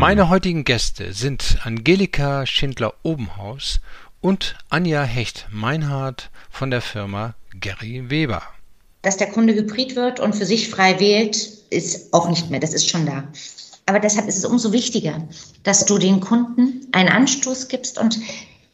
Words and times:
Meine 0.00 0.30
heutigen 0.30 0.64
Gäste 0.64 1.12
sind 1.12 1.58
Angelika 1.62 2.46
Schindler-Obenhaus 2.46 3.80
und 4.22 4.56
Anja 4.70 5.02
Hecht-Meinhardt 5.02 6.30
von 6.50 6.70
der 6.70 6.80
Firma 6.80 7.34
Gary 7.60 8.08
Weber. 8.08 8.42
Dass 9.02 9.18
der 9.18 9.30
Kunde 9.30 9.52
hybrid 9.52 9.96
wird 9.96 10.18
und 10.18 10.34
für 10.34 10.46
sich 10.46 10.70
frei 10.70 10.98
wählt, 11.00 11.36
ist 11.68 12.14
auch 12.14 12.30
nicht 12.30 12.48
mehr, 12.48 12.60
das 12.60 12.72
ist 12.72 12.88
schon 12.88 13.04
da. 13.04 13.24
Aber 13.84 14.00
deshalb 14.00 14.26
ist 14.26 14.38
es 14.38 14.46
umso 14.46 14.72
wichtiger, 14.72 15.28
dass 15.64 15.84
du 15.84 15.98
den 15.98 16.20
Kunden 16.20 16.86
einen 16.92 17.10
Anstoß 17.10 17.68
gibst 17.68 17.98
und 17.98 18.18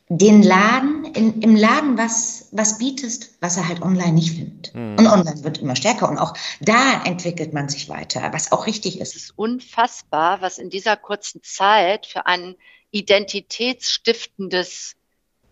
den 0.09 0.43
Laden, 0.43 1.05
in, 1.05 1.43
im 1.43 1.57
Laden 1.57 1.99
was, 1.99 2.49
was 2.53 2.79
bietest, 2.79 3.37
was 3.41 3.57
er 3.57 3.69
halt 3.69 3.83
online 3.83 4.13
nicht 4.13 4.37
findet. 4.37 4.73
Mhm. 4.75 4.97
Und 4.99 5.07
online 5.07 5.43
wird 5.43 5.59
immer 5.59 5.75
stärker 5.75 6.09
und 6.09 6.19
auch 6.19 6.35
da 6.61 7.03
entwickelt 7.05 7.53
man 7.53 7.69
sich 7.69 7.89
weiter, 7.89 8.33
was 8.33 8.53
auch 8.53 8.67
richtig 8.67 9.01
ist. 9.01 9.17
Es 9.17 9.25
ist 9.25 9.33
unfassbar, 9.37 10.41
was 10.43 10.59
in 10.59 10.71
dieser 10.71 10.97
kurzen 10.97 11.43
Zeit 11.43 12.07
für 12.07 12.27
ein 12.27 12.55
identitätsstiftendes 12.93 14.95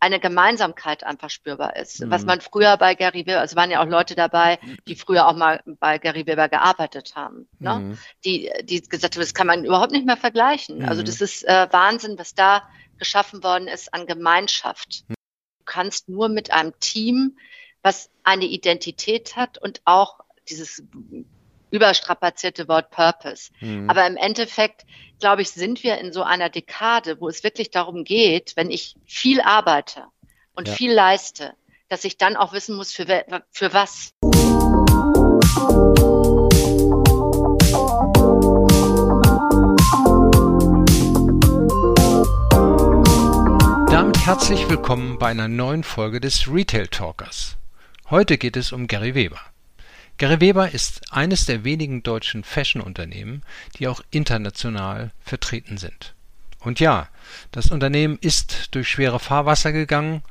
eine 0.05 0.21
Gemeinsamkeit 0.21 1.03
einfach 1.03 1.31
spürbar 1.31 1.77
ist. 1.77 2.01
Mhm. 2.01 2.11
Was 2.11 2.27
man 2.27 2.43
früher 2.43 2.77
bei 2.77 2.95
Gary 2.95 3.27
Weber, 3.27 3.41
also 3.41 3.57
waren 3.57 3.71
ja 3.71 3.83
auch 3.83 3.89
Leute 3.89 4.15
dabei, 4.15 4.59
die 4.87 4.97
früher 4.97 5.27
auch 5.27 5.35
mal 5.35 5.63
bei 5.65 5.99
Gary 5.99 6.27
Weber 6.27 6.51
gearbeitet 6.51 7.17
haben, 7.17 7.49
ne? 7.59 7.77
Mhm. 7.77 7.99
die, 8.25 8.51
die 8.65 8.83
gesagt 8.83 9.15
haben, 9.15 9.23
das 9.23 9.33
kann 9.33 9.47
man 9.47 9.65
überhaupt 9.65 9.93
nicht 9.93 10.05
mehr 10.05 10.19
vergleichen. 10.19 10.77
Also 10.77 10.85
mhm. 10.85 10.95
Also 10.95 11.03
das 11.03 11.21
ist 11.21 11.43
äh, 11.49 11.67
Wahnsinn, 11.73 12.19
was 12.19 12.35
da 12.35 12.63
geschaffen 12.99 13.43
worden 13.43 13.69
ist 13.69 13.93
an 13.93 14.07
Gemeinschaft. 14.07 15.05
Du 15.09 15.15
kannst 15.65 16.09
nur 16.09 16.29
mit 16.29 16.51
einem 16.51 16.73
Team, 16.81 17.39
was 17.83 18.11
eine 18.23 18.47
Identität 18.47 19.37
hat 19.37 19.59
und 19.59 19.83
auch 19.85 20.21
dieses 20.49 20.83
überstrapazierte 21.71 22.69
Wort 22.69 22.91
Purpose. 22.91 23.51
Mhm. 23.61 23.91
Aber 23.91 24.07
im 24.07 24.17
Endeffekt, 24.17 24.87
glaube 25.19 25.43
ich, 25.43 25.51
sind 25.51 25.83
wir 25.83 25.99
in 25.99 26.13
so 26.13 26.23
einer 26.23 26.49
Dekade, 26.49 27.21
wo 27.21 27.29
es 27.29 27.43
wirklich 27.43 27.71
darum 27.71 28.05
geht, 28.05 28.53
wenn 28.57 28.71
ich 28.71 28.95
viel 29.05 29.41
arbeite 29.41 30.05
und 30.55 30.69
ja. 30.69 30.75
viel 30.75 30.93
leiste, 30.93 31.55
dass 31.89 32.05
ich 32.05 32.17
dann 32.17 32.37
auch 32.37 32.53
wissen 32.53 32.77
muss, 32.77 32.93
für, 32.93 33.25
für 33.51 33.73
was. 33.73 34.13
Herzlich 44.27 44.71
willkommen 44.71 45.19
bei 45.19 45.29
einer 45.29 45.49
neuen 45.49 45.85
Folge 45.85 46.19
des 46.19 46.49
Retail 46.51 46.87
Talkers. 46.87 47.59
Heute 48.09 48.39
geht 48.39 48.57
es 48.57 48.73
um 48.73 48.87
Gary 48.87 49.15
Weber. 49.15 49.39
Gary 50.17 50.41
Weber 50.41 50.71
ist 50.71 51.13
eines 51.13 51.45
der 51.45 51.63
wenigen 51.63 52.03
deutschen 52.03 52.43
Fashion-Unternehmen, 52.43 53.43
die 53.79 53.87
auch 53.87 54.01
international 54.11 55.11
vertreten 55.21 55.77
sind. 55.77 56.15
Und 56.59 56.81
ja, 56.81 57.09
das 57.53 57.71
Unternehmen 57.71 58.17
ist 58.19 58.75
durch 58.75 58.89
schwere 58.89 59.21
Fahrwasser 59.21 59.73
gegangen, 59.73 60.23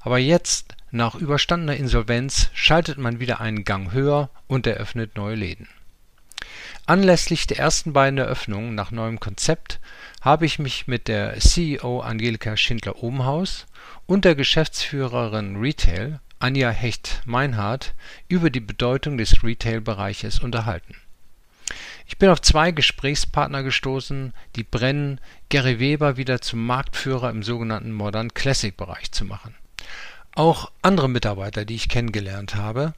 aber 0.00 0.18
jetzt, 0.18 0.74
nach 0.90 1.14
überstandener 1.14 1.76
Insolvenz, 1.76 2.50
schaltet 2.52 2.98
man 2.98 3.20
wieder 3.20 3.40
einen 3.40 3.62
Gang 3.62 3.92
höher 3.92 4.28
und 4.48 4.66
eröffnet 4.66 5.14
neue 5.14 5.36
Läden. 5.36 5.68
Anlässlich 6.86 7.46
der 7.46 7.58
ersten 7.58 7.92
beiden 7.92 8.18
Eröffnungen 8.18 8.74
nach 8.74 8.90
neuem 8.90 9.18
Konzept 9.20 9.80
habe 10.20 10.46
ich 10.46 10.58
mich 10.58 10.86
mit 10.86 11.08
der 11.08 11.38
CEO 11.38 12.00
Angelika 12.00 12.56
Schindler-Obenhaus 12.56 13.66
und 14.06 14.24
der 14.24 14.34
Geschäftsführerin 14.34 15.56
Retail 15.56 16.20
Anja 16.38 16.70
Hecht-Meinhardt 16.70 17.94
über 18.28 18.50
die 18.50 18.60
Bedeutung 18.60 19.18
des 19.18 19.42
Retail-Bereiches 19.42 20.40
unterhalten. 20.40 20.94
Ich 22.06 22.18
bin 22.18 22.28
auf 22.28 22.40
zwei 22.40 22.70
Gesprächspartner 22.70 23.62
gestoßen, 23.62 24.32
die 24.54 24.62
brennen, 24.62 25.20
Gary 25.48 25.80
Weber 25.80 26.16
wieder 26.16 26.40
zum 26.40 26.64
Marktführer 26.64 27.30
im 27.30 27.42
sogenannten 27.42 27.92
Modern 27.92 28.32
Classic 28.32 28.76
Bereich 28.76 29.10
zu 29.10 29.24
machen. 29.24 29.54
Auch 30.34 30.70
andere 30.82 31.08
Mitarbeiter, 31.08 31.64
die 31.64 31.74
ich 31.74 31.88
kennengelernt 31.88 32.54
habe, 32.54 32.94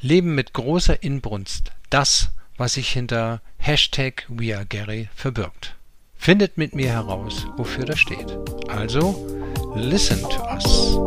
leben 0.00 0.34
mit 0.34 0.52
großer 0.52 1.02
Inbrunst 1.02 1.72
das, 1.90 2.30
was 2.56 2.74
sich 2.74 2.90
hinter 2.90 3.40
Hashtag 3.58 4.24
WeAreGary 4.28 5.08
verbirgt. 5.14 5.74
Findet 6.16 6.56
mit 6.56 6.74
mir 6.74 6.88
heraus, 6.88 7.46
wofür 7.56 7.84
das 7.84 7.98
steht. 7.98 8.38
Also, 8.68 9.26
listen 9.74 10.20
to 10.22 10.42
us. 10.52 10.98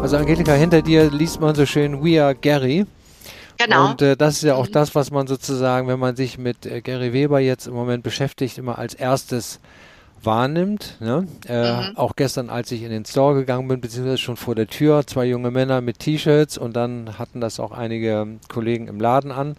Also 0.00 0.16
Angelika, 0.18 0.52
hinter 0.52 0.82
dir 0.82 1.10
liest 1.10 1.40
man 1.40 1.54
so 1.54 1.64
schön 1.64 2.04
We 2.04 2.22
Are 2.22 2.34
Gary. 2.34 2.84
Genau. 3.56 3.90
Und 3.90 4.02
äh, 4.02 4.16
das 4.16 4.34
ist 4.34 4.42
ja 4.42 4.54
auch 4.54 4.66
mhm. 4.66 4.72
das, 4.72 4.94
was 4.94 5.10
man 5.10 5.26
sozusagen, 5.26 5.88
wenn 5.88 5.98
man 5.98 6.16
sich 6.16 6.38
mit 6.38 6.66
äh, 6.66 6.80
Gary 6.80 7.12
Weber 7.12 7.40
jetzt 7.40 7.66
im 7.66 7.74
Moment 7.74 8.02
beschäftigt, 8.02 8.58
immer 8.58 8.78
als 8.78 8.94
erstes 8.94 9.60
wahrnimmt. 10.24 10.96
Ne? 11.00 11.26
Äh, 11.48 11.72
mhm. 11.72 11.96
Auch 11.96 12.16
gestern, 12.16 12.50
als 12.50 12.70
ich 12.72 12.82
in 12.82 12.90
den 12.90 13.04
Store 13.04 13.34
gegangen 13.34 13.68
bin, 13.68 13.80
beziehungsweise 13.80 14.18
schon 14.18 14.36
vor 14.36 14.54
der 14.54 14.66
Tür, 14.66 15.06
zwei 15.06 15.24
junge 15.26 15.50
Männer 15.50 15.80
mit 15.80 15.98
T-Shirts 15.98 16.58
und 16.58 16.74
dann 16.74 17.18
hatten 17.18 17.40
das 17.40 17.60
auch 17.60 17.72
einige 17.72 18.26
Kollegen 18.48 18.88
im 18.88 19.00
Laden 19.00 19.32
an. 19.32 19.56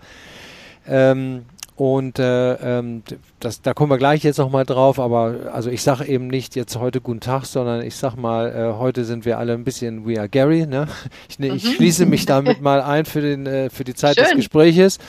Ähm, 0.88 1.46
und 1.76 2.20
äh, 2.20 2.54
ähm, 2.54 3.04
das, 3.42 3.62
da 3.62 3.74
kommen 3.74 3.92
wir 3.92 3.98
gleich 3.98 4.24
jetzt 4.24 4.38
nochmal 4.38 4.66
drauf, 4.66 4.98
aber 4.98 5.52
also 5.52 5.70
ich 5.70 5.82
sage 5.82 6.06
eben 6.06 6.28
nicht 6.28 6.56
jetzt 6.56 6.78
heute 6.78 7.02
guten 7.02 7.20
Tag, 7.20 7.44
sondern 7.46 7.82
ich 7.82 7.98
sag 7.98 8.16
mal, 8.16 8.50
äh, 8.50 8.80
heute 8.80 9.04
sind 9.04 9.26
wir 9.26 9.38
alle 9.40 9.54
ein 9.54 9.66
bisschen 9.66 10.08
We 10.08 10.18
are 10.18 10.30
Gary. 10.30 10.66
Ne? 10.66 10.88
Ich, 11.28 11.40
ne, 11.40 11.48
ich 11.48 11.66
mhm. 11.66 11.72
schließe 11.72 12.06
mich 12.06 12.26
damit 12.26 12.62
mal 12.62 12.82
ein 12.82 13.04
für, 13.04 13.20
den, 13.20 13.46
äh, 13.46 13.70
für 13.70 13.84
die 13.84 13.94
Zeit 13.94 14.16
Schön. 14.16 14.24
des 14.26 14.36
Gespräches. 14.36 15.00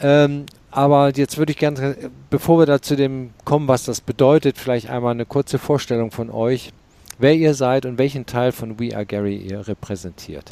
Ähm, 0.00 0.46
aber 0.76 1.10
jetzt 1.16 1.38
würde 1.38 1.52
ich 1.52 1.58
gerne, 1.58 1.96
bevor 2.28 2.58
wir 2.58 2.66
da 2.66 2.82
zu 2.82 2.96
dem 2.96 3.32
kommen, 3.46 3.66
was 3.66 3.86
das 3.86 4.02
bedeutet, 4.02 4.58
vielleicht 4.58 4.90
einmal 4.90 5.12
eine 5.12 5.24
kurze 5.24 5.58
Vorstellung 5.58 6.10
von 6.10 6.30
euch, 6.30 6.70
wer 7.18 7.32
ihr 7.32 7.54
seid 7.54 7.86
und 7.86 7.96
welchen 7.96 8.26
Teil 8.26 8.52
von 8.52 8.78
We 8.78 8.94
Are 8.94 9.06
Gary 9.06 9.36
ihr 9.36 9.66
repräsentiert. 9.66 10.50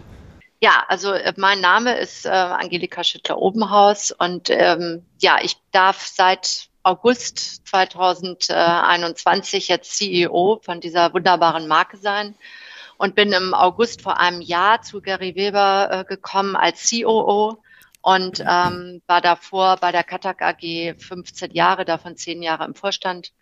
Ja, 0.60 0.82
also 0.88 1.12
äh, 1.12 1.34
mein 1.36 1.60
Name 1.60 1.98
ist 1.98 2.24
äh, 2.24 2.30
Angelika 2.30 3.04
Schüttler-Obenhaus 3.04 4.12
und 4.12 4.48
ähm, 4.48 5.04
ja, 5.20 5.36
ich 5.42 5.58
darf 5.72 6.06
seit 6.06 6.70
August 6.84 7.68
2021 7.68 9.68
jetzt 9.68 9.98
CEO 9.98 10.58
von 10.62 10.80
dieser 10.80 11.12
wunderbaren 11.12 11.68
Marke 11.68 11.98
sein 11.98 12.34
und 12.96 13.14
bin 13.14 13.30
im 13.32 13.52
August 13.52 14.00
vor 14.00 14.18
einem 14.18 14.40
Jahr 14.40 14.80
zu 14.80 15.02
Gary 15.02 15.34
Weber 15.34 15.88
äh, 15.90 16.04
gekommen 16.04 16.56
als 16.56 16.88
COO 16.88 17.58
und 18.04 18.40
ähm, 18.46 19.00
war 19.06 19.22
davor 19.22 19.78
bei 19.78 19.90
der 19.90 20.04
Katak 20.04 20.42
AG 20.42 20.94
15 20.98 21.52
Jahre, 21.52 21.86
davon 21.86 22.18
10 22.18 22.42
Jahre 22.42 22.66
im 22.66 22.74
Vorstand. 22.74 23.32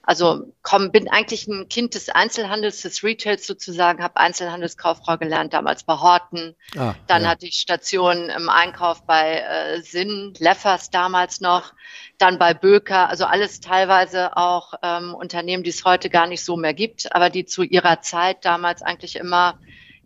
Also 0.00 0.54
komm, 0.62 0.92
bin 0.92 1.08
eigentlich 1.10 1.48
ein 1.48 1.68
Kind 1.68 1.96
des 1.96 2.08
Einzelhandels, 2.08 2.82
des 2.82 3.02
Retails 3.02 3.44
sozusagen, 3.44 4.00
habe 4.00 4.18
Einzelhandelskauffrau 4.18 5.18
gelernt, 5.18 5.52
damals 5.54 5.82
bei 5.82 5.94
Horten. 5.94 6.54
Ah, 6.78 6.94
Dann 7.08 7.22
ja. 7.22 7.30
hatte 7.30 7.46
ich 7.46 7.56
Stationen 7.56 8.30
im 8.30 8.48
Einkauf 8.48 9.04
bei 9.06 9.40
äh, 9.40 9.80
Sinn, 9.80 10.34
Leffers 10.38 10.90
damals 10.90 11.40
noch, 11.40 11.74
dann 12.18 12.38
bei 12.38 12.54
Böker, 12.54 13.08
also 13.08 13.24
alles 13.24 13.58
teilweise 13.58 14.36
auch 14.36 14.74
ähm, 14.84 15.16
Unternehmen, 15.16 15.64
die 15.64 15.70
es 15.70 15.84
heute 15.84 16.10
gar 16.10 16.28
nicht 16.28 16.44
so 16.44 16.56
mehr 16.56 16.74
gibt, 16.74 17.12
aber 17.12 17.28
die 17.28 17.44
zu 17.44 17.64
ihrer 17.64 18.02
Zeit 18.02 18.44
damals 18.44 18.82
eigentlich 18.82 19.16
immer, 19.16 19.58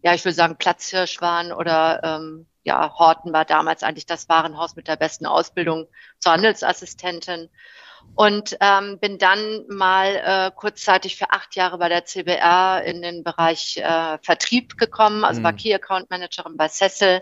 ja, 0.02 0.14
ich 0.14 0.24
würde 0.24 0.34
sagen, 0.34 0.56
Platzhirsch 0.56 1.20
waren 1.20 1.52
oder 1.52 2.00
ähm, 2.02 2.46
ja, 2.66 2.98
Horten 2.98 3.32
war 3.32 3.44
damals 3.44 3.84
eigentlich 3.84 4.06
das 4.06 4.28
Warenhaus 4.28 4.74
mit 4.74 4.88
der 4.88 4.96
besten 4.96 5.24
Ausbildung 5.24 5.86
zur 6.18 6.32
Handelsassistentin. 6.32 7.48
Und 8.14 8.56
ähm, 8.60 8.98
bin 8.98 9.18
dann 9.18 9.64
mal 9.68 10.16
äh, 10.16 10.50
kurzzeitig 10.54 11.16
für 11.16 11.30
acht 11.30 11.54
Jahre 11.54 11.78
bei 11.78 11.88
der 11.88 12.04
CBR 12.04 12.82
in 12.84 13.02
den 13.02 13.22
Bereich 13.24 13.76
äh, 13.78 14.18
Vertrieb 14.22 14.78
gekommen, 14.78 15.24
also 15.24 15.40
mhm. 15.40 15.44
war 15.44 15.52
Key 15.52 15.74
Account 15.74 16.10
Managerin 16.10 16.56
bei 16.56 16.68
Cecil, 16.68 17.20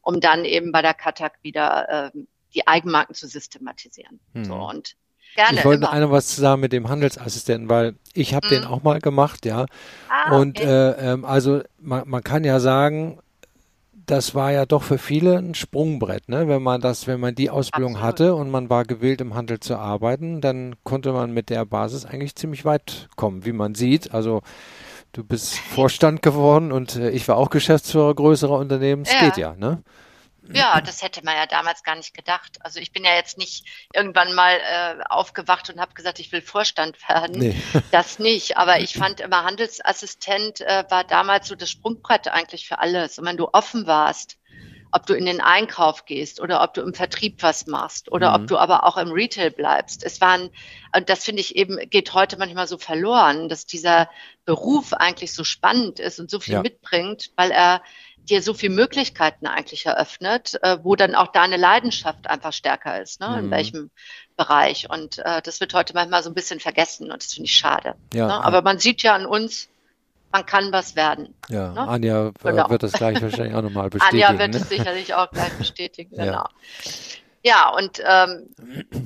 um 0.00 0.20
dann 0.20 0.44
eben 0.44 0.72
bei 0.72 0.82
der 0.82 0.94
Katak 0.94 1.34
wieder 1.42 2.12
äh, 2.14 2.18
die 2.54 2.66
Eigenmarken 2.66 3.14
zu 3.14 3.26
systematisieren. 3.26 4.20
Mhm. 4.32 4.44
So, 4.44 4.54
und 4.54 4.96
Gerne, 5.34 5.58
ich 5.58 5.64
wollte 5.64 5.84
immer. 5.84 5.92
einer 5.92 6.10
was 6.10 6.34
sagen 6.36 6.60
mit 6.60 6.72
dem 6.72 6.88
Handelsassistenten, 6.88 7.68
weil 7.68 7.96
ich 8.14 8.34
habe 8.34 8.46
mhm. 8.46 8.50
den 8.50 8.64
auch 8.64 8.82
mal 8.82 9.00
gemacht, 9.00 9.44
ja. 9.44 9.66
Ah, 10.08 10.36
und 10.36 10.58
okay. 10.60 10.66
äh, 10.66 11.12
ähm, 11.12 11.24
also 11.24 11.62
man, 11.78 12.08
man 12.08 12.22
kann 12.22 12.44
ja 12.44 12.60
sagen, 12.60 13.20
das 14.10 14.34
war 14.34 14.52
ja 14.52 14.64
doch 14.64 14.82
für 14.82 14.98
viele 14.98 15.36
ein 15.36 15.54
Sprungbrett, 15.54 16.28
ne? 16.28 16.48
Wenn 16.48 16.62
man 16.62 16.80
das, 16.80 17.06
wenn 17.06 17.20
man 17.20 17.34
die 17.34 17.50
Ausbildung 17.50 17.96
Absolut. 17.96 18.08
hatte 18.14 18.34
und 18.34 18.50
man 18.50 18.70
war 18.70 18.84
gewillt, 18.84 19.20
im 19.20 19.34
Handel 19.34 19.60
zu 19.60 19.76
arbeiten, 19.76 20.40
dann 20.40 20.76
konnte 20.82 21.12
man 21.12 21.32
mit 21.32 21.50
der 21.50 21.64
Basis 21.66 22.06
eigentlich 22.06 22.34
ziemlich 22.34 22.64
weit 22.64 23.08
kommen, 23.16 23.44
wie 23.44 23.52
man 23.52 23.74
sieht. 23.74 24.14
Also 24.14 24.40
du 25.12 25.24
bist 25.24 25.58
Vorstand 25.74 26.22
geworden 26.22 26.72
und 26.72 26.96
äh, 26.96 27.10
ich 27.10 27.28
war 27.28 27.36
auch 27.36 27.50
Geschäftsführer 27.50 28.14
größerer 28.14 28.58
Unternehmen. 28.58 29.02
Es 29.02 29.12
ja. 29.12 29.20
geht 29.20 29.36
ja, 29.36 29.54
ne? 29.56 29.82
Ja, 30.54 30.80
das 30.80 31.02
hätte 31.02 31.24
man 31.24 31.36
ja 31.36 31.46
damals 31.46 31.82
gar 31.82 31.96
nicht 31.96 32.14
gedacht. 32.14 32.58
Also 32.60 32.80
ich 32.80 32.92
bin 32.92 33.04
ja 33.04 33.14
jetzt 33.14 33.38
nicht 33.38 33.66
irgendwann 33.94 34.34
mal 34.34 34.54
äh, 34.54 35.02
aufgewacht 35.08 35.70
und 35.70 35.80
habe 35.80 35.94
gesagt, 35.94 36.18
ich 36.18 36.32
will 36.32 36.42
Vorstand 36.42 36.96
werden. 37.08 37.38
Nee. 37.38 37.54
Das 37.90 38.18
nicht. 38.18 38.56
Aber 38.56 38.80
ich 38.80 38.94
fand 38.94 39.20
immer, 39.20 39.44
Handelsassistent 39.44 40.60
äh, 40.60 40.84
war 40.90 41.04
damals 41.04 41.48
so 41.48 41.54
das 41.54 41.70
Sprungbrett 41.70 42.28
eigentlich 42.28 42.66
für 42.66 42.78
alles. 42.78 43.18
Und 43.18 43.26
wenn 43.26 43.36
du 43.36 43.48
offen 43.52 43.86
warst 43.86 44.38
ob 44.90 45.06
du 45.06 45.14
in 45.14 45.26
den 45.26 45.40
Einkauf 45.40 46.04
gehst 46.04 46.40
oder 46.40 46.62
ob 46.62 46.74
du 46.74 46.82
im 46.82 46.94
Vertrieb 46.94 47.42
was 47.42 47.66
machst 47.66 48.10
oder 48.10 48.30
mhm. 48.30 48.42
ob 48.42 48.48
du 48.48 48.58
aber 48.58 48.84
auch 48.84 48.96
im 48.96 49.10
Retail 49.12 49.50
bleibst. 49.50 50.02
Es 50.02 50.20
waren, 50.20 50.50
und 50.96 51.08
das 51.08 51.24
finde 51.24 51.40
ich 51.40 51.56
eben, 51.56 51.78
geht 51.90 52.14
heute 52.14 52.38
manchmal 52.38 52.66
so 52.66 52.78
verloren, 52.78 53.48
dass 53.48 53.66
dieser 53.66 54.08
Beruf 54.44 54.92
eigentlich 54.92 55.34
so 55.34 55.44
spannend 55.44 56.00
ist 56.00 56.20
und 56.20 56.30
so 56.30 56.40
viel 56.40 56.54
ja. 56.54 56.62
mitbringt, 56.62 57.30
weil 57.36 57.50
er 57.50 57.82
dir 58.30 58.42
so 58.42 58.54
viele 58.54 58.74
Möglichkeiten 58.74 59.46
eigentlich 59.46 59.86
eröffnet, 59.86 60.58
äh, 60.62 60.78
wo 60.82 60.96
dann 60.96 61.14
auch 61.14 61.28
deine 61.28 61.56
Leidenschaft 61.56 62.28
einfach 62.28 62.52
stärker 62.52 63.00
ist, 63.00 63.20
ne? 63.20 63.28
Mhm. 63.28 63.38
in 63.38 63.50
welchem 63.50 63.90
Bereich. 64.36 64.88
Und 64.90 65.18
äh, 65.18 65.42
das 65.42 65.60
wird 65.60 65.74
heute 65.74 65.94
manchmal 65.94 66.22
so 66.22 66.30
ein 66.30 66.34
bisschen 66.34 66.60
vergessen 66.60 67.10
und 67.10 67.22
das 67.22 67.34
finde 67.34 67.46
ich 67.46 67.56
schade. 67.56 67.94
Ja, 68.12 68.26
ne? 68.26 68.44
Aber 68.44 68.62
man 68.62 68.78
sieht 68.78 69.02
ja 69.02 69.14
an 69.14 69.26
uns, 69.26 69.68
man 70.32 70.44
kann 70.46 70.72
was 70.72 70.94
werden. 70.96 71.34
Ja, 71.48 71.72
ne? 71.72 71.80
Anja 71.80 72.32
genau. 72.42 72.70
wird 72.70 72.82
das 72.82 72.92
gleich 72.92 73.20
wahrscheinlich 73.20 73.54
auch 73.54 73.62
nochmal 73.62 73.90
bestätigen. 73.90 74.24
Anja 74.24 74.38
wird 74.38 74.54
ne? 74.54 74.60
es 74.60 74.68
sicherlich 74.68 75.14
auch 75.14 75.30
gleich 75.30 75.52
bestätigen, 75.54 76.10
genau. 76.16 76.32
Ja. 76.32 76.50
Ja, 77.44 77.70
und 77.70 78.02
ähm, 78.04 78.48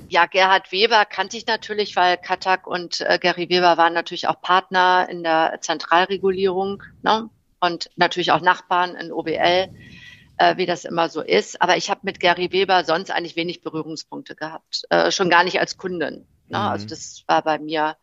ja, 0.08 0.24
Gerhard 0.24 0.72
Weber 0.72 1.04
kannte 1.04 1.36
ich 1.36 1.46
natürlich, 1.46 1.96
weil 1.96 2.16
Katak 2.16 2.66
und 2.66 3.02
äh, 3.02 3.18
Gary 3.20 3.50
Weber 3.50 3.76
waren 3.76 3.92
natürlich 3.92 4.26
auch 4.26 4.40
Partner 4.40 5.06
in 5.10 5.22
der 5.22 5.58
Zentralregulierung 5.60 6.82
ne? 7.02 7.28
Und 7.62 7.90
natürlich 7.96 8.32
auch 8.32 8.40
Nachbarn 8.40 8.96
in 8.96 9.12
OBL, 9.12 9.68
äh, 10.36 10.56
wie 10.56 10.66
das 10.66 10.84
immer 10.84 11.08
so 11.08 11.22
ist. 11.22 11.62
Aber 11.62 11.76
ich 11.76 11.90
habe 11.90 12.00
mit 12.02 12.18
Gary 12.18 12.50
Weber 12.50 12.84
sonst 12.84 13.10
eigentlich 13.10 13.36
wenig 13.36 13.62
Berührungspunkte 13.62 14.34
gehabt, 14.34 14.82
äh, 14.90 15.10
schon 15.12 15.30
gar 15.30 15.44
nicht 15.44 15.60
als 15.60 15.76
Kundin. 15.76 16.26
Ne? 16.48 16.58
Mhm. 16.58 16.66
Also 16.66 16.86
das 16.86 17.22
war 17.28 17.42
bei 17.42 17.58
mir 17.58 17.96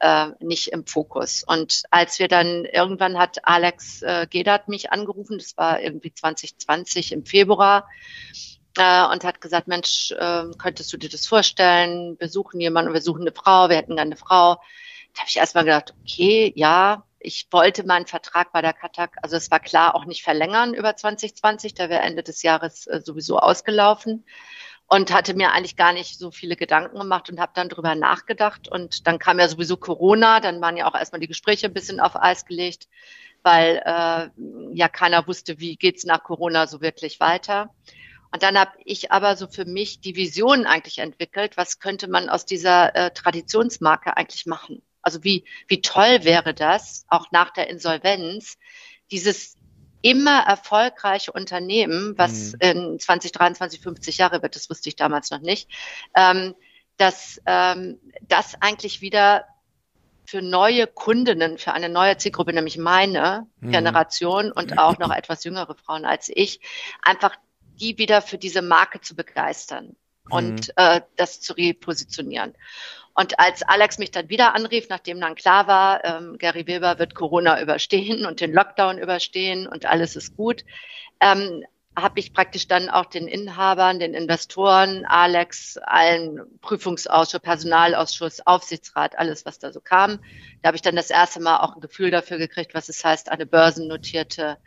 äh, 0.00 0.30
nicht 0.40 0.68
im 0.68 0.84
Fokus. 0.84 1.44
Und 1.46 1.84
als 1.90 2.18
wir 2.18 2.26
dann 2.26 2.64
irgendwann 2.64 3.16
hat 3.16 3.46
Alex 3.46 4.02
äh, 4.02 4.26
Gedert 4.28 4.68
mich 4.68 4.90
angerufen, 4.90 5.38
das 5.38 5.56
war 5.56 5.80
irgendwie 5.80 6.12
2020 6.12 7.12
im 7.12 7.24
Februar, 7.24 7.88
äh, 8.76 9.06
und 9.06 9.22
hat 9.22 9.40
gesagt, 9.40 9.68
Mensch, 9.68 10.10
äh, 10.10 10.44
könntest 10.58 10.92
du 10.92 10.96
dir 10.96 11.08
das 11.08 11.26
vorstellen? 11.28 12.16
Wir 12.18 12.28
suchen 12.28 12.60
jemanden, 12.60 12.92
wir 12.92 13.00
suchen 13.00 13.20
eine 13.20 13.32
Frau, 13.32 13.68
wir 13.68 13.76
hätten 13.76 13.94
gerne 13.94 14.10
eine 14.10 14.16
Frau. 14.16 14.56
Da 15.14 15.20
habe 15.20 15.28
ich 15.28 15.36
erstmal 15.36 15.64
gedacht, 15.64 15.94
okay, 16.02 16.52
ja, 16.56 17.04
ich 17.24 17.48
wollte 17.50 17.84
meinen 17.86 18.06
Vertrag 18.06 18.52
bei 18.52 18.60
der 18.62 18.72
Katak, 18.72 19.16
also 19.22 19.36
es 19.36 19.50
war 19.50 19.60
klar, 19.60 19.94
auch 19.94 20.04
nicht 20.04 20.22
verlängern 20.22 20.74
über 20.74 20.94
2020, 20.94 21.74
da 21.74 21.88
wäre 21.88 22.02
Ende 22.02 22.22
des 22.22 22.42
Jahres 22.42 22.86
äh, 22.86 23.00
sowieso 23.02 23.38
ausgelaufen 23.38 24.24
und 24.86 25.12
hatte 25.12 25.34
mir 25.34 25.52
eigentlich 25.52 25.76
gar 25.76 25.92
nicht 25.92 26.18
so 26.18 26.30
viele 26.30 26.56
Gedanken 26.56 26.98
gemacht 26.98 27.30
und 27.30 27.40
habe 27.40 27.52
dann 27.54 27.68
drüber 27.70 27.94
nachgedacht. 27.94 28.68
Und 28.68 29.06
dann 29.06 29.18
kam 29.18 29.38
ja 29.38 29.48
sowieso 29.48 29.76
Corona, 29.76 30.40
dann 30.40 30.60
waren 30.60 30.76
ja 30.76 30.86
auch 30.86 30.94
erstmal 30.94 31.20
die 31.20 31.26
Gespräche 31.26 31.66
ein 31.66 31.74
bisschen 31.74 32.00
auf 32.00 32.16
Eis 32.16 32.44
gelegt, 32.44 32.88
weil 33.42 33.82
äh, 33.84 34.28
ja 34.74 34.88
keiner 34.88 35.26
wusste, 35.26 35.58
wie 35.58 35.76
geht's 35.76 36.04
nach 36.04 36.22
Corona 36.22 36.66
so 36.66 36.80
wirklich 36.82 37.18
weiter. 37.20 37.74
Und 38.30 38.42
dann 38.42 38.58
habe 38.58 38.72
ich 38.84 39.10
aber 39.12 39.36
so 39.36 39.46
für 39.46 39.64
mich 39.64 40.00
die 40.00 40.16
Vision 40.16 40.66
eigentlich 40.66 40.98
entwickelt, 40.98 41.56
was 41.56 41.78
könnte 41.78 42.08
man 42.08 42.28
aus 42.28 42.44
dieser 42.44 42.94
äh, 42.94 43.10
Traditionsmarke 43.10 44.16
eigentlich 44.16 44.44
machen? 44.44 44.82
Also 45.04 45.22
wie, 45.22 45.44
wie 45.68 45.80
toll 45.80 46.24
wäre 46.24 46.54
das, 46.54 47.04
auch 47.08 47.30
nach 47.30 47.50
der 47.50 47.68
Insolvenz, 47.68 48.58
dieses 49.10 49.56
immer 50.02 50.40
erfolgreiche 50.40 51.32
Unternehmen, 51.32 52.18
was 52.18 52.52
mhm. 52.52 52.58
in 52.60 52.98
2023 52.98 53.80
50 53.80 54.18
Jahre 54.18 54.42
wird, 54.42 54.54
das 54.54 54.68
wusste 54.68 54.88
ich 54.88 54.96
damals 54.96 55.30
noch 55.30 55.40
nicht, 55.40 55.70
ähm, 56.14 56.54
dass 56.96 57.40
ähm, 57.46 57.98
das 58.22 58.60
eigentlich 58.60 59.00
wieder 59.00 59.46
für 60.26 60.42
neue 60.42 60.86
Kundinnen, 60.86 61.58
für 61.58 61.72
eine 61.72 61.88
neue 61.88 62.16
Zielgruppe, 62.16 62.52
nämlich 62.52 62.78
meine 62.78 63.46
mhm. 63.60 63.70
Generation 63.70 64.52
und 64.52 64.78
auch 64.78 64.98
noch 64.98 65.10
etwas 65.10 65.44
jüngere 65.44 65.74
Frauen 65.74 66.04
als 66.04 66.30
ich, 66.32 66.60
einfach 67.02 67.36
die 67.80 67.98
wieder 67.98 68.22
für 68.22 68.38
diese 68.38 68.62
Marke 68.62 69.00
zu 69.00 69.16
begeistern 69.16 69.96
und 70.28 70.68
mhm. 70.68 70.72
äh, 70.76 71.00
das 71.16 71.40
zu 71.40 71.54
repositionieren. 71.54 72.54
Und 73.14 73.38
als 73.38 73.62
Alex 73.62 73.98
mich 73.98 74.10
dann 74.10 74.28
wieder 74.28 74.54
anrief, 74.54 74.88
nachdem 74.88 75.20
dann 75.20 75.36
klar 75.36 75.66
war, 75.66 76.04
ähm, 76.04 76.36
Gary 76.38 76.66
Weber 76.66 76.98
wird 76.98 77.14
Corona 77.14 77.60
überstehen 77.62 78.26
und 78.26 78.40
den 78.40 78.52
Lockdown 78.52 78.98
überstehen 78.98 79.68
und 79.68 79.86
alles 79.86 80.16
ist 80.16 80.36
gut, 80.36 80.64
ähm, 81.20 81.64
habe 81.96 82.18
ich 82.18 82.32
praktisch 82.32 82.66
dann 82.66 82.90
auch 82.90 83.06
den 83.06 83.28
Inhabern, 83.28 84.00
den 84.00 84.14
Investoren, 84.14 85.04
Alex, 85.04 85.78
allen 85.78 86.40
Prüfungsausschuss, 86.60 87.40
Personalausschuss, 87.40 88.44
Aufsichtsrat, 88.44 89.16
alles, 89.16 89.46
was 89.46 89.60
da 89.60 89.72
so 89.72 89.80
kam. 89.80 90.18
Da 90.62 90.68
habe 90.68 90.76
ich 90.76 90.82
dann 90.82 90.96
das 90.96 91.10
erste 91.10 91.40
Mal 91.40 91.58
auch 91.58 91.76
ein 91.76 91.80
Gefühl 91.80 92.10
dafür 92.10 92.38
gekriegt, 92.38 92.74
was 92.74 92.88
es 92.88 93.04
heißt, 93.04 93.30
eine 93.30 93.46
börsennotierte 93.46 94.58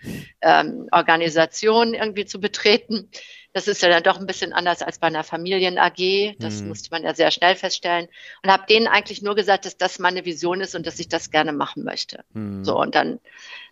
ähm, 0.42 0.88
Organisation 0.92 1.94
irgendwie 1.94 2.26
zu 2.26 2.40
betreten. 2.40 3.10
Das 3.58 3.68
ist 3.68 3.82
ja 3.82 3.90
dann 3.90 4.04
doch 4.04 4.20
ein 4.20 4.28
bisschen 4.28 4.54
anders 4.54 4.84
als 4.84 5.00
bei 5.00 5.08
einer 5.08 5.24
Familien-AG. 5.24 6.36
Das 6.38 6.62
mhm. 6.62 6.68
musste 6.68 6.90
man 6.92 7.02
ja 7.02 7.16
sehr 7.16 7.32
schnell 7.32 7.56
feststellen. 7.56 8.08
Und 8.44 8.52
habe 8.52 8.68
denen 8.70 8.86
eigentlich 8.86 9.24
nur 9.24 9.34
gesagt, 9.34 9.66
dass 9.66 9.78
das 9.78 9.98
meine 9.98 10.26
Vision 10.26 10.62
ist 10.62 10.76
und 10.76 10.86
dass 10.86 11.00
ich 11.00 11.10
das 11.10 11.32
gerne 11.32 11.54
machen 11.54 11.84
möchte. 11.84 12.24
Mhm. 12.34 12.64
So, 12.64 12.80
und 12.80 12.94
dann 12.94 13.20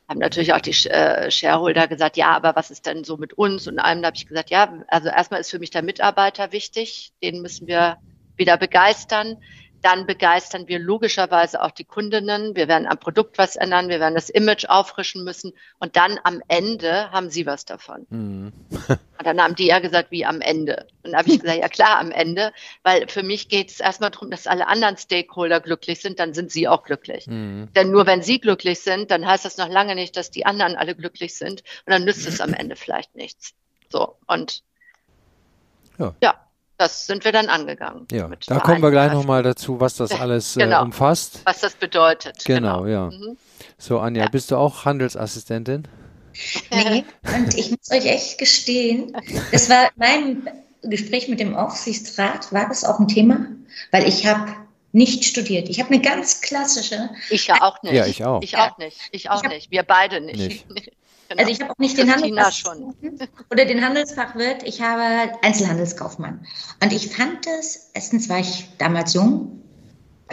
haben 0.09 0.17
natürlich 0.17 0.53
auch 0.53 0.61
die 0.61 0.71
äh, 0.89 1.29
Shareholder 1.29 1.87
gesagt, 1.87 2.17
ja, 2.17 2.29
aber 2.31 2.55
was 2.55 2.71
ist 2.71 2.87
denn 2.87 3.03
so 3.03 3.17
mit 3.17 3.33
uns 3.33 3.67
und 3.67 3.77
allem? 3.77 4.01
Da 4.01 4.07
habe 4.07 4.17
ich 4.17 4.25
gesagt, 4.25 4.49
ja, 4.49 4.73
also 4.87 5.09
erstmal 5.09 5.41
ist 5.41 5.51
für 5.51 5.59
mich 5.59 5.69
der 5.69 5.83
Mitarbeiter 5.83 6.51
wichtig, 6.51 7.13
den 7.21 7.43
müssen 7.43 7.67
wir 7.67 7.97
wieder 8.37 8.57
begeistern 8.57 9.37
dann 9.85 10.07
begeistern 10.07 10.67
wir 10.67 10.79
logischerweise 10.79 11.61
auch 11.61 11.69
die 11.69 11.83
Kundinnen. 11.83 12.55
Wir 12.55 12.67
werden 12.67 12.87
am 12.87 12.97
Produkt 12.97 13.37
was 13.37 13.55
ändern, 13.55 13.87
wir 13.87 13.99
werden 13.99 14.15
das 14.15 14.31
Image 14.31 14.65
auffrischen 14.65 15.23
müssen 15.23 15.53
und 15.77 15.95
dann 15.95 16.19
am 16.23 16.41
Ende 16.47 17.11
haben 17.11 17.29
sie 17.29 17.45
was 17.45 17.65
davon. 17.65 18.07
Mhm. 18.09 18.53
und 18.89 18.99
dann 19.23 19.39
haben 19.39 19.53
die 19.53 19.67
ja 19.67 19.77
gesagt, 19.77 20.09
wie 20.09 20.25
am 20.25 20.41
Ende. 20.41 20.87
Und 21.03 21.11
dann 21.11 21.19
habe 21.19 21.29
ich 21.29 21.39
gesagt, 21.39 21.59
ja 21.59 21.69
klar, 21.69 21.99
am 21.99 22.09
Ende, 22.09 22.51
weil 22.81 23.07
für 23.07 23.21
mich 23.21 23.47
geht 23.47 23.69
es 23.69 23.79
erstmal 23.79 24.09
darum, 24.09 24.31
dass 24.31 24.47
alle 24.47 24.67
anderen 24.67 24.97
Stakeholder 24.97 25.61
glücklich 25.61 26.01
sind, 26.01 26.19
dann 26.19 26.33
sind 26.33 26.51
sie 26.51 26.67
auch 26.67 26.81
glücklich. 26.81 27.27
Mhm. 27.27 27.69
Denn 27.75 27.91
nur 27.91 28.07
wenn 28.07 28.23
sie 28.23 28.39
glücklich 28.39 28.79
sind, 28.79 29.11
dann 29.11 29.27
heißt 29.27 29.45
das 29.45 29.57
noch 29.57 29.69
lange 29.69 29.93
nicht, 29.93 30.17
dass 30.17 30.31
die 30.31 30.47
anderen 30.47 30.75
alle 30.75 30.95
glücklich 30.95 31.35
sind 31.35 31.61
und 31.85 31.93
dann 31.93 32.05
nützt 32.05 32.27
es 32.27 32.41
am 32.41 32.53
Ende 32.55 32.75
vielleicht 32.75 33.15
nichts. 33.15 33.53
So, 33.89 34.15
und 34.25 34.63
ja. 35.99 36.15
ja 36.23 36.44
das 36.77 37.07
sind 37.07 37.23
wir 37.23 37.31
dann 37.31 37.47
angegangen. 37.47 38.07
Ja, 38.11 38.29
da 38.47 38.59
kommen 38.59 38.81
wir 38.81 38.91
gleich 38.91 39.11
nochmal 39.11 39.43
dazu, 39.43 39.79
was 39.79 39.95
das 39.95 40.11
alles 40.19 40.57
äh, 40.57 40.61
genau, 40.61 40.81
äh, 40.81 40.85
umfasst. 40.85 41.41
Was 41.45 41.61
das 41.61 41.73
bedeutet. 41.73 42.43
Genau, 42.45 42.83
genau. 42.83 42.85
ja. 42.85 43.05
Mhm. 43.17 43.37
So, 43.77 43.99
Anja, 43.99 44.23
ja. 44.23 44.29
bist 44.29 44.51
du 44.51 44.57
auch 44.57 44.85
Handelsassistentin? 44.85 45.87
Nee, 46.71 47.05
und 47.33 47.57
ich 47.57 47.71
muss 47.71 47.91
euch 47.91 48.05
echt 48.05 48.37
gestehen, 48.37 49.15
das 49.51 49.69
war 49.69 49.89
mein 49.95 50.49
Gespräch 50.81 51.29
mit 51.29 51.39
dem 51.39 51.55
Aufsichtsrat, 51.55 52.51
war 52.51 52.67
das 52.67 52.83
auch 52.83 52.99
ein 52.99 53.07
Thema, 53.07 53.47
weil 53.91 54.07
ich 54.07 54.27
habe 54.27 54.51
nicht 54.91 55.25
studiert. 55.25 55.67
Ich 55.67 55.79
habe 55.81 55.93
eine 55.93 56.01
ganz 56.01 56.39
klassische. 56.41 57.09
Ich 57.29 57.47
ja 57.47 57.61
auch 57.61 57.81
nicht. 57.83 57.93
Ja, 57.93 58.05
ich 58.05 58.23
auch. 58.23 58.41
Ich 58.41 58.57
auch 58.57 58.77
nicht. 58.77 58.97
Ich 59.11 59.29
auch 59.29 59.43
ich 59.43 59.49
nicht. 59.49 59.71
Wir 59.71 59.83
beide 59.83 60.21
nicht. 60.21 60.69
nicht. 60.69 60.91
Genau. 61.29 61.41
Also 61.41 61.51
ich 61.51 61.61
habe 61.61 61.71
auch 61.71 61.77
nicht 61.79 61.97
den 61.97 62.13
Handelsfachwirt 62.13 63.29
oder 63.51 63.65
den 63.65 63.83
Handelsfachwirt, 63.83 64.63
ich 64.63 64.81
habe 64.81 65.33
Einzelhandelskaufmann. 65.41 66.45
Und 66.83 66.93
ich 66.93 67.15
fand 67.15 67.47
es, 67.59 67.89
erstens 67.93 68.29
war 68.29 68.39
ich 68.39 68.69
damals 68.77 69.13
jung, 69.13 69.63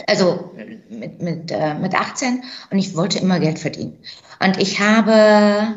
also 0.06 0.52
mit, 0.88 1.20
mit, 1.22 1.50
äh, 1.50 1.74
mit 1.74 1.94
18 1.94 2.44
und 2.70 2.78
ich 2.78 2.94
wollte 2.96 3.18
immer 3.18 3.40
Geld 3.40 3.58
verdienen. 3.58 3.98
Und 4.40 4.58
ich 4.58 4.80
habe, 4.80 5.76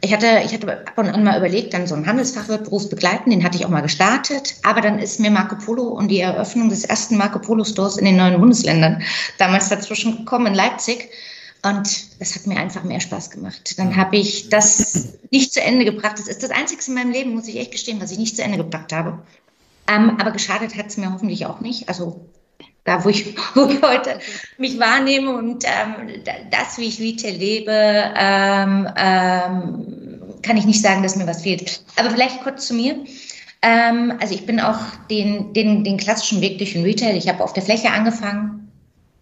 ich 0.00 0.12
hatte, 0.12 0.40
ich 0.44 0.54
hatte 0.54 0.86
ab 0.86 0.96
und 0.96 1.08
an 1.08 1.24
mal 1.24 1.38
überlegt, 1.38 1.74
dann 1.74 1.86
so 1.86 1.94
einen 1.94 2.06
Handelsfachwirt 2.06 2.70
begleiten, 2.90 3.30
den 3.30 3.44
hatte 3.44 3.58
ich 3.58 3.66
auch 3.66 3.70
mal 3.70 3.82
gestartet, 3.82 4.56
aber 4.62 4.80
dann 4.80 4.98
ist 4.98 5.20
mir 5.20 5.30
Marco 5.30 5.56
Polo 5.56 5.84
und 5.84 6.08
die 6.08 6.20
Eröffnung 6.20 6.70
des 6.70 6.84
ersten 6.84 7.16
Marco 7.16 7.40
Polo 7.40 7.64
Stores 7.64 7.96
in 7.96 8.04
den 8.04 8.16
neuen 8.16 8.40
Bundesländern 8.40 9.02
damals 9.38 9.68
dazwischen 9.68 10.18
gekommen 10.18 10.46
in 10.46 10.54
Leipzig. 10.54 11.10
Und 11.68 12.20
das 12.20 12.34
hat 12.34 12.46
mir 12.46 12.58
einfach 12.58 12.84
mehr 12.84 13.00
Spaß 13.00 13.30
gemacht. 13.30 13.78
Dann 13.78 13.96
habe 13.96 14.16
ich 14.16 14.48
das 14.50 15.18
nicht 15.30 15.52
zu 15.52 15.60
Ende 15.60 15.84
gebracht. 15.84 16.18
Das 16.18 16.28
ist 16.28 16.42
das 16.42 16.50
Einzige 16.50 16.82
in 16.86 16.94
meinem 16.94 17.10
Leben, 17.10 17.34
muss 17.34 17.48
ich 17.48 17.56
echt 17.56 17.72
gestehen, 17.72 18.00
was 18.00 18.12
ich 18.12 18.18
nicht 18.18 18.36
zu 18.36 18.42
Ende 18.42 18.58
gebracht 18.58 18.92
habe. 18.92 19.18
Ähm, 19.88 20.16
aber 20.20 20.30
geschadet 20.30 20.76
hat 20.76 20.86
es 20.86 20.96
mir 20.96 21.12
hoffentlich 21.12 21.46
auch 21.46 21.60
nicht. 21.60 21.88
Also 21.88 22.26
da, 22.84 23.04
wo 23.04 23.08
ich, 23.08 23.36
wo 23.54 23.66
ich 23.66 23.82
heute 23.82 24.20
mich 24.58 24.78
wahrnehme 24.78 25.36
und 25.36 25.64
ähm, 25.64 26.22
das, 26.50 26.78
wie 26.78 26.84
ich 26.84 27.00
Retail 27.00 27.36
lebe, 27.36 27.72
ähm, 27.72 28.88
ähm, 28.96 29.96
kann 30.42 30.56
ich 30.56 30.66
nicht 30.66 30.82
sagen, 30.82 31.02
dass 31.02 31.16
mir 31.16 31.26
was 31.26 31.42
fehlt. 31.42 31.82
Aber 31.96 32.10
vielleicht 32.10 32.42
kurz 32.42 32.68
zu 32.68 32.74
mir. 32.74 33.04
Ähm, 33.62 34.14
also 34.20 34.34
ich 34.34 34.46
bin 34.46 34.60
auch 34.60 34.78
den, 35.10 35.52
den, 35.52 35.82
den 35.82 35.96
klassischen 35.96 36.40
Weg 36.40 36.58
durch 36.58 36.74
den 36.74 36.84
Retail. 36.84 37.16
Ich 37.16 37.28
habe 37.28 37.42
auf 37.42 37.52
der 37.52 37.64
Fläche 37.64 37.90
angefangen, 37.90 38.65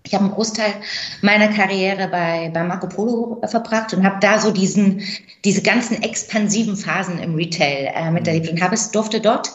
ich 0.06 0.12
habe 0.12 0.24
einen 0.24 0.34
Großteil 0.34 0.74
meiner 1.22 1.48
Karriere 1.48 2.08
bei, 2.08 2.50
bei 2.52 2.62
Marco 2.62 2.88
Polo 2.88 3.40
verbracht 3.46 3.94
und 3.94 4.04
habe 4.04 4.18
da 4.20 4.38
so 4.38 4.50
diesen, 4.50 5.02
diese 5.44 5.62
ganzen 5.62 6.02
expansiven 6.02 6.76
Phasen 6.76 7.18
im 7.18 7.34
Retail 7.34 7.90
äh, 7.94 8.10
miterlebt. 8.10 8.50
Und 8.50 8.60
habe 8.60 8.74
es 8.74 8.90
durfte 8.90 9.20
dort 9.20 9.50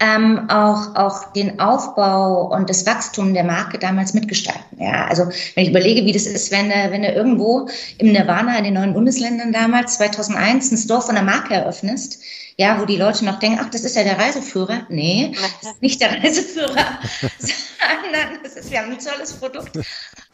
ähm, 0.00 0.48
auch, 0.48 0.96
auch 0.96 1.32
den 1.32 1.60
Aufbau 1.60 2.50
und 2.54 2.70
das 2.70 2.86
Wachstum 2.86 3.34
der 3.34 3.44
Marke 3.44 3.78
damals 3.78 4.14
mitgestalten. 4.14 4.78
Ja, 4.82 5.06
also 5.06 5.28
wenn 5.54 5.64
ich 5.64 5.70
überlege, 5.70 6.06
wie 6.06 6.12
das 6.12 6.26
ist, 6.26 6.50
wenn, 6.50 6.70
wenn 6.70 7.02
du 7.02 7.08
irgendwo 7.12 7.68
im 7.98 8.12
Nirvana 8.12 8.56
in 8.56 8.64
den 8.64 8.74
neuen 8.74 8.94
Bundesländern 8.94 9.52
damals 9.52 9.96
2001 9.98 10.72
ein 10.72 10.78
Store 10.78 11.02
von 11.02 11.14
der 11.14 11.24
Marke 11.24 11.54
eröffnest, 11.54 12.22
ja, 12.56 12.80
wo 12.80 12.86
die 12.86 12.96
Leute 12.96 13.24
noch 13.24 13.38
denken, 13.38 13.58
ach, 13.62 13.70
das 13.70 13.84
ist 13.84 13.96
ja 13.96 14.04
der 14.04 14.18
Reiseführer. 14.18 14.86
Nee, 14.88 15.32
das 15.62 15.72
ist 15.72 15.82
nicht 15.82 16.00
der 16.00 16.10
Reiseführer, 16.22 16.98
sondern 17.38 18.38
das 18.42 18.54
ist, 18.54 18.74
haben 18.74 18.92
ein 18.92 18.98
tolles 18.98 19.34
Produkt. 19.34 19.78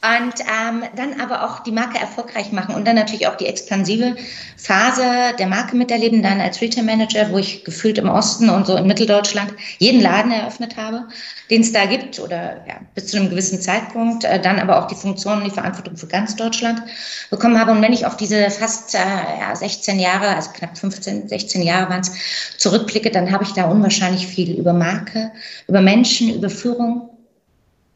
Und 0.03 0.35
ähm, 0.41 0.85
dann 0.95 1.19
aber 1.21 1.43
auch 1.43 1.61
die 1.61 1.73
Marke 1.73 1.99
erfolgreich 1.99 2.53
machen 2.53 2.75
und 2.75 2.87
dann 2.87 2.97
natürlich 2.97 3.27
auch 3.27 3.35
die 3.37 3.47
expansive 3.47 4.15
Phase 4.59 5.35
der 5.39 5.47
Marke 5.47 5.75
miterleben, 5.75 6.23
dann 6.23 6.39
als 6.39 6.61
Retail 6.61 6.85
Manager, 6.85 7.33
wo 7.33 7.39
ich 7.39 7.65
gefühlt 7.65 7.97
im 7.97 8.11
Osten 8.11 8.51
und 8.51 8.67
so 8.67 8.77
in 8.77 8.87
Mitteldeutschland 8.87 9.55
jeden 9.79 10.03
Laden 10.03 10.31
eröffnet 10.31 10.77
habe, 10.77 11.07
den 11.51 11.63
es 11.63 11.73
da 11.73 11.87
gibt 11.87 12.21
oder 12.21 12.63
ja, 12.69 12.77
bis 12.95 13.07
zu 13.07 13.17
einem 13.17 13.31
gewissen 13.31 13.61
Zeitpunkt, 13.63 14.25
äh, 14.25 14.39
dann 14.39 14.61
aber 14.61 14.79
auch 14.79 14.87
die 14.87 14.95
Funktion 14.95 15.39
und 15.39 15.45
die 15.45 15.51
Verantwortung 15.51 15.97
für 15.97 16.07
ganz 16.07 16.37
Deutschland 16.37 16.83
bekommen 17.31 17.59
habe. 17.59 17.73
Und 17.73 17.81
wenn 17.81 17.95
ich 17.95 18.05
auf 18.05 18.19
diese 18.19 18.51
fast 18.51 18.95
äh, 18.95 18.99
ja, 18.99 19.57
16 19.57 19.99
Jahre, 19.99 20.29
also 20.29 20.51
knapp 20.51 20.77
15, 20.77 21.29
16 21.29 21.63
Jahre 21.63 21.89
waren 21.89 22.03
es, 22.03 22.13
zurückblicke, 22.59 23.11
dann 23.11 23.33
habe 23.33 23.45
ich 23.45 23.55
da 23.55 23.65
unwahrscheinlich 23.65 24.27
viel 24.27 24.57
über 24.57 24.75
Marke, 24.75 25.33
über 25.69 25.81
Menschen, 25.81 26.35
über 26.35 26.51
Führung, 26.51 27.09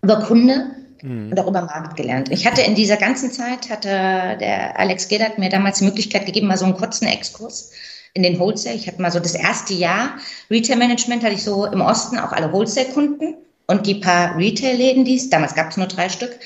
über 0.02 0.22
Kunde 0.22 0.79
mhm. 1.02 1.30
und 1.30 1.40
auch 1.40 1.46
über 1.46 1.62
Markt 1.62 1.96
gelernt. 1.96 2.30
Ich 2.30 2.46
hatte 2.46 2.62
in 2.62 2.74
dieser 2.74 2.96
ganzen 2.96 3.30
Zeit, 3.32 3.70
hatte 3.70 4.36
der 4.40 4.78
Alex 4.78 5.08
Gedert 5.08 5.38
mir 5.38 5.48
damals 5.48 5.78
die 5.78 5.84
Möglichkeit 5.84 6.26
gegeben, 6.26 6.46
mal 6.46 6.56
so 6.56 6.64
einen 6.64 6.76
kurzen 6.76 7.06
Exkurs 7.06 7.72
in 8.14 8.22
den 8.22 8.38
Wholesale. 8.38 8.76
Ich 8.76 8.86
hatte 8.86 9.00
mal 9.00 9.12
so 9.12 9.20
das 9.20 9.34
erste 9.34 9.74
Jahr 9.74 10.16
Retail 10.50 10.76
Management, 10.76 11.22
hatte 11.22 11.34
ich 11.34 11.44
so 11.44 11.66
im 11.66 11.80
Osten 11.80 12.18
auch 12.18 12.32
alle 12.32 12.52
Wholesale-Kunden 12.52 13.34
und 13.66 13.86
die 13.86 13.94
paar 13.96 14.36
Retail-Läden, 14.36 15.04
die 15.04 15.16
es, 15.16 15.30
damals 15.30 15.54
gab 15.54 15.70
es 15.70 15.76
nur 15.76 15.86
drei 15.86 16.08
Stück, 16.08 16.38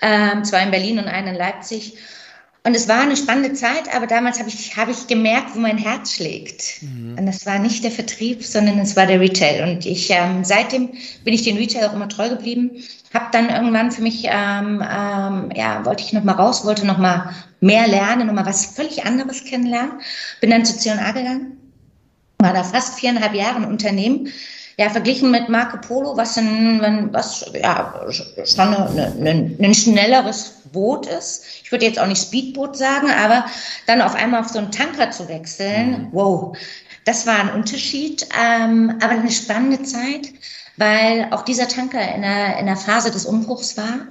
ähm, 0.00 0.44
zwei 0.44 0.62
in 0.62 0.70
Berlin 0.70 0.98
und 0.98 1.08
einen 1.08 1.28
in 1.28 1.34
Leipzig. 1.34 1.96
Und 2.64 2.74
es 2.74 2.86
war 2.86 3.00
eine 3.00 3.16
spannende 3.16 3.54
Zeit, 3.54 3.94
aber 3.94 4.06
damals 4.06 4.38
habe 4.38 4.48
ich, 4.48 4.76
hab 4.76 4.88
ich 4.88 5.06
gemerkt, 5.06 5.54
wo 5.54 5.58
mein 5.58 5.78
Herz 5.78 6.12
schlägt. 6.12 6.82
Mhm. 6.82 7.16
Und 7.18 7.26
das 7.26 7.46
war 7.46 7.58
nicht 7.58 7.82
der 7.82 7.90
Vertrieb, 7.90 8.44
sondern 8.44 8.78
es 8.78 8.94
war 8.94 9.06
der 9.06 9.20
Retail. 9.20 9.62
Und 9.62 9.86
ich 9.86 10.10
ähm, 10.10 10.44
seitdem 10.44 10.90
bin 11.24 11.34
ich 11.34 11.42
den 11.42 11.56
Retail 11.56 11.88
auch 11.88 11.94
immer 11.94 12.08
treu 12.08 12.28
geblieben. 12.28 12.72
Habe 13.14 13.26
dann 13.32 13.48
irgendwann 13.48 13.90
für 13.90 14.02
mich, 14.02 14.24
ähm, 14.24 14.82
ähm, 14.82 15.50
ja, 15.54 15.84
wollte 15.84 16.02
ich 16.02 16.12
noch 16.12 16.24
mal 16.24 16.32
raus, 16.32 16.64
wollte 16.64 16.86
noch 16.86 16.98
mal 16.98 17.30
mehr 17.60 17.86
lernen, 17.86 18.26
noch 18.26 18.34
mal 18.34 18.46
was 18.46 18.66
völlig 18.66 19.06
anderes 19.06 19.44
kennenlernen. 19.44 20.00
Bin 20.40 20.50
dann 20.50 20.64
zu 20.64 20.76
C&A 20.76 21.12
gegangen, 21.12 21.56
war 22.38 22.52
da 22.52 22.62
fast 22.64 22.98
viereinhalb 22.98 23.34
Jahre 23.34 23.56
im 23.56 23.64
Unternehmen 23.66 24.28
ja, 24.78 24.88
verglichen 24.88 25.32
mit 25.32 25.48
Marco 25.48 25.76
Polo, 25.78 26.16
was 26.16 26.38
ein, 26.38 27.12
was, 27.12 27.50
ja, 27.52 28.00
schon 28.44 28.74
ein, 28.74 29.56
ein 29.60 29.74
schnelleres 29.74 30.62
Boot 30.72 31.06
ist. 31.06 31.44
Ich 31.64 31.72
würde 31.72 31.84
jetzt 31.84 31.98
auch 31.98 32.06
nicht 32.06 32.22
Speedboot 32.22 32.76
sagen, 32.76 33.10
aber 33.10 33.44
dann 33.86 34.00
auf 34.00 34.14
einmal 34.14 34.40
auf 34.40 34.50
so 34.50 34.60
einen 34.60 34.70
Tanker 34.70 35.10
zu 35.10 35.28
wechseln, 35.28 35.90
mhm. 35.90 36.08
wow, 36.12 36.56
das 37.04 37.26
war 37.26 37.40
ein 37.40 37.54
Unterschied, 37.54 38.28
ähm, 38.40 38.94
aber 39.02 39.14
eine 39.14 39.32
spannende 39.32 39.82
Zeit, 39.82 40.28
weil 40.78 41.28
auch 41.32 41.42
dieser 41.42 41.68
Tanker 41.68 42.14
in 42.14 42.22
der, 42.22 42.58
in 42.58 42.66
der 42.66 42.76
Phase 42.76 43.10
des 43.10 43.26
Umbruchs 43.26 43.76
war 43.76 44.06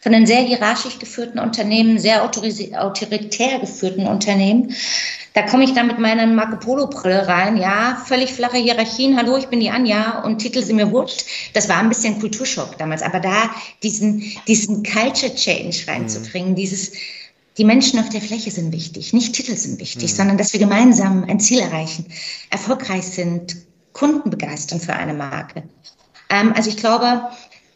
von 0.00 0.14
einem 0.14 0.26
sehr 0.26 0.42
hierarchisch 0.42 0.98
geführten 0.98 1.38
Unternehmen, 1.38 1.98
sehr 1.98 2.22
autoritär 2.22 3.58
geführten 3.58 4.06
Unternehmen. 4.06 4.74
Da 5.34 5.42
komme 5.42 5.64
ich 5.64 5.74
dann 5.74 5.86
mit 5.86 5.98
meiner 5.98 6.26
Marco 6.26 6.56
Polo 6.56 6.86
Brille 6.86 7.26
rein, 7.26 7.56
ja, 7.56 8.00
völlig 8.06 8.32
flache 8.32 8.58
Hierarchien, 8.58 9.16
hallo, 9.16 9.36
ich 9.36 9.48
bin 9.48 9.60
die 9.60 9.70
Anja 9.70 10.22
und 10.22 10.38
Titel 10.38 10.62
sind 10.62 10.76
mir 10.76 10.90
wurscht. 10.90 11.24
Das 11.52 11.68
war 11.68 11.78
ein 11.78 11.88
bisschen 11.88 12.18
Kulturschock 12.20 12.78
damals, 12.78 13.02
aber 13.02 13.20
da 13.20 13.50
diesen, 13.82 14.22
diesen 14.46 14.82
Culture 14.82 15.34
Change 15.34 15.76
reinzubringen, 15.86 16.50
mhm. 16.50 16.56
dieses, 16.56 16.92
die 17.56 17.64
Menschen 17.64 17.98
auf 17.98 18.08
der 18.08 18.20
Fläche 18.20 18.50
sind 18.50 18.72
wichtig, 18.72 19.12
nicht 19.12 19.34
Titel 19.34 19.56
sind 19.56 19.78
wichtig, 19.80 20.12
mhm. 20.12 20.16
sondern 20.16 20.38
dass 20.38 20.52
wir 20.52 20.60
gemeinsam 20.60 21.24
ein 21.24 21.40
Ziel 21.40 21.60
erreichen, 21.60 22.06
erfolgreich 22.50 23.04
sind, 23.04 23.56
Kunden 23.92 24.30
begeistern 24.30 24.80
für 24.80 24.94
eine 24.94 25.14
Marke. 25.14 25.64
Ähm, 26.30 26.52
also 26.54 26.70
ich 26.70 26.76
glaube, 26.76 27.22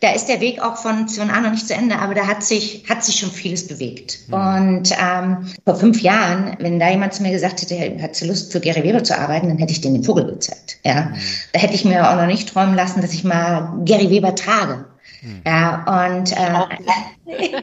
da 0.02 0.10
ist 0.10 0.26
der 0.26 0.40
Weg 0.40 0.60
auch 0.60 0.76
von 0.76 1.06
C&A 1.06 1.40
noch 1.40 1.52
nicht 1.52 1.68
zu 1.68 1.74
Ende, 1.74 1.96
aber 1.96 2.14
da 2.14 2.26
hat 2.26 2.42
sich, 2.42 2.84
hat 2.88 3.04
sich 3.04 3.20
schon 3.20 3.30
vieles 3.30 3.68
bewegt. 3.68 4.18
Mhm. 4.26 4.34
Und 4.34 4.90
ähm, 5.00 5.46
vor 5.64 5.76
fünf 5.76 6.02
Jahren, 6.02 6.56
wenn 6.58 6.80
da 6.80 6.90
jemand 6.90 7.14
zu 7.14 7.22
mir 7.22 7.30
gesagt 7.30 7.62
hätte, 7.62 8.02
hat 8.02 8.20
Lust 8.22 8.50
für 8.50 8.58
Gary 8.58 8.82
Weber 8.82 9.04
zu 9.04 9.16
arbeiten, 9.16 9.48
dann 9.48 9.58
hätte 9.58 9.72
ich 9.72 9.80
den 9.80 9.94
den 9.94 10.02
Vogel 10.02 10.26
gezeigt. 10.26 10.78
Ja? 10.84 11.02
Mhm. 11.02 11.14
Da 11.52 11.60
hätte 11.60 11.74
ich 11.74 11.84
mir 11.84 12.10
auch 12.10 12.16
noch 12.16 12.26
nicht 12.26 12.48
träumen 12.48 12.74
lassen, 12.74 13.00
dass 13.00 13.12
ich 13.12 13.22
mal 13.22 13.80
Gary 13.84 14.10
Weber 14.10 14.34
trage. 14.34 14.86
Mhm. 15.22 15.42
Ja, 15.46 16.08
und 16.08 16.32
äh, 16.32 17.62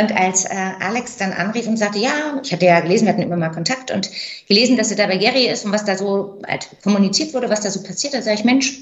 Und 0.00 0.16
als 0.16 0.44
äh, 0.44 0.54
Alex 0.80 1.16
dann 1.16 1.32
anrief 1.32 1.66
und 1.66 1.76
sagte, 1.76 1.98
ja, 1.98 2.40
ich 2.42 2.52
hatte 2.52 2.64
ja 2.64 2.80
gelesen, 2.80 3.06
wir 3.06 3.12
hatten 3.12 3.22
immer 3.22 3.36
mal 3.36 3.50
Kontakt 3.50 3.90
und 3.90 4.08
gelesen, 4.48 4.76
dass 4.76 4.90
er 4.90 4.96
da 4.96 5.06
bei 5.06 5.18
Gary 5.18 5.46
ist 5.46 5.64
und 5.64 5.72
was 5.72 5.84
da 5.84 5.96
so 5.96 6.40
halt 6.46 6.68
kommuniziert 6.82 7.34
wurde, 7.34 7.50
was 7.50 7.60
da 7.60 7.70
so 7.70 7.82
passiert, 7.82 8.14
da 8.14 8.22
sage 8.22 8.36
ich, 8.36 8.44
Mensch. 8.44 8.78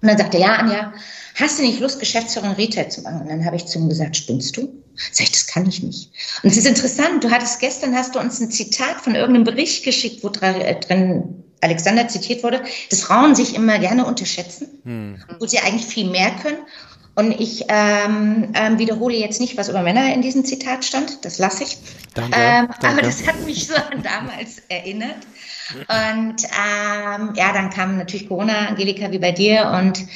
Und 0.00 0.08
dann 0.08 0.18
sagte 0.18 0.38
er, 0.38 0.42
ja, 0.42 0.56
Anja, 0.56 0.92
hast 1.34 1.58
du 1.58 1.62
nicht 1.62 1.80
Lust, 1.80 1.98
Geschäftsführerin 1.98 2.52
Retail 2.52 2.88
zu 2.88 3.02
machen? 3.02 3.22
Und 3.22 3.28
dann 3.28 3.44
habe 3.44 3.56
ich 3.56 3.66
zu 3.66 3.78
ihm 3.78 3.88
gesagt, 3.88 4.16
spinnst 4.16 4.56
du? 4.56 4.72
Sag 5.12 5.24
ich, 5.24 5.32
das 5.32 5.46
kann 5.46 5.66
ich 5.66 5.82
nicht. 5.82 6.10
Und 6.42 6.50
es 6.50 6.56
ist 6.56 6.66
interessant, 6.66 7.24
du 7.24 7.30
hattest 7.30 7.60
gestern, 7.60 7.94
hast 7.94 8.14
du 8.14 8.20
uns 8.20 8.40
ein 8.40 8.50
Zitat 8.50 9.00
von 9.00 9.14
irgendeinem 9.14 9.44
Bericht 9.44 9.84
geschickt, 9.84 10.22
wo 10.22 10.28
äh, 10.40 10.74
drin 10.80 11.44
Alexander 11.60 12.06
zitiert 12.08 12.44
wurde, 12.44 12.62
dass 12.90 13.02
Frauen 13.02 13.34
sich 13.34 13.54
immer 13.54 13.78
gerne 13.78 14.06
unterschätzen, 14.06 14.68
hm. 14.84 15.22
wo 15.40 15.46
sie 15.46 15.58
eigentlich 15.58 15.86
viel 15.86 16.08
mehr 16.08 16.30
können. 16.42 16.58
Und 17.14 17.32
ich 17.32 17.64
ähm, 17.68 18.52
ähm, 18.54 18.78
wiederhole 18.78 19.16
jetzt 19.16 19.40
nicht, 19.40 19.56
was 19.56 19.68
über 19.68 19.82
Männer 19.82 20.14
in 20.14 20.22
diesem 20.22 20.44
Zitat 20.44 20.84
stand, 20.84 21.24
das 21.24 21.38
lasse 21.38 21.64
ich. 21.64 21.78
Danke, 22.14 22.38
ähm, 22.38 22.68
danke. 22.80 22.86
Aber 22.86 23.02
das 23.02 23.26
hat 23.26 23.44
mich 23.44 23.66
so 23.66 23.74
an 23.74 24.04
damals 24.04 24.62
erinnert. 24.68 25.16
Und 25.74 26.44
ähm, 26.44 27.32
ja, 27.34 27.52
dann 27.52 27.70
kam 27.70 27.98
natürlich 27.98 28.28
Corona, 28.28 28.68
Angelika, 28.68 29.10
wie 29.10 29.18
bei 29.18 29.32
dir. 29.32 29.70
Und 29.78 30.06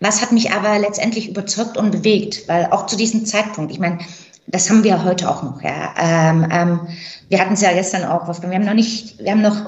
was 0.00 0.22
hat 0.22 0.32
mich 0.32 0.52
aber 0.52 0.78
letztendlich 0.78 1.28
überzeugt 1.28 1.76
und 1.76 1.90
bewegt? 1.90 2.48
Weil 2.48 2.66
auch 2.66 2.86
zu 2.86 2.96
diesem 2.96 3.24
Zeitpunkt, 3.26 3.72
ich 3.72 3.78
meine, 3.78 3.98
das 4.46 4.70
haben 4.70 4.84
wir 4.84 5.04
heute 5.04 5.28
auch 5.28 5.42
noch. 5.42 5.62
Ja. 5.62 5.94
Ähm, 5.98 6.48
ähm, 6.50 6.80
wir 7.28 7.40
hatten 7.40 7.54
es 7.54 7.62
ja 7.62 7.72
gestern 7.72 8.04
auch, 8.04 8.28
wir 8.28 8.54
haben 8.54 8.64
noch 8.64 8.74
nicht, 8.74 9.18
wir 9.18 9.32
haben 9.32 9.42
noch, 9.42 9.66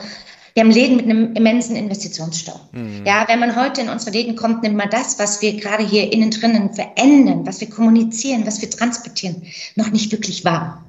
wir 0.58 0.64
haben 0.64 0.72
Läden 0.72 0.96
mit 0.96 1.04
einem 1.04 1.34
immensen 1.34 1.76
Investitionsstau. 1.76 2.58
Mhm. 2.72 3.06
Ja, 3.06 3.26
wenn 3.28 3.38
man 3.38 3.54
heute 3.54 3.80
in 3.80 3.88
unsere 3.88 4.10
Läden 4.10 4.34
kommt, 4.34 4.64
nimmt 4.64 4.74
man 4.74 4.90
das, 4.90 5.16
was 5.20 5.40
wir 5.40 5.52
gerade 5.54 5.84
hier 5.84 6.12
innen 6.12 6.32
drinnen 6.32 6.74
verändern, 6.74 7.46
was 7.46 7.60
wir 7.60 7.70
kommunizieren, 7.70 8.44
was 8.44 8.60
wir 8.60 8.68
transportieren, 8.68 9.44
noch 9.76 9.92
nicht 9.92 10.10
wirklich 10.10 10.44
wahr. 10.44 10.84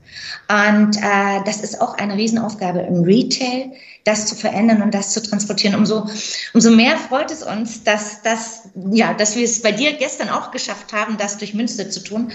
Und 0.48 0.98
äh, 0.98 1.44
das 1.46 1.62
ist 1.62 1.80
auch 1.82 2.00
eine 2.00 2.16
Riesenaufgabe 2.16 2.80
im 2.80 3.04
Retail, 3.04 3.72
das 4.06 4.26
zu 4.26 4.34
verändern 4.34 4.82
und 4.82 4.92
das 4.96 5.14
zu 5.14 5.22
transportieren. 5.22 5.76
Umso, 5.76 6.08
umso 6.56 6.72
mehr 6.72 6.98
freut 6.98 7.30
es 7.30 7.44
uns, 7.44 7.84
dass, 7.84 8.24
dass, 8.24 8.70
ja, 8.92 9.14
dass 9.14 9.36
wir 9.36 9.44
es 9.44 9.62
bei 9.62 9.72
dir 9.72 9.94
gestern 9.94 10.30
auch 10.30 10.50
geschafft 10.50 10.94
haben, 10.94 11.18
das 11.18 11.38
durch 11.38 11.54
Münster 11.54 11.92
zu 11.92 12.00
tun. 12.00 12.32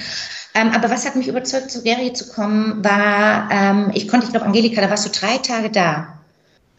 Ähm, 0.55 0.71
aber 0.71 0.89
was 0.89 1.05
hat 1.05 1.17
mich 1.17 1.27
überzeugt, 1.27 1.73
zu 1.73 1.83
Gary 1.83 2.13
zu 2.13 2.29
kommen, 2.29 2.85
war, 2.85 3.49
ähm, 3.51 3.91
ich 3.93 4.07
konnte, 4.07 4.27
ich 4.27 4.31
glaube, 4.31 4.47
Angelika, 4.47 4.81
da 4.81 4.89
warst 4.89 5.05
du 5.05 5.11
drei 5.11 5.39
Tage 5.39 5.71
da. 5.71 6.21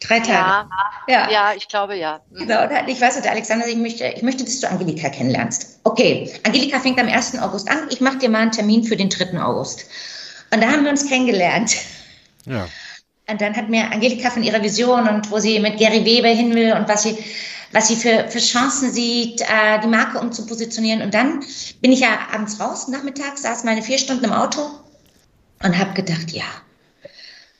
Drei 0.01 0.19
Tage. 0.19 0.29
Ja, 0.29 0.69
ja. 1.07 1.31
ja 1.31 1.53
ich 1.55 1.67
glaube 1.67 1.95
ja. 1.95 2.21
Mhm. 2.29 2.39
Genau, 2.39 2.67
ich 2.87 2.99
weiß, 2.99 3.21
der 3.21 3.31
Alexander, 3.31 3.67
ich 3.67 3.77
möchte, 3.77 4.05
ich 4.05 4.21
möchte, 4.21 4.43
dass 4.43 4.59
du 4.59 4.69
Angelika 4.69 5.09
kennenlernst. 5.09 5.79
Okay, 5.83 6.31
Angelika 6.43 6.79
fängt 6.79 6.99
am 6.99 7.07
1. 7.07 7.39
August 7.39 7.69
an. 7.69 7.87
Ich 7.89 8.01
mache 8.01 8.17
dir 8.17 8.29
mal 8.29 8.39
einen 8.39 8.51
Termin 8.51 8.83
für 8.83 8.97
den 8.97 9.09
3. 9.09 9.39
August. 9.41 9.85
Und 10.51 10.61
da 10.61 10.67
haben 10.67 10.83
wir 10.83 10.91
uns 10.91 11.07
kennengelernt. 11.07 11.77
Ja. 12.45 12.67
Und 13.27 13.41
dann 13.41 13.55
hat 13.55 13.69
mir 13.69 13.91
Angelika 13.91 14.29
von 14.29 14.43
ihrer 14.43 14.61
Vision 14.61 15.07
und 15.07 15.31
wo 15.31 15.39
sie 15.39 15.59
mit 15.59 15.79
Gary 15.79 16.05
Weber 16.05 16.27
hin 16.27 16.53
will 16.53 16.73
und 16.73 16.87
was 16.87 17.03
sie, 17.03 17.17
was 17.71 17.87
sie 17.87 17.95
für, 17.95 18.27
für 18.29 18.39
Chancen 18.39 18.91
sieht, 18.91 19.41
äh, 19.41 19.79
die 19.83 19.87
Marke 19.87 20.19
umzupositionieren. 20.19 21.01
Und 21.01 21.13
dann 21.13 21.43
bin 21.81 21.91
ich 21.91 22.01
ja 22.01 22.19
abends 22.31 22.59
raus, 22.59 22.87
nachmittags, 22.87 23.41
saß 23.41 23.63
meine 23.63 23.81
vier 23.81 23.97
Stunden 23.97 24.25
im 24.25 24.33
Auto 24.33 24.69
und 25.63 25.77
habe 25.77 25.93
gedacht, 25.93 26.31
ja. 26.31 26.43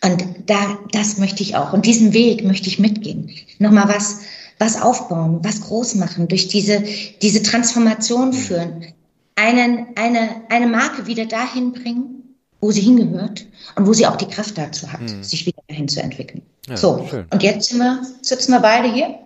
Und 0.05 0.23
da, 0.45 0.77
das 0.91 1.17
möchte 1.17 1.41
ich 1.41 1.55
auch. 1.55 1.73
Und 1.73 1.85
diesen 1.85 2.13
Weg 2.13 2.43
möchte 2.43 2.67
ich 2.67 2.77
mitgehen. 2.77 3.31
Nochmal 3.57 3.89
was, 3.89 4.19
was 4.59 4.79
aufbauen, 4.79 5.39
was 5.41 5.61
groß 5.61 5.95
machen, 5.95 6.27
durch 6.27 6.47
diese, 6.47 6.83
diese 7.23 7.41
Transformation 7.41 8.31
führen. 8.31 8.93
Einen, 9.35 9.87
eine, 9.95 10.43
eine 10.49 10.67
Marke 10.67 11.07
wieder 11.07 11.25
dahin 11.25 11.73
bringen, 11.73 12.35
wo 12.61 12.71
sie 12.71 12.81
hingehört 12.81 13.47
und 13.75 13.87
wo 13.87 13.93
sie 13.93 14.05
auch 14.05 14.15
die 14.15 14.27
Kraft 14.27 14.57
dazu 14.57 14.91
hat, 14.91 15.01
mhm. 15.01 15.23
sich 15.23 15.45
wieder 15.47 15.61
dahin 15.67 15.87
zu 15.87 16.01
entwickeln. 16.01 16.43
Ja, 16.67 16.77
so, 16.77 17.05
schön. 17.09 17.25
und 17.31 17.41
jetzt 17.41 17.69
sind 17.69 17.79
wir, 17.79 18.01
sitzen 18.21 18.51
wir 18.51 18.59
beide 18.59 18.93
hier. 18.93 19.19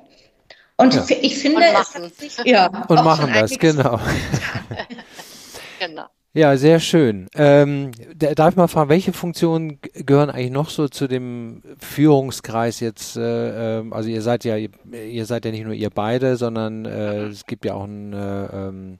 Und 0.77 0.95
ja. 0.95 1.05
ich 1.21 1.37
finde, 1.37 1.57
und 1.57 1.73
machen, 1.73 2.11
sich, 2.17 2.37
ja, 2.45 2.67
und 2.67 3.03
machen 3.03 3.31
das, 3.33 3.51
genau. 3.59 3.99
genau. 5.79 6.05
Ja, 6.33 6.55
sehr 6.57 6.79
schön. 6.79 7.27
Ähm, 7.33 7.91
darf 8.15 8.51
ich 8.51 8.55
mal 8.55 8.67
fragen, 8.67 8.89
welche 8.89 9.13
Funktionen 9.13 9.79
gehören 9.93 10.29
eigentlich 10.29 10.51
noch 10.51 10.69
so 10.69 10.87
zu 10.87 11.07
dem 11.07 11.63
Führungskreis 11.79 12.79
jetzt? 12.81 13.17
Äh, 13.17 13.79
ähm, 13.79 13.93
also 13.93 14.09
ihr 14.09 14.21
seid 14.21 14.45
ja, 14.45 14.55
ihr 14.55 15.25
seid 15.25 15.45
ja 15.45 15.51
nicht 15.51 15.63
nur 15.63 15.73
ihr 15.73 15.89
beide, 15.89 16.37
sondern 16.37 16.85
äh, 16.85 17.23
mhm. 17.23 17.31
es 17.31 17.45
gibt 17.45 17.65
ja 17.65 17.73
auch 17.73 17.83
einen 17.83 18.13
äh, 18.13 18.45
ähm, 18.45 18.99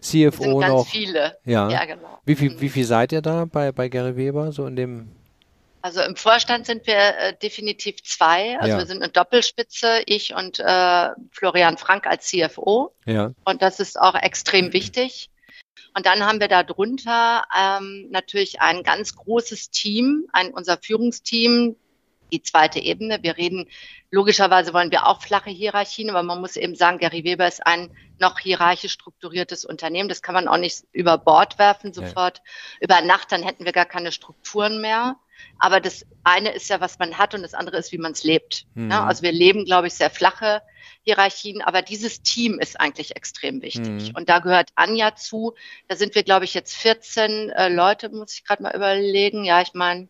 CFO 0.00 0.42
sind 0.44 0.60
ganz 0.60 0.72
noch. 0.72 0.86
viele. 0.86 1.36
Ja. 1.44 1.68
ja, 1.68 1.84
genau. 1.84 2.20
Wie 2.24 2.36
viel, 2.36 2.50
mhm. 2.50 2.60
wie 2.60 2.68
viel 2.68 2.84
seid 2.84 3.10
ihr 3.10 3.22
da 3.22 3.44
bei, 3.44 3.72
bei 3.72 3.88
Gary 3.88 4.16
Weber, 4.16 4.52
so 4.52 4.66
in 4.66 4.76
dem 4.76 5.08
also 5.80 6.02
im 6.02 6.16
Vorstand 6.16 6.66
sind 6.66 6.86
wir 6.86 6.96
äh, 6.96 7.36
definitiv 7.40 8.02
zwei. 8.02 8.58
Also 8.58 8.72
ja. 8.72 8.78
wir 8.78 8.86
sind 8.86 9.00
eine 9.00 9.12
Doppelspitze, 9.12 10.02
ich 10.06 10.34
und 10.34 10.58
äh, 10.58 11.08
Florian 11.30 11.78
Frank 11.78 12.06
als 12.06 12.26
CFO. 12.26 12.92
Ja. 13.06 13.30
Und 13.44 13.62
das 13.62 13.78
ist 13.78 13.98
auch 13.98 14.16
extrem 14.16 14.72
wichtig. 14.72 15.30
Und 15.98 16.06
dann 16.06 16.24
haben 16.24 16.38
wir 16.38 16.46
da 16.46 16.62
drunter 16.62 17.42
ähm, 17.58 18.06
natürlich 18.10 18.60
ein 18.60 18.84
ganz 18.84 19.16
großes 19.16 19.70
Team, 19.70 20.28
ein, 20.32 20.54
unser 20.54 20.78
Führungsteam, 20.78 21.74
die 22.32 22.42
zweite 22.42 22.78
Ebene. 22.78 23.18
Wir 23.22 23.36
reden, 23.36 23.68
logischerweise 24.10 24.72
wollen 24.72 24.90
wir 24.90 25.06
auch 25.06 25.22
flache 25.22 25.50
Hierarchien, 25.50 26.10
aber 26.10 26.22
man 26.22 26.40
muss 26.40 26.56
eben 26.56 26.74
sagen, 26.74 26.98
Gary 26.98 27.24
Weber 27.24 27.46
ist 27.46 27.66
ein 27.66 27.90
noch 28.18 28.38
hierarchisch 28.38 28.92
strukturiertes 28.92 29.64
Unternehmen. 29.64 30.08
Das 30.08 30.22
kann 30.22 30.34
man 30.34 30.48
auch 30.48 30.56
nicht 30.56 30.84
über 30.92 31.18
Bord 31.18 31.58
werfen 31.58 31.92
sofort. 31.92 32.38
Ja. 32.38 32.44
Über 32.80 33.00
Nacht, 33.06 33.32
dann 33.32 33.42
hätten 33.42 33.64
wir 33.64 33.72
gar 33.72 33.86
keine 33.86 34.12
Strukturen 34.12 34.80
mehr. 34.80 35.16
Aber 35.58 35.80
das 35.80 36.04
eine 36.24 36.50
ist 36.50 36.68
ja, 36.68 36.80
was 36.80 36.98
man 36.98 37.16
hat 37.16 37.34
und 37.34 37.42
das 37.42 37.54
andere 37.54 37.76
ist, 37.76 37.92
wie 37.92 37.98
man 37.98 38.12
es 38.12 38.24
lebt. 38.24 38.64
Mhm. 38.74 38.90
Ja, 38.90 39.06
also 39.06 39.22
wir 39.22 39.32
leben, 39.32 39.64
glaube 39.64 39.86
ich, 39.86 39.94
sehr 39.94 40.10
flache 40.10 40.62
Hierarchien, 41.02 41.62
aber 41.62 41.82
dieses 41.82 42.22
Team 42.22 42.58
ist 42.58 42.78
eigentlich 42.78 43.16
extrem 43.16 43.62
wichtig. 43.62 44.10
Mhm. 44.10 44.16
Und 44.16 44.28
da 44.28 44.40
gehört 44.40 44.70
Anja 44.74 45.14
zu. 45.14 45.54
Da 45.86 45.96
sind 45.96 46.14
wir, 46.14 46.22
glaube 46.22 46.44
ich, 46.44 46.54
jetzt 46.54 46.76
14 46.76 47.50
äh, 47.50 47.68
Leute, 47.68 48.08
muss 48.10 48.34
ich 48.34 48.44
gerade 48.44 48.62
mal 48.62 48.74
überlegen. 48.74 49.44
Ja, 49.44 49.62
ich 49.62 49.74
meine 49.74 50.08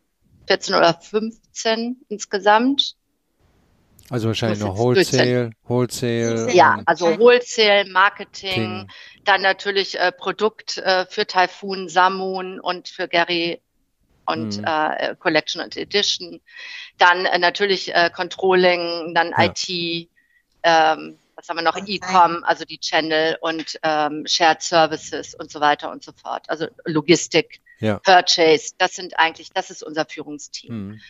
14 0.48 0.74
oder 0.74 0.94
15 0.94 1.96
insgesamt. 2.08 2.96
Also 4.10 4.28
wahrscheinlich 4.28 4.60
noch 4.60 4.78
Wholesale, 4.78 5.50
Wholesale. 5.64 6.50
Ja, 6.52 6.80
also 6.86 7.18
Wholesale, 7.18 7.84
Marketing, 7.90 8.54
King. 8.54 8.88
dann 9.24 9.42
natürlich 9.42 9.98
äh, 9.98 10.12
Produkt 10.12 10.78
äh, 10.78 11.04
für 11.04 11.26
Typhoon, 11.26 11.90
Samun 11.90 12.58
und 12.58 12.88
für 12.88 13.06
Gary 13.06 13.60
und 14.24 14.58
mhm. 14.58 14.64
äh, 14.64 15.14
Collection 15.16 15.62
und 15.62 15.76
Edition. 15.76 16.40
Dann 16.96 17.26
äh, 17.26 17.38
natürlich 17.38 17.94
äh, 17.94 18.10
Controlling, 18.14 19.14
dann 19.14 19.34
ja. 19.36 19.44
IT, 19.44 19.68
ähm, 20.62 21.18
was 21.34 21.48
haben 21.48 21.56
wir 21.58 21.62
noch, 21.62 21.76
E-Com, 21.76 22.44
also 22.44 22.64
die 22.64 22.78
Channel 22.78 23.36
und 23.42 23.78
ähm, 23.82 24.26
Shared 24.26 24.62
Services 24.62 25.34
und 25.34 25.50
so 25.50 25.60
weiter 25.60 25.90
und 25.90 26.02
so 26.02 26.12
fort. 26.12 26.48
Also 26.48 26.66
Logistik, 26.84 27.60
ja. 27.80 27.98
Purchase, 28.00 28.74
das 28.78 28.94
sind 28.94 29.18
eigentlich, 29.18 29.50
das 29.52 29.70
ist 29.70 29.82
unser 29.82 30.04
Führungsteam. 30.04 30.74
Mhm. 30.74 31.00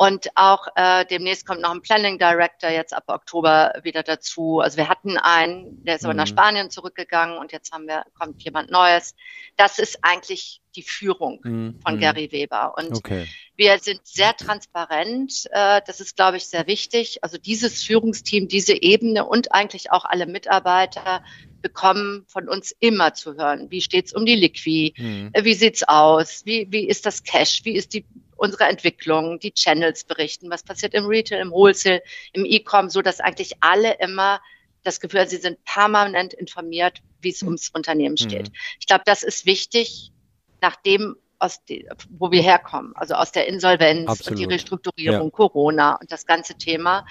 Und 0.00 0.28
auch 0.36 0.68
äh, 0.76 1.04
demnächst 1.06 1.44
kommt 1.44 1.60
noch 1.60 1.72
ein 1.72 1.82
Planning 1.82 2.20
Director 2.20 2.70
jetzt 2.70 2.94
ab 2.94 3.02
Oktober 3.08 3.72
wieder 3.82 4.04
dazu. 4.04 4.60
Also 4.60 4.76
wir 4.76 4.88
hatten 4.88 5.18
einen, 5.18 5.82
der 5.82 5.96
ist 5.96 6.04
aber 6.04 6.14
nach 6.14 6.26
mhm. 6.26 6.28
Spanien 6.28 6.70
zurückgegangen 6.70 7.36
und 7.36 7.50
jetzt 7.50 7.72
haben 7.72 7.88
wir, 7.88 8.04
kommt 8.16 8.40
jemand 8.44 8.70
Neues. 8.70 9.16
Das 9.56 9.80
ist 9.80 9.98
eigentlich 10.02 10.62
die 10.76 10.84
Führung 10.84 11.40
mhm. 11.42 11.80
von 11.84 11.96
mhm. 11.96 11.98
Gary 12.00 12.30
Weber. 12.30 12.74
Und 12.76 12.96
okay. 12.96 13.26
wir 13.56 13.76
sind 13.80 14.06
sehr 14.06 14.36
transparent. 14.36 15.48
Äh, 15.50 15.80
das 15.84 15.98
ist, 15.98 16.14
glaube 16.14 16.36
ich, 16.36 16.46
sehr 16.46 16.68
wichtig. 16.68 17.24
Also 17.24 17.36
dieses 17.36 17.82
Führungsteam, 17.82 18.46
diese 18.46 18.80
Ebene 18.80 19.24
und 19.24 19.52
eigentlich 19.52 19.90
auch 19.90 20.04
alle 20.04 20.26
Mitarbeiter 20.26 21.24
bekommen 21.62 22.24
von 22.28 22.48
uns 22.48 22.74
immer 22.80 23.14
zu 23.14 23.34
hören. 23.34 23.70
Wie 23.70 23.80
steht's 23.80 24.12
um 24.12 24.24
die 24.24 24.36
Liqui? 24.36 24.94
Mhm. 24.96 25.32
Wie 25.42 25.54
sieht's 25.54 25.82
aus? 25.82 26.42
Wie, 26.44 26.66
wie 26.70 26.88
ist 26.88 27.06
das 27.06 27.22
Cash? 27.22 27.64
Wie 27.64 27.74
ist 27.74 27.94
die 27.94 28.04
unsere 28.36 28.64
Entwicklung, 28.64 29.40
die 29.40 29.52
Channels 29.52 30.04
berichten, 30.04 30.48
was 30.48 30.62
passiert 30.62 30.94
im 30.94 31.06
Retail, 31.06 31.40
im 31.40 31.50
Wholesale, 31.50 32.02
im 32.32 32.44
E-Com, 32.44 32.88
so 32.88 33.02
dass 33.02 33.20
eigentlich 33.20 33.54
alle 33.60 33.94
immer 33.98 34.40
das 34.84 35.00
Gefühl 35.00 35.20
haben, 35.20 35.28
sie 35.28 35.38
sind 35.38 35.62
permanent 35.64 36.34
informiert, 36.34 37.02
wie 37.20 37.30
es 37.30 37.42
ums 37.42 37.68
Unternehmen 37.70 38.12
mhm. 38.12 38.28
steht. 38.28 38.48
Mhm. 38.48 38.54
Ich 38.78 38.86
glaube, 38.86 39.02
das 39.04 39.24
ist 39.24 39.44
wichtig, 39.44 40.12
nachdem 40.60 41.16
aus 41.40 41.64
die, 41.64 41.86
wo 42.10 42.30
wir 42.30 42.42
herkommen, 42.42 42.92
also 42.96 43.14
aus 43.14 43.32
der 43.32 43.46
Insolvenz 43.46 44.08
Absolut. 44.08 44.30
und 44.30 44.38
die 44.38 44.52
Restrukturierung, 44.52 45.26
ja. 45.26 45.30
Corona 45.30 45.94
und 45.96 46.10
das 46.10 46.26
ganze 46.26 46.56
Thema, 46.56 47.06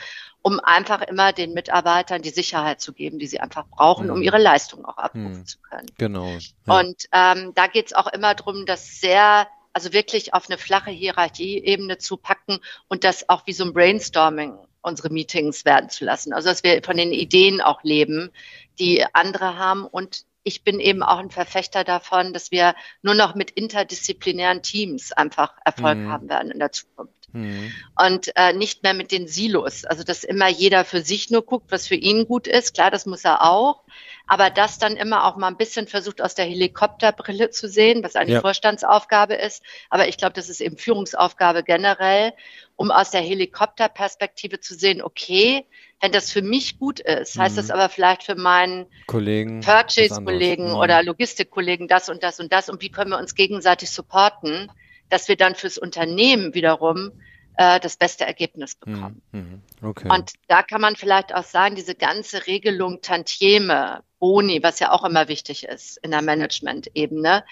um 0.48 0.62
einfach 0.62 1.02
immer 1.02 1.34
den 1.34 1.54
Mitarbeitern 1.54 2.22
die 2.22 2.30
Sicherheit 2.30 2.80
zu 2.80 2.94
geben, 2.94 3.20
die 3.20 3.28
sie 3.28 3.42
einfach 3.42 3.68
brauchen, 3.68 4.08
mhm. 4.08 4.14
um 4.14 4.22
ihre 4.22 4.38
Leistung 4.38 4.86
auch 4.86 4.98
abrufen 4.98 5.40
mhm. 5.40 5.46
zu 5.46 5.60
können. 5.60 5.88
Genau. 5.98 6.38
Ja. 6.66 6.80
Und 6.80 7.04
ähm, 7.12 7.52
da 7.54 7.68
geht 7.68 7.88
es 7.88 7.94
auch 7.94 8.08
immer 8.08 8.34
darum, 8.34 8.66
dass 8.66 9.02
sehr 9.02 9.48
also 9.74 9.92
wirklich 9.92 10.34
auf 10.34 10.50
eine 10.50 10.58
flache 10.58 10.90
Hierarchieebene 10.90 11.98
zu 11.98 12.16
packen 12.16 12.60
und 12.88 13.04
das 13.04 13.28
auch 13.28 13.46
wie 13.46 13.52
so 13.52 13.66
ein 13.66 13.74
Brainstorming 13.74 14.58
unsere 14.82 15.10
Meetings 15.10 15.66
werden 15.66 15.90
zu 15.90 16.06
lassen. 16.06 16.32
Also 16.32 16.48
dass 16.48 16.64
wir 16.64 16.82
von 16.82 16.96
den 16.96 17.12
Ideen 17.12 17.60
auch 17.60 17.84
leben, 17.84 18.32
die 18.80 19.06
andere 19.14 19.58
haben. 19.58 19.86
Und 19.86 20.24
ich 20.44 20.64
bin 20.64 20.80
eben 20.80 21.04
auch 21.04 21.20
ein 21.20 21.30
Verfechter 21.30 21.84
davon, 21.84 22.32
dass 22.32 22.52
wir 22.52 22.74
nur 23.02 23.16
noch 23.16 23.36
mit 23.36 23.52
interdisziplinären 23.52 24.62
Teams 24.62 25.12
einfach 25.12 25.52
Erfolg 25.66 25.98
mhm. 25.98 26.10
haben 26.10 26.30
werden 26.30 26.52
in 26.52 26.60
der 26.60 26.72
Zukunft. 26.72 27.17
Mhm. 27.34 27.72
Und 28.00 28.32
äh, 28.36 28.54
nicht 28.54 28.84
mehr 28.84 28.94
mit 28.94 29.12
den 29.12 29.28
Silos. 29.28 29.86
Also 29.86 30.04
dass 30.04 30.24
immer 30.24 30.48
jeder 30.48 30.86
für 30.86 31.02
sich 31.02 31.30
nur 31.30 31.44
guckt, 31.44 31.72
was 31.72 31.88
für 31.88 31.96
ihn 31.96 32.26
gut 32.26 32.48
ist. 32.48 32.74
Klar, 32.74 32.92
das 32.92 33.06
muss 33.06 33.26
er 33.26 33.44
auch 33.44 33.84
aber 34.28 34.50
das 34.50 34.78
dann 34.78 34.98
immer 34.98 35.26
auch 35.26 35.38
mal 35.38 35.48
ein 35.48 35.58
bisschen 35.58 35.88
versucht 35.88 36.22
aus 36.22 36.36
der 36.36 36.46
Helikopterbrille 36.46 37.50
zu 37.50 37.70
sehen, 37.70 38.04
was 38.04 38.16
eine 38.16 38.34
ja. 38.34 38.42
Vorstandsaufgabe 38.42 39.36
ist. 39.36 39.64
Aber 39.90 40.10
ich 40.10 40.18
glaube, 40.18 40.34
das 40.34 40.50
ist 40.50 40.60
eben 40.60 40.78
Führungsaufgabe 40.78 41.64
generell, 41.64 42.34
um 42.76 42.92
aus 42.92 43.10
der 43.10 43.22
Helikopterperspektive 43.22 44.60
zu 44.60 44.76
sehen, 44.76 45.02
okay, 45.02 45.66
wenn 46.02 46.12
das 46.12 46.30
für 46.30 46.42
mich 46.42 46.78
gut 46.78 47.00
ist, 47.00 47.40
heißt 47.40 47.56
mhm. 47.56 47.60
das 47.62 47.72
aber 47.72 47.90
vielleicht 47.90 48.24
für 48.24 48.36
meinen 48.36 48.86
Kollegen, 49.08 49.62
Purchase-Kollegen 49.62 50.70
mhm. 50.70 50.76
oder 50.76 51.02
Logistikkollegen 51.02 51.88
das 51.88 52.10
und 52.10 52.22
das 52.22 52.40
und 52.40 52.52
das 52.52 52.70
und 52.70 52.82
wie 52.82 52.90
können 52.90 53.12
wir 53.12 53.18
uns 53.18 53.34
gegenseitig 53.34 53.90
supporten, 53.90 54.70
dass 55.10 55.28
wir 55.28 55.36
dann 55.36 55.56
fürs 55.56 55.78
Unternehmen 55.78 56.54
wiederum 56.54 57.12
äh, 57.58 57.80
das 57.80 57.98
beste 57.98 58.26
Ergebnis 58.26 58.76
bekommen. 58.76 59.22
Mhm. 59.32 59.62
Okay. 59.82 60.10
Und 60.10 60.34
da 60.48 60.64
kann 60.64 60.80
man 60.80 60.96
vielleicht 60.96 61.34
auch 61.34 61.44
sagen, 61.44 61.76
diese 61.76 61.96
ganze 61.96 62.48
Regelung 62.48 63.02
Tantieme, 63.02 64.04
Boni, 64.20 64.62
was 64.64 64.80
ja 64.80 64.92
auch 64.92 65.04
immer 65.04 65.28
wichtig 65.28 65.66
ist 65.66 65.98
in 65.98 66.12
der 66.12 66.22
Management-Ebene, 66.22 67.44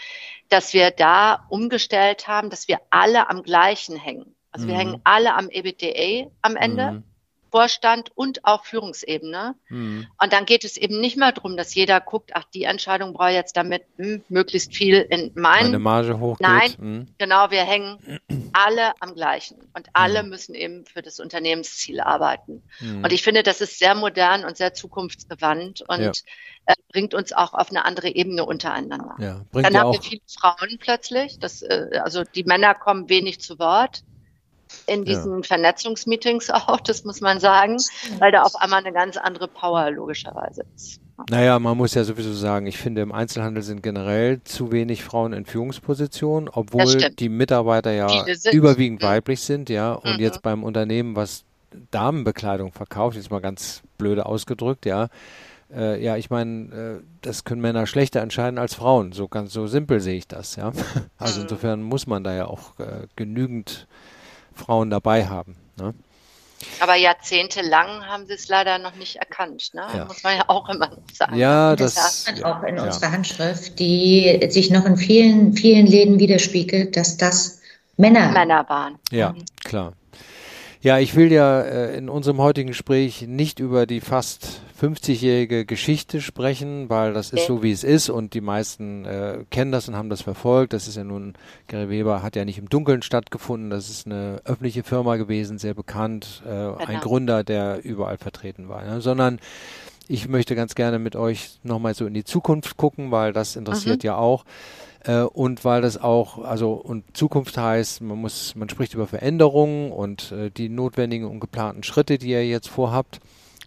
dass 0.49 0.73
wir 0.73 0.91
da 0.91 1.45
umgestellt 1.49 2.27
haben, 2.27 2.49
dass 2.49 2.67
wir 2.67 2.79
alle 2.89 3.29
am 3.29 3.43
gleichen 3.43 3.97
hängen. 3.97 4.35
Also 4.51 4.65
mhm. 4.65 4.69
wir 4.69 4.77
hängen 4.77 5.01
alle 5.03 5.33
am 5.33 5.49
EBITDA 5.49 6.31
am 6.41 6.55
Ende. 6.55 6.91
Mhm. 6.91 7.03
Vorstand 7.55 8.11
und 8.15 8.43
auch 8.43 8.65
Führungsebene. 8.65 9.55
Mhm. 9.69 10.07
Und 10.21 10.33
dann 10.33 10.45
geht 10.45 10.65
es 10.65 10.75
eben 10.75 10.99
nicht 10.99 11.15
mehr 11.15 11.31
darum, 11.31 11.55
dass 11.55 11.73
jeder 11.73 12.01
guckt, 12.01 12.31
ach, 12.33 12.43
die 12.53 12.63
Entscheidung 12.63 13.13
brauche 13.13 13.29
ich 13.29 13.35
jetzt 13.35 13.55
damit 13.55 13.83
hm, 13.95 14.25
möglichst 14.27 14.75
viel 14.75 14.97
in 15.09 15.31
mein 15.35 15.67
Meine 15.67 15.79
Marge 15.79 16.19
hochgeht. 16.19 16.45
Nein, 16.45 16.73
mhm. 16.77 17.07
genau, 17.17 17.51
wir 17.51 17.63
hängen 17.63 18.19
alle 18.51 18.91
am 18.99 19.15
gleichen 19.15 19.55
und 19.73 19.87
alle 19.93 20.23
mhm. 20.23 20.29
müssen 20.29 20.53
eben 20.53 20.85
für 20.85 21.01
das 21.01 21.21
Unternehmensziel 21.21 22.01
arbeiten. 22.01 22.61
Mhm. 22.81 23.05
Und 23.05 23.13
ich 23.13 23.23
finde, 23.23 23.41
das 23.41 23.61
ist 23.61 23.79
sehr 23.79 23.95
modern 23.95 24.43
und 24.43 24.57
sehr 24.57 24.73
zukunftsgewandt 24.73 25.81
und 25.87 26.01
ja. 26.01 26.11
äh, 26.65 26.75
bringt 26.91 27.13
uns 27.13 27.31
auch 27.31 27.53
auf 27.53 27.69
eine 27.69 27.85
andere 27.85 28.09
Ebene 28.09 28.43
untereinander. 28.43 29.15
Ja, 29.19 29.45
dann 29.53 29.77
haben 29.77 29.93
wir 29.93 30.01
viele 30.01 30.21
Frauen 30.27 30.77
plötzlich, 30.77 31.39
das, 31.39 31.61
äh, 31.61 32.01
also 32.03 32.25
die 32.25 32.43
Männer 32.43 32.75
kommen 32.75 33.07
wenig 33.07 33.39
zu 33.39 33.59
Wort 33.59 34.03
in 34.87 35.05
diesen 35.05 35.37
ja. 35.37 35.43
Vernetzungsmeetings 35.43 36.49
auch, 36.49 36.79
das 36.79 37.03
muss 37.03 37.21
man 37.21 37.39
sagen, 37.39 37.77
weil 38.19 38.31
da 38.31 38.43
auf 38.43 38.55
einmal 38.55 38.79
eine 38.79 38.93
ganz 38.93 39.17
andere 39.17 39.47
Power 39.47 39.91
logischerweise 39.91 40.63
ist. 40.75 40.99
Naja, 41.29 41.59
man 41.59 41.77
muss 41.77 41.93
ja 41.93 42.03
sowieso 42.03 42.33
sagen, 42.33 42.67
ich 42.67 42.77
finde, 42.77 43.01
im 43.01 43.13
Einzelhandel 43.13 43.63
sind 43.63 43.81
generell 43.81 44.43
zu 44.43 44.71
wenig 44.71 45.03
Frauen 45.03 45.31
in 45.31 45.45
Führungspositionen, 45.45 46.49
obwohl 46.49 46.97
die 47.11 47.29
Mitarbeiter 47.29 47.91
ja 47.91 48.25
überwiegend 48.51 49.01
mhm. 49.01 49.05
weiblich 49.05 49.41
sind, 49.41 49.69
ja. 49.69 49.93
Und 49.93 50.17
mhm. 50.17 50.19
jetzt 50.19 50.41
beim 50.41 50.63
Unternehmen, 50.63 51.15
was 51.15 51.45
Damenbekleidung 51.91 52.73
verkauft, 52.73 53.15
jetzt 53.15 53.31
mal 53.31 53.39
ganz 53.39 53.81
blöde 53.97 54.25
ausgedrückt, 54.25 54.85
ja. 54.85 55.07
Äh, 55.73 56.03
ja, 56.03 56.15
ich 56.17 56.29
meine, 56.29 57.01
äh, 57.01 57.03
das 57.21 57.43
können 57.43 57.61
Männer 57.61 57.87
schlechter 57.87 58.21
entscheiden 58.21 58.59
als 58.59 58.75
Frauen. 58.75 59.13
So 59.13 59.27
ganz 59.27 59.53
so 59.53 59.67
simpel 59.67 59.99
sehe 59.99 60.17
ich 60.17 60.27
das, 60.27 60.57
ja. 60.57 60.73
Also 61.17 61.39
mhm. 61.39 61.43
insofern 61.43 61.81
muss 61.81 62.07
man 62.07 62.23
da 62.23 62.35
ja 62.35 62.45
auch 62.47 62.77
äh, 62.79 63.07
genügend 63.15 63.87
Frauen 64.55 64.89
dabei 64.89 65.27
haben. 65.27 65.55
Ne? 65.77 65.93
Aber 66.79 66.95
jahrzehntelang 66.95 68.07
haben 68.07 68.25
sie 68.25 68.33
es 68.33 68.47
leider 68.47 68.79
noch 68.79 68.95
nicht 68.95 69.17
erkannt, 69.17 69.71
ne? 69.73 69.85
Ja. 69.95 70.05
muss 70.05 70.23
man 70.23 70.37
ja 70.37 70.45
auch 70.47 70.69
immer 70.69 70.87
noch 70.87 70.97
sagen. 71.13 71.35
Ja, 71.35 71.75
das, 71.75 71.95
das 71.95 72.23
sagt 72.23 72.41
man 72.41 72.53
auch 72.53 72.63
in 72.63 72.77
ja. 72.77 72.83
unserer 72.83 73.11
Handschrift, 73.11 73.77
die 73.77 74.39
sich 74.49 74.71
noch 74.71 74.85
in 74.85 74.97
vielen, 74.97 75.53
vielen 75.53 75.85
Läden 75.85 76.19
widerspiegelt, 76.19 76.95
dass 76.95 77.17
das 77.17 77.59
Männer, 77.97 78.31
Männer 78.31 78.67
waren. 78.69 78.97
Ja, 79.11 79.33
klar. 79.63 79.93
Ja, 80.85 80.99
ich 80.99 81.15
will 81.15 81.31
ja 81.31 81.61
äh, 81.61 81.97
in 81.97 82.09
unserem 82.09 82.37
heutigen 82.37 82.67
Gespräch 82.67 83.23
nicht 83.27 83.59
über 83.59 83.87
die 83.87 84.01
fast 84.01 84.61
50-jährige 84.79 85.65
Geschichte 85.65 86.21
sprechen, 86.21 86.91
weil 86.91 87.11
das 87.11 87.31
ist 87.31 87.47
so, 87.47 87.63
wie 87.63 87.71
es 87.71 87.83
ist 87.83 88.11
und 88.11 88.35
die 88.35 88.41
meisten 88.41 89.03
äh, 89.03 89.45
kennen 89.49 89.71
das 89.71 89.87
und 89.87 89.95
haben 89.95 90.11
das 90.11 90.21
verfolgt. 90.21 90.73
Das 90.73 90.87
ist 90.87 90.95
ja 90.95 91.03
nun, 91.03 91.33
Gary 91.67 91.89
Weber 91.89 92.21
hat 92.21 92.35
ja 92.35 92.45
nicht 92.45 92.59
im 92.59 92.69
Dunkeln 92.69 93.01
stattgefunden. 93.01 93.71
Das 93.71 93.89
ist 93.89 94.05
eine 94.05 94.41
öffentliche 94.45 94.83
Firma 94.83 95.15
gewesen, 95.15 95.57
sehr 95.57 95.73
bekannt, 95.73 96.43
äh, 96.45 96.49
genau. 96.49 96.75
ein 96.77 96.99
Gründer, 96.99 97.43
der 97.43 97.83
überall 97.83 98.19
vertreten 98.19 98.69
war, 98.69 98.83
ne? 98.83 99.01
sondern 99.01 99.39
ich 100.07 100.27
möchte 100.27 100.53
ganz 100.53 100.75
gerne 100.75 100.99
mit 100.99 101.15
euch 101.15 101.57
nochmal 101.63 101.95
so 101.95 102.05
in 102.05 102.13
die 102.13 102.25
Zukunft 102.25 102.77
gucken, 102.77 103.09
weil 103.09 103.33
das 103.33 103.55
interessiert 103.55 104.03
mhm. 104.03 104.07
ja 104.07 104.17
auch. 104.17 104.45
Äh, 105.05 105.21
und 105.21 105.63
weil 105.63 105.81
das 105.81 105.97
auch, 106.01 106.43
also 106.43 106.73
und 106.73 107.03
Zukunft 107.15 107.57
heißt, 107.57 108.01
man 108.01 108.19
muss, 108.19 108.55
man 108.55 108.69
spricht 108.69 108.93
über 108.93 109.07
Veränderungen 109.07 109.91
und 109.91 110.31
äh, 110.31 110.49
die 110.49 110.69
notwendigen 110.69 111.27
und 111.27 111.39
geplanten 111.39 111.83
Schritte, 111.83 112.17
die 112.17 112.29
ihr 112.29 112.47
jetzt 112.47 112.67
vorhabt, 112.67 113.19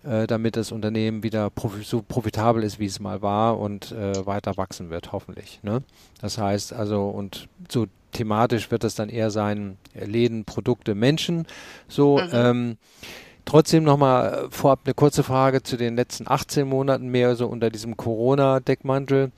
äh, 0.04 0.26
damit 0.26 0.56
das 0.56 0.72
Unternehmen 0.72 1.22
wieder 1.22 1.50
profi 1.50 1.82
so 1.82 2.02
profitabel 2.02 2.62
ist, 2.62 2.78
wie 2.78 2.86
es 2.86 3.00
mal 3.00 3.22
war 3.22 3.58
und 3.58 3.92
äh, 3.92 4.26
weiter 4.26 4.56
wachsen 4.56 4.90
wird, 4.90 5.12
hoffentlich. 5.12 5.60
Ne? 5.62 5.82
Das 6.20 6.38
heißt 6.38 6.72
also, 6.72 7.08
und 7.08 7.48
so 7.68 7.86
thematisch 8.12 8.70
wird 8.70 8.84
es 8.84 8.94
dann 8.94 9.08
eher 9.08 9.30
sein, 9.30 9.76
Läden, 9.94 10.44
Produkte, 10.44 10.94
Menschen. 10.94 11.46
So, 11.88 12.18
mhm. 12.18 12.30
ähm, 12.32 12.76
Trotzdem 13.48 13.82
nochmal 13.82 14.34
äh, 14.34 14.50
vorab 14.50 14.80
eine 14.84 14.92
kurze 14.92 15.22
Frage 15.22 15.62
zu 15.62 15.78
den 15.78 15.96
letzten 15.96 16.28
18 16.28 16.68
Monaten 16.68 17.08
mehr 17.08 17.34
so 17.34 17.46
unter 17.46 17.70
diesem 17.70 17.96
Corona-Deckmantel. 17.96 19.32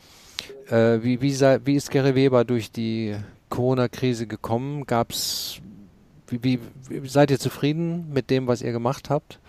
Äh, 0.71 1.03
wie, 1.03 1.21
wie, 1.21 1.41
wie 1.41 1.75
ist 1.75 1.91
Gary 1.91 2.15
Weber 2.15 2.45
durch 2.45 2.71
die 2.71 3.17
Corona-Krise 3.49 4.27
gekommen? 4.27 4.87
Gab's, 4.87 5.61
wie, 6.29 6.61
wie, 6.89 7.09
seid 7.09 7.31
ihr 7.31 7.41
zufrieden 7.41 8.13
mit 8.13 8.31
dem, 8.31 8.47
was 8.47 8.63
ihr 8.63 8.73
gemacht 8.73 9.11
habt? 9.11 9.41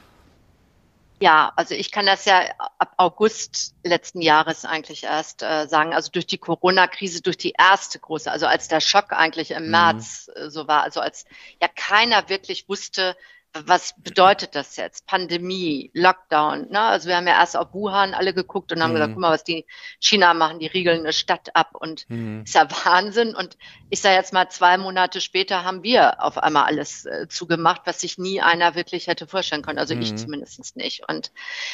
Ja, 1.22 1.54
also 1.56 1.76
ich 1.76 1.92
kann 1.92 2.08
das 2.08 2.26
ja 2.26 2.46
ab 2.80 2.94
August 2.98 3.76
letzten 3.84 4.24
Jahres 4.24 4.66
eigentlich 4.66 5.04
erst 5.04 5.44
äh, 5.44 5.68
sagen. 5.68 5.94
Also 5.94 6.10
durch 6.12 6.26
die 6.26 6.40
Corona-Krise, 6.40 7.22
durch 7.22 7.38
die 7.38 7.54
erste 7.56 8.00
große, 8.00 8.32
also 8.32 8.48
als 8.48 8.68
der 8.68 8.82
Schock 8.82 9.14
eigentlich 9.14 9.52
im 9.52 9.66
mhm. 9.66 9.70
März 9.70 10.32
äh, 10.34 10.50
so 10.50 10.68
war, 10.68 10.82
also 10.82 11.00
als 11.00 11.26
ja 11.62 11.68
keiner 11.68 12.28
wirklich 12.30 12.68
wusste, 12.68 13.16
was 13.54 13.96
bedeutet 13.98 14.56
das 14.56 14.78
jetzt? 14.78 15.06
Pandemie, 15.08 15.92
Lockdown. 15.94 16.70
Ne? 16.70 16.80
Also 16.80 17.10
wir 17.10 17.18
haben 17.18 17.28
ja 17.28 17.34
erst 17.34 17.58
auf 17.58 17.74
Wuhan 17.74 18.14
alle 18.14 18.34
geguckt 18.34 18.72
und 18.72 18.82
haben 18.82 18.92
mhm. 18.92 18.96
gesagt, 18.96 19.14
guck 19.14 19.22
mal, 19.22 19.32
was 19.32 19.44
die 19.44 19.66
China 20.00 20.34
machen, 20.34 20.60
die 20.60 20.68
riegeln 20.68 21.00
eine 21.00 21.12
Stadt 21.12 21.54
ab 21.54 21.72
und 21.74 22.10
mhm. 22.10 22.44
ist 22.46 22.56
ja 22.56 22.68
Wahnsinn. 22.86 23.36
Und 23.36 23.58
ich 23.90 24.00
sage 24.00 24.16
jetzt 24.16 24.32
mal, 24.32 24.48
zwei 24.50 24.78
Monate 24.78 25.20
später 25.20 25.66
haben 25.66 25.84
wir 25.84 26.24
auf 26.24 26.38
einmal 26.38 26.64
alles 26.64 27.06
äh, 27.06 27.28
zugemacht, 27.28 27.82
was 27.86 28.00
sich 28.00 28.18
nie 28.18 28.42
einer 28.42 28.76
wirklich 28.76 29.08
hätte 29.08 29.28
vorstellen 29.28 29.64
können. 29.64 29.80
Also 29.80 29.96
mhm. 29.96 30.02
ich 30.02 30.16
zumindest 30.16 30.78
nicht. 30.78 31.10
Und 31.10 31.32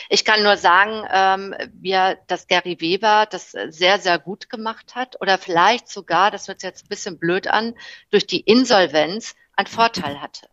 ich 0.09 0.25
kann 0.25 0.41
nur 0.41 0.57
sagen, 0.57 1.07
ähm, 1.11 1.55
wir, 1.73 2.17
dass 2.25 2.47
Gary 2.47 2.81
Weber 2.81 3.27
das 3.29 3.51
sehr, 3.51 3.99
sehr 3.99 4.17
gut 4.17 4.49
gemacht 4.49 4.95
hat 4.95 5.21
oder 5.21 5.37
vielleicht 5.37 5.89
sogar, 5.89 6.31
das 6.31 6.47
hört 6.47 6.61
sich 6.61 6.67
jetzt 6.67 6.85
ein 6.85 6.89
bisschen 6.89 7.19
blöd 7.19 7.47
an, 7.47 7.75
durch 8.09 8.25
die 8.25 8.39
Insolvenz 8.39 9.35
einen 9.55 9.67
Vorteil 9.67 10.21
hatte. 10.21 10.47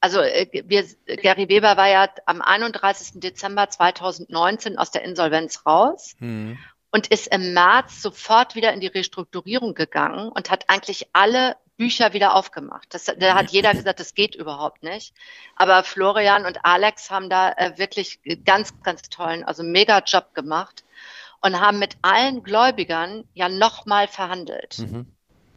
Also 0.00 0.20
äh, 0.20 0.46
wir, 0.66 0.84
Gary 1.16 1.48
Weber 1.48 1.76
war 1.76 1.88
ja 1.88 2.08
am 2.26 2.40
31. 2.40 3.20
Dezember 3.20 3.68
2019 3.68 4.78
aus 4.78 4.90
der 4.90 5.02
Insolvenz 5.02 5.64
raus 5.66 6.14
mhm. 6.20 6.58
und 6.90 7.08
ist 7.08 7.28
im 7.28 7.52
März 7.52 8.02
sofort 8.02 8.54
wieder 8.54 8.72
in 8.72 8.80
die 8.80 8.86
Restrukturierung 8.86 9.74
gegangen 9.74 10.28
und 10.28 10.50
hat 10.50 10.68
eigentlich 10.68 11.08
alle 11.12 11.56
Bücher 11.76 12.12
wieder 12.12 12.34
aufgemacht. 12.34 12.92
Das, 12.92 13.04
da 13.04 13.34
hat 13.34 13.50
jeder 13.50 13.72
gesagt, 13.72 14.00
das 14.00 14.14
geht 14.14 14.34
überhaupt 14.34 14.82
nicht. 14.82 15.14
Aber 15.54 15.84
Florian 15.84 16.44
und 16.44 16.64
Alex 16.64 17.10
haben 17.10 17.30
da 17.30 17.52
äh, 17.52 17.78
wirklich 17.78 18.20
ganz, 18.44 18.82
ganz 18.82 19.02
tollen, 19.08 19.44
also 19.44 19.62
mega 19.62 20.00
Job 20.00 20.34
gemacht 20.34 20.84
und 21.40 21.60
haben 21.60 21.78
mit 21.78 21.96
allen 22.02 22.42
Gläubigern 22.42 23.24
ja 23.34 23.48
nochmal 23.48 24.08
verhandelt. 24.08 24.78
Mhm. 24.78 25.06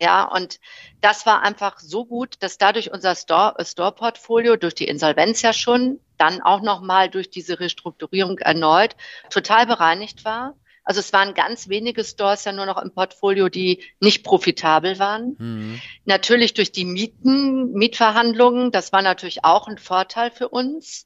Ja, 0.01 0.23
und 0.23 0.59
das 0.99 1.27
war 1.27 1.43
einfach 1.43 1.77
so 1.77 2.05
gut, 2.05 2.37
dass 2.39 2.57
dadurch 2.57 2.91
unser 2.91 3.13
Store, 3.13 3.55
Store-Portfolio 3.63 4.55
durch 4.55 4.73
die 4.73 4.87
Insolvenz 4.87 5.43
ja 5.43 5.53
schon, 5.53 5.99
dann 6.17 6.41
auch 6.41 6.61
nochmal 6.61 7.07
durch 7.07 7.29
diese 7.29 7.59
Restrukturierung 7.59 8.39
erneut 8.39 8.95
total 9.29 9.67
bereinigt 9.67 10.25
war. 10.25 10.55
Also 10.83 10.99
es 10.99 11.13
waren 11.13 11.35
ganz 11.35 11.69
wenige 11.69 12.03
Stores 12.03 12.45
ja 12.45 12.51
nur 12.51 12.65
noch 12.65 12.81
im 12.81 12.91
Portfolio, 12.91 13.47
die 13.47 13.83
nicht 13.99 14.23
profitabel 14.23 14.97
waren. 14.97 15.35
Mhm. 15.37 15.81
Natürlich 16.05 16.55
durch 16.55 16.71
die 16.71 16.85
Mieten, 16.85 17.71
Mietverhandlungen, 17.73 18.71
das 18.71 18.91
war 18.91 19.03
natürlich 19.03 19.45
auch 19.45 19.67
ein 19.67 19.77
Vorteil 19.77 20.31
für 20.31 20.49
uns. 20.49 21.05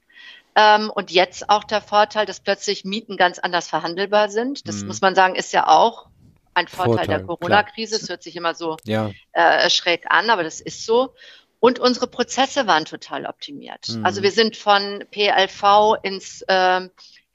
Ähm, 0.56 0.90
und 0.90 1.12
jetzt 1.12 1.50
auch 1.50 1.66
der 1.66 1.82
Vorteil, 1.82 2.26
dass 2.26 2.40
plötzlich 2.40 2.86
Mieten 2.86 3.18
ganz 3.18 3.40
anders 3.40 3.68
verhandelbar 3.68 4.30
sind. 4.30 4.70
Das 4.70 4.82
mhm. 4.82 4.88
muss 4.88 5.02
man 5.02 5.16
sagen, 5.16 5.36
ist 5.36 5.52
ja 5.52 5.68
auch 5.68 6.08
ein 6.56 6.68
Vorteil, 6.68 6.96
Vorteil 6.96 7.08
der 7.08 7.24
Corona-Krise. 7.24 7.98
Es 7.98 8.10
hört 8.10 8.24
sich 8.24 8.36
immer 8.36 8.56
so 8.56 8.78
ja. 8.86 9.12
äh, 9.34 9.70
schräg 9.70 10.06
an, 10.10 10.30
aber 10.30 10.44
das 10.44 10.62
ist 10.62 10.86
so. 10.86 11.13
Und 11.60 11.80
unsere 11.80 12.08
Prozesse 12.08 12.68
waren 12.68 12.86
total 12.86 13.26
optimiert. 13.26 13.89
Mhm. 13.89 14.06
Also 14.06 14.22
wir 14.24 14.32
sind 14.32 14.58
von 14.58 15.04
PLV 15.12 15.96
ins, 16.04 16.41
äh, 16.48 16.82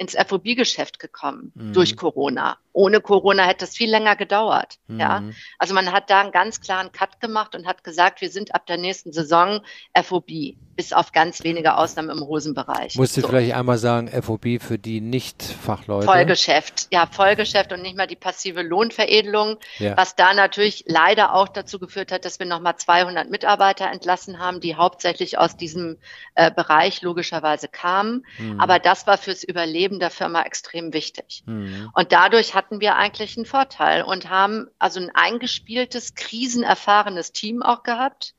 ins 0.00 0.16
FOB-Geschäft 0.16 0.98
gekommen 0.98 1.52
mhm. 1.54 1.74
durch 1.74 1.94
Corona. 1.94 2.56
Ohne 2.72 3.02
Corona 3.02 3.44
hätte 3.44 3.66
das 3.66 3.76
viel 3.76 3.90
länger 3.90 4.16
gedauert. 4.16 4.78
Mhm. 4.86 4.98
Ja, 4.98 5.22
also 5.58 5.74
man 5.74 5.92
hat 5.92 6.08
da 6.08 6.22
einen 6.22 6.32
ganz 6.32 6.62
klaren 6.62 6.90
Cut 6.90 7.20
gemacht 7.20 7.54
und 7.54 7.66
hat 7.66 7.84
gesagt, 7.84 8.22
wir 8.22 8.30
sind 8.30 8.54
ab 8.54 8.64
der 8.66 8.78
nächsten 8.78 9.12
Saison 9.12 9.60
FOB 9.94 10.56
bis 10.76 10.94
auf 10.94 11.12
ganz 11.12 11.44
wenige 11.44 11.76
Ausnahmen 11.76 12.08
im 12.08 12.20
Hosenbereich. 12.20 12.96
Musst 12.96 13.14
du 13.14 13.20
so. 13.20 13.28
vielleicht 13.28 13.52
einmal 13.52 13.76
sagen, 13.76 14.08
FOB 14.08 14.62
für 14.62 14.78
die 14.78 15.02
Nicht-Fachleute? 15.02 16.06
Vollgeschäft, 16.06 16.88
ja, 16.90 17.06
Vollgeschäft 17.06 17.70
und 17.74 17.82
nicht 17.82 17.98
mal 17.98 18.06
die 18.06 18.16
passive 18.16 18.62
Lohnveredelung, 18.62 19.58
ja. 19.78 19.94
was 19.98 20.16
da 20.16 20.32
natürlich 20.32 20.84
leider 20.86 21.34
auch 21.34 21.48
dazu 21.48 21.78
geführt 21.78 22.12
hat, 22.12 22.24
dass 22.24 22.38
wir 22.38 22.46
nochmal 22.46 22.76
200 22.76 23.28
Mitarbeiter 23.28 23.90
entlassen 23.90 24.38
haben, 24.38 24.60
die 24.60 24.76
hauptsächlich 24.76 25.36
aus 25.36 25.58
diesem 25.58 25.98
äh, 26.36 26.50
Bereich 26.50 27.02
logischerweise 27.02 27.68
kamen. 27.68 28.24
Mhm. 28.38 28.58
Aber 28.58 28.78
das 28.78 29.06
war 29.06 29.18
fürs 29.18 29.44
Überleben 29.44 29.89
der 29.98 30.10
Firma 30.10 30.42
extrem 30.42 30.92
wichtig. 30.92 31.42
Mhm. 31.46 31.90
Und 31.94 32.12
dadurch 32.12 32.54
hatten 32.54 32.80
wir 32.80 32.96
eigentlich 32.96 33.36
einen 33.36 33.46
Vorteil 33.46 34.02
und 34.02 34.30
haben 34.30 34.68
also 34.78 35.00
ein 35.00 35.10
eingespieltes, 35.12 36.14
krisenerfahrenes 36.14 37.32
Team 37.32 37.62
auch 37.62 37.82
gehabt 37.82 38.34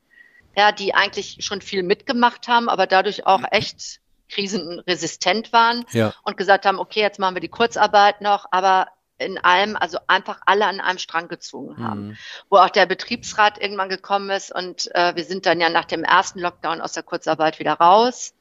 ja, 0.56 0.72
die 0.72 0.94
eigentlich 0.94 1.38
schon 1.40 1.62
viel 1.62 1.84
mitgemacht 1.84 2.48
haben, 2.48 2.70
aber 2.70 2.88
dadurch 2.88 3.26
auch 3.26 3.42
echt 3.52 4.00
krisenresistent 4.30 5.52
waren 5.54 5.86
ja. 5.92 6.14
und 6.24 6.38
gesagt 6.38 6.66
haben, 6.66 6.80
okay, 6.80 7.02
jetzt 7.02 7.20
machen 7.20 7.36
wir 7.36 7.42
die 7.42 7.50
Kurzarbeit 7.50 8.22
noch, 8.22 8.46
aber 8.52 8.88
in 9.18 9.38
allem, 9.38 9.76
also 9.76 10.00
einfach 10.08 10.42
alle 10.46 10.66
an 10.66 10.80
einem 10.80 10.98
Strang 10.98 11.28
gezogen 11.28 11.78
haben. 11.78 12.08
Mhm. 12.08 12.18
Wo 12.50 12.58
auch 12.58 12.70
der 12.70 12.88
Betriebsrat 12.88 13.62
irgendwann 13.62 13.90
gekommen 13.90 14.30
ist 14.32 14.54
und 14.54 14.90
äh, 14.96 15.16
wir 15.16 15.26
sind 15.26 15.46
dann 15.46 15.60
ja 15.60 15.70
nach 15.70 15.86
dem 15.86 16.04
ersten 16.04 16.40
Lockdown 16.40 16.82
aus 16.82 16.94
der 16.94 17.04
Kurzarbeit 17.04 17.60
wieder 17.60 17.74
raus. 17.74 18.34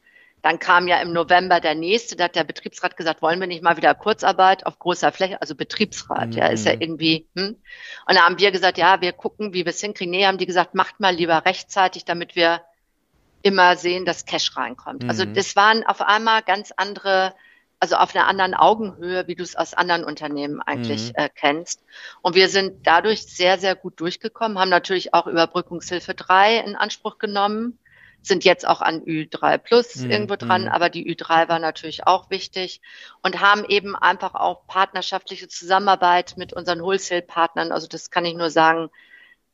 Dann 0.42 0.58
kam 0.58 0.88
ja 0.88 1.00
im 1.00 1.12
November 1.12 1.60
der 1.60 1.74
nächste, 1.74 2.16
da 2.16 2.24
hat 2.24 2.36
der 2.36 2.44
Betriebsrat 2.44 2.96
gesagt, 2.96 3.20
wollen 3.20 3.40
wir 3.40 3.46
nicht 3.46 3.62
mal 3.62 3.76
wieder 3.76 3.94
Kurzarbeit 3.94 4.64
auf 4.66 4.78
großer 4.78 5.12
Fläche, 5.12 5.40
also 5.40 5.54
Betriebsrat, 5.54 6.28
mhm. 6.30 6.32
ja, 6.32 6.46
ist 6.46 6.66
ja 6.66 6.74
mhm. 6.74 6.80
irgendwie, 6.80 7.26
hm? 7.36 7.56
Und 8.06 8.14
da 8.14 8.24
haben 8.24 8.38
wir 8.38 8.50
gesagt, 8.50 8.78
ja, 8.78 9.00
wir 9.00 9.12
gucken, 9.12 9.52
wie 9.52 9.64
wir 9.64 9.70
es 9.70 9.80
hinkriegen. 9.80 10.10
Nee, 10.10 10.26
haben 10.26 10.38
die 10.38 10.46
gesagt, 10.46 10.74
macht 10.74 11.00
mal 11.00 11.14
lieber 11.14 11.44
rechtzeitig, 11.44 12.04
damit 12.04 12.36
wir 12.36 12.62
immer 13.42 13.76
sehen, 13.76 14.04
dass 14.04 14.24
Cash 14.24 14.56
reinkommt. 14.56 15.04
Also 15.08 15.24
mhm. 15.24 15.30
Also 15.30 15.34
das 15.34 15.56
waren 15.56 15.84
auf 15.84 16.00
einmal 16.00 16.42
ganz 16.42 16.72
andere, 16.76 17.34
also 17.78 17.96
auf 17.96 18.14
einer 18.14 18.26
anderen 18.26 18.54
Augenhöhe, 18.54 19.26
wie 19.26 19.34
du 19.34 19.42
es 19.42 19.56
aus 19.56 19.74
anderen 19.74 20.04
Unternehmen 20.04 20.62
eigentlich 20.62 21.08
mhm. 21.08 21.16
äh, 21.16 21.28
kennst. 21.34 21.82
Und 22.22 22.34
wir 22.34 22.48
sind 22.48 22.86
dadurch 22.86 23.26
sehr, 23.26 23.58
sehr 23.58 23.74
gut 23.74 24.00
durchgekommen, 24.00 24.58
haben 24.58 24.70
natürlich 24.70 25.12
auch 25.12 25.26
Überbrückungshilfe 25.26 26.14
3 26.14 26.58
in 26.58 26.76
Anspruch 26.76 27.18
genommen 27.18 27.78
sind 28.22 28.44
jetzt 28.44 28.66
auch 28.66 28.80
an 28.80 29.02
Ü3 29.02 29.58
Plus 29.58 29.96
mhm. 29.96 30.10
irgendwo 30.10 30.36
dran, 30.36 30.62
mhm. 30.62 30.68
aber 30.68 30.90
die 30.90 31.10
Ü3 31.14 31.48
war 31.48 31.58
natürlich 31.58 32.06
auch 32.06 32.30
wichtig 32.30 32.80
und 33.22 33.40
haben 33.40 33.64
eben 33.64 33.96
einfach 33.96 34.34
auch 34.34 34.66
partnerschaftliche 34.66 35.48
Zusammenarbeit 35.48 36.34
mit 36.36 36.52
unseren 36.52 36.82
Wholesale-Partnern. 36.82 37.72
Also 37.72 37.86
das 37.86 38.10
kann 38.10 38.24
ich 38.24 38.34
nur 38.34 38.50
sagen, 38.50 38.90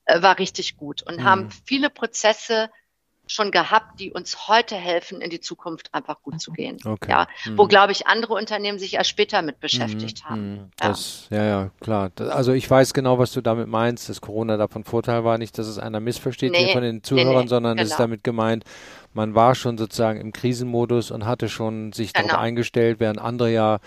äh, 0.05 0.23
war 0.23 0.39
richtig 0.39 0.77
gut 0.77 1.03
und 1.03 1.19
mhm. 1.19 1.25
haben 1.25 1.51
viele 1.51 1.91
Prozesse 1.91 2.71
schon 3.27 3.51
gehabt, 3.51 3.99
die 3.99 4.13
uns 4.13 4.49
heute 4.49 4.77
helfen, 4.77 5.21
in 5.21 5.31
die 5.31 5.41
Zukunft 5.41 5.93
einfach 5.93 6.23
gut 6.23 6.41
zu 6.41 6.53
gehen. 6.53 6.79
Okay. 6.85 7.11
Ja, 7.11 7.27
mhm. 7.45 7.59
wo 7.59 7.67
glaube 7.67 7.93
ich 7.93 8.07
andere 8.07 8.35
Unternehmen 8.35 8.79
sich 8.79 8.95
erst 8.95 9.11
später 9.11 9.43
mit 9.43 9.61
beschäftigt 9.61 10.25
mhm. 10.25 10.29
haben. 10.29 10.53
Mhm. 10.53 10.71
Das, 10.77 11.27
ja. 11.31 11.37
ja, 11.39 11.45
ja, 11.45 11.71
klar. 11.81 12.11
Also 12.19 12.53
ich 12.53 12.71
weiß 12.71 12.95
genau, 12.95 13.19
was 13.19 13.33
du 13.33 13.41
damit 13.41 13.69
meinst, 13.69 14.09
dass 14.09 14.21
Corona 14.21 14.57
davon 14.57 14.85
Vorteil 14.85 15.25
war, 15.25 15.39
nicht, 15.39 15.59
dass 15.59 15.67
es 15.67 15.79
einer 15.79 16.01
missversteht 16.01 16.53
nee, 16.53 16.67
hier 16.67 16.73
von 16.73 16.83
den 16.83 17.03
Zuhörern, 17.03 17.35
nee, 17.35 17.43
nee, 17.43 17.49
sondern 17.49 17.77
genau. 17.77 17.85
es 17.85 17.93
ist 17.93 18.01
damit 18.01 18.23
gemeint, 18.23 18.65
man 19.13 19.35
war 19.35 19.55
schon 19.55 19.79
sozusagen 19.79 20.21
im 20.21 20.33
Krisenmodus 20.33 21.11
und 21.11 21.25
hatte 21.25 21.49
schon 21.49 21.93
sich 21.93 22.13
genau. 22.13 22.29
darauf 22.29 22.43
eingestellt, 22.43 23.01
während 23.01 23.19
andere 23.19 23.51
ja 23.51 23.79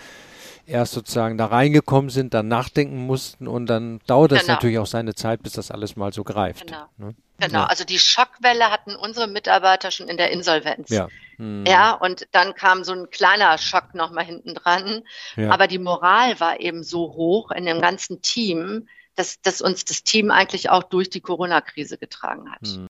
erst 0.65 0.93
sozusagen 0.93 1.37
da 1.37 1.45
reingekommen 1.45 2.09
sind, 2.09 2.33
dann 2.33 2.47
nachdenken 2.47 3.05
mussten 3.05 3.47
und 3.47 3.67
dann 3.67 3.99
dauert 4.05 4.31
es 4.31 4.41
genau. 4.41 4.53
natürlich 4.53 4.79
auch 4.79 4.85
seine 4.85 5.15
Zeit, 5.15 5.43
bis 5.43 5.53
das 5.53 5.71
alles 5.71 5.95
mal 5.95 6.13
so 6.13 6.23
greift. 6.23 6.67
Genau. 6.67 6.85
Ne? 6.97 7.15
Genau, 7.39 7.59
Ja. 7.59 7.65
also 7.65 7.83
die 7.85 7.99
Schockwelle 7.99 8.71
hatten 8.71 8.95
unsere 8.95 9.27
Mitarbeiter 9.27 9.91
schon 9.91 10.07
in 10.07 10.17
der 10.17 10.31
Insolvenz. 10.31 10.89
Ja. 10.89 11.07
Hm. 11.37 11.63
Ja, 11.65 11.93
und 11.93 12.27
dann 12.31 12.53
kam 12.53 12.83
so 12.83 12.91
ein 12.93 13.09
kleiner 13.09 13.57
Schock 13.57 13.95
nochmal 13.95 14.25
hinten 14.25 14.53
dran. 14.55 15.03
Ja. 15.35 15.51
Aber 15.51 15.67
die 15.67 15.79
Moral 15.79 16.39
war 16.39 16.59
eben 16.59 16.83
so 16.83 17.13
hoch 17.13 17.51
in 17.51 17.65
dem 17.65 17.79
ganzen 17.81 18.21
Team, 18.21 18.87
dass, 19.15 19.39
dass 19.41 19.61
uns 19.61 19.85
das 19.85 20.03
Team 20.03 20.31
eigentlich 20.31 20.69
auch 20.69 20.83
durch 20.83 21.09
die 21.09 21.21
Corona-Krise 21.21 21.97
getragen 21.97 22.51
hat. 22.51 22.67
Hm. 22.67 22.87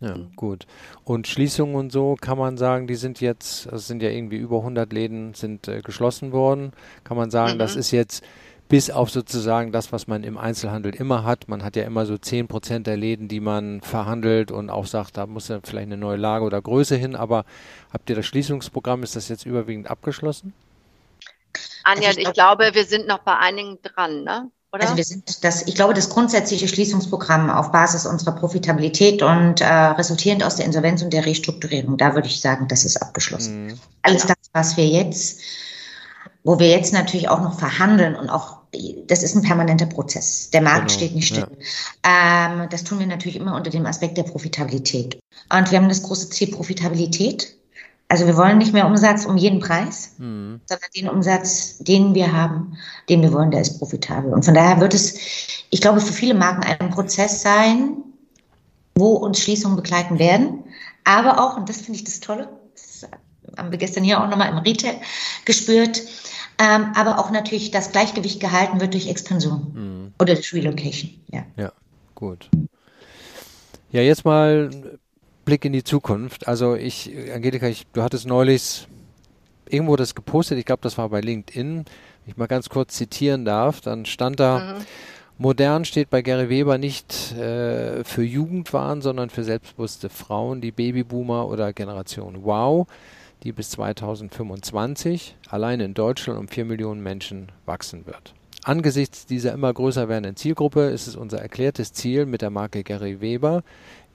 Ja, 0.00 0.16
gut. 0.34 0.66
Und 1.04 1.28
Schließungen 1.28 1.76
und 1.76 1.92
so 1.92 2.16
kann 2.20 2.36
man 2.36 2.56
sagen, 2.58 2.88
die 2.88 2.96
sind 2.96 3.20
jetzt, 3.20 3.66
also 3.66 3.76
es 3.76 3.86
sind 3.86 4.02
ja 4.02 4.10
irgendwie 4.10 4.36
über 4.38 4.56
100 4.56 4.92
Läden 4.92 5.34
sind 5.34 5.68
äh, 5.68 5.80
geschlossen 5.80 6.32
worden. 6.32 6.72
Kann 7.04 7.16
man 7.16 7.30
sagen, 7.30 7.56
das 7.60 7.74
Mhm. 7.74 7.80
ist 7.80 7.90
jetzt 7.92 8.24
bis 8.72 8.88
auf 8.88 9.10
sozusagen 9.10 9.70
das, 9.70 9.92
was 9.92 10.06
man 10.06 10.24
im 10.24 10.38
Einzelhandel 10.38 10.94
immer 10.94 11.24
hat. 11.24 11.46
Man 11.46 11.62
hat 11.62 11.76
ja 11.76 11.84
immer 11.84 12.06
so 12.06 12.16
10 12.16 12.48
Prozent 12.48 12.86
der 12.86 12.96
Läden, 12.96 13.28
die 13.28 13.38
man 13.40 13.82
verhandelt 13.82 14.50
und 14.50 14.70
auch 14.70 14.86
sagt, 14.86 15.18
da 15.18 15.26
muss 15.26 15.48
ja 15.48 15.60
vielleicht 15.62 15.88
eine 15.88 15.98
neue 15.98 16.16
Lage 16.16 16.42
oder 16.46 16.62
Größe 16.62 16.96
hin. 16.96 17.14
Aber 17.14 17.44
habt 17.92 18.08
ihr 18.08 18.16
das 18.16 18.24
Schließungsprogramm, 18.24 19.02
ist 19.02 19.14
das 19.14 19.28
jetzt 19.28 19.44
überwiegend 19.44 19.90
abgeschlossen? 19.90 20.54
Anja, 21.84 22.08
Also 22.08 22.20
ich 22.20 22.26
ich 22.28 22.32
glaub- 22.32 22.58
glaube, 22.58 22.74
wir 22.74 22.84
sind 22.86 23.06
noch 23.06 23.18
bei 23.18 23.36
einigen 23.36 23.78
dran, 23.82 24.24
ne? 24.24 24.50
Oder? 24.72 24.84
Also 24.84 24.96
wir 24.96 25.04
sind 25.04 25.44
das, 25.44 25.66
ich 25.68 25.74
glaube, 25.74 25.92
das 25.92 26.08
grundsätzliche 26.08 26.66
Schließungsprogramm 26.66 27.50
auf 27.50 27.72
Basis 27.72 28.06
unserer 28.06 28.32
Profitabilität 28.34 29.20
und 29.22 29.60
äh, 29.60 29.66
resultierend 29.66 30.42
aus 30.42 30.56
der 30.56 30.64
Insolvenz 30.64 31.02
und 31.02 31.12
der 31.12 31.26
Restrukturierung, 31.26 31.98
da 31.98 32.14
würde 32.14 32.28
ich 32.28 32.40
sagen, 32.40 32.68
das 32.68 32.86
ist 32.86 32.96
abgeschlossen. 32.96 33.66
Mhm. 33.66 33.78
Alles 34.00 34.22
Ja. 34.22 34.28
das, 34.28 34.48
was 34.54 34.76
wir 34.78 34.86
jetzt, 34.86 35.42
wo 36.44 36.58
wir 36.58 36.68
jetzt 36.68 36.92
natürlich 36.92 37.28
auch 37.28 37.40
noch 37.40 37.58
verhandeln 37.58 38.16
und 38.16 38.28
auch, 38.28 38.58
das 39.06 39.22
ist 39.22 39.34
ein 39.36 39.42
permanenter 39.42 39.86
Prozess. 39.86 40.50
Der 40.50 40.62
Markt 40.62 40.88
Genau, 40.88 40.92
steht 40.92 41.14
nicht 41.14 41.36
ja. 41.36 41.42
still. 41.42 41.56
Ähm, 42.04 42.68
das 42.70 42.84
tun 42.84 42.98
wir 42.98 43.06
natürlich 43.06 43.36
immer 43.36 43.54
unter 43.54 43.70
dem 43.70 43.86
Aspekt 43.86 44.16
der 44.16 44.24
Profitabilität. 44.24 45.18
Und 45.54 45.70
wir 45.70 45.78
haben 45.78 45.88
das 45.88 46.02
große 46.02 46.30
Ziel 46.30 46.50
Profitabilität. 46.50 47.54
Also 48.08 48.26
wir 48.26 48.36
wollen 48.36 48.58
nicht 48.58 48.72
mehr 48.72 48.86
Umsatz 48.86 49.24
um 49.24 49.36
jeden 49.36 49.60
Preis, 49.60 50.12
Mhm. 50.18 50.60
sondern 50.66 50.90
den 50.94 51.08
Umsatz, 51.08 51.78
den 51.78 52.14
wir 52.14 52.32
haben, 52.32 52.76
den 53.08 53.22
wir 53.22 53.32
wollen, 53.32 53.50
der 53.50 53.60
ist 53.62 53.78
profitabel. 53.78 54.32
Und 54.34 54.44
von 54.44 54.54
daher 54.54 54.80
wird 54.80 54.94
es, 54.94 55.14
ich 55.70 55.80
glaube, 55.80 56.00
für 56.00 56.12
viele 56.12 56.34
Marken 56.34 56.62
ein 56.64 56.90
Prozess 56.90 57.40
sein, 57.42 57.96
wo 58.94 59.12
uns 59.14 59.38
Schließungen 59.40 59.76
begleiten 59.76 60.18
werden. 60.18 60.64
Aber 61.04 61.40
auch, 61.40 61.56
und 61.56 61.68
das 61.68 61.78
finde 61.78 61.94
ich 61.98 62.04
das 62.04 62.20
Tolle, 62.20 62.48
haben 63.56 63.70
wir 63.70 63.78
gestern 63.78 64.04
hier 64.04 64.22
auch 64.22 64.28
nochmal 64.28 64.50
im 64.50 64.58
Retail 64.58 64.94
gespürt, 65.44 66.02
ähm, 66.58 66.92
aber 66.94 67.18
auch 67.18 67.30
natürlich 67.30 67.70
das 67.70 67.92
Gleichgewicht 67.92 68.40
gehalten 68.40 68.80
wird 68.80 68.94
durch 68.94 69.08
Expansion 69.08 69.72
Mhm. 69.74 70.14
oder 70.20 70.34
durch 70.34 70.52
Relocation. 70.52 71.10
Ja. 71.32 71.44
Ja, 71.56 71.72
gut. 72.14 72.48
Ja, 73.90 74.00
jetzt 74.00 74.24
mal 74.24 74.70
ein 74.72 74.98
Blick 75.44 75.64
in 75.64 75.72
die 75.72 75.84
Zukunft. 75.84 76.48
Also 76.48 76.74
ich, 76.74 77.10
Angelika, 77.34 77.66
ich, 77.66 77.86
du 77.92 78.02
hattest 78.02 78.26
neulich 78.26 78.86
irgendwo 79.68 79.96
das 79.96 80.14
gepostet, 80.14 80.58
ich 80.58 80.64
glaube, 80.66 80.82
das 80.82 80.98
war 80.98 81.08
bei 81.08 81.20
LinkedIn, 81.20 81.76
wenn 81.76 81.86
ich 82.30 82.36
mal 82.36 82.46
ganz 82.46 82.68
kurz 82.68 82.94
zitieren 82.94 83.44
darf, 83.44 83.80
dann 83.80 84.04
stand 84.06 84.38
da, 84.38 84.58
Mhm. 84.58 84.84
modern 85.38 85.84
steht 85.84 86.10
bei 86.10 86.22
Gary 86.22 86.48
Weber 86.48 86.78
nicht 86.78 87.32
äh, 87.32 88.04
für 88.04 88.22
Jugendwahn, 88.22 89.02
sondern 89.02 89.28
für 89.30 89.44
selbstbewusste 89.44 90.08
Frauen, 90.08 90.60
die 90.60 90.70
Babyboomer 90.72 91.48
oder 91.48 91.72
Generation 91.72 92.44
Wow, 92.44 92.86
die 93.42 93.52
bis 93.52 93.70
2025 93.70 95.36
allein 95.48 95.80
in 95.80 95.94
Deutschland 95.94 96.38
um 96.38 96.48
4 96.48 96.64
Millionen 96.64 97.02
Menschen 97.02 97.50
wachsen 97.66 98.06
wird. 98.06 98.34
Angesichts 98.64 99.26
dieser 99.26 99.52
immer 99.52 99.72
größer 99.72 100.08
werdenden 100.08 100.36
Zielgruppe 100.36 100.82
ist 100.90 101.08
es 101.08 101.16
unser 101.16 101.40
erklärtes 101.40 101.92
Ziel, 101.92 102.26
mit 102.26 102.42
der 102.42 102.50
Marke 102.50 102.84
Gary 102.84 103.20
Weber 103.20 103.64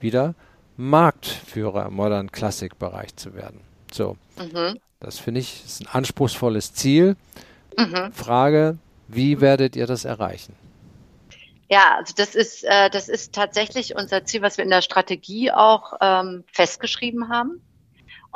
wieder 0.00 0.34
Marktführer 0.76 1.86
im 1.86 1.94
Modern 1.94 2.32
Classic 2.32 2.76
Bereich 2.78 3.14
zu 3.16 3.34
werden. 3.34 3.60
So, 3.92 4.16
Mhm. 4.38 4.78
das 5.00 5.18
finde 5.18 5.40
ich 5.40 5.64
ist 5.64 5.82
ein 5.82 5.88
anspruchsvolles 5.88 6.72
Ziel. 6.72 7.16
Mhm. 7.76 8.12
Frage, 8.12 8.78
wie 9.08 9.40
werdet 9.40 9.76
ihr 9.76 9.86
das 9.86 10.04
erreichen? 10.04 10.54
Ja, 11.70 11.96
also 11.98 12.14
das 12.16 12.34
ist, 12.34 12.64
äh, 12.64 12.88
das 12.88 13.08
ist 13.10 13.34
tatsächlich 13.34 13.94
unser 13.94 14.24
Ziel, 14.24 14.40
was 14.40 14.56
wir 14.56 14.64
in 14.64 14.70
der 14.70 14.80
Strategie 14.80 15.50
auch 15.52 15.94
ähm, 16.00 16.44
festgeschrieben 16.50 17.28
haben. 17.28 17.60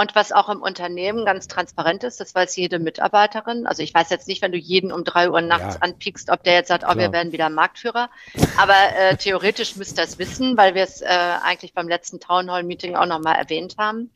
Und 0.02 0.16
was 0.16 0.32
auch 0.32 0.48
im 0.48 0.60
Unternehmen 0.60 1.24
ganz 1.24 1.46
transparent 1.46 2.02
ist, 2.02 2.18
das 2.18 2.34
weiß 2.34 2.56
jede 2.56 2.80
Mitarbeiterin. 2.80 3.68
Also 3.68 3.84
ich 3.84 3.94
weiß 3.94 4.10
jetzt 4.10 4.26
nicht, 4.26 4.42
wenn 4.42 4.50
du 4.50 4.58
jeden 4.58 4.90
um 4.90 5.04
drei 5.04 5.30
Uhr 5.30 5.40
nachts 5.40 5.76
Ja. 5.76 5.80
anpiekst, 5.82 6.28
ob 6.28 6.42
der 6.42 6.54
jetzt 6.54 6.66
sagt, 6.68 6.82
oh, 6.82 6.86
Klar. 6.86 6.98
wir 6.98 7.12
werden 7.12 7.30
wieder 7.30 7.48
Marktführer. 7.50 8.10
Aber 8.58 8.74
äh, 8.98 9.16
theoretisch 9.16 9.76
müsst 9.76 9.98
ihr 10.00 10.02
es 10.02 10.18
wissen, 10.18 10.56
weil 10.56 10.74
wir 10.74 10.82
es 10.82 11.02
äh, 11.02 11.06
eigentlich 11.06 11.72
beim 11.72 11.86
letzten 11.88 12.18
Town 12.18 12.50
Hall 12.50 12.64
Meeting 12.64 12.96
auch 12.96 13.06
nochmal 13.06 13.36
erwähnt 13.36 13.76
haben. 13.78 14.10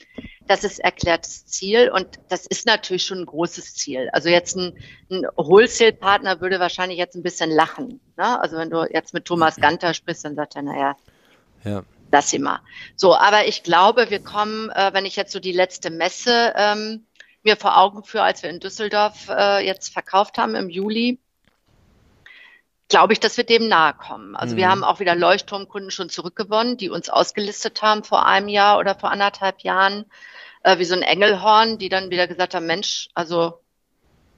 Das 0.49 0.65
ist 0.65 0.81
erklärtes 0.81 1.47
Ziel 1.47 1.89
und 1.89 2.07
das 2.31 2.47
ist 2.47 2.67
natürlich 2.67 3.05
schon 3.05 3.19
ein 3.21 3.27
großes 3.27 3.77
Ziel. 3.77 4.11
Also 4.13 4.29
jetzt 4.29 4.57
ein, 4.57 4.77
ein 5.13 5.25
Wholesale-Partner 5.37 6.41
würde 6.41 6.59
wahrscheinlich 6.59 6.99
jetzt 6.99 7.15
ein 7.15 7.23
bisschen 7.23 7.51
lachen. 7.53 8.01
Ne? 8.17 8.41
Also 8.41 8.57
wenn 8.57 8.71
du 8.71 8.85
jetzt 8.93 9.15
mit 9.15 9.25
Thomas 9.25 9.55
Ganter 9.55 9.95
sprichst, 9.95 10.25
dann 10.25 10.35
sagt 10.35 10.57
er, 10.57 10.63
naja, 10.63 10.97
Ja. 11.63 11.85
Sie 12.11 12.39
mal. 12.39 12.61
So, 12.97 13.17
aber 13.17 13.47
ich 13.47 13.63
glaube, 13.63 14.11
wir 14.11 14.21
kommen, 14.21 14.71
äh, 14.71 14.93
wenn 14.93 15.05
ich 15.05 15.17
jetzt 15.17 15.33
so 15.33 15.41
die 15.41 15.53
letzte 15.53 15.91
Messe 15.91 16.53
ähm, 16.57 17.07
mir 17.43 17.57
vor 17.57 17.77
Augen 17.77 18.05
führe, 18.05 18.25
als 18.25 18.43
wir 18.43 18.51
in 18.51 18.61
Düsseldorf 18.61 19.29
äh, 19.29 19.65
jetzt 19.65 19.93
verkauft 19.93 20.39
haben 20.39 20.55
im 20.55 20.69
Juli, 20.69 21.21
glaube 22.89 23.13
ich, 23.13 23.21
dass 23.21 23.37
wir 23.37 23.45
dem 23.45 23.69
nahe 23.69 23.95
kommen. 23.95 24.37
Also 24.37 24.57
wir 24.57 24.67
Mhm. 24.67 24.71
haben 24.71 24.85
auch 24.85 25.01
wieder 25.01 25.15
Leuchtturmkunden 25.15 25.91
schon 25.91 26.09
zurückgewonnen, 26.09 26.77
die 26.77 26.89
uns 26.91 27.09
ausgelistet 27.09 27.83
haben 27.83 28.05
vor 28.05 28.27
einem 28.27 28.49
Jahr 28.49 28.79
oder 28.79 28.95
vor 28.95 29.11
anderthalb 29.11 29.61
Jahren, 29.63 30.07
äh, 30.63 30.79
wie 30.79 30.85
so 30.85 30.95
ein 30.95 31.03
Engelhorn, 31.03 31.79
die 31.79 31.89
dann 31.89 32.11
wieder 32.11 32.27
gesagt 32.29 32.55
haben, 32.55 32.67
Mensch, 32.67 33.09
also 33.15 33.61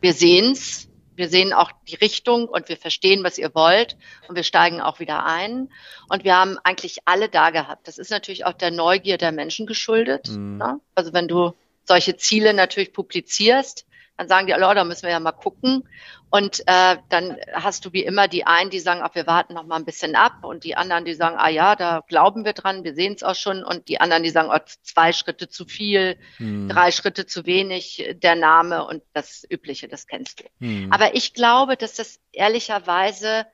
wir 0.01 0.15
sehen's, 0.15 0.89
wir 1.19 1.29
sehen 1.29 1.53
auch 1.53 1.73
die 1.89 1.97
Richtung 1.97 2.49
und 2.49 2.69
wir 2.69 2.77
verstehen, 2.77 3.25
was 3.25 3.39
ihr 3.39 3.55
wollt 3.55 3.97
und 4.29 4.37
wir 4.37 4.45
steigen 4.45 4.81
auch 4.81 5.01
wieder 5.01 5.27
ein. 5.27 5.69
Und 6.09 6.23
wir 6.23 6.37
haben 6.37 6.59
eigentlich 6.63 7.01
alle 7.07 7.29
da 7.29 7.51
gehabt. 7.51 7.89
Das 7.89 7.99
ist 7.99 8.11
natürlich 8.11 8.47
auch 8.47 8.53
der 8.53 8.71
Neugier 8.71 9.19
der 9.19 9.33
Menschen 9.33 9.67
geschuldet. 9.67 10.29
Mhm. 10.29 10.59
Ne? 10.59 10.81
Also 10.95 11.13
wenn 11.13 11.27
du 11.27 11.55
solche 11.85 12.17
Ziele 12.17 12.55
natürlich 12.55 12.93
publizierst, 12.93 13.85
dann 14.19 14.29
sagen 14.29 14.49
die, 14.49 14.53
oh, 14.53 14.59
da 14.59 14.85
müssen 14.85 15.05
wir 15.05 15.11
ja 15.11 15.21
mal 15.21 15.33
gucken. 15.33 15.89
Und 16.29 16.61
äh, 16.67 16.97
dann 17.09 17.37
hast 17.55 17.85
du 17.85 17.93
wie 17.93 18.03
immer 18.03 18.27
die 18.27 18.45
einen, 18.45 18.69
die 18.69 18.81
sagen, 18.81 19.01
ach, 19.03 19.15
wir 19.15 19.27
warten 19.27 19.55
noch 19.55 19.65
mal 19.65 19.77
ein 19.77 19.85
bisschen 19.85 20.17
ab. 20.17 20.43
Und 20.43 20.65
die 20.65 20.77
anderen, 20.77 21.05
die 21.05 21.15
sagen, 21.15 21.37
ah 21.39 21.49
ja, 21.49 21.77
da 21.77 22.03
glauben 22.07 22.45
wir 22.45 22.53
dran, 22.53 22.83
wir 22.83 22.95
sehen 22.95 23.15
es 23.15 23.23
auch 23.23 23.37
schon. 23.37 23.63
Und 23.63 23.89
die 23.89 24.01
anderen, 24.01 24.25
die 24.25 24.31
sagen, 24.31 24.51
oh, 24.53 24.59
zwei 24.83 25.13
Schritte 25.13 25.49
zu 25.49 25.65
viel, 25.65 26.19
Hm. 26.39 26.69
drei 26.69 26.91
Schritte 26.91 27.27
zu 27.27 27.47
wenig, 27.47 28.17
der 28.17 28.35
Name 28.35 28.85
und 28.85 29.03
das 29.13 29.47
Übliche, 29.49 29.87
das 29.89 30.07
kennst 30.07 30.41
du. 30.41 30.45
Hm. 30.61 30.93
Aber 30.93 31.15
ich 31.15 31.33
glaube, 31.33 31.77
dass 31.77 31.95
das 31.95 32.19
ehrlicherweise, 32.33 33.47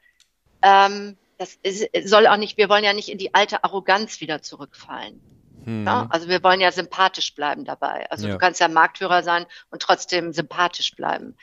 ähm, 0.62 1.18
das 1.36 1.58
ist, 1.62 1.90
soll 2.08 2.26
auch 2.26 2.38
nicht, 2.38 2.56
wir 2.56 2.70
wollen 2.70 2.84
ja 2.84 2.94
nicht 2.94 3.10
in 3.10 3.18
die 3.18 3.34
alte 3.34 3.64
Arroganz 3.64 4.20
wieder 4.20 4.40
zurückfallen. 4.40 5.20
Hm. 5.64 5.86
Ja? 5.86 6.06
Also 6.10 6.28
wir 6.28 6.42
wollen 6.42 6.60
ja 6.60 6.72
sympathisch 6.72 7.34
bleiben 7.34 7.64
dabei. 7.64 8.10
Also 8.10 8.26
Ja. 8.26 8.32
du 8.34 8.38
kannst 8.38 8.60
ja 8.60 8.68
Marktführer 8.68 9.22
sein 9.22 9.46
und 9.70 9.82
trotzdem 9.82 10.32
sympathisch 10.32 10.94
bleiben. 10.96 11.36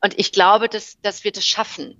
Und 0.00 0.18
ich 0.18 0.32
glaube, 0.32 0.68
dass, 0.68 1.00
dass 1.00 1.24
wir 1.24 1.32
das 1.32 1.46
schaffen. 1.46 1.96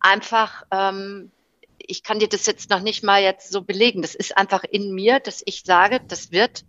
Einfach, 0.00 0.64
ähm, 0.70 1.32
ich 1.78 2.02
kann 2.02 2.18
dir 2.18 2.28
das 2.28 2.46
jetzt 2.46 2.70
noch 2.70 2.80
nicht 2.80 3.02
mal 3.02 3.22
jetzt 3.22 3.50
so 3.50 3.62
belegen. 3.62 4.02
Das 4.02 4.14
ist 4.14 4.36
einfach 4.36 4.64
in 4.64 4.92
mir, 4.94 5.20
dass 5.20 5.42
ich 5.44 5.62
sage, 5.64 6.00
das 6.06 6.32
wird 6.32 6.64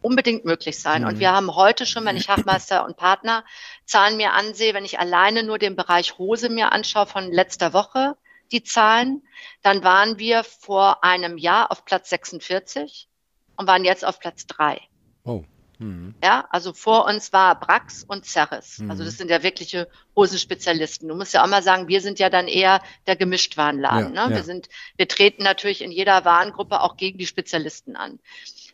unbedingt 0.00 0.44
möglich 0.44 0.78
sein. 0.80 1.02
Mhm. 1.02 1.08
Und 1.08 1.18
wir 1.18 1.32
haben 1.32 1.54
heute 1.54 1.84
schon, 1.86 2.04
wenn 2.04 2.16
ich 2.16 2.28
Hachmeister 2.28 2.84
und 2.84 2.96
Partner 2.96 3.44
Zahlen 3.84 4.16
mir 4.16 4.32
ansehe, 4.32 4.74
wenn 4.74 4.84
ich 4.84 4.98
alleine 4.98 5.42
nur 5.42 5.58
den 5.58 5.74
Bereich 5.76 6.18
Hose 6.18 6.48
mir 6.48 6.72
anschaue 6.72 7.06
von 7.06 7.32
letzter 7.32 7.72
Woche, 7.72 8.16
die 8.52 8.62
Zahlen, 8.62 9.26
dann 9.62 9.82
waren 9.82 10.18
wir 10.18 10.44
vor 10.44 11.02
einem 11.02 11.36
Jahr 11.38 11.72
auf 11.72 11.84
Platz 11.84 12.10
46 12.10 13.08
und 13.56 13.66
waren 13.66 13.84
jetzt 13.84 14.04
auf 14.04 14.20
Platz 14.20 14.46
drei. 14.46 14.80
Oh. 15.24 15.44
Hm. 15.78 16.14
Ja, 16.24 16.46
also 16.50 16.72
vor 16.72 17.04
uns 17.04 17.34
war 17.34 17.58
Brax 17.60 18.02
und 18.02 18.24
Ceres. 18.24 18.78
Mhm. 18.78 18.90
Also 18.90 19.04
das 19.04 19.18
sind 19.18 19.30
ja 19.30 19.42
wirkliche 19.42 19.88
Hosenspezialisten. 20.14 21.08
Du 21.08 21.14
musst 21.14 21.34
ja 21.34 21.44
auch 21.44 21.48
mal 21.48 21.62
sagen, 21.62 21.88
wir 21.88 22.00
sind 22.00 22.18
ja 22.18 22.30
dann 22.30 22.48
eher 22.48 22.80
der 23.06 23.16
Gemischtwarenladen. 23.16 24.14
Ja, 24.14 24.26
ne? 24.26 24.30
ja. 24.32 24.36
Wir 24.38 24.44
sind, 24.44 24.68
wir 24.96 25.06
treten 25.06 25.42
natürlich 25.42 25.82
in 25.82 25.92
jeder 25.92 26.24
Warengruppe 26.24 26.80
auch 26.80 26.96
gegen 26.96 27.18
die 27.18 27.26
Spezialisten 27.26 27.94
an. 27.94 28.18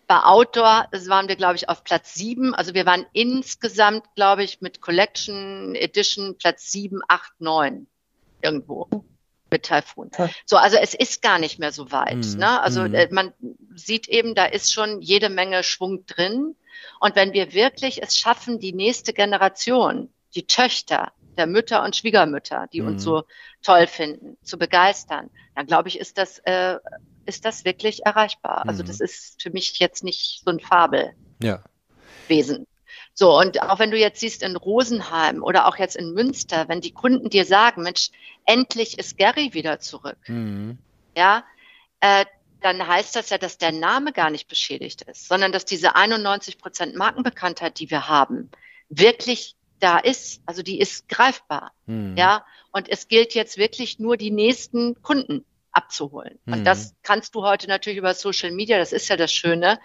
Bei 0.06 0.22
Outdoor 0.22 0.86
das 0.92 1.08
waren 1.08 1.28
wir, 1.28 1.36
glaube 1.36 1.56
ich, 1.56 1.68
auf 1.68 1.82
Platz 1.82 2.14
sieben. 2.14 2.54
Also 2.54 2.74
wir 2.74 2.86
waren 2.86 3.06
insgesamt, 3.12 4.04
glaube 4.14 4.44
ich, 4.44 4.60
mit 4.60 4.80
Collection 4.80 5.74
Edition 5.74 6.36
Platz 6.38 6.70
sieben, 6.70 7.00
acht, 7.08 7.32
neun 7.40 7.88
irgendwo 8.42 8.88
mit 9.52 9.64
Taifun. 9.64 10.10
So, 10.44 10.56
also 10.56 10.76
es 10.76 10.94
ist 10.94 11.22
gar 11.22 11.38
nicht 11.38 11.58
mehr 11.58 11.72
so 11.72 11.92
weit. 11.92 12.16
Mhm. 12.16 12.38
Ne? 12.38 12.60
Also 12.60 12.82
Mhm. 12.82 12.94
äh, 12.94 13.08
man 13.10 13.32
sieht 13.74 14.08
eben, 14.08 14.34
da 14.34 14.46
ist 14.46 14.72
schon 14.72 15.00
jede 15.00 15.28
Menge 15.28 15.62
Schwung 15.62 16.04
drin. 16.06 16.56
Und 16.98 17.14
wenn 17.14 17.32
wir 17.32 17.52
wirklich 17.52 18.02
es 18.02 18.16
schaffen, 18.16 18.58
die 18.58 18.72
nächste 18.72 19.12
Generation, 19.12 20.08
die 20.34 20.46
Töchter, 20.46 21.12
der 21.36 21.46
Mütter 21.46 21.82
und 21.84 21.96
Schwiegermütter, 21.96 22.66
die 22.72 22.80
mhm. 22.80 22.88
uns 22.88 23.02
so 23.04 23.24
toll 23.62 23.86
finden, 23.86 24.36
zu 24.42 24.58
begeistern, 24.58 25.30
dann 25.54 25.66
glaube 25.66 25.88
ich, 25.88 25.98
ist 25.98 26.18
das, 26.18 26.38
äh, 26.40 26.78
ist 27.26 27.44
das 27.44 27.64
wirklich 27.64 28.04
erreichbar. 28.04 28.66
Also 28.66 28.82
mhm. 28.82 28.88
das 28.88 29.00
ist 29.00 29.42
für 29.42 29.50
mich 29.50 29.78
jetzt 29.78 30.04
nicht 30.04 30.42
so 30.44 30.50
ein 30.50 30.60
Fabelwesen. 30.60 31.14
Ja. 31.40 31.62
So, 33.14 33.38
und 33.38 33.61
auch 33.62 33.79
wenn 33.79 33.90
du 33.90 33.98
jetzt 33.98 34.20
siehst 34.20 34.42
in 34.42 34.57
Rosenheim 34.57 35.42
oder 35.42 35.66
auch 35.66 35.77
jetzt 35.77 35.96
in 35.96 36.14
Münster, 36.14 36.68
wenn 36.68 36.81
die 36.81 36.92
Kunden 36.92 37.29
dir 37.29 37.44
sagen, 37.44 37.83
Mensch, 37.83 38.11
endlich 38.46 38.98
ist 38.98 39.18
Gary 39.18 39.53
wieder 39.53 39.81
zurück, 39.81 40.18
mhm. 40.29 40.79
ja, 41.16 41.44
äh, 42.01 42.25
dann 42.62 42.87
heißt 42.87 43.16
das 43.16 43.31
ja, 43.31 43.38
dass 43.38 43.59
der 43.59 43.72
Name 43.72 44.12
gar 44.12 44.31
nicht 44.31 44.48
beschädigt 44.48 45.03
ist, 45.03 45.29
sondern 45.29 45.53
dass 45.53 45.64
diese 45.64 45.96
91 45.96 46.59
Prozent 46.59 46.94
Markenbekanntheit, 46.94 47.79
die 47.81 47.90
wir 47.90 48.09
haben, 48.09 48.51
wirklich 48.88 49.57
da 49.81 49.98
ist. 49.98 50.40
Also 50.46 50.62
die 50.62 50.79
ist 50.79 51.09
greifbar. 51.09 51.72
Mhm. 51.87 52.16
Ja. 52.16 52.46
Und 52.70 52.88
es 52.88 53.09
gilt 53.09 53.35
jetzt 53.35 53.59
wirklich 53.59 53.98
nur 53.98 54.16
die 54.16 54.31
nächsten 54.31 55.03
Kunden 55.03 55.44
abzuholen. 55.72 56.38
Mhm. 56.44 56.53
Und 56.53 56.64
das 56.64 56.94
kannst 57.03 57.35
du 57.35 57.42
heute 57.42 57.66
natürlich 57.66 57.98
über 57.98 58.14
Social 58.14 58.53
Media, 58.53 58.79
das 58.79 58.92
ist 58.92 59.09
ja 59.09 59.16
das 59.16 59.33
Schöne, 59.33 59.81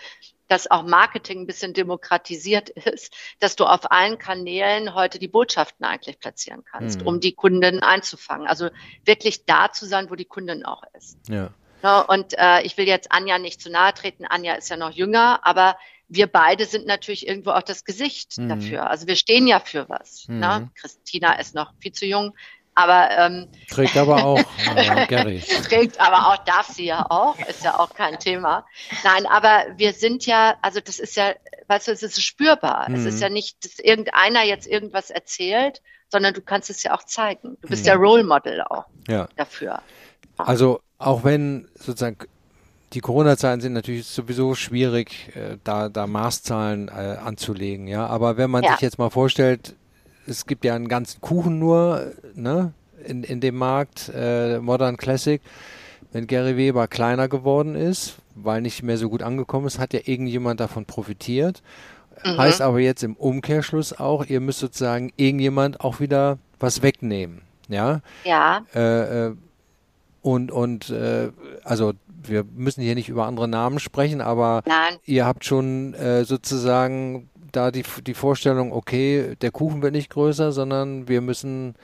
dass 0.47 0.69
auch 0.69 0.83
Marketing 0.83 1.41
ein 1.41 1.47
bisschen 1.47 1.73
demokratisiert 1.73 2.69
ist, 2.69 3.15
dass 3.39 3.55
du 3.55 3.65
auf 3.65 3.91
allen 3.91 4.17
Kanälen 4.17 4.93
heute 4.93 5.19
die 5.19 5.27
Botschaften 5.27 5.85
eigentlich 5.85 6.19
platzieren 6.19 6.63
kannst, 6.63 7.01
mhm. 7.01 7.07
um 7.07 7.19
die 7.19 7.33
Kunden 7.33 7.81
einzufangen. 7.81 8.47
Also 8.47 8.69
wirklich 9.05 9.45
da 9.45 9.71
zu 9.71 9.85
sein, 9.85 10.09
wo 10.09 10.15
die 10.15 10.25
Kundin 10.25 10.65
auch 10.65 10.83
ist. 10.97 11.17
Ja. 11.27 11.49
ja 11.83 12.01
und 12.01 12.33
äh, 12.37 12.61
ich 12.61 12.77
will 12.77 12.87
jetzt 12.87 13.11
Anja 13.11 13.37
nicht 13.39 13.61
zu 13.61 13.69
nahe 13.69 13.93
treten. 13.93 14.25
Anja 14.25 14.55
ist 14.55 14.69
ja 14.69 14.77
noch 14.77 14.91
jünger, 14.91 15.45
aber 15.45 15.77
wir 16.09 16.27
beide 16.27 16.65
sind 16.65 16.85
natürlich 16.85 17.27
irgendwo 17.27 17.51
auch 17.51 17.63
das 17.63 17.83
Gesicht 17.83 18.37
mhm. 18.37 18.49
dafür. 18.49 18.89
Also 18.89 19.07
wir 19.07 19.15
stehen 19.15 19.47
ja 19.47 19.59
für 19.59 19.89
was. 19.89 20.27
Mhm. 20.27 20.39
Ne? 20.39 20.71
Christina 20.75 21.33
ist 21.33 21.53
noch 21.53 21.73
viel 21.79 21.91
zu 21.91 22.05
jung, 22.05 22.33
aber 22.77 23.09
ähm, 23.09 23.47
trägt 23.71 23.97
aber 23.97 24.23
auch 24.23 24.39
äh, 24.75 25.07
Gary. 25.07 25.39
trägt 25.67 25.99
aber 25.99 26.27
auch, 26.27 26.37
darf 26.45 26.67
sie 26.67 26.85
ja 26.85 27.07
auch, 27.09 27.35
ist 27.47 27.63
ja 27.63 27.79
auch 27.79 27.95
kein 27.95 28.19
Thema. 28.19 28.65
Nein, 29.03 29.25
aber 29.25 29.65
wir 29.77 29.93
sind 29.93 30.27
ja, 30.27 30.55
also 30.61 30.79
das 30.79 30.99
ist 30.99 31.15
ja, 31.15 31.33
weißt 31.67 31.87
du, 31.87 31.91
es 31.91 32.03
ist 32.03 32.21
spürbar. 32.21 32.87
Mhm. 32.87 32.95
Es 32.95 33.05
ist 33.05 33.15
mhm. 33.15 33.21
ja 33.21 33.29
nicht, 33.29 33.65
dass 33.65 33.79
irgendeiner 33.79 34.43
jetzt 34.43 34.67
irgendwas 34.67 35.09
erzählt, 35.09 35.81
sondern 36.09 36.35
du 36.35 36.41
kannst 36.41 36.69
es 36.69 36.83
ja 36.83 36.93
auch 36.93 37.03
zeigen. 37.03 37.57
Du 37.63 37.67
bist 37.69 37.83
mhm. 37.83 37.87
ja 37.87 37.95
Role 37.95 38.23
Model 38.23 38.61
auch 38.61 38.85
ja. 39.07 39.27
dafür. 39.35 39.81
Also 40.37 40.79
auch 40.99 41.23
wenn 41.23 41.67
sozusagen 41.73 42.17
die 42.93 42.99
Corona-Zahlen 42.99 43.59
sind 43.59 43.73
natürlich 43.73 44.05
sowieso 44.05 44.53
schwierig, 44.53 45.35
äh, 45.35 45.57
da, 45.63 45.89
da 45.89 46.05
Maßzahlen 46.05 46.89
äh, 46.89 46.91
anzulegen, 46.91 47.87
ja. 47.87 48.05
Aber 48.05 48.37
wenn 48.37 48.51
man 48.51 48.63
ja. 48.63 48.73
sich 48.73 48.81
jetzt 48.81 48.99
mal 48.99 49.09
vorstellt, 49.09 49.75
es 50.27 50.45
gibt 50.45 50.65
ja 50.65 50.75
einen 50.75 50.87
ganzen 50.87 51.21
Kuchen 51.21 51.59
nur 51.59 52.13
ne, 52.35 52.73
in, 53.05 53.23
in 53.23 53.39
dem 53.39 53.55
Markt 53.55 54.11
äh, 54.13 54.59
Modern 54.59 54.97
Classic. 54.97 55.41
Wenn 56.11 56.27
Gary 56.27 56.55
Weber 56.57 56.87
kleiner 56.87 57.27
geworden 57.27 57.75
ist, 57.75 58.17
weil 58.35 58.61
nicht 58.61 58.81
mehr 58.83 58.97
so 58.97 59.09
gut 59.09 59.23
angekommen 59.23 59.67
ist, 59.67 59.79
hat 59.79 59.93
ja 59.93 59.99
irgendjemand 60.05 60.59
davon 60.59 60.85
profitiert. 60.85 61.61
Mhm. 62.23 62.37
Heißt 62.37 62.61
aber 62.61 62.79
jetzt 62.79 63.03
im 63.03 63.15
Umkehrschluss 63.15 63.93
auch, 63.93 64.25
ihr 64.25 64.39
müsst 64.39 64.59
sozusagen 64.59 65.11
irgendjemand 65.17 65.81
auch 65.81 65.99
wieder 65.99 66.37
was 66.59 66.81
wegnehmen. 66.81 67.41
Ja. 67.67 68.01
Ja. 68.23 68.65
Äh, 68.73 69.27
äh, 69.27 69.35
und 70.21 70.51
und 70.51 70.89
äh, 70.89 71.29
also 71.63 71.93
wir 72.23 72.43
müssen 72.55 72.81
hier 72.81 72.95
nicht 72.95 73.09
über 73.09 73.25
andere 73.25 73.47
Namen 73.47 73.79
sprechen, 73.79 74.21
aber 74.21 74.63
Nein. 74.65 74.97
ihr 75.05 75.25
habt 75.25 75.45
schon 75.45 75.93
äh, 75.93 76.25
sozusagen 76.25 77.29
da 77.57 77.71
die, 77.71 77.83
die 78.05 78.13
Vorstellung, 78.13 78.71
okay, 78.71 79.35
der 79.41 79.51
Kuchen 79.51 79.81
wird 79.81 79.93
nicht 79.93 80.09
größer, 80.11 80.51
sondern 80.51 81.07
wir 81.07 81.21
müssen 81.21 81.75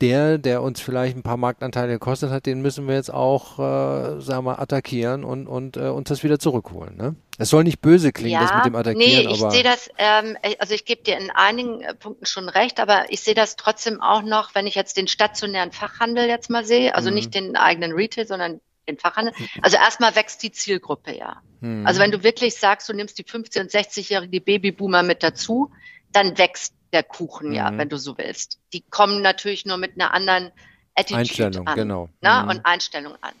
der, 0.00 0.38
der 0.38 0.62
uns 0.62 0.80
vielleicht 0.80 1.16
ein 1.16 1.22
paar 1.22 1.36
Marktanteile 1.36 1.92
gekostet 1.92 2.30
hat, 2.30 2.46
den 2.46 2.60
müssen 2.60 2.88
wir 2.88 2.96
jetzt 2.96 3.12
auch, 3.12 3.58
äh, 3.58 4.20
sagen 4.20 4.38
wir 4.38 4.42
mal, 4.42 4.58
attackieren 4.58 5.22
und, 5.22 5.46
und 5.46 5.76
äh, 5.76 5.88
uns 5.88 6.08
das 6.08 6.24
wieder 6.24 6.40
zurückholen. 6.40 6.96
Ne? 6.96 7.14
Es 7.38 7.50
soll 7.50 7.62
nicht 7.62 7.80
böse 7.80 8.12
klingen, 8.12 8.32
ja, 8.32 8.42
das 8.42 8.54
mit 8.54 8.66
dem 8.66 8.74
Attackieren. 8.74 9.26
Nee, 9.26 9.32
ich 9.32 9.40
sehe 9.40 9.62
das, 9.62 9.88
ähm, 9.98 10.36
also 10.58 10.74
ich 10.74 10.84
gebe 10.84 11.02
dir 11.02 11.18
in 11.18 11.30
einigen 11.30 11.82
äh, 11.82 11.94
Punkten 11.94 12.26
schon 12.26 12.48
recht, 12.48 12.80
aber 12.80 13.04
ich 13.10 13.20
sehe 13.20 13.34
das 13.34 13.54
trotzdem 13.54 14.00
auch 14.00 14.22
noch, 14.22 14.56
wenn 14.56 14.66
ich 14.66 14.74
jetzt 14.74 14.96
den 14.96 15.06
stationären 15.06 15.70
Fachhandel 15.70 16.26
jetzt 16.26 16.50
mal 16.50 16.64
sehe, 16.64 16.96
also 16.96 17.10
mhm. 17.10 17.14
nicht 17.14 17.34
den 17.34 17.56
eigenen 17.56 17.92
Retail, 17.92 18.26
sondern 18.26 18.60
den 18.88 18.98
Fachhandel. 18.98 19.34
Also 19.62 19.76
erstmal 19.76 20.14
wächst 20.16 20.42
die 20.42 20.52
Zielgruppe 20.52 21.16
ja. 21.16 21.42
Hm. 21.60 21.86
Also 21.86 22.00
wenn 22.00 22.10
du 22.10 22.22
wirklich 22.22 22.56
sagst, 22.56 22.88
du 22.88 22.92
nimmst 22.92 23.18
die 23.18 23.24
50- 23.24 23.60
und 23.60 23.70
60-jährige 23.70 24.40
Babyboomer 24.40 25.02
mit 25.02 25.22
dazu, 25.22 25.72
dann 26.12 26.36
wächst 26.38 26.74
der 26.92 27.02
Kuchen 27.02 27.48
hm. 27.48 27.54
ja, 27.54 27.76
wenn 27.76 27.88
du 27.88 27.96
so 27.96 28.18
willst. 28.18 28.60
Die 28.72 28.82
kommen 28.82 29.22
natürlich 29.22 29.64
nur 29.66 29.76
mit 29.76 29.94
einer 29.94 30.12
anderen 30.12 30.50
Attitude 30.94 31.20
Einstellung, 31.20 31.66
an, 31.66 31.76
genau. 31.76 32.08
Ne? 32.20 32.42
Hm. 32.42 32.48
Und 32.48 32.66
Einstellung 32.66 33.14
an. 33.20 33.34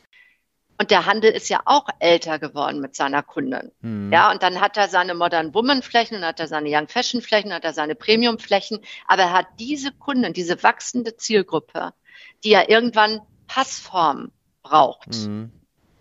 Und 0.78 0.90
der 0.90 1.06
Handel 1.06 1.30
ist 1.30 1.48
ja 1.48 1.60
auch 1.64 1.86
älter 2.00 2.40
geworden 2.40 2.80
mit 2.80 2.96
seiner 2.96 3.22
Kundin. 3.22 3.70
Mhm. 3.82 4.12
Ja, 4.12 4.32
und 4.32 4.42
dann 4.42 4.60
hat 4.60 4.76
er 4.76 4.88
seine 4.88 5.14
Modern 5.14 5.54
Woman 5.54 5.80
Flächen 5.80 6.16
und 6.16 6.24
hat 6.24 6.40
er 6.40 6.48
seine 6.48 6.68
Young 6.76 6.88
Fashion 6.88 7.22
Flächen, 7.22 7.52
hat 7.52 7.64
er 7.64 7.72
seine 7.72 7.94
Premium 7.94 8.40
Flächen. 8.40 8.80
Aber 9.06 9.22
er 9.22 9.32
hat 9.32 9.46
diese 9.60 9.92
Kunden, 9.92 10.32
diese 10.32 10.60
wachsende 10.64 11.16
Zielgruppe, 11.16 11.92
die 12.42 12.50
ja 12.50 12.68
irgendwann 12.68 13.20
Passform 13.46 14.32
braucht. 14.72 15.26
Mhm. 15.26 15.50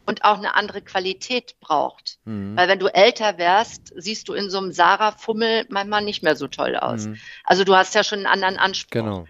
Und 0.05 0.23
auch 0.23 0.37
eine 0.37 0.55
andere 0.55 0.81
Qualität 0.81 1.55
braucht. 1.59 2.17
Mhm. 2.25 2.57
Weil 2.57 2.67
wenn 2.67 2.79
du 2.79 2.87
älter 2.87 3.37
wärst, 3.37 3.93
siehst 3.95 4.27
du 4.29 4.33
in 4.33 4.49
so 4.49 4.57
einem 4.57 4.71
Sarah-Fummel 4.71 5.65
manchmal 5.69 6.03
nicht 6.03 6.23
mehr 6.23 6.35
so 6.35 6.47
toll 6.47 6.75
aus. 6.75 7.05
Mhm. 7.05 7.17
Also 7.43 7.63
du 7.63 7.75
hast 7.75 7.93
ja 7.93 8.03
schon 8.03 8.19
einen 8.19 8.27
anderen 8.27 8.57
Anspruch. 8.57 8.91
Genau. 8.91 9.25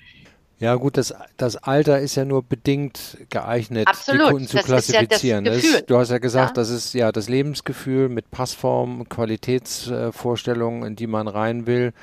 Ja 0.60 0.75
gut, 0.75 0.95
das, 0.95 1.13
das 1.38 1.56
Alter 1.56 1.99
ist 1.99 2.15
ja 2.15 2.23
nur 2.23 2.43
bedingt 2.43 3.17
geeignet, 3.32 3.88
Absolut. 3.88 4.27
die 4.27 4.32
Kunden 4.32 4.47
zu 4.47 4.58
das 4.58 4.65
klassifizieren. 4.67 5.45
Ja 5.45 5.54
das 5.54 5.63
das, 5.63 5.86
du 5.88 5.97
hast 5.97 6.12
ja 6.12 6.19
gesagt, 6.19 6.49
ja. 6.49 6.54
das 6.54 6.69
ist 6.69 6.93
ja 6.93 7.12
das 7.12 7.27
Lebensgefühl 7.27 8.10
mit 8.10 8.30
Passform, 8.30 9.10
Qualitätsvorstellungen, 9.10 10.84
in 10.84 10.95
die 10.95 11.08
man 11.08 11.27
rein 11.27 11.65
will. 11.65 11.93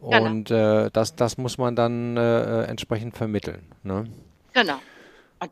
Genau. 0.00 0.24
Und 0.24 0.48
genau. 0.48 0.86
äh, 0.86 0.90
das, 0.92 1.14
das 1.14 1.38
muss 1.38 1.56
man 1.56 1.76
dann 1.76 2.16
äh, 2.16 2.62
äh, 2.62 2.64
entsprechend 2.64 3.16
vermitteln. 3.16 3.62
Ne? 3.84 4.06
Genau. 4.54 4.80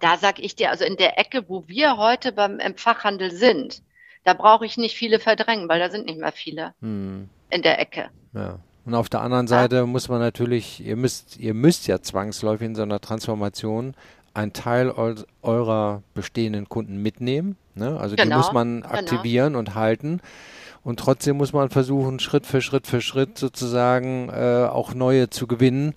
Da 0.00 0.16
sage 0.16 0.42
ich 0.42 0.56
dir, 0.56 0.70
also 0.70 0.84
in 0.84 0.96
der 0.96 1.18
Ecke, 1.18 1.48
wo 1.48 1.64
wir 1.66 1.96
heute 1.96 2.32
beim 2.32 2.58
im 2.58 2.76
Fachhandel 2.76 3.30
sind, 3.30 3.82
da 4.24 4.34
brauche 4.34 4.64
ich 4.64 4.76
nicht 4.76 4.96
viele 4.96 5.18
verdrängen, 5.18 5.68
weil 5.68 5.80
da 5.80 5.90
sind 5.90 6.06
nicht 6.06 6.20
mehr 6.20 6.32
viele 6.32 6.74
hm. 6.80 7.28
in 7.50 7.62
der 7.62 7.80
Ecke. 7.80 8.10
Ja. 8.34 8.58
Und 8.84 8.94
auf 8.94 9.08
der 9.08 9.20
anderen 9.20 9.46
Seite 9.46 9.76
ja. 9.76 9.86
muss 9.86 10.08
man 10.08 10.20
natürlich, 10.20 10.84
ihr 10.84 10.96
müsst, 10.96 11.38
ihr 11.38 11.54
müsst 11.54 11.86
ja 11.86 12.00
zwangsläufig 12.00 12.66
in 12.66 12.74
so 12.74 12.82
einer 12.82 13.00
Transformation 13.00 13.94
einen 14.34 14.52
Teil 14.52 14.92
eurer 15.42 16.02
bestehenden 16.14 16.68
Kunden 16.68 17.00
mitnehmen. 17.00 17.56
Ne? 17.74 17.98
Also 17.98 18.16
genau, 18.16 18.30
die 18.30 18.36
muss 18.38 18.52
man 18.52 18.82
genau. 18.82 18.94
aktivieren 18.94 19.52
genau. 19.52 19.58
und 19.58 19.74
halten. 19.74 20.20
Und 20.82 20.98
trotzdem 20.98 21.36
muss 21.36 21.52
man 21.52 21.70
versuchen, 21.70 22.18
Schritt 22.18 22.46
für 22.46 22.60
Schritt 22.60 22.86
für 22.86 23.00
Schritt 23.00 23.38
sozusagen 23.38 24.28
äh, 24.30 24.66
auch 24.68 24.94
neue 24.94 25.30
zu 25.30 25.46
gewinnen 25.46 25.94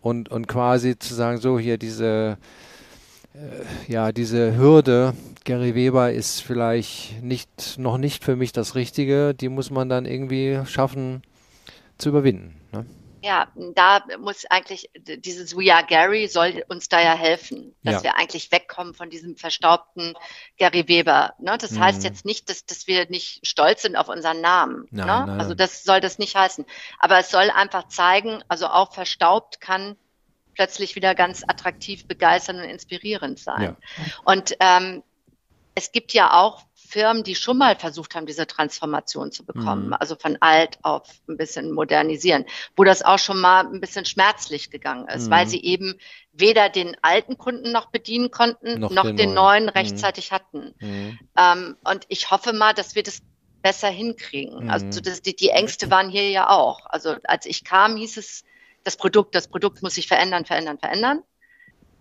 und, 0.00 0.28
und 0.30 0.48
quasi 0.48 0.98
zu 0.98 1.14
sagen, 1.14 1.38
so 1.38 1.58
hier 1.58 1.78
diese 1.78 2.38
ja, 3.86 4.12
diese 4.12 4.56
Hürde, 4.56 5.14
Gary 5.44 5.74
Weber 5.74 6.12
ist 6.12 6.40
vielleicht 6.40 7.22
nicht, 7.22 7.78
noch 7.78 7.98
nicht 7.98 8.24
für 8.24 8.36
mich 8.36 8.52
das 8.52 8.74
Richtige, 8.74 9.34
die 9.34 9.48
muss 9.48 9.70
man 9.70 9.88
dann 9.88 10.06
irgendwie 10.06 10.60
schaffen 10.66 11.22
zu 11.98 12.08
überwinden. 12.08 12.60
Ne? 12.72 12.86
Ja, 13.22 13.48
da 13.74 14.04
muss 14.20 14.44
eigentlich 14.50 14.90
dieses 15.04 15.56
We 15.56 15.74
Are 15.74 15.84
Gary 15.84 16.28
soll 16.28 16.64
uns 16.68 16.88
da 16.88 17.00
ja 17.00 17.14
helfen, 17.14 17.74
dass 17.82 17.96
ja. 17.96 18.04
wir 18.04 18.16
eigentlich 18.16 18.52
wegkommen 18.52 18.94
von 18.94 19.10
diesem 19.10 19.36
verstaubten 19.36 20.14
Gary 20.58 20.86
Weber. 20.86 21.34
Ne? 21.40 21.58
Das 21.58 21.72
mhm. 21.72 21.80
heißt 21.80 22.04
jetzt 22.04 22.24
nicht, 22.24 22.48
dass, 22.48 22.66
dass 22.66 22.86
wir 22.86 23.08
nicht 23.08 23.46
stolz 23.46 23.82
sind 23.82 23.96
auf 23.96 24.08
unseren 24.08 24.40
Namen. 24.40 24.86
Nein, 24.90 25.06
ne? 25.06 25.24
nein, 25.26 25.40
also 25.40 25.54
das 25.54 25.82
soll 25.82 26.00
das 26.00 26.18
nicht 26.18 26.36
heißen. 26.36 26.64
Aber 27.00 27.18
es 27.18 27.30
soll 27.30 27.50
einfach 27.50 27.88
zeigen, 27.88 28.44
also 28.48 28.66
auch 28.68 28.92
verstaubt 28.92 29.60
kann 29.60 29.96
plötzlich 30.56 30.96
wieder 30.96 31.14
ganz 31.14 31.44
attraktiv, 31.46 32.06
begeisternd 32.06 32.60
und 32.60 32.68
inspirierend 32.68 33.38
sein. 33.38 33.62
Ja. 33.62 33.76
Und 34.24 34.56
ähm, 34.58 35.02
es 35.74 35.92
gibt 35.92 36.14
ja 36.14 36.32
auch 36.32 36.64
Firmen, 36.74 37.24
die 37.24 37.34
schon 37.34 37.58
mal 37.58 37.76
versucht 37.76 38.14
haben, 38.14 38.26
diese 38.26 38.46
Transformation 38.46 39.30
zu 39.30 39.44
bekommen, 39.44 39.88
mhm. 39.88 39.92
also 39.94 40.16
von 40.16 40.38
alt 40.40 40.78
auf 40.82 41.08
ein 41.28 41.36
bisschen 41.36 41.72
modernisieren, 41.72 42.46
wo 42.76 42.84
das 42.84 43.02
auch 43.02 43.18
schon 43.18 43.40
mal 43.40 43.66
ein 43.66 43.80
bisschen 43.80 44.04
schmerzlich 44.04 44.70
gegangen 44.70 45.06
ist, 45.08 45.26
mhm. 45.26 45.30
weil 45.32 45.48
sie 45.48 45.62
eben 45.62 45.98
weder 46.32 46.70
den 46.70 46.96
alten 47.02 47.36
Kunden 47.36 47.72
noch 47.72 47.90
bedienen 47.90 48.30
konnten, 48.30 48.80
noch, 48.80 48.90
noch 48.90 49.04
den, 49.04 49.16
den, 49.16 49.34
neuen, 49.34 49.64
neuen 49.64 49.68
rechtzeitig 49.68 50.30
mhm. 50.30 50.34
hatten. 50.34 50.74
Mhm. 50.80 51.18
Ähm, 51.36 51.76
und 51.84 52.04
ich 52.08 52.30
hoffe 52.30 52.52
mal, 52.52 52.72
dass 52.72 52.94
wir 52.94 53.02
das 53.02 53.20
besser 53.62 53.88
hinkriegen. 53.88 54.70
Also 54.70 54.86
mhm. 54.86 55.02
das, 55.02 55.22
die, 55.22 55.36
die 55.36 55.50
Ängste 55.50 55.90
waren 55.90 56.08
hier 56.08 56.30
ja 56.30 56.48
auch. 56.48 56.86
Also 56.86 57.16
als 57.24 57.46
ich 57.46 57.64
kam, 57.64 57.96
hieß 57.96 58.16
es, 58.16 58.44
das 58.86 58.96
Produkt, 58.96 59.34
das 59.34 59.48
Produkt 59.48 59.82
muss 59.82 59.94
sich 59.94 60.06
verändern, 60.06 60.44
verändern, 60.44 60.78
verändern. 60.78 61.22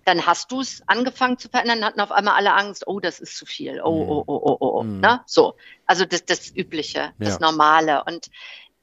Dann 0.05 0.27
hast 0.27 0.51
du 0.51 0.61
es 0.61 0.83
angefangen 0.85 1.39
zu 1.39 1.49
verändern, 1.49 1.83
hatten 1.83 1.99
auf 1.99 2.11
einmal 2.11 2.35
alle 2.35 2.53
Angst, 2.53 2.85
oh, 2.85 2.99
das 2.99 3.19
ist 3.19 3.35
zu 3.35 3.47
viel, 3.47 3.81
oh, 3.81 3.89
oh, 3.89 4.23
oh, 4.27 4.39
oh, 4.43 4.57
oh, 4.59 4.69
oh. 4.77 4.83
Mm. 4.83 4.99
Ne? 4.99 5.21
So, 5.25 5.55
also 5.87 6.05
das, 6.05 6.25
das 6.25 6.55
Übliche, 6.55 7.13
das 7.17 7.33
ja. 7.33 7.39
Normale. 7.39 8.03
Und 8.03 8.29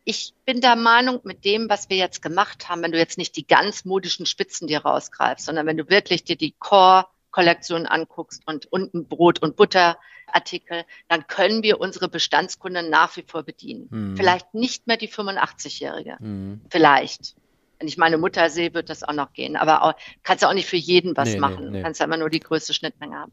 ich 0.03 0.35
bin 0.45 0.61
der 0.61 0.75
Meinung, 0.75 1.21
mit 1.23 1.45
dem, 1.45 1.69
was 1.69 1.91
wir 1.91 1.97
jetzt 1.97 2.23
gemacht 2.23 2.69
haben, 2.69 2.83
wenn 2.83 2.91
du 2.91 2.99
jetzt 2.99 3.19
nicht 3.19 3.37
die 3.37 3.47
ganz 3.47 3.85
modischen 3.85 4.27
Spitzen 4.27 4.67
dir 4.67 4.81
rausgreifst, 4.81 5.47
sondern 5.47 5.65
wenn 5.67 5.77
du 5.77 5.89
wirklich 5.89 6.25
dir 6.25 6.35
die 6.35 6.57
Core-Kollektion 6.59 7.87
anguckst 7.87 8.43
und 8.47 8.67
unten 8.73 9.07
Brot 9.07 9.41
und 9.41 9.55
Butterartikel, 9.55 10.85
dann 11.07 11.29
können 11.29 11.63
wir 11.63 11.81
unsere 11.81 12.09
Bestandskunden 12.09 12.91
nach 12.91 13.17
wie 13.17 13.25
vor 13.25 13.45
bedienen. 13.45 13.89
Hm. 13.93 14.17
Vielleicht 14.17 14.55
nicht 14.55 14.89
mehr 14.89 14.97
die 14.97 15.09
85-Jährige. 15.09 16.19
Hm. 16.19 16.63
Vielleicht. 16.69 17.37
Wenn 17.83 17.89
ich 17.89 17.99
meine 17.99 18.17
Mutter 18.17 18.49
sehe, 18.49 18.75
wird 18.75 18.91
das 18.91 19.03
auch 19.03 19.13
noch 19.13 19.33
gehen. 19.33 19.57
Aber 19.57 19.83
auch, 19.83 19.95
kannst 20.23 20.45
du 20.45 20.47
auch 20.47 20.55
nicht 20.55 20.69
für 20.69 20.77
jeden 20.77 21.17
was 21.17 21.31
nee, 21.31 21.41
machen. 21.41 21.65
Nee, 21.65 21.71
nee. 21.79 21.83
Kannst 21.83 21.99
ja 21.99 22.07
immer 22.07 22.17
nur 22.17 22.31
die 22.31 22.39
größte 22.39 22.75
Schnittmenge 22.75 23.17
haben. 23.17 23.33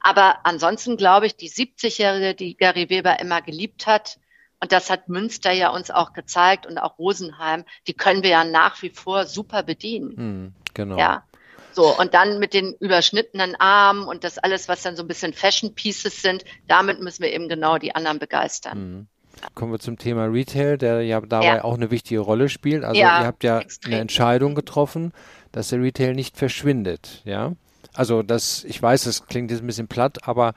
Aber 0.00 0.44
ansonsten 0.44 0.96
glaube 0.96 1.26
ich, 1.26 1.36
die 1.36 1.48
70-Jährige, 1.48 2.34
die 2.34 2.56
Gary 2.56 2.90
Weber 2.90 3.20
immer 3.20 3.40
geliebt 3.40 3.86
hat, 3.86 4.18
und 4.58 4.72
das 4.72 4.90
hat 4.90 5.08
Münster 5.08 5.52
ja 5.52 5.68
uns 5.68 5.92
auch 5.92 6.12
gezeigt 6.12 6.66
und 6.66 6.76
auch 6.78 6.98
Rosenheim. 6.98 7.64
Die 7.86 7.92
können 7.92 8.24
wir 8.24 8.30
ja 8.30 8.42
nach 8.42 8.82
wie 8.82 8.90
vor 8.90 9.26
super 9.26 9.62
bedienen. 9.62 10.16
Hm, 10.16 10.54
genau. 10.74 10.98
Ja. 10.98 11.24
So, 11.72 11.96
und 11.96 12.14
dann 12.14 12.40
mit 12.40 12.52
den 12.52 12.74
überschnittenen 12.80 13.54
Armen 13.54 14.08
und 14.08 14.24
das 14.24 14.38
alles, 14.38 14.68
was 14.68 14.82
dann 14.82 14.96
so 14.96 15.04
ein 15.04 15.08
bisschen 15.08 15.34
Fashion 15.34 15.76
Pieces 15.76 16.20
sind, 16.20 16.44
damit 16.66 17.00
müssen 17.00 17.22
wir 17.22 17.32
eben 17.32 17.48
genau 17.48 17.78
die 17.78 17.94
anderen 17.94 18.18
begeistern. 18.18 18.76
Hm. 18.78 19.08
Kommen 19.54 19.72
wir 19.72 19.78
zum 19.78 19.98
Thema 19.98 20.26
Retail, 20.26 20.78
der 20.78 21.02
ja 21.02 21.20
dabei 21.20 21.46
ja. 21.46 21.64
auch 21.64 21.74
eine 21.74 21.90
wichtige 21.90 22.20
Rolle 22.20 22.48
spielt. 22.48 22.84
Also 22.84 23.00
ja, 23.00 23.20
ihr 23.20 23.26
habt 23.26 23.44
ja 23.44 23.60
extrem. 23.60 23.92
eine 23.92 24.00
Entscheidung 24.00 24.54
getroffen, 24.54 25.12
dass 25.52 25.68
der 25.68 25.80
Retail 25.80 26.14
nicht 26.14 26.36
verschwindet, 26.36 27.22
ja. 27.24 27.52
Also 27.94 28.22
das, 28.22 28.64
ich 28.64 28.82
weiß, 28.82 29.04
das 29.04 29.26
klingt 29.26 29.52
jetzt 29.52 29.62
ein 29.62 29.68
bisschen 29.68 29.86
platt, 29.86 30.26
aber 30.26 30.54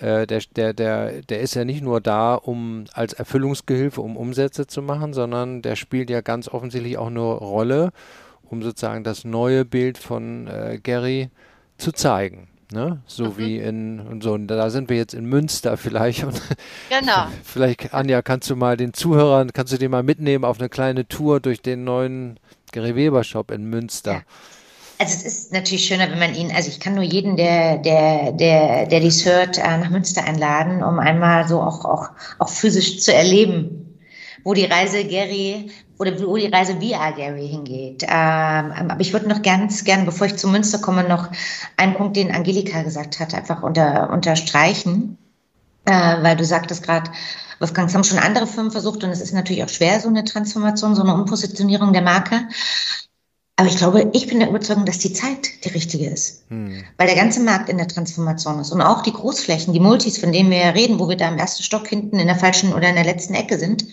äh, 0.00 0.26
der, 0.26 0.42
der, 0.56 0.72
der, 0.72 1.22
der 1.22 1.40
ist 1.40 1.54
ja 1.54 1.64
nicht 1.64 1.82
nur 1.82 2.00
da, 2.00 2.34
um 2.34 2.84
als 2.92 3.12
Erfüllungsgehilfe, 3.12 4.00
um 4.00 4.16
Umsätze 4.16 4.66
zu 4.66 4.82
machen, 4.82 5.12
sondern 5.12 5.62
der 5.62 5.76
spielt 5.76 6.10
ja 6.10 6.20
ganz 6.22 6.48
offensichtlich 6.48 6.98
auch 6.98 7.06
eine 7.06 7.20
Rolle, 7.20 7.92
um 8.42 8.62
sozusagen 8.62 9.04
das 9.04 9.24
neue 9.24 9.64
Bild 9.64 9.96
von 9.96 10.48
äh, 10.48 10.80
Gary 10.82 11.30
zu 11.78 11.92
zeigen. 11.92 12.48
Ne? 12.72 13.02
So 13.06 13.24
mhm. 13.24 13.38
wie 13.38 13.58
in 13.58 14.00
und 14.00 14.22
so. 14.22 14.32
Und 14.32 14.48
da 14.48 14.70
sind 14.70 14.88
wir 14.88 14.96
jetzt 14.96 15.14
in 15.14 15.26
Münster 15.26 15.76
vielleicht. 15.76 16.24
Und 16.24 16.40
genau. 16.88 17.26
vielleicht, 17.44 17.92
Anja, 17.94 18.22
kannst 18.22 18.50
du 18.50 18.56
mal 18.56 18.76
den 18.76 18.94
Zuhörern, 18.94 19.52
kannst 19.52 19.72
du 19.72 19.78
den 19.78 19.90
mal 19.90 20.02
mitnehmen 20.02 20.44
auf 20.44 20.58
eine 20.58 20.68
kleine 20.68 21.06
Tour 21.06 21.40
durch 21.40 21.62
den 21.62 21.84
neuen 21.84 22.38
Gary 22.72 22.96
Weber 22.96 23.24
Shop 23.24 23.50
in 23.50 23.64
Münster. 23.64 24.12
Ja. 24.12 24.22
Also 24.98 25.14
es 25.14 25.24
ist 25.24 25.52
natürlich 25.52 25.84
schöner, 25.84 26.10
wenn 26.10 26.18
man 26.18 26.34
ihn, 26.34 26.52
also 26.52 26.68
ich 26.68 26.78
kann 26.78 26.94
nur 26.94 27.02
jeden, 27.02 27.36
der, 27.36 27.78
der, 27.78 28.30
der, 28.32 28.86
der 28.86 29.00
dies 29.00 29.24
hört, 29.26 29.58
äh, 29.58 29.78
nach 29.78 29.90
Münster 29.90 30.24
einladen, 30.24 30.82
um 30.82 31.00
einmal 31.00 31.48
so 31.48 31.60
auch, 31.60 31.84
auch, 31.84 32.10
auch 32.38 32.48
physisch 32.48 33.00
zu 33.00 33.12
erleben, 33.12 33.98
wo 34.44 34.54
die 34.54 34.64
Reise 34.64 35.04
Gary 35.04 35.70
oder 35.98 36.18
wo 36.20 36.36
die 36.36 36.46
Reise 36.46 36.80
via 36.80 37.10
Gary 37.12 37.48
hingeht. 37.48 38.02
Ähm, 38.02 38.08
aber 38.10 39.00
ich 39.00 39.12
würde 39.12 39.28
noch 39.28 39.42
ganz 39.42 39.84
gern, 39.84 40.04
bevor 40.04 40.26
ich 40.26 40.36
zu 40.36 40.48
Münster 40.48 40.78
komme, 40.78 41.04
noch 41.04 41.28
einen 41.76 41.94
Punkt, 41.94 42.16
den 42.16 42.34
Angelika 42.34 42.82
gesagt 42.82 43.20
hat, 43.20 43.34
einfach 43.34 43.62
unter, 43.62 44.10
unterstreichen, 44.10 45.18
äh, 45.84 46.22
weil 46.22 46.36
du 46.36 46.44
sagtest 46.44 46.82
gerade, 46.82 47.10
Wolfgang, 47.58 47.88
es 47.88 47.94
haben 47.94 48.04
schon 48.04 48.18
andere 48.18 48.48
Firmen 48.48 48.72
versucht 48.72 49.04
und 49.04 49.10
es 49.10 49.20
ist 49.20 49.32
natürlich 49.32 49.62
auch 49.62 49.68
schwer, 49.68 50.00
so 50.00 50.08
eine 50.08 50.24
Transformation, 50.24 50.96
so 50.96 51.02
eine 51.02 51.14
Umpositionierung 51.14 51.92
der 51.92 52.02
Marke. 52.02 52.48
Aber 53.56 53.68
ich 53.68 53.76
glaube, 53.76 54.10
ich 54.14 54.26
bin 54.26 54.40
der 54.40 54.48
Überzeugung, 54.48 54.86
dass 54.86 54.98
die 54.98 55.12
Zeit 55.12 55.64
die 55.64 55.68
richtige 55.68 56.06
ist. 56.06 56.44
Hm. 56.48 56.82
Weil 56.96 57.06
der 57.06 57.16
ganze 57.16 57.40
Markt 57.40 57.68
in 57.68 57.76
der 57.76 57.86
Transformation 57.86 58.58
ist. 58.58 58.72
Und 58.72 58.80
auch 58.80 59.02
die 59.02 59.12
Großflächen, 59.12 59.74
die 59.74 59.80
Multis, 59.80 60.16
von 60.16 60.32
denen 60.32 60.50
wir 60.50 60.58
ja 60.58 60.70
reden, 60.70 60.98
wo 60.98 61.08
wir 61.08 61.16
da 61.16 61.28
im 61.28 61.36
ersten 61.36 61.62
Stock 61.62 61.86
hinten 61.86 62.18
in 62.18 62.26
der 62.26 62.36
falschen 62.36 62.72
oder 62.72 62.88
in 62.88 62.94
der 62.94 63.04
letzten 63.04 63.34
Ecke 63.34 63.58
sind, 63.58 63.84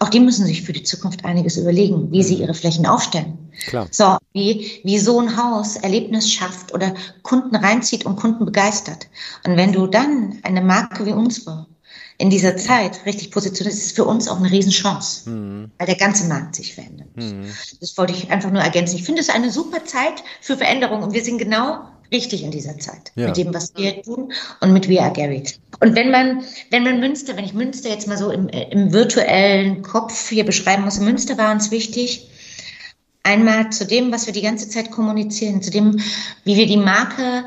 auch 0.00 0.08
die 0.08 0.18
müssen 0.18 0.46
sich 0.46 0.62
für 0.62 0.72
die 0.72 0.82
Zukunft 0.82 1.24
einiges 1.24 1.56
überlegen, 1.56 2.10
wie 2.10 2.24
sie 2.24 2.34
hm. 2.34 2.42
ihre 2.42 2.54
Flächen 2.54 2.86
aufstellen. 2.86 3.38
Klar. 3.68 3.86
So, 3.92 4.16
wie, 4.32 4.80
wie 4.82 4.98
so 4.98 5.20
ein 5.20 5.36
Haus 5.36 5.76
Erlebnis 5.76 6.32
schafft 6.32 6.74
oder 6.74 6.92
Kunden 7.22 7.54
reinzieht 7.54 8.04
und 8.04 8.16
Kunden 8.16 8.44
begeistert. 8.44 9.06
Und 9.46 9.56
wenn 9.56 9.72
du 9.72 9.86
dann 9.86 10.40
eine 10.42 10.60
Marke 10.60 11.06
wie 11.06 11.12
unsere 11.12 11.66
in 12.18 12.30
dieser 12.30 12.56
Zeit 12.56 13.04
richtig 13.06 13.30
positioniert, 13.30 13.74
ist 13.74 13.84
es 13.84 13.92
für 13.92 14.04
uns 14.04 14.28
auch 14.28 14.38
eine 14.38 14.50
Riesenchance, 14.50 15.28
mhm. 15.28 15.70
weil 15.78 15.86
der 15.86 15.96
ganze 15.96 16.26
Markt 16.28 16.54
sich 16.54 16.74
verändert. 16.74 17.08
Mhm. 17.16 17.46
Das 17.80 17.98
wollte 17.98 18.12
ich 18.12 18.30
einfach 18.30 18.50
nur 18.50 18.62
ergänzen. 18.62 18.96
Ich 18.96 19.04
finde 19.04 19.20
es 19.20 19.28
eine 19.28 19.50
super 19.50 19.84
Zeit 19.84 20.22
für 20.40 20.56
Veränderung 20.56 21.02
und 21.02 21.12
wir 21.12 21.24
sind 21.24 21.38
genau 21.38 21.80
richtig 22.12 22.44
in 22.44 22.52
dieser 22.52 22.78
Zeit 22.78 23.10
ja. 23.16 23.26
mit 23.26 23.36
dem, 23.36 23.52
was 23.52 23.74
wir 23.76 24.00
tun 24.02 24.32
und 24.60 24.72
mit 24.72 24.88
We 24.88 25.00
Are 25.00 25.12
Gary. 25.12 25.42
Und 25.80 25.96
wenn 25.96 26.10
man, 26.10 26.44
wenn 26.70 26.84
man 26.84 27.00
Münster, 27.00 27.36
wenn 27.36 27.44
ich 27.44 27.54
Münster 27.54 27.88
jetzt 27.88 28.06
mal 28.06 28.16
so 28.16 28.30
im, 28.30 28.48
im 28.48 28.92
virtuellen 28.92 29.82
Kopf 29.82 30.28
hier 30.28 30.44
beschreiben 30.44 30.84
muss, 30.84 31.00
Münster 31.00 31.36
war 31.36 31.50
uns 31.50 31.72
wichtig, 31.72 32.28
einmal 33.24 33.70
zu 33.70 33.86
dem, 33.86 34.12
was 34.12 34.26
wir 34.26 34.32
die 34.32 34.42
ganze 34.42 34.68
Zeit 34.68 34.92
kommunizieren, 34.92 35.62
zu 35.62 35.70
dem, 35.70 35.98
wie 36.44 36.56
wir 36.56 36.66
die 36.66 36.76
Marke 36.76 37.44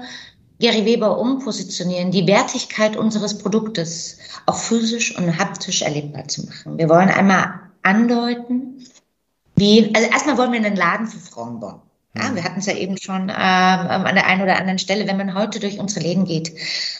Gary 0.59 0.85
Weber 0.85 1.19
umpositionieren, 1.19 2.11
die 2.11 2.25
Wertigkeit 2.27 2.97
unseres 2.97 3.37
Produktes 3.37 4.17
auch 4.45 4.57
physisch 4.57 5.15
und 5.17 5.37
haptisch 5.37 5.81
erlebbar 5.81 6.27
zu 6.27 6.45
machen. 6.45 6.77
Wir 6.77 6.89
wollen 6.89 7.09
einmal 7.09 7.59
andeuten, 7.83 8.83
wie, 9.55 9.93
also 9.95 10.09
erstmal 10.09 10.37
wollen 10.37 10.51
wir 10.51 10.59
einen 10.59 10.75
Laden 10.75 11.07
für 11.07 11.19
Frauen 11.19 11.59
bauen. 11.59 11.81
Ja, 12.15 12.33
wir 12.33 12.43
hatten 12.43 12.59
es 12.59 12.65
ja 12.65 12.73
eben 12.73 12.97
schon 12.97 13.23
ähm, 13.23 13.29
an 13.29 14.15
der 14.15 14.25
einen 14.25 14.41
oder 14.41 14.57
anderen 14.57 14.79
Stelle, 14.79 15.07
wenn 15.07 15.17
man 15.17 15.35
heute 15.35 15.59
durch 15.59 15.79
unsere 15.79 16.03
Läden 16.03 16.25
geht, 16.25 16.51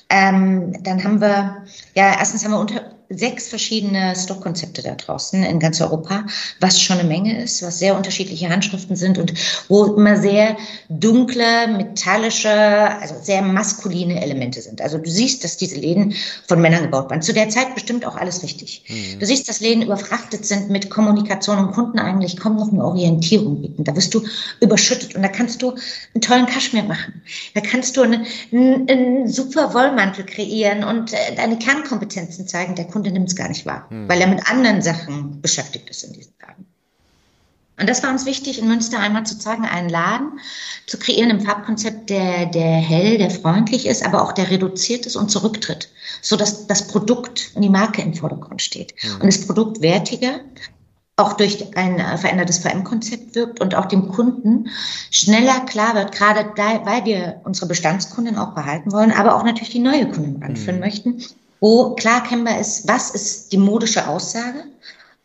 ähm, 0.10 0.84
dann 0.84 1.04
haben 1.04 1.20
wir, 1.20 1.66
ja, 1.96 2.16
erstens 2.20 2.44
haben 2.44 2.52
wir 2.52 2.60
unter, 2.60 2.97
sechs 3.10 3.48
verschiedene 3.48 4.16
Stockkonzepte 4.16 4.82
da 4.82 4.96
draußen 4.96 5.44
in 5.44 5.60
ganz 5.60 5.80
Europa, 5.82 6.26
was 6.60 6.82
schon 6.82 7.00
eine 7.00 7.08
Menge 7.08 7.42
ist, 7.42 7.62
was 7.62 7.80
sehr 7.80 7.96
unterschiedliche 7.96 8.50
Handschriften 8.50 8.96
sind 8.96 9.18
und 9.18 9.34
wo 9.70 9.86
immer 9.86 10.18
sehr 10.18 10.58
dunkle, 10.90 11.68
metallische, 11.68 12.50
also 12.50 13.16
sehr 13.22 13.42
maskuline 13.42 14.22
Elemente 14.22 14.62
sind. 14.62 14.82
Also 14.82 14.98
du 14.98 15.10
siehst, 15.10 15.44
dass 15.44 15.58
diese 15.58 15.78
Läden 15.78 16.14
von 16.48 16.62
Männern 16.62 16.84
gebaut 16.84 17.10
waren. 17.10 17.22
Zu 17.22 17.34
der 17.34 17.50
Zeit 17.50 17.74
bestimmt 17.74 18.06
auch 18.06 18.16
alles 18.16 18.44
richtig. 18.44 18.84
Mhm. 18.88 19.20
Du 19.20 19.26
siehst, 19.26 19.48
dass 19.48 19.62
Läden 19.62 19.84
überfrachtet 19.84 20.46
sind 20.46 20.70
mit 20.70 20.90
Kommunikation 20.90 21.58
und 21.60 21.72
Kunden 21.72 22.00
eigentlich 22.00 22.38
kaum 22.38 22.58
noch 22.58 22.72
eine 22.72 22.84
Orientierung 22.84 23.62
bieten. 23.62 23.84
Da 23.84 23.96
wirst 23.96 24.14
du 24.14 24.24
überschüttet 24.60 25.16
und 25.16 25.22
da 25.22 25.30
kannst 25.30 25.62
du 25.62 25.72
einen 26.14 26.22
tollen 26.22 26.46
Kaschmir 26.46 26.84
machen. 26.84 27.22
Da 27.54 27.62
kannst 27.62 27.96
du 27.96 28.02
einen, 28.02 28.26
einen, 28.52 28.90
einen 28.90 29.28
super 29.28 29.74
Wollmantel 29.74 30.26
kreieren 30.26 30.84
und 30.84 31.14
äh, 31.14 31.36
deine 31.36 31.58
Kernkompetenzen 31.58 32.48
zeigen. 32.48 32.76
Der 32.76 32.86
Kunde 32.98 33.12
nimmt 33.12 33.30
es 33.30 33.36
gar 33.36 33.48
nicht 33.48 33.68
wahr, 33.68 33.86
hm. 33.90 34.10
weil 34.10 34.20
er 34.20 34.28
mit 34.28 34.50
anderen 34.50 34.82
Sachen 34.82 35.40
beschäftigt 35.40 35.88
ist 35.92 36.04
in 36.04 36.14
diesen 36.14 36.34
Tagen. 36.40 36.66
Und 37.80 37.88
das 37.88 38.02
war 38.02 38.10
uns 38.10 38.26
wichtig, 38.26 38.58
in 38.58 38.68
Münster 38.68 38.98
einmal 38.98 39.24
zu 39.24 39.38
zeigen, 39.38 39.66
einen 39.66 39.88
Laden 39.88 40.40
zu 40.88 40.98
kreieren 40.98 41.30
im 41.30 41.42
Farbkonzept, 41.42 42.10
der, 42.10 42.48
der 42.48 42.78
hell, 42.78 43.20
der 43.20 43.30
freundlich 43.30 43.86
ist, 43.86 44.04
aber 44.04 44.24
auch 44.24 44.32
der 44.32 44.50
reduziert 44.50 45.06
ist 45.06 45.16
und 45.16 45.30
zurücktritt, 45.30 45.92
so 46.24 46.36
dass 46.36 46.66
das 46.66 46.88
Produkt 46.88 47.52
und 47.54 47.62
die 47.62 47.70
Marke 47.70 48.02
im 48.02 48.16
Vordergrund 48.16 48.64
steht. 48.64 48.96
Mhm. 49.04 49.22
Und 49.22 49.26
das 49.28 49.46
Produkt 49.46 49.80
wertiger, 49.82 50.40
auch 51.18 51.34
durch 51.34 51.78
ein 51.78 52.00
verändertes 52.18 52.58
VM-Konzept 52.58 53.36
wirkt 53.36 53.62
und 53.62 53.76
auch 53.76 53.86
dem 53.86 54.08
Kunden 54.08 54.70
schneller 55.12 55.60
klar 55.68 55.94
wird, 55.94 56.14
gerade 56.14 56.52
da, 56.56 56.84
weil 56.84 57.06
wir 57.06 57.42
unsere 57.44 57.68
Bestandskunden 57.68 58.38
auch 58.38 58.56
behalten 58.56 58.92
wollen, 58.92 59.12
aber 59.12 59.36
auch 59.36 59.44
natürlich 59.44 59.70
die 59.70 59.80
neue 59.80 60.10
Kunden 60.10 60.42
anführen 60.42 60.78
mhm. 60.78 60.82
möchten, 60.82 61.24
wo 61.60 61.96
klar 61.96 62.24
erkennbar 62.24 62.60
ist, 62.60 62.88
was 62.88 63.12
ist 63.12 63.52
die 63.52 63.58
modische 63.58 64.08
Aussage 64.08 64.64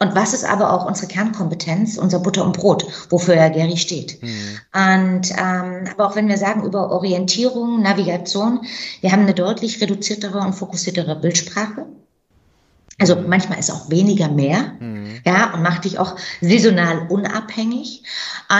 und 0.03 0.16
was 0.16 0.35
ist 0.35 0.45
aber 0.45 0.72
auch 0.72 0.85
unsere 0.85 1.07
Kernkompetenz, 1.07 1.97
unser 1.97 2.18
Butter 2.18 2.45
und 2.45 2.57
Brot, 2.57 2.85
wofür 3.11 3.37
Herr 3.37 3.51
Gary 3.51 3.76
steht. 3.76 4.20
Mhm. 4.20 4.59
Und 4.74 5.30
ähm, 5.30 5.89
aber 5.93 6.09
auch 6.09 6.16
wenn 6.16 6.26
wir 6.26 6.39
sagen 6.39 6.64
über 6.64 6.91
Orientierung, 6.91 7.83
Navigation, 7.83 8.62
wir 9.01 9.12
haben 9.12 9.22
eine 9.22 9.35
deutlich 9.35 9.80
reduziertere 9.80 10.41
und 10.41 10.55
fokussiertere 10.55 11.14
Bildsprache. 11.14 11.87
Also 12.99 13.16
manchmal 13.16 13.61
ist 13.61 13.70
auch 13.70 13.91
weniger 13.91 14.28
mehr, 14.28 14.74
mhm. 14.80 15.20
ja, 15.24 15.55
und 15.55 15.62
macht 15.62 15.85
dich 15.85 16.01
auch 16.01 16.16
saisonal 16.41 17.07
unabhängig. 17.09 18.03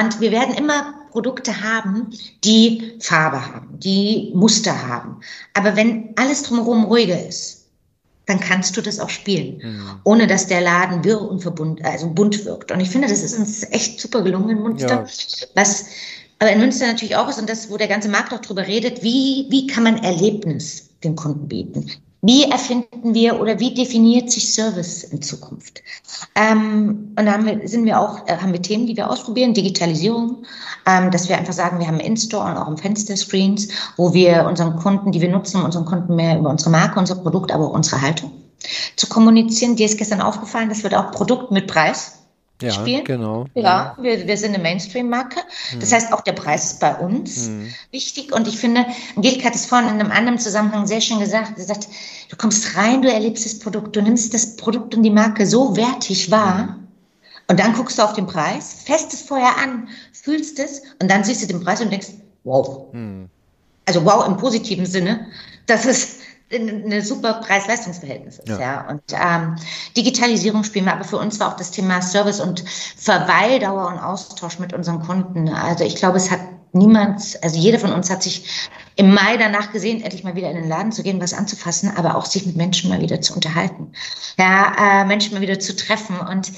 Und 0.01 0.20
wir 0.20 0.31
werden 0.31 0.55
immer 0.55 0.95
Produkte 1.11 1.61
haben, 1.61 2.11
die 2.45 2.95
Farbe 3.01 3.45
haben, 3.45 3.81
die 3.81 4.31
Muster 4.35 4.87
haben. 4.87 5.20
Aber 5.55 5.75
wenn 5.75 6.14
alles 6.16 6.45
drumherum 6.45 6.85
ruhiger 6.85 7.27
ist, 7.27 7.61
dann 8.33 8.41
kannst 8.41 8.76
du 8.76 8.80
das 8.80 8.99
auch 8.99 9.11
spielen, 9.11 9.61
mhm. 9.62 10.01
ohne 10.05 10.26
dass 10.26 10.47
der 10.47 10.61
Laden 10.61 11.05
wirr 11.05 11.20
und 11.20 11.41
verbund, 11.41 11.85
also 11.85 12.09
bunt 12.09 12.45
wirkt. 12.45 12.72
Und 12.72 12.80
ich 12.80 12.89
finde, 12.89 13.09
das 13.09 13.22
ist 13.22 13.39
uns 13.39 13.62
echt 13.70 14.01
super 14.01 14.22
gelungen 14.22 14.51
in 14.51 14.62
Münster. 14.62 15.05
Ja. 15.07 15.47
Was 15.55 15.87
aber 16.39 16.51
in 16.51 16.59
Münster 16.59 16.87
natürlich 16.87 17.14
auch 17.14 17.28
ist 17.28 17.39
und 17.39 17.49
das, 17.49 17.70
wo 17.70 17.76
der 17.76 17.87
ganze 17.87 18.09
Markt 18.09 18.33
auch 18.33 18.41
drüber 18.41 18.66
redet, 18.66 19.03
wie, 19.05 19.47
wie 19.51 19.68
kann 19.68 19.85
man 19.85 20.03
Erlebnis 20.03 20.89
dem 21.05 21.14
Kunden 21.14 21.47
bieten? 21.47 21.89
Wie 22.25 22.45
erfinden 22.45 23.14
wir 23.14 23.41
oder 23.41 23.59
wie 23.59 23.75
definiert 23.75 24.31
sich 24.31 24.55
Service 24.55 25.03
in 25.03 25.23
Zukunft? 25.23 25.83
Ähm, 26.37 27.16
und 27.18 27.27
da 27.27 27.41
sind 27.66 27.85
wir 27.85 27.99
auch, 28.01 28.29
äh, 28.29 28.37
haben 28.37 28.53
wir 28.53 28.62
Themen, 28.62 28.87
die 28.87 28.97
wir 28.97 29.11
ausprobieren, 29.11 29.55
Digitalisierung, 29.55 30.45
ähm, 30.87 31.11
dass 31.11 31.29
wir 31.29 31.37
einfach 31.37 31.53
sagen, 31.53 31.81
wir 31.81 31.89
haben 31.89 31.99
In-Store 31.99 32.49
und 32.49 32.57
auch 32.57 32.68
im 32.68 32.79
Fenster 32.79 33.16
Screens, 33.16 33.68
wo 33.97 34.14
wir 34.14 34.47
unseren 34.47 34.77
Kunden, 34.77 35.11
die 35.11 35.20
wir 35.20 35.31
nutzen, 35.31 35.64
unseren 35.64 35.85
Kunden 35.85 36.14
mehr 36.14 36.39
über 36.39 36.51
unsere 36.51 36.70
Marke, 36.70 37.01
unser 37.01 37.16
Produkt, 37.16 37.51
aber 37.51 37.66
auch 37.66 37.75
unsere 37.75 38.01
Haltung 38.01 38.31
zu 38.95 39.09
kommunizieren. 39.09 39.75
Dir 39.75 39.87
ist 39.87 39.99
gestern 39.99 40.20
aufgefallen, 40.20 40.68
das 40.68 40.85
wird 40.85 40.95
auch 40.95 41.11
Produkt 41.11 41.51
mit 41.51 41.66
Preis 41.66 42.22
ja, 42.68 42.72
spielen. 42.72 43.04
Genau. 43.04 43.46
Ja, 43.54 43.96
wir, 44.00 44.26
wir 44.26 44.36
sind 44.36 44.54
eine 44.54 44.62
Mainstream-Marke. 44.62 45.40
Das 45.78 45.90
mhm. 45.90 45.94
heißt, 45.94 46.12
auch 46.12 46.20
der 46.20 46.32
Preis 46.32 46.72
ist 46.72 46.80
bei 46.80 46.94
uns 46.94 47.48
mhm. 47.48 47.72
wichtig. 47.90 48.32
Und 48.32 48.48
ich 48.48 48.58
finde, 48.58 48.86
Angelika 49.16 49.46
hat 49.46 49.54
es 49.54 49.66
vorhin 49.66 49.88
in 49.88 50.00
einem 50.00 50.10
anderen 50.10 50.38
Zusammenhang 50.38 50.86
sehr 50.86 51.00
schön 51.00 51.20
gesagt. 51.20 51.52
Sie 51.56 51.64
sagt, 51.64 51.88
du 52.28 52.36
kommst 52.36 52.76
rein, 52.76 53.02
du 53.02 53.12
erlebst 53.12 53.44
das 53.44 53.58
Produkt, 53.58 53.96
du 53.96 54.02
nimmst 54.02 54.32
das 54.34 54.56
Produkt 54.56 54.94
und 54.94 55.02
die 55.02 55.10
Marke 55.10 55.46
so 55.46 55.76
wertig 55.76 56.30
wahr. 56.30 56.78
Mhm. 56.78 56.88
Und 57.48 57.60
dann 57.60 57.74
guckst 57.74 57.98
du 57.98 58.02
auf 58.02 58.14
den 58.14 58.26
Preis, 58.26 58.76
fest 58.84 59.12
es 59.12 59.22
vorher 59.22 59.58
an, 59.58 59.88
fühlst 60.12 60.58
es 60.58 60.82
und 61.00 61.10
dann 61.10 61.24
siehst 61.24 61.42
du 61.42 61.46
den 61.46 61.62
Preis 61.62 61.80
und 61.80 61.90
denkst, 61.90 62.08
wow. 62.44 62.86
Mhm. 62.92 63.28
Also 63.84 64.04
wow 64.04 64.26
im 64.26 64.36
positiven 64.36 64.86
Sinne. 64.86 65.26
Das 65.66 65.86
ist, 65.86 66.22
eine 66.53 67.03
super 67.03 67.34
Preis-Leistungs-Verhältnis 67.34 68.38
ist. 68.38 68.48
Ja. 68.48 68.61
ja. 68.61 68.88
Und 68.88 69.03
ähm, 69.12 69.57
Digitalisierung 69.96 70.64
spielen 70.64 70.84
wir, 70.84 70.92
aber 70.92 71.05
für 71.05 71.18
uns 71.18 71.40
war 71.40 71.48
auch 71.48 71.57
das 71.57 71.70
Thema 71.70 72.03
Service 72.03 72.40
und 72.40 72.64
Verweildauer 72.96 73.88
und 73.88 73.98
Austausch 73.98 74.59
mit 74.59 74.72
unseren 74.72 75.03
Kunden. 75.03 75.48
Also 75.48 75.84
ich 75.84 75.96
glaube, 75.96 76.18
es 76.18 76.30
hat 76.30 76.40
niemand, 76.72 77.38
also 77.42 77.59
jeder 77.59 77.78
von 77.78 77.92
uns 77.92 78.11
hat 78.11 78.22
sich 78.22 78.44
im 78.96 79.14
Mai 79.14 79.36
danach 79.36 79.72
gesehen, 79.72 80.03
endlich 80.03 80.24
mal 80.24 80.34
wieder 80.34 80.50
in 80.50 80.57
den 80.57 80.68
Laden 80.68 80.92
zu 80.92 81.03
gehen, 81.03 81.20
was 81.20 81.34
anzufassen, 81.34 81.92
aber 81.96 82.16
auch 82.16 82.26
sich 82.26 82.46
mit 82.46 82.57
Menschen 82.57 82.90
mal 82.90 83.00
wieder 83.00 83.20
zu 83.20 83.34
unterhalten. 83.34 83.92
Ja, 84.38 85.03
äh, 85.03 85.05
Menschen 85.05 85.34
mal 85.34 85.40
wieder 85.40 85.59
zu 85.59 85.76
treffen. 85.76 86.18
Und 86.18 86.53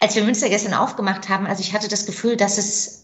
als 0.00 0.14
wir 0.16 0.24
Münster 0.24 0.48
gestern 0.48 0.74
aufgemacht 0.74 1.28
haben, 1.28 1.46
also 1.46 1.60
ich 1.60 1.72
hatte 1.72 1.88
das 1.88 2.06
Gefühl, 2.06 2.36
dass 2.36 2.58
es 2.58 3.01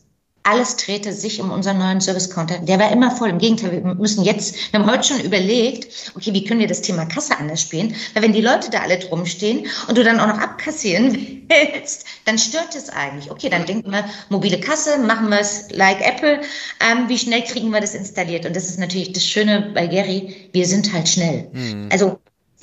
alles 0.49 0.77
drehte 0.77 1.13
sich 1.13 1.41
um 1.41 1.51
unseren 1.51 1.79
neuen 1.79 2.01
Service-Counter. 2.01 2.59
Der 2.61 2.79
war 2.79 2.91
immer 2.91 3.11
voll. 3.11 3.29
Im 3.29 3.39
Gegenteil, 3.39 3.73
wir 3.73 3.95
müssen 3.95 4.25
jetzt, 4.25 4.73
wir 4.73 4.81
haben 4.81 4.91
heute 4.91 5.09
schon 5.09 5.21
überlegt, 5.21 6.13
okay, 6.17 6.33
wie 6.33 6.45
können 6.45 6.61
wir 6.61 6.67
das 6.67 6.81
Thema 6.81 7.05
Kasse 7.05 7.37
anders 7.39 7.61
spielen? 7.61 7.95
Weil 8.15 8.23
wenn 8.23 8.33
die 8.33 8.41
Leute 8.41 8.71
da 8.71 8.81
alle 8.81 8.99
drum 8.99 9.27
stehen 9.27 9.67
und 9.89 9.99
du 9.99 10.05
dann 10.05 10.19
auch 10.21 10.27
noch 10.27 10.39
abkassieren 10.39 11.45
willst, 11.49 12.07
dann 12.25 12.39
stört 12.39 12.75
es 12.75 12.89
eigentlich. 12.89 13.31
Okay, 13.31 13.51
dann 13.51 13.67
denken 13.67 13.91
wir, 13.91 14.05
mobile 14.31 14.59
Kasse, 14.59 14.99
machen 14.99 15.29
wir 15.29 15.41
es 15.41 15.71
like 15.71 16.01
Apple. 16.01 16.41
Ähm, 16.81 17.09
wie 17.09 17.19
schnell 17.19 17.43
kriegen 17.43 17.71
wir 17.71 17.81
das 17.81 17.95
installiert? 17.95 18.47
Und 18.47 18.57
das 18.57 18.69
ist 18.69 18.79
natürlich 18.79 19.13
das 19.13 19.25
Schöne 19.25 19.71
bei 19.75 19.87
Gary, 19.87 20.49
wir 20.53 20.67
sind 20.67 20.93
halt 20.93 21.09
schnell. 21.09 21.49
Mhm. 21.53 21.89
Also 21.93 22.19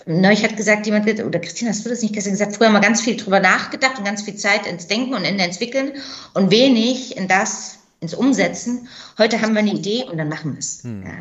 Neulich 0.06 0.44
hat 0.44 0.56
gesagt 0.56 0.86
jemand, 0.86 1.08
oder 1.08 1.40
Christine, 1.40 1.72
hast 1.72 1.84
du 1.84 1.90
das 1.90 2.02
nicht 2.02 2.14
gestern 2.14 2.34
gesagt, 2.34 2.56
früher 2.56 2.68
haben 2.68 2.74
wir 2.74 2.80
ganz 2.80 3.02
viel 3.02 3.18
drüber 3.18 3.40
nachgedacht 3.40 3.98
und 3.98 4.06
ganz 4.06 4.22
viel 4.22 4.36
Zeit 4.36 4.68
ins 4.68 4.88
Denken 4.88 5.14
und 5.16 5.24
in 5.24 5.40
Entwickeln 5.40 5.94
und 6.34 6.52
wenig 6.52 7.18
in 7.18 7.28
das, 7.28 7.80
ins 8.02 8.14
Umsetzen. 8.14 8.88
Heute 9.18 9.42
haben 9.42 9.54
wir 9.54 9.60
eine 9.60 9.74
Idee 9.74 10.04
und 10.04 10.18
dann 10.18 10.30
machen 10.30 10.54
wir 10.54 10.60
es. 10.60 10.84
Hm. 10.84 11.04
Ja. 11.04 11.12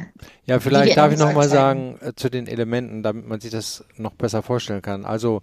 ja. 0.46 0.60
vielleicht 0.60 0.96
darf 0.98 1.12
ich 1.12 1.18
nochmal 1.18 1.48
sagen 1.48 1.98
äh, 2.02 2.12
zu 2.14 2.28
den 2.28 2.46
Elementen, 2.46 3.02
damit 3.02 3.26
man 3.26 3.40
sich 3.40 3.50
das 3.50 3.84
noch 3.96 4.12
besser 4.12 4.42
vorstellen 4.42 4.82
kann. 4.82 5.06
Also 5.06 5.40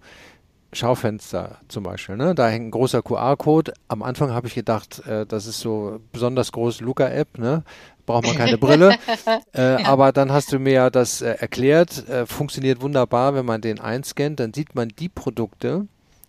Schaufenster 0.74 1.58
zum 1.68 1.82
Beispiel, 1.82 2.16
ne? 2.16 2.34
da 2.34 2.48
hängt 2.48 2.68
ein 2.68 2.70
großer 2.70 3.02
QR-Code. 3.02 3.74
Am 3.88 4.02
Anfang 4.02 4.30
habe 4.30 4.46
ich 4.46 4.54
gedacht, 4.54 5.04
äh, 5.06 5.26
das 5.26 5.46
ist 5.46 5.60
so 5.60 6.00
besonders 6.12 6.52
groß 6.52 6.80
Luca-App, 6.80 7.38
ne? 7.38 7.62
Braucht 8.06 8.26
man 8.26 8.36
keine 8.36 8.58
Brille. 8.58 8.96
äh, 9.54 9.82
ja. 9.82 9.86
Aber 9.86 10.12
dann 10.12 10.32
hast 10.32 10.52
du 10.52 10.58
mir 10.58 10.72
ja 10.72 10.90
das 10.90 11.22
äh, 11.22 11.30
erklärt, 11.38 12.08
äh, 12.08 12.26
funktioniert 12.26 12.80
wunderbar, 12.80 13.34
wenn 13.34 13.46
man 13.46 13.60
den 13.60 13.80
einscannt, 13.80 14.40
dann 14.40 14.52
sieht 14.52 14.74
man 14.74 14.88
die 14.88 15.08
Produkte, 15.08 15.86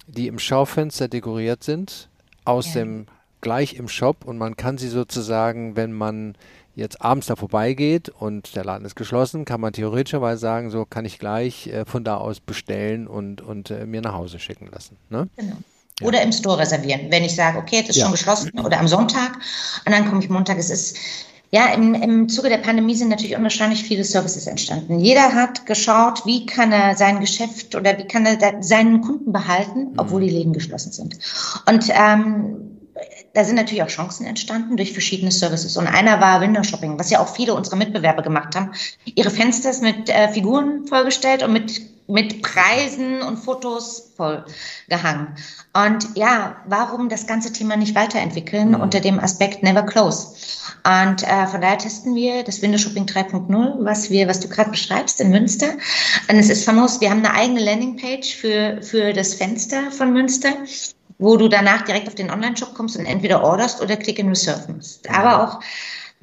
die 0.07 0.27
im 0.27 0.39
Schaufenster 0.39 1.07
dekoriert 1.07 1.63
sind, 1.63 2.09
aus 2.45 2.73
ja. 2.73 2.81
dem 2.81 3.07
gleich 3.41 3.73
im 3.75 3.87
Shop 3.87 4.25
und 4.25 4.37
man 4.37 4.55
kann 4.55 4.77
sie 4.77 4.87
sozusagen, 4.87 5.75
wenn 5.75 5.91
man 5.91 6.35
jetzt 6.75 7.01
abends 7.01 7.27
da 7.27 7.35
vorbeigeht 7.35 8.09
und 8.09 8.55
der 8.55 8.65
Laden 8.65 8.85
ist 8.85 8.95
geschlossen, 8.95 9.45
kann 9.45 9.61
man 9.61 9.73
theoretischerweise 9.73 10.39
sagen, 10.39 10.71
so 10.71 10.85
kann 10.85 11.05
ich 11.05 11.19
gleich 11.19 11.67
äh, 11.67 11.85
von 11.85 12.03
da 12.03 12.17
aus 12.17 12.39
bestellen 12.39 13.07
und, 13.07 13.41
und 13.41 13.69
äh, 13.69 13.85
mir 13.85 14.01
nach 14.01 14.13
Hause 14.13 14.39
schicken 14.39 14.67
lassen. 14.71 14.97
Ne? 15.09 15.29
Genau. 15.35 15.57
Ja. 15.99 16.07
Oder 16.07 16.23
im 16.23 16.31
Store 16.31 16.57
reservieren. 16.57 17.11
Wenn 17.11 17.23
ich 17.23 17.35
sage, 17.35 17.59
okay, 17.59 17.81
es 17.83 17.89
ist 17.89 17.97
ja. 17.97 18.05
schon 18.05 18.13
geschlossen 18.13 18.59
oder 18.59 18.79
am 18.79 18.87
Sonntag 18.87 19.35
und 19.85 19.91
dann 19.91 20.09
komme 20.09 20.23
ich 20.23 20.29
Montag. 20.29 20.57
Es 20.57 20.71
ist 20.71 20.97
ja, 21.53 21.67
im, 21.67 21.93
im 21.93 22.29
Zuge 22.29 22.49
der 22.49 22.57
Pandemie 22.57 22.95
sind 22.95 23.09
natürlich 23.09 23.37
unwahrscheinlich 23.37 23.83
viele 23.83 24.03
Services 24.03 24.47
entstanden. 24.47 24.97
Jeder 24.99 25.35
hat 25.35 25.67
geschaut, 25.67 26.25
wie 26.25 26.47
kann 26.47 26.71
er 26.71 26.95
sein 26.95 27.19
Geschäft 27.19 27.75
oder 27.75 27.95
wie 27.99 28.07
kann 28.07 28.25
er 28.25 28.63
seinen 28.63 29.01
Kunden 29.01 29.31
behalten, 29.31 29.93
obwohl 29.97 30.21
mhm. 30.21 30.25
die 30.25 30.31
Läden 30.31 30.53
geschlossen 30.53 30.91
sind. 30.91 31.19
Und 31.69 31.89
ähm, 31.91 32.79
da 33.35 33.43
sind 33.43 33.57
natürlich 33.57 33.83
auch 33.83 33.87
Chancen 33.87 34.25
entstanden 34.25 34.77
durch 34.77 34.93
verschiedene 34.93 35.29
Services. 35.29 35.77
Und 35.77 35.85
einer 35.85 36.19
war 36.19 36.41
Window 36.41 36.63
Shopping, 36.63 36.97
was 36.97 37.11
ja 37.11 37.19
auch 37.19 37.35
viele 37.35 37.53
unserer 37.53 37.75
Mitbewerber 37.75 38.23
gemacht 38.23 38.55
haben. 38.55 38.71
Ihre 39.13 39.29
Fensters 39.29 39.79
mit 39.79 40.09
äh, 40.09 40.29
Figuren 40.29 40.87
vollgestellt 40.87 41.43
und 41.43 41.53
mit, 41.53 41.81
mit 42.07 42.41
Preisen 42.41 43.21
und 43.21 43.37
Fotos 43.37 44.11
vollgehangen. 44.15 45.35
Und 45.73 46.15
ja, 46.15 46.57
warum 46.67 47.09
das 47.09 47.27
ganze 47.27 47.51
Thema 47.53 47.75
nicht 47.77 47.95
weiterentwickeln 47.95 48.69
mhm. 48.69 48.81
unter 48.81 48.99
dem 48.99 49.19
Aspekt 49.19 49.63
Never 49.63 49.83
Close? 49.83 50.35
Und 50.85 51.23
äh, 51.23 51.47
von 51.47 51.61
daher 51.61 51.77
testen 51.77 52.15
wir 52.15 52.43
das 52.43 52.61
Windows 52.61 52.81
Shopping 52.81 53.05
3.0, 53.05 53.85
was 53.85 54.09
wir, 54.09 54.27
was 54.27 54.39
du 54.39 54.49
gerade 54.49 54.71
beschreibst 54.71 55.21
in 55.21 55.29
Münster. 55.29 55.69
Und 56.29 56.35
es 56.35 56.49
ist 56.49 56.65
famos, 56.65 56.99
wir 57.01 57.09
haben 57.09 57.25
eine 57.25 57.33
eigene 57.33 57.63
Landingpage 57.63 58.35
für, 58.35 58.81
für 58.81 59.13
das 59.13 59.33
Fenster 59.33 59.91
von 59.91 60.11
Münster 60.11 60.53
wo 61.19 61.37
du 61.37 61.47
danach 61.47 61.83
direkt 61.83 62.07
auf 62.07 62.15
den 62.15 62.31
Online-Shop 62.31 62.73
kommst 62.73 62.97
und 62.97 63.05
entweder 63.05 63.43
orderst 63.43 63.81
oder 63.81 63.95
Click 63.95 64.19
and 64.19 64.29
Reserve 64.29 64.73
musst. 64.73 65.09
Aber 65.09 65.43
auch 65.43 65.59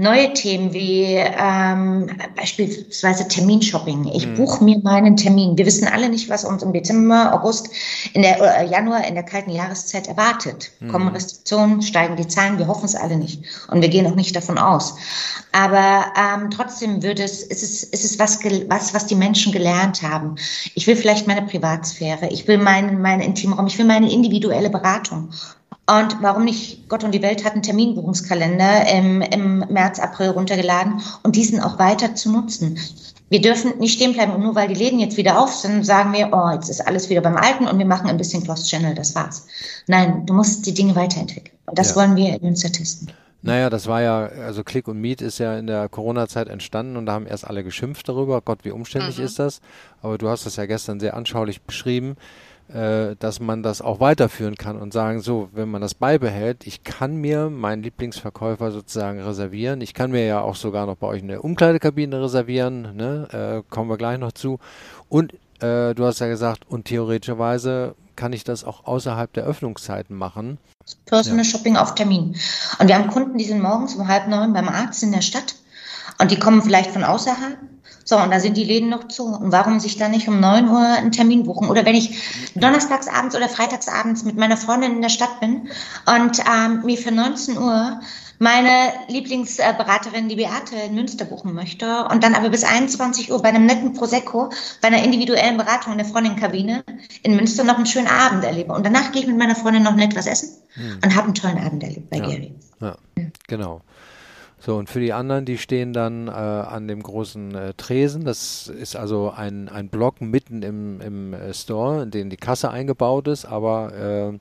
neue 0.00 0.32
Themen 0.32 0.72
wie 0.72 1.04
ähm, 1.14 2.10
beispielsweise 2.34 3.28
Terminshopping. 3.28 4.06
Ich 4.06 4.26
mhm. 4.26 4.34
buche 4.34 4.64
mir 4.64 4.78
meinen 4.78 5.14
Termin. 5.14 5.58
Wir 5.58 5.66
wissen 5.66 5.86
alle 5.86 6.08
nicht, 6.08 6.30
was 6.30 6.42
uns 6.42 6.62
im 6.62 6.72
Dezember, 6.72 7.34
August, 7.34 7.68
in 8.14 8.22
der 8.22 8.40
äh, 8.40 8.66
Januar, 8.66 9.06
in 9.06 9.14
der 9.14 9.24
kalten 9.24 9.50
Jahreszeit 9.50 10.08
erwartet. 10.08 10.70
Mhm. 10.80 10.88
Kommen 10.88 11.08
Restriktionen, 11.08 11.82
steigen 11.82 12.16
die 12.16 12.26
Zahlen, 12.26 12.56
wir 12.56 12.66
hoffen 12.66 12.86
es 12.86 12.96
alle 12.96 13.18
nicht. 13.18 13.44
Und 13.68 13.82
wir 13.82 13.90
gehen 13.90 14.06
auch 14.06 14.14
nicht 14.14 14.34
davon 14.34 14.56
aus. 14.56 14.96
Aber 15.52 16.06
ähm, 16.16 16.50
trotzdem 16.50 17.02
würde 17.02 17.22
es, 17.22 17.42
ist 17.42 17.62
es, 17.62 17.82
ist 17.82 18.04
es 18.04 18.18
was, 18.18 18.42
was, 18.68 18.94
was 18.94 19.06
die 19.06 19.16
Menschen 19.16 19.52
gelernt 19.52 20.02
haben. 20.02 20.36
Ich 20.74 20.86
will 20.86 20.96
vielleicht 20.96 21.26
meine 21.26 21.42
Privatsphäre, 21.42 22.28
ich 22.30 22.48
will 22.48 22.56
meinen, 22.56 23.02
meinen 23.02 23.20
Intimraum, 23.20 23.66
ich 23.66 23.76
will 23.76 23.84
meine 23.86 24.10
individuelle 24.10 24.70
Beratung. 24.70 25.28
Und 25.90 26.22
warum 26.22 26.44
nicht 26.44 26.88
Gott 26.88 27.02
und 27.02 27.12
die 27.12 27.22
Welt 27.22 27.44
hat 27.44 27.54
einen 27.54 27.62
Terminbuchungskalender 27.62 28.86
im, 28.92 29.22
im 29.22 29.58
März, 29.70 29.98
April 29.98 30.28
runtergeladen 30.30 31.00
und 31.24 31.34
diesen 31.34 31.58
auch 31.60 31.80
weiter 31.80 32.14
zu 32.14 32.30
nutzen. 32.30 32.78
Wir 33.28 33.40
dürfen 33.40 33.78
nicht 33.78 33.94
stehen 33.94 34.12
bleiben 34.12 34.32
und 34.32 34.42
nur 34.42 34.54
weil 34.54 34.68
die 34.68 34.74
Läden 34.74 35.00
jetzt 35.00 35.16
wieder 35.16 35.40
auf 35.40 35.52
sind, 35.52 35.84
sagen 35.84 36.12
wir, 36.12 36.30
oh, 36.32 36.50
jetzt 36.52 36.68
ist 36.68 36.86
alles 36.86 37.10
wieder 37.10 37.20
beim 37.20 37.36
Alten 37.36 37.66
und 37.66 37.78
wir 37.78 37.86
machen 37.86 38.08
ein 38.08 38.16
bisschen 38.16 38.44
Cross-Channel, 38.44 38.94
das 38.94 39.16
war's. 39.16 39.46
Nein, 39.88 40.26
du 40.26 40.34
musst 40.34 40.64
die 40.66 40.74
Dinge 40.74 40.94
weiterentwickeln. 40.94 41.56
Und 41.66 41.78
das 41.78 41.90
ja. 41.90 41.96
wollen 41.96 42.14
wir 42.14 42.34
in 42.34 42.42
Münster 42.42 42.70
testen. 42.70 43.10
Naja, 43.42 43.70
das 43.70 43.86
war 43.86 44.02
ja, 44.02 44.26
also 44.26 44.62
Click 44.62 44.86
und 44.86 45.00
Meet 45.00 45.22
ist 45.22 45.38
ja 45.38 45.58
in 45.58 45.66
der 45.66 45.88
Corona-Zeit 45.88 46.48
entstanden 46.48 46.96
und 46.96 47.06
da 47.06 47.14
haben 47.14 47.26
erst 47.26 47.46
alle 47.46 47.64
geschimpft 47.64 48.08
darüber. 48.08 48.42
Gott, 48.42 48.60
wie 48.64 48.70
umständlich 48.70 49.18
mhm. 49.18 49.24
ist 49.24 49.38
das? 49.38 49.60
Aber 50.02 50.18
du 50.18 50.28
hast 50.28 50.46
das 50.46 50.56
ja 50.56 50.66
gestern 50.66 51.00
sehr 51.00 51.14
anschaulich 51.14 51.62
beschrieben 51.62 52.16
äh, 52.72 53.16
dass 53.18 53.40
man 53.40 53.62
das 53.62 53.82
auch 53.82 54.00
weiterführen 54.00 54.56
kann 54.56 54.76
und 54.76 54.92
sagen, 54.92 55.20
so, 55.20 55.48
wenn 55.52 55.70
man 55.70 55.80
das 55.80 55.94
beibehält, 55.94 56.66
ich 56.66 56.84
kann 56.84 57.16
mir 57.16 57.50
meinen 57.50 57.82
Lieblingsverkäufer 57.82 58.70
sozusagen 58.70 59.20
reservieren. 59.20 59.80
Ich 59.80 59.94
kann 59.94 60.10
mir 60.10 60.24
ja 60.24 60.40
auch 60.40 60.56
sogar 60.56 60.86
noch 60.86 60.96
bei 60.96 61.06
euch 61.06 61.22
eine 61.22 61.42
Umkleidekabine 61.42 62.22
reservieren, 62.22 62.96
ne? 62.96 63.62
äh, 63.66 63.70
kommen 63.72 63.90
wir 63.90 63.96
gleich 63.96 64.18
noch 64.18 64.32
zu. 64.32 64.58
Und 65.08 65.34
äh, 65.60 65.94
du 65.94 66.04
hast 66.04 66.20
ja 66.20 66.28
gesagt, 66.28 66.68
und 66.68 66.84
theoretischerweise 66.84 67.94
kann 68.16 68.32
ich 68.32 68.44
das 68.44 68.64
auch 68.64 68.84
außerhalb 68.84 69.32
der 69.32 69.44
Öffnungszeiten 69.44 70.16
machen. 70.16 70.58
Personal 71.06 71.44
ja. 71.44 71.50
Shopping 71.50 71.76
auf 71.76 71.94
Termin. 71.94 72.36
Und 72.78 72.88
wir 72.88 72.96
haben 72.96 73.08
Kunden, 73.08 73.38
die 73.38 73.44
sind 73.44 73.62
morgens 73.62 73.94
um 73.94 74.06
halb 74.06 74.28
neun 74.28 74.52
beim 74.52 74.68
Arzt 74.68 75.02
in 75.02 75.12
der 75.12 75.22
Stadt 75.22 75.54
und 76.20 76.30
die 76.30 76.38
kommen 76.38 76.62
vielleicht 76.62 76.90
von 76.90 77.02
außerhalb 77.02 77.58
so, 78.04 78.16
und 78.16 78.30
da 78.30 78.40
sind 78.40 78.56
die 78.56 78.64
Läden 78.64 78.88
noch 78.88 79.08
zu. 79.08 79.24
Und 79.24 79.52
warum 79.52 79.78
sich 79.80 79.96
da 79.96 80.08
nicht 80.08 80.28
um 80.28 80.40
9 80.40 80.68
Uhr 80.68 80.80
einen 80.80 81.12
Termin 81.12 81.44
buchen? 81.44 81.68
Oder 81.68 81.84
wenn 81.84 81.94
ich 81.94 82.50
donnerstagsabends 82.54 83.36
oder 83.36 83.48
freitagsabends 83.48 84.24
mit 84.24 84.36
meiner 84.36 84.56
Freundin 84.56 84.92
in 84.92 85.02
der 85.02 85.10
Stadt 85.10 85.40
bin 85.40 85.68
und 86.06 86.38
ähm, 86.40 86.82
mir 86.84 86.98
für 86.98 87.12
19 87.12 87.58
Uhr 87.58 88.00
meine 88.40 88.70
Lieblingsberaterin, 89.08 90.30
die 90.30 90.36
Beate, 90.36 90.74
in 90.74 90.94
Münster 90.94 91.26
buchen 91.26 91.52
möchte 91.52 92.06
und 92.06 92.24
dann 92.24 92.34
aber 92.34 92.48
bis 92.48 92.64
21 92.64 93.30
Uhr 93.30 93.42
bei 93.42 93.50
einem 93.50 93.66
netten 93.66 93.92
Prosecco, 93.92 94.50
bei 94.80 94.88
einer 94.88 95.04
individuellen 95.04 95.58
Beratung 95.58 95.92
in 95.92 95.98
der 95.98 96.06
Freundinnenkabine 96.06 96.82
in 97.22 97.36
Münster 97.36 97.64
noch 97.64 97.76
einen 97.76 97.84
schönen 97.84 98.08
Abend 98.08 98.42
erlebe. 98.42 98.72
Und 98.72 98.86
danach 98.86 99.12
gehe 99.12 99.20
ich 99.20 99.28
mit 99.28 99.36
meiner 99.36 99.54
Freundin 99.54 99.82
noch 99.82 99.94
nett 99.94 100.16
was 100.16 100.26
essen 100.26 100.56
hm. 100.72 101.00
und 101.04 101.14
habe 101.14 101.26
einen 101.26 101.34
tollen 101.34 101.58
Abend 101.58 101.82
erlebt 101.82 102.08
bei 102.08 102.16
ja. 102.16 102.26
Gary. 102.26 102.54
Ja, 102.80 102.96
genau. 103.46 103.82
So, 104.60 104.76
und 104.76 104.88
für 104.90 105.00
die 105.00 105.12
anderen, 105.12 105.46
die 105.46 105.58
stehen 105.58 105.92
dann 105.92 106.28
äh, 106.28 106.30
an 106.30 106.86
dem 106.86 107.02
großen 107.02 107.54
äh, 107.54 107.74
Tresen. 107.74 108.24
Das 108.24 108.68
ist 108.68 108.94
also 108.94 109.30
ein, 109.34 109.68
ein 109.68 109.88
Block 109.88 110.20
mitten 110.20 110.62
im, 110.62 111.00
im 111.00 111.34
äh, 111.34 111.54
Store, 111.54 112.02
in 112.02 112.10
dem 112.10 112.30
die 112.30 112.36
Kasse 112.36 112.70
eingebaut 112.70 113.26
ist, 113.26 113.46
aber 113.46 113.92
äh, 114.32 114.38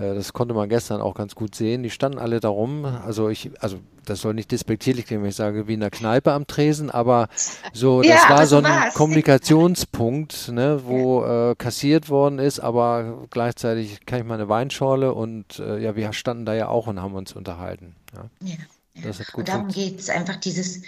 Äh, 0.00 0.14
das 0.14 0.32
konnte 0.32 0.54
man 0.54 0.68
gestern 0.68 1.00
auch 1.00 1.14
ganz 1.14 1.34
gut 1.34 1.54
sehen. 1.54 1.82
Die 1.82 1.90
standen 1.90 2.18
alle 2.18 2.40
darum. 2.40 2.84
Also 2.84 3.28
ich, 3.28 3.50
also 3.60 3.78
das 4.06 4.22
soll 4.22 4.34
nicht 4.34 4.50
despektierlich 4.50 5.06
klingen, 5.06 5.22
wenn 5.22 5.30
ich 5.30 5.36
sage, 5.36 5.68
wie 5.68 5.74
in 5.74 5.80
der 5.80 5.90
Kneipe 5.90 6.32
am 6.32 6.46
Tresen, 6.46 6.90
aber 6.90 7.28
so, 7.72 8.02
das 8.02 8.08
ja, 8.08 8.30
war 8.30 8.46
so 8.46 8.56
ein 8.56 8.64
war's. 8.64 8.94
Kommunikationspunkt, 9.00 10.48
ne, 10.52 10.80
wo 10.84 11.22
ja. 11.22 11.50
äh, 11.50 11.54
kassiert 11.54 12.08
worden 12.08 12.38
ist, 12.38 12.60
aber 12.60 13.26
gleichzeitig 13.30 14.06
kann 14.06 14.20
ich 14.20 14.24
mal 14.24 14.34
eine 14.34 14.48
Weinschorle 14.48 15.12
und 15.12 15.58
äh, 15.58 15.78
ja, 15.78 15.94
wir 15.94 16.12
standen 16.12 16.46
da 16.46 16.54
ja 16.54 16.68
auch 16.68 16.86
und 16.86 17.00
haben 17.00 17.14
uns 17.14 17.32
unterhalten. 17.32 17.94
Ja. 18.14 18.24
ja. 18.40 18.56
Das 18.94 19.18
hat 19.20 19.28
gut 19.28 19.40
und 19.40 19.48
darum 19.48 19.68
geht 19.68 20.00
es 20.00 20.10
einfach 20.10 20.36
dieses 20.36 20.82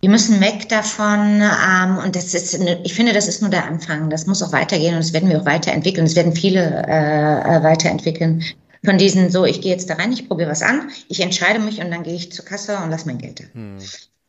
wir 0.00 0.10
müssen 0.10 0.40
weg 0.40 0.68
davon 0.68 1.40
ähm, 1.42 1.98
und 1.98 2.14
das 2.16 2.34
ist, 2.34 2.54
ich 2.84 2.94
finde, 2.94 3.12
das 3.12 3.28
ist 3.28 3.40
nur 3.40 3.50
der 3.50 3.64
Anfang. 3.64 4.10
Das 4.10 4.26
muss 4.26 4.42
auch 4.42 4.52
weitergehen 4.52 4.94
und 4.94 5.00
das 5.00 5.12
werden 5.12 5.28
wir 5.30 5.40
auch 5.40 5.46
weiterentwickeln. 5.46 6.06
Es 6.06 6.14
werden 6.14 6.34
viele 6.34 6.84
äh, 6.86 7.56
äh, 7.56 7.62
weiterentwickeln. 7.62 8.44
Von 8.84 8.98
diesen 8.98 9.30
so, 9.30 9.44
ich 9.44 9.62
gehe 9.62 9.72
jetzt 9.72 9.88
da 9.88 9.94
rein, 9.94 10.12
ich 10.12 10.28
probiere 10.28 10.50
was 10.50 10.62
an, 10.62 10.90
ich 11.08 11.20
entscheide 11.20 11.58
mich 11.58 11.80
und 11.80 11.90
dann 11.90 12.02
gehe 12.02 12.14
ich 12.14 12.30
zur 12.30 12.44
Kasse 12.44 12.76
und 12.76 12.90
lasse 12.90 13.06
mein 13.06 13.18
Geld 13.18 13.40
da. 13.40 13.44
Hm. 13.52 13.78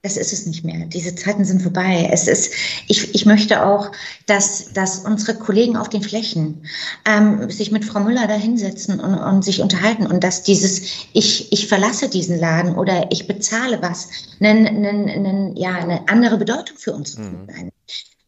Das 0.07 0.15
ist 0.15 0.31
es 0.31 0.45
nicht 0.45 0.63
mehr. 0.63 0.85
Diese 0.85 1.15
Zeiten 1.15 1.43
sind 1.43 1.61
vorbei. 1.61 2.09
Es 2.13 2.29
ist, 2.29 2.53
ich, 2.87 3.13
ich 3.13 3.25
möchte 3.25 3.65
auch, 3.65 3.91
dass, 4.25 4.71
dass 4.71 4.99
unsere 4.99 5.37
Kollegen 5.37 5.75
auf 5.75 5.89
den 5.89 6.01
Flächen 6.01 6.63
ähm, 7.05 7.49
sich 7.49 7.73
mit 7.73 7.83
Frau 7.83 7.99
Müller 7.99 8.25
da 8.25 8.35
hinsetzen 8.35 9.01
und, 9.01 9.15
und 9.15 9.43
sich 9.43 9.61
unterhalten 9.61 10.07
und 10.07 10.23
dass 10.23 10.43
dieses, 10.43 10.81
ich, 11.11 11.51
ich 11.51 11.67
verlasse 11.67 12.07
diesen 12.07 12.39
Laden 12.39 12.75
oder 12.75 13.11
ich 13.11 13.27
bezahle 13.27 13.81
was, 13.81 14.07
einen, 14.39 14.65
einen, 14.65 15.09
einen, 15.09 15.57
ja, 15.57 15.75
eine 15.75 16.07
andere 16.07 16.37
Bedeutung 16.37 16.77
für 16.77 16.93
unsere 16.93 17.23
mhm. 17.23 17.71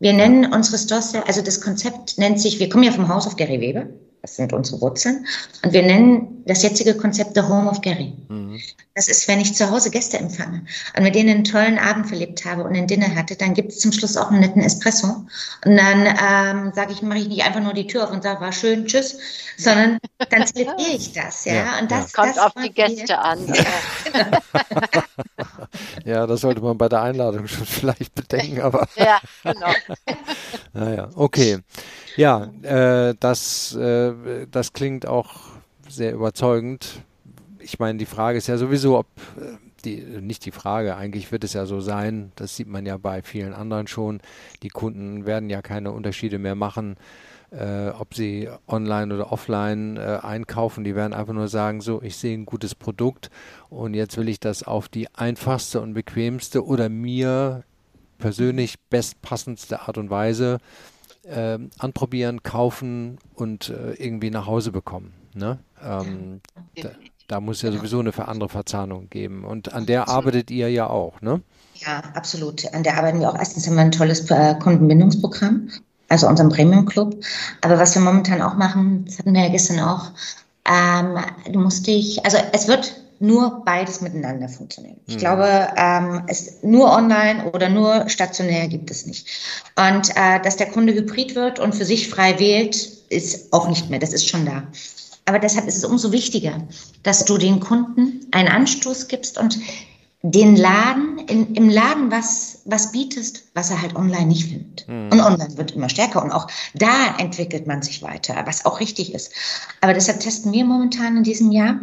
Wir 0.02 0.14
nennen 0.14 0.52
unsere 0.54 0.78
Stores, 0.78 1.14
also 1.16 1.42
das 1.42 1.62
Konzept 1.62 2.18
nennt 2.18 2.42
sich, 2.42 2.60
wir 2.60 2.68
kommen 2.68 2.84
ja 2.84 2.92
vom 2.92 3.08
Haus 3.08 3.26
auf 3.26 3.38
Gary 3.38 3.62
Weber. 3.62 3.88
Das 4.22 4.36
sind 4.36 4.52
unsere 4.52 4.82
Wurzeln. 4.82 5.26
Und 5.64 5.72
wir 5.72 5.82
nennen 5.82 6.44
das 6.46 6.62
jetzige 6.62 6.96
Konzept 6.96 7.36
The 7.36 7.42
Home 7.42 7.70
of 7.70 7.80
Gary. 7.82 8.14
Mhm. 8.28 8.60
Das 8.96 9.08
ist, 9.08 9.28
wenn 9.30 9.40
ich 9.40 9.56
zu 9.56 9.70
Hause 9.70 9.92
Gäste 9.92 10.18
empfange 10.18 10.66
und 10.98 11.04
mit 11.04 11.16
denen 11.16 11.30
einen 11.30 11.44
tollen 11.46 11.80
Abend 11.80 12.08
verlebt 12.08 12.44
habe 12.44 12.64
und 12.64 12.76
ein 12.76 12.88
Dinner 12.88 13.16
hatte, 13.16 13.38
dann 13.38 13.54
gibt 13.54 13.72
es 13.72 13.80
zum 13.80 13.94
Schluss 13.94 14.18
auch 14.18 14.30
einen 14.30 14.42
netten 14.42 14.62
Espresso. 14.62 15.26
Und 15.66 15.78
dann 15.78 16.06
ähm, 16.06 16.74
sage 16.74 16.92
ich, 16.92 17.02
mache 17.02 17.20
ich 17.20 17.30
nicht 17.30 17.44
einfach 17.44 17.62
nur 17.62 17.74
die 17.74 17.88
Tür 17.88 18.04
auf 18.04 18.12
und 18.12 18.24
sage, 18.24 18.42
war 18.42 18.52
schön, 18.52 18.86
tschüss, 18.88 19.18
sondern 19.58 20.00
dann 20.30 20.46
zelebriere 20.46 20.98
ich 20.98 21.14
das. 21.14 21.46
Ja, 21.46 21.54
ja 21.54 21.80
und 21.80 21.90
das, 21.90 22.12
kommt 22.12 22.36
das 22.36 22.40
auf 22.40 22.52
die 22.62 22.74
Gäste 22.74 23.08
wir. 23.08 23.24
an. 23.24 23.54
ja, 26.06 26.28
das 26.28 26.42
sollte 26.42 26.60
man 26.60 26.78
bei 26.78 26.90
der 26.90 27.02
Einladung 27.02 27.48
schon 27.48 27.66
vielleicht 27.66 28.14
bedenken, 28.16 28.60
aber. 28.62 28.86
ja, 28.96 29.20
genau. 29.44 29.72
naja, 30.74 31.10
okay. 31.16 31.60
Ja, 32.20 32.52
äh, 32.64 33.16
das, 33.18 33.74
äh, 33.78 34.46
das 34.52 34.74
klingt 34.74 35.06
auch 35.06 35.36
sehr 35.88 36.12
überzeugend. 36.12 37.02
Ich 37.60 37.80
meine, 37.80 37.98
die 37.98 38.06
Frage 38.06 38.38
ist 38.38 38.48
ja 38.48 38.58
sowieso, 38.58 38.98
ob 38.98 39.06
äh, 39.40 39.56
die, 39.86 40.02
nicht 40.20 40.44
die 40.46 40.52
Frage, 40.52 40.98
eigentlich 40.98 41.32
wird 41.32 41.46
es 41.46 41.54
ja 41.54 41.66
so 41.66 41.80
sein, 41.80 42.34
das 42.36 42.58
sieht 42.58 42.68
man 42.68 42.86
ja 42.86 42.98
bei 42.98 43.22
vielen 43.22 43.54
anderen 43.54 43.88
schon, 43.88 44.20
die 44.64 44.68
Kunden 44.68 45.26
werden 45.26 45.50
ja 45.50 45.62
keine 45.62 45.94
Unterschiede 45.94 46.40
mehr 46.40 46.56
machen, 46.56 46.98
äh, 47.52 47.88
ob 47.98 48.14
sie 48.14 48.50
online 48.68 49.16
oder 49.16 49.32
offline 49.32 49.96
äh, 49.96 50.20
einkaufen. 50.22 50.84
Die 50.84 50.96
werden 50.96 51.14
einfach 51.14 51.32
nur 51.34 51.48
sagen, 51.48 51.80
so, 51.80 52.02
ich 52.02 52.18
sehe 52.18 52.38
ein 52.38 52.46
gutes 52.46 52.76
Produkt 52.76 53.30
und 53.70 53.94
jetzt 53.94 54.18
will 54.18 54.28
ich 54.28 54.42
das 54.42 54.64
auf 54.64 54.90
die 54.90 55.08
einfachste 55.16 55.80
und 55.80 55.94
bequemste 55.94 56.66
oder 56.66 56.90
mir 56.90 57.64
persönlich 58.18 58.76
bestpassendste 58.90 59.84
Art 59.84 59.98
und 59.98 60.10
Weise 60.10 60.58
äh, 60.58 60.89
anprobieren, 61.78 62.44
kaufen 62.44 63.18
und 63.36 63.70
äh, 63.70 63.94
irgendwie 63.94 64.30
nach 64.30 64.46
Hause 64.46 64.72
bekommen. 64.72 65.14
Ne? 65.34 65.60
Ähm, 65.84 66.42
da, 66.76 66.90
da, 67.28 67.40
muss 67.40 67.62
ja 67.62 67.72
sowieso 67.72 68.00
eine 68.00 68.14
andere 68.28 68.50
Verzahnung 68.50 69.10
geben. 69.10 69.44
Und 69.44 69.74
an 69.74 69.86
der 69.86 70.10
arbeitet 70.10 70.52
ihr 70.52 70.70
ja 70.70 70.88
auch, 70.88 71.22
ne? 71.22 71.42
Ja, 71.76 72.02
absolut. 72.14 72.74
An 72.74 72.84
der 72.84 72.98
arbeiten 72.98 73.20
wir 73.20 73.30
auch. 73.30 73.38
Erstens 73.38 73.68
haben 73.68 73.76
wir 73.76 73.82
ein 73.82 73.92
tolles 73.92 74.30
äh, 74.32 74.56
Kundenbindungsprogramm, 74.56 75.70
also 76.10 76.28
unseren 76.28 76.50
Premium 76.50 76.86
Club. 76.86 77.16
Aber 77.62 77.78
was 77.78 77.96
wir 77.96 78.02
momentan 78.02 78.42
auch 78.42 78.56
machen, 78.56 79.06
das 79.06 79.20
hatten 79.20 79.34
wir 79.34 79.44
ja 79.44 79.50
gestern 79.50 79.80
auch, 79.80 80.12
ähm, 80.66 81.18
du 81.52 81.60
musst 81.60 81.88
dich, 81.88 82.24
also 82.26 82.38
es 82.52 82.68
wird 82.68 83.00
nur 83.20 83.64
beides 83.66 84.02
miteinander 84.02 84.50
funktionieren. 84.50 85.00
Ich 85.08 85.16
mhm. 85.16 85.20
glaube, 85.20 85.68
ähm, 85.76 86.24
es 86.28 86.64
nur 86.64 86.92
online 86.92 87.52
oder 87.52 87.70
nur 87.70 88.08
stationär 88.10 88.68
gibt 88.68 88.92
es 88.92 89.06
nicht. 89.06 89.28
Und 89.76 90.10
äh, 90.16 90.42
dass 90.42 90.58
der 90.58 90.70
Kunde 90.70 90.94
hybrid 90.94 91.36
wird 91.36 91.60
und 91.60 91.76
für 91.76 91.86
sich 91.86 92.10
frei 92.10 92.40
wählt, 92.40 92.76
ist 93.10 93.52
auch 93.54 93.68
nicht 93.68 93.90
mehr. 93.90 94.00
Das 94.00 94.14
ist 94.14 94.28
schon 94.28 94.46
da. 94.46 94.64
Aber 95.26 95.40
deshalb 95.40 95.68
ist 95.68 95.78
es 95.78 95.86
umso 95.86 96.12
wichtiger, 96.12 96.68
dass 97.04 97.26
du 97.26 97.38
den 97.38 97.60
Kunden 97.60 98.26
einen 98.32 98.48
Anstoß 98.48 99.08
gibst 99.08 99.38
und 99.38 99.60
den 100.22 100.56
Laden, 100.56 101.20
in, 101.30 101.56
im 101.56 101.70
Laden 101.70 102.12
was, 102.12 102.62
was 102.66 102.92
bietest, 102.92 103.44
was 103.54 103.70
er 103.70 103.82
halt 103.82 103.96
online 103.96 104.26
nicht 104.26 104.50
findet. 104.50 104.88
Mhm. 104.88 105.12
Und 105.12 105.22
online 105.22 105.58
wird 105.58 105.72
immer 105.72 105.88
stärker 105.88 106.24
und 106.24 106.32
auch 106.32 106.48
da 106.74 107.16
entwickelt 107.18 107.68
man 107.68 107.82
sich 107.82 108.02
weiter, 108.02 108.36
was 108.46 108.66
auch 108.66 108.80
richtig 108.80 109.14
ist. 109.14 109.32
Aber 109.82 109.94
deshalb 109.94 110.20
testen 110.20 110.52
wir 110.52 110.66
momentan 110.66 111.18
in 111.18 111.24
diesem 111.24 111.52
Jahr 111.52 111.80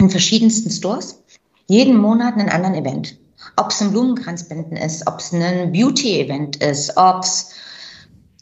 in 0.00 0.10
verschiedensten 0.10 0.70
Stores, 0.70 1.22
jeden 1.66 1.96
Monat 1.96 2.34
einen 2.34 2.48
anderen 2.48 2.74
Event. 2.74 3.16
Ob 3.56 3.70
es 3.70 3.80
ein 3.80 3.92
Blumenkranzbinden 3.92 4.76
ist, 4.76 5.06
ob 5.06 5.20
es 5.20 5.32
ein 5.32 5.72
Beauty-Event 5.72 6.56
ist, 6.56 6.96
ob 6.96 7.22
es 7.22 7.50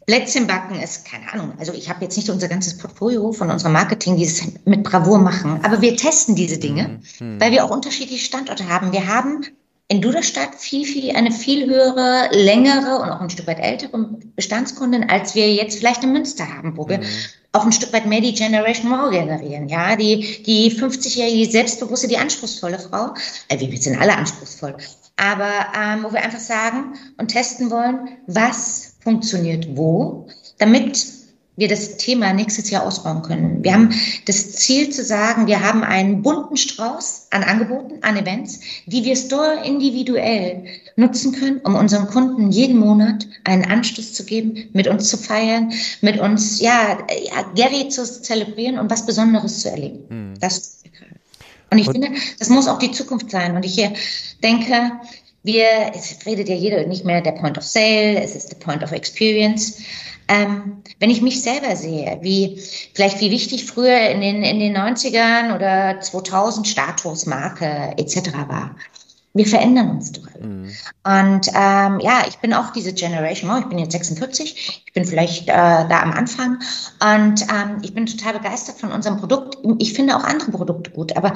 Plätzchen 0.07 0.47
backen 0.47 0.81
ist, 0.81 1.05
keine 1.05 1.31
Ahnung. 1.31 1.53
Also 1.59 1.75
ich 1.75 1.91
habe 1.91 2.03
jetzt 2.03 2.17
nicht 2.17 2.31
unser 2.31 2.49
ganzes 2.49 2.79
Portfolio 2.79 3.31
von 3.33 3.51
unserem 3.51 3.75
Marketing, 3.75 4.17
die 4.17 4.25
es 4.25 4.43
mit 4.65 4.83
Bravour 4.83 5.19
machen, 5.19 5.61
aber 5.63 5.83
wir 5.83 5.97
testen 5.97 6.35
diese 6.35 6.59
Dinge, 6.59 7.01
mhm. 7.21 7.39
weil 7.39 7.53
wir 7.53 7.63
auch 7.65 7.71
unterschiedliche 7.71 8.25
Standorte 8.25 8.69
haben. 8.69 8.93
Wir 8.93 9.07
haben 9.07 9.45
in 9.89 10.01
Duderstadt 10.01 10.55
viel, 10.55 10.87
viel, 10.87 11.15
eine 11.15 11.31
viel 11.31 11.67
höhere, 11.67 12.31
längere 12.33 13.01
und 13.01 13.11
auch 13.11 13.21
ein 13.21 13.29
Stück 13.29 13.47
weit 13.47 13.59
ältere 13.59 13.99
Bestandskundin, 14.35 15.11
als 15.11 15.35
wir 15.35 15.53
jetzt 15.53 15.79
vielleicht 15.79 16.03
in 16.03 16.13
Münster 16.13 16.57
haben, 16.57 16.77
wo 16.79 16.89
wir 16.89 16.99
mhm. 16.99 17.05
Auch 17.53 17.65
ein 17.65 17.73
Stück 17.73 17.93
weit 17.93 18.07
mehr 18.07 18.21
die 18.21 18.35
Generation 18.35 18.91
Wow 18.91 19.11
generieren, 19.11 19.69
ja, 19.69 19.97
die, 19.97 20.43
die 20.43 20.71
50-jährige, 20.71 21.51
selbstbewusste, 21.51 22.09
die 22.09 22.19
anspruchsvolle 22.19 22.79
Frau, 22.79 23.15
äh, 23.49 23.59
wir 23.59 23.79
sind 23.79 24.01
alle 24.01 24.17
anspruchsvoll, 24.17 24.77
aber 25.17 25.67
ähm, 25.77 26.05
wo 26.05 26.13
wir 26.13 26.23
einfach 26.23 26.41
sagen 26.41 26.95
und 27.17 27.29
testen 27.29 27.71
wollen, 27.71 28.09
was 28.27 28.95
funktioniert 29.01 29.67
wo, 29.77 30.27
damit 30.59 31.18
wir 31.59 31.69
das 31.69 31.97
Thema 31.97 32.33
nächstes 32.33 32.71
Jahr 32.71 32.87
ausbauen 32.87 33.23
können. 33.23 33.65
Wir 33.65 33.75
haben 33.75 33.93
das 34.27 34.53
Ziel 34.53 34.91
zu 34.91 35.05
sagen, 35.05 35.49
wir 35.49 35.61
haben 35.61 35.83
einen 35.83 36.23
bunten 36.23 36.57
Strauß 36.57 37.27
an 37.31 37.43
Angeboten, 37.43 37.99
an 38.03 38.17
Events, 38.17 38.61
die 38.87 39.05
wir 39.05 39.17
Store 39.17 39.65
individuell 39.65 40.65
nutzen 40.95 41.33
können, 41.33 41.61
um 41.65 41.75
unseren 41.75 42.07
Kunden 42.07 42.53
jeden 42.53 42.79
Monat 42.79 43.27
einen 43.45 43.65
Anschluss 43.65 44.15
zu 44.15 44.25
geben, 44.25 44.69
mit 44.73 44.87
uns 44.87 45.09
zu 45.09 45.17
feiern, 45.19 45.73
mit 46.01 46.21
uns, 46.21 46.61
ja, 46.61 46.99
ja 47.25 47.43
Gary 47.57 47.89
zu 47.89 48.05
zelebrieren 48.05 48.79
und 48.79 48.89
was 48.89 49.05
Besonderes 49.05 49.61
zu 49.61 49.71
erleben. 49.71 50.05
Hm. 50.09 50.35
Das, 50.41 50.83
und 51.71 51.79
ich 51.79 51.89
und 51.89 51.95
finde, 51.95 52.11
das 52.39 52.49
muss 52.51 52.69
auch 52.69 52.79
die 52.79 52.93
Zukunft 52.93 53.31
sein. 53.31 53.57
Und 53.57 53.65
ich 53.65 53.77
denke, 54.43 54.93
wir, 55.43 55.67
es 55.95 56.25
redet 56.27 56.49
ja 56.49 56.55
jeder 56.55 56.87
nicht 56.87 57.05
mehr 57.05 57.21
der 57.21 57.33
Point 57.33 57.59
of 57.59 57.65
Sale, 57.65 58.21
es 58.23 58.37
ist 58.37 58.51
der 58.51 58.57
Point 58.57 58.83
of 58.83 58.93
Experience. 58.93 59.79
Ähm, 60.29 60.83
wenn 61.01 61.11
ich 61.11 61.23
mich 61.23 61.43
selber 61.43 61.75
sehe, 61.75 62.19
wie 62.21 62.61
vielleicht 62.95 63.21
wie 63.21 63.31
wichtig 63.31 63.65
früher 63.65 64.11
in 64.11 64.21
den, 64.21 64.43
in 64.43 64.59
den 64.59 64.77
90ern 64.77 65.55
oder 65.55 66.01
2000 66.01 66.69
Status, 66.69 67.27
Marke 67.27 67.95
etc. 67.97 68.33
war. 68.47 68.77
Wir 69.35 69.47
verändern 69.47 69.91
uns 69.91 70.13
doch 70.13 70.27
alle. 70.35 70.47
Mhm. 70.47 70.65
Und 71.05 71.49
ähm, 71.55 72.01
ja, 72.01 72.25
ich 72.29 72.39
bin 72.39 72.53
auch 72.55 72.73
diese 72.73 72.93
Generation, 72.93 73.51
oh, 73.51 73.59
ich 73.59 73.67
bin 73.67 73.79
jetzt 73.79 73.93
46, 73.93 74.83
ich 74.87 74.93
bin 74.93 75.05
vielleicht 75.05 75.49
äh, 75.49 75.53
da 75.53 76.03
am 76.03 76.13
Anfang 76.13 76.59
und 77.01 77.43
ähm, 77.43 77.79
ich 77.83 77.95
bin 77.95 78.07
total 78.07 78.35
begeistert 78.35 78.79
von 78.79 78.91
unserem 78.91 79.19
Produkt. 79.19 79.59
Ich 79.79 79.93
finde 79.93 80.17
auch 80.17 80.25
andere 80.25 80.51
Produkte 80.51 80.91
gut, 80.91 81.17
aber 81.17 81.35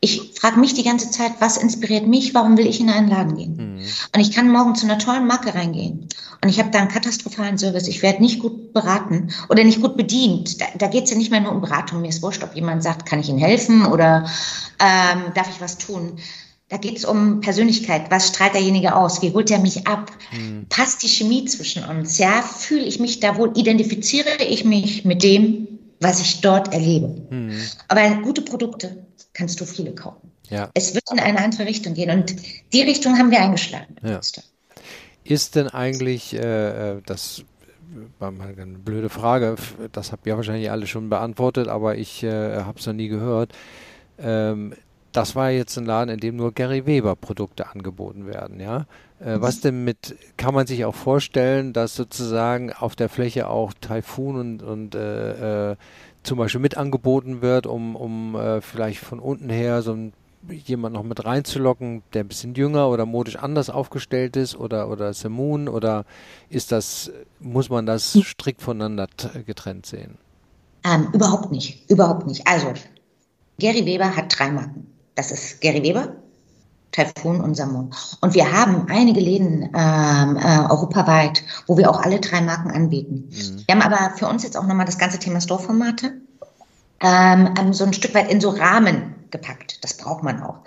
ich 0.00 0.32
frage 0.34 0.58
mich 0.58 0.72
die 0.72 0.82
ganze 0.82 1.10
Zeit, 1.10 1.32
was 1.40 1.58
inspiriert 1.58 2.06
mich, 2.06 2.32
warum 2.34 2.56
will 2.56 2.66
ich 2.66 2.80
in 2.80 2.88
einen 2.88 3.08
Laden 3.08 3.36
gehen? 3.36 3.56
Mhm. 3.56 3.80
Und 4.14 4.20
ich 4.20 4.32
kann 4.32 4.50
morgen 4.50 4.74
zu 4.74 4.86
einer 4.86 4.98
tollen 4.98 5.26
Marke 5.26 5.54
reingehen 5.54 6.08
und 6.42 6.48
ich 6.48 6.58
habe 6.58 6.70
da 6.70 6.78
einen 6.78 6.88
katastrophalen 6.88 7.58
Service, 7.58 7.86
ich 7.86 8.02
werde 8.02 8.22
nicht 8.22 8.40
gut 8.40 8.72
beraten 8.72 9.28
oder 9.50 9.62
nicht 9.62 9.82
gut 9.82 9.98
bedient. 9.98 10.60
Da, 10.60 10.66
da 10.78 10.86
geht 10.86 11.04
es 11.04 11.10
ja 11.10 11.18
nicht 11.18 11.30
mehr 11.30 11.40
nur 11.40 11.52
um 11.52 11.60
Beratung, 11.60 12.00
mir 12.00 12.08
ist 12.08 12.22
wurscht, 12.22 12.42
ob 12.42 12.54
jemand 12.54 12.82
sagt, 12.82 13.04
kann 13.04 13.20
ich 13.20 13.28
Ihnen 13.28 13.38
helfen 13.38 13.84
oder 13.84 14.26
ähm, 14.78 15.32
darf 15.34 15.50
ich 15.50 15.60
was 15.60 15.76
tun? 15.76 16.18
Da 16.70 16.78
geht 16.78 16.96
es 16.96 17.04
um 17.04 17.40
Persönlichkeit. 17.40 18.10
Was 18.10 18.28
strahlt 18.28 18.54
derjenige 18.54 18.94
aus? 18.94 19.22
Wie 19.22 19.32
holt 19.32 19.50
er 19.50 19.58
mich 19.58 19.88
ab? 19.88 20.12
Mhm. 20.32 20.66
Passt 20.68 21.02
die 21.02 21.08
Chemie 21.08 21.44
zwischen 21.44 21.84
uns? 21.84 22.16
Ja, 22.16 22.42
fühle 22.42 22.84
ich 22.84 23.00
mich 23.00 23.18
da 23.18 23.36
wohl? 23.36 23.50
Identifiziere 23.56 24.44
ich 24.48 24.64
mich 24.64 25.04
mit 25.04 25.24
dem, 25.24 25.66
was 25.98 26.20
ich 26.20 26.40
dort 26.40 26.72
erlebe? 26.72 27.26
Mhm. 27.28 27.60
Aber 27.88 28.08
gute 28.22 28.42
Produkte 28.42 29.04
kannst 29.32 29.60
du 29.60 29.64
viele 29.64 29.94
kaufen. 29.94 30.30
Ja. 30.48 30.70
Es 30.74 30.94
wird 30.94 31.04
in 31.12 31.20
eine 31.20 31.38
andere 31.38 31.66
Richtung 31.66 31.94
gehen 31.94 32.10
und 32.10 32.34
die 32.72 32.82
Richtung 32.82 33.18
haben 33.18 33.30
wir 33.30 33.40
eingeschlagen. 33.40 33.96
Ja. 34.02 34.20
Ist 35.24 35.54
denn 35.54 35.68
eigentlich, 35.68 36.34
äh, 36.34 36.96
äh, 36.96 37.02
das 37.06 37.44
war 38.18 38.30
mal 38.30 38.54
eine 38.56 38.78
blöde 38.78 39.08
Frage. 39.08 39.56
Das 39.92 40.12
habt 40.12 40.26
ihr 40.26 40.36
wahrscheinlich 40.36 40.70
alle 40.70 40.86
schon 40.86 41.08
beantwortet, 41.08 41.68
aber 41.68 41.96
ich 41.96 42.22
äh, 42.22 42.62
habe 42.62 42.78
es 42.78 42.86
noch 42.86 42.94
nie 42.94 43.08
gehört. 43.08 43.52
Ähm, 44.18 44.74
das 45.12 45.34
war 45.34 45.50
jetzt 45.50 45.76
ein 45.76 45.86
Laden, 45.86 46.10
in 46.10 46.20
dem 46.20 46.36
nur 46.36 46.52
Gary 46.52 46.86
Weber 46.86 47.16
Produkte 47.16 47.68
angeboten 47.68 48.26
werden, 48.26 48.60
ja. 48.60 48.86
Äh, 49.18 49.40
was 49.40 49.60
denn 49.60 49.84
mit, 49.84 50.16
kann 50.36 50.54
man 50.54 50.66
sich 50.66 50.84
auch 50.84 50.94
vorstellen, 50.94 51.72
dass 51.72 51.94
sozusagen 51.94 52.72
auf 52.72 52.96
der 52.96 53.08
Fläche 53.08 53.48
auch 53.48 53.72
Typhoon 53.80 54.36
und, 54.36 54.62
und 54.62 54.94
äh, 54.94 55.72
äh, 55.72 55.76
zum 56.22 56.38
Beispiel 56.38 56.60
mit 56.60 56.76
angeboten 56.76 57.42
wird, 57.42 57.66
um, 57.66 57.96
um 57.96 58.34
äh, 58.34 58.60
vielleicht 58.60 59.00
von 59.00 59.18
unten 59.18 59.50
her 59.50 59.82
so 59.82 59.92
ein 59.92 60.12
jemand 60.48 60.94
noch 60.94 61.02
mit 61.02 61.24
reinzulocken, 61.24 62.02
der 62.14 62.24
ein 62.24 62.28
bisschen 62.28 62.54
jünger 62.54 62.88
oder 62.88 63.04
modisch 63.04 63.36
anders 63.36 63.68
aufgestellt 63.68 64.36
ist 64.36 64.56
oder 64.56 64.88
oder 64.88 65.12
Semun 65.12 65.68
oder 65.68 66.06
ist 66.48 66.72
das 66.72 67.10
muss 67.40 67.68
man 67.68 67.86
das 67.86 68.18
strikt 68.22 68.62
voneinander 68.62 69.06
getrennt 69.46 69.86
sehen? 69.86 70.16
Ähm, 70.84 71.08
überhaupt 71.12 71.52
nicht, 71.52 71.90
überhaupt 71.90 72.26
nicht. 72.26 72.46
Also 72.46 72.72
Gary 73.58 73.84
Weber 73.84 74.16
hat 74.16 74.38
drei 74.38 74.50
Marken. 74.50 74.86
Das 75.14 75.30
ist 75.30 75.60
Gary 75.60 75.82
Weber, 75.82 76.16
Typhoon 76.92 77.40
und 77.40 77.54
Samun. 77.54 77.94
Und 78.20 78.34
wir 78.34 78.52
haben 78.52 78.86
einige 78.88 79.20
Läden 79.20 79.70
ähm, 79.74 80.36
äh, 80.36 80.70
europaweit, 80.70 81.42
wo 81.66 81.76
wir 81.76 81.90
auch 81.90 82.00
alle 82.00 82.20
drei 82.20 82.40
Marken 82.40 82.70
anbieten. 82.70 83.28
Mhm. 83.30 83.64
Wir 83.66 83.74
haben 83.74 83.82
aber 83.82 84.16
für 84.16 84.26
uns 84.26 84.42
jetzt 84.42 84.56
auch 84.56 84.66
nochmal 84.66 84.86
das 84.86 84.98
ganze 84.98 85.18
Thema 85.18 85.40
Store-Formate 85.40 86.12
ähm, 87.00 87.54
ähm, 87.58 87.72
so 87.72 87.84
ein 87.84 87.92
Stück 87.92 88.14
weit 88.14 88.30
in 88.30 88.40
so 88.40 88.50
Rahmen 88.50 89.14
gepackt. 89.30 89.82
Das 89.82 89.96
braucht 89.96 90.22
man 90.22 90.42
auch. 90.42 90.58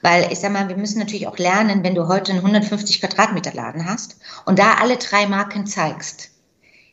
Weil 0.00 0.32
ich 0.32 0.40
sag 0.40 0.52
mal, 0.52 0.68
wir 0.68 0.76
müssen 0.76 0.98
natürlich 0.98 1.28
auch 1.28 1.38
lernen, 1.38 1.84
wenn 1.84 1.94
du 1.94 2.08
heute 2.08 2.32
einen 2.32 2.40
150 2.40 3.00
Quadratmeter 3.00 3.52
Laden 3.52 3.86
hast 3.86 4.16
und 4.46 4.58
da 4.58 4.74
alle 4.80 4.96
drei 4.96 5.26
Marken 5.26 5.66
zeigst, 5.66 6.31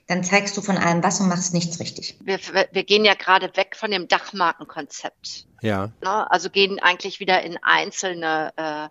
dann 0.10 0.24
zeigst 0.24 0.58
du 0.58 0.62
von 0.62 0.76
allem 0.76 1.04
was 1.04 1.22
und 1.22 1.30
machst 1.30 1.54
nichts 1.54 1.80
richtig. 1.80 2.18
Wir, 2.22 2.40
wir 2.72 2.84
gehen 2.84 3.06
ja 3.06 3.14
gerade 3.14 3.56
weg 3.56 3.76
von 3.76 3.92
dem 3.92 4.08
Dachmarkenkonzept. 4.08 5.46
Ja. 5.62 5.92
Ne? 6.04 6.32
Also 6.32 6.50
gehen 6.50 6.80
eigentlich 6.80 7.20
wieder 7.20 7.44
in 7.44 7.60
einzelne 7.62 8.52
äh, 8.58 8.88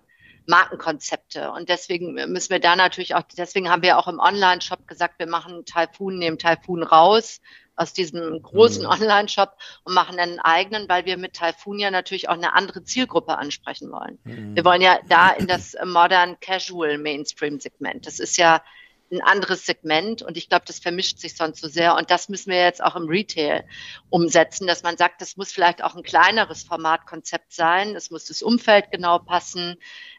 Markenkonzepte. 0.46 1.50
Und 1.50 1.68
deswegen 1.68 2.14
müssen 2.14 2.50
wir 2.50 2.60
da 2.60 2.76
natürlich 2.76 3.16
auch, 3.16 3.24
deswegen 3.36 3.68
haben 3.68 3.82
wir 3.82 3.98
auch 3.98 4.06
im 4.06 4.20
Online-Shop 4.20 4.86
gesagt, 4.86 5.18
wir 5.18 5.26
machen 5.26 5.64
Typhoon, 5.64 6.18
nehmen 6.18 6.38
Typhoon 6.38 6.84
raus 6.84 7.40
aus 7.74 7.92
diesem 7.92 8.40
großen 8.40 8.84
mhm. 8.84 8.88
Online-Shop 8.88 9.56
und 9.82 9.94
machen 9.94 10.20
einen 10.20 10.38
eigenen, 10.38 10.88
weil 10.88 11.04
wir 11.04 11.16
mit 11.16 11.32
Typhoon 11.32 11.80
ja 11.80 11.90
natürlich 11.90 12.28
auch 12.28 12.34
eine 12.34 12.54
andere 12.54 12.84
Zielgruppe 12.84 13.36
ansprechen 13.36 13.90
wollen. 13.90 14.20
Mhm. 14.22 14.54
Wir 14.54 14.64
wollen 14.64 14.82
ja 14.82 15.00
da 15.08 15.30
in 15.30 15.48
das 15.48 15.76
Modern 15.84 16.38
Casual 16.38 16.96
Mainstream 16.96 17.58
Segment. 17.58 18.06
Das 18.06 18.20
ist 18.20 18.36
ja 18.36 18.62
ein 19.10 19.22
anderes 19.22 19.66
Segment 19.66 20.22
und 20.22 20.36
ich 20.36 20.48
glaube, 20.48 20.64
das 20.66 20.78
vermischt 20.78 21.18
sich 21.18 21.36
sonst 21.36 21.60
so 21.60 21.68
sehr 21.68 21.96
und 21.96 22.10
das 22.10 22.28
müssen 22.28 22.50
wir 22.50 22.62
jetzt 22.62 22.82
auch 22.82 22.96
im 22.96 23.08
Retail 23.08 23.64
umsetzen, 24.10 24.66
dass 24.66 24.82
man 24.82 24.96
sagt, 24.96 25.20
das 25.20 25.36
muss 25.36 25.52
vielleicht 25.52 25.82
auch 25.82 25.94
ein 25.94 26.02
kleineres 26.02 26.62
Formatkonzept 26.62 27.52
sein, 27.52 27.96
es 27.96 28.10
muss 28.10 28.26
das 28.26 28.42
Umfeld 28.42 28.90
genau 28.90 29.18
passen 29.18 29.76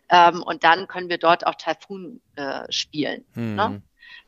ähm, 0.10 0.42
und 0.44 0.64
dann 0.64 0.88
können 0.88 1.10
wir 1.10 1.18
dort 1.18 1.46
auch 1.46 1.56
Typhoon 1.56 2.22
äh, 2.36 2.72
spielen. 2.72 3.26
Mhm. 3.36 3.56
Ne? 3.56 3.82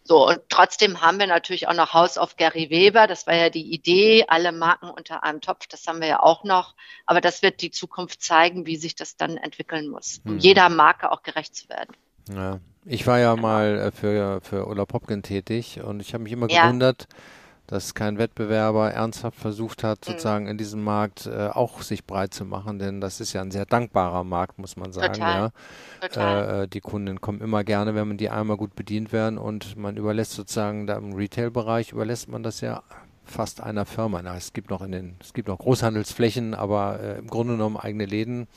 So, 0.03 0.27
und 0.27 0.41
trotzdem 0.49 1.01
haben 1.01 1.19
wir 1.19 1.27
natürlich 1.27 1.67
auch 1.67 1.73
noch 1.73 1.93
House 1.93 2.17
of 2.17 2.35
Gary 2.35 2.69
Weber. 2.69 3.05
Das 3.07 3.27
war 3.27 3.35
ja 3.35 3.49
die 3.49 3.71
Idee, 3.71 4.25
alle 4.27 4.51
Marken 4.51 4.89
unter 4.89 5.23
einem 5.23 5.41
Topf. 5.41 5.67
Das 5.67 5.85
haben 5.85 6.01
wir 6.01 6.07
ja 6.07 6.23
auch 6.23 6.43
noch. 6.43 6.75
Aber 7.05 7.21
das 7.21 7.43
wird 7.43 7.61
die 7.61 7.69
Zukunft 7.69 8.21
zeigen, 8.21 8.65
wie 8.65 8.77
sich 8.77 8.95
das 8.95 9.15
dann 9.15 9.37
entwickeln 9.37 9.89
muss, 9.89 10.21
um 10.25 10.33
hm. 10.33 10.39
jeder 10.39 10.69
Marke 10.69 11.11
auch 11.11 11.21
gerecht 11.21 11.55
zu 11.55 11.69
werden. 11.69 11.95
Ja, 12.29 12.59
ich 12.85 13.05
war 13.07 13.19
ja 13.19 13.35
mal 13.35 13.77
äh, 13.77 13.91
für, 13.91 14.41
für 14.41 14.67
Ulla 14.67 14.85
Popkin 14.85 15.23
tätig 15.23 15.81
und 15.83 16.01
ich 16.01 16.13
habe 16.13 16.23
mich 16.23 16.33
immer 16.33 16.49
ja. 16.49 16.65
gewundert, 16.65 17.07
dass 17.67 17.93
kein 17.93 18.17
Wettbewerber 18.17 18.91
ernsthaft 18.91 19.39
versucht 19.39 19.83
hat, 19.83 19.99
mhm. 20.01 20.11
sozusagen 20.11 20.47
in 20.47 20.57
diesem 20.57 20.83
Markt 20.83 21.25
äh, 21.25 21.47
auch 21.47 21.81
sich 21.83 22.05
breit 22.05 22.33
zu 22.33 22.43
machen, 22.43 22.79
denn 22.79 22.99
das 22.99 23.21
ist 23.21 23.33
ja 23.33 23.41
ein 23.41 23.51
sehr 23.51 23.65
dankbarer 23.65 24.23
Markt, 24.23 24.59
muss 24.59 24.75
man 24.75 24.91
sagen. 24.91 25.13
Total. 25.13 25.51
Ja. 26.01 26.07
Total. 26.07 26.43
Äh, 26.43 26.63
äh, 26.63 26.67
die 26.67 26.81
Kunden 26.81 27.21
kommen 27.21 27.39
immer 27.39 27.63
gerne, 27.63 27.95
wenn 27.95 28.07
man 28.07 28.17
die 28.17 28.29
einmal 28.29 28.57
gut 28.57 28.75
bedient 28.75 29.13
werden 29.13 29.37
und 29.37 29.77
man 29.77 29.95
überlässt 29.95 30.33
sozusagen 30.33 30.85
da 30.85 30.97
im 30.97 31.13
Retail-Bereich 31.13 31.93
überlässt 31.93 32.27
man 32.27 32.43
das 32.43 32.61
ja 32.61 32.83
fast 33.23 33.61
einer 33.61 33.85
Firma. 33.85 34.21
Na, 34.21 34.35
es 34.35 34.51
gibt 34.51 34.69
noch 34.69 34.81
in 34.81 34.91
den, 34.91 35.15
es 35.21 35.33
gibt 35.33 35.47
noch 35.47 35.59
Großhandelsflächen, 35.59 36.53
aber 36.53 36.99
äh, 36.99 37.19
im 37.19 37.27
Grunde 37.27 37.53
genommen 37.53 37.77
eigene 37.77 38.05
Läden 38.05 38.47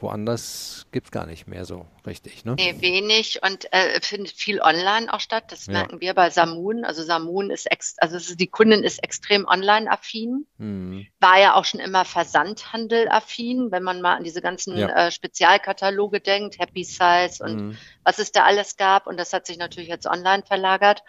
woanders 0.00 0.86
gibt 0.92 1.06
es 1.06 1.10
gar 1.12 1.26
nicht 1.26 1.46
mehr 1.46 1.64
so 1.64 1.86
richtig. 2.06 2.44
Ne? 2.44 2.56
Nee, 2.58 2.76
wenig 2.80 3.40
und 3.42 3.72
äh, 3.72 4.00
findet 4.00 4.32
viel 4.32 4.60
online 4.60 5.12
auch 5.12 5.20
statt. 5.20 5.44
Das 5.48 5.66
ja. 5.66 5.72
merken 5.72 6.00
wir 6.00 6.14
bei 6.14 6.30
Samun. 6.30 6.84
Also 6.84 7.02
Samun 7.02 7.50
ist, 7.50 7.70
ex 7.70 7.96
also 7.98 8.16
ist, 8.16 8.38
die 8.40 8.46
Kundin 8.46 8.82
ist 8.82 9.02
extrem 9.02 9.46
online-affin. 9.46 10.46
Mhm. 10.58 11.06
War 11.20 11.40
ja 11.40 11.54
auch 11.54 11.64
schon 11.64 11.80
immer 11.80 12.04
Versandhandel-affin, 12.04 13.70
wenn 13.70 13.82
man 13.82 14.00
mal 14.00 14.16
an 14.16 14.24
diese 14.24 14.42
ganzen 14.42 14.76
ja. 14.76 14.88
äh, 14.88 15.10
Spezialkataloge 15.10 16.20
denkt, 16.20 16.58
Happy 16.58 16.84
Size 16.84 17.42
und 17.42 17.56
mhm. 17.56 17.78
was 18.02 18.18
es 18.18 18.32
da 18.32 18.44
alles 18.44 18.76
gab. 18.76 19.06
Und 19.06 19.16
das 19.16 19.32
hat 19.32 19.46
sich 19.46 19.58
natürlich 19.58 19.88
jetzt 19.88 20.06
online 20.06 20.42
verlagert. 20.44 21.02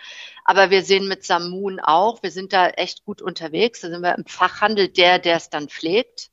Aber 0.44 0.70
wir 0.70 0.84
sehen 0.84 1.08
mit 1.08 1.26
Samun 1.26 1.80
auch, 1.80 2.22
wir 2.22 2.32
sind 2.32 2.54
da 2.54 2.70
echt 2.70 3.04
gut 3.04 3.22
unterwegs. 3.22 3.82
Da 3.82 3.90
sind 3.90 4.02
wir 4.02 4.16
im 4.16 4.26
Fachhandel 4.26 4.90
der, 4.90 5.18
der 5.18 5.38
es 5.38 5.50
dann 5.50 5.70
pflegt 5.70 6.30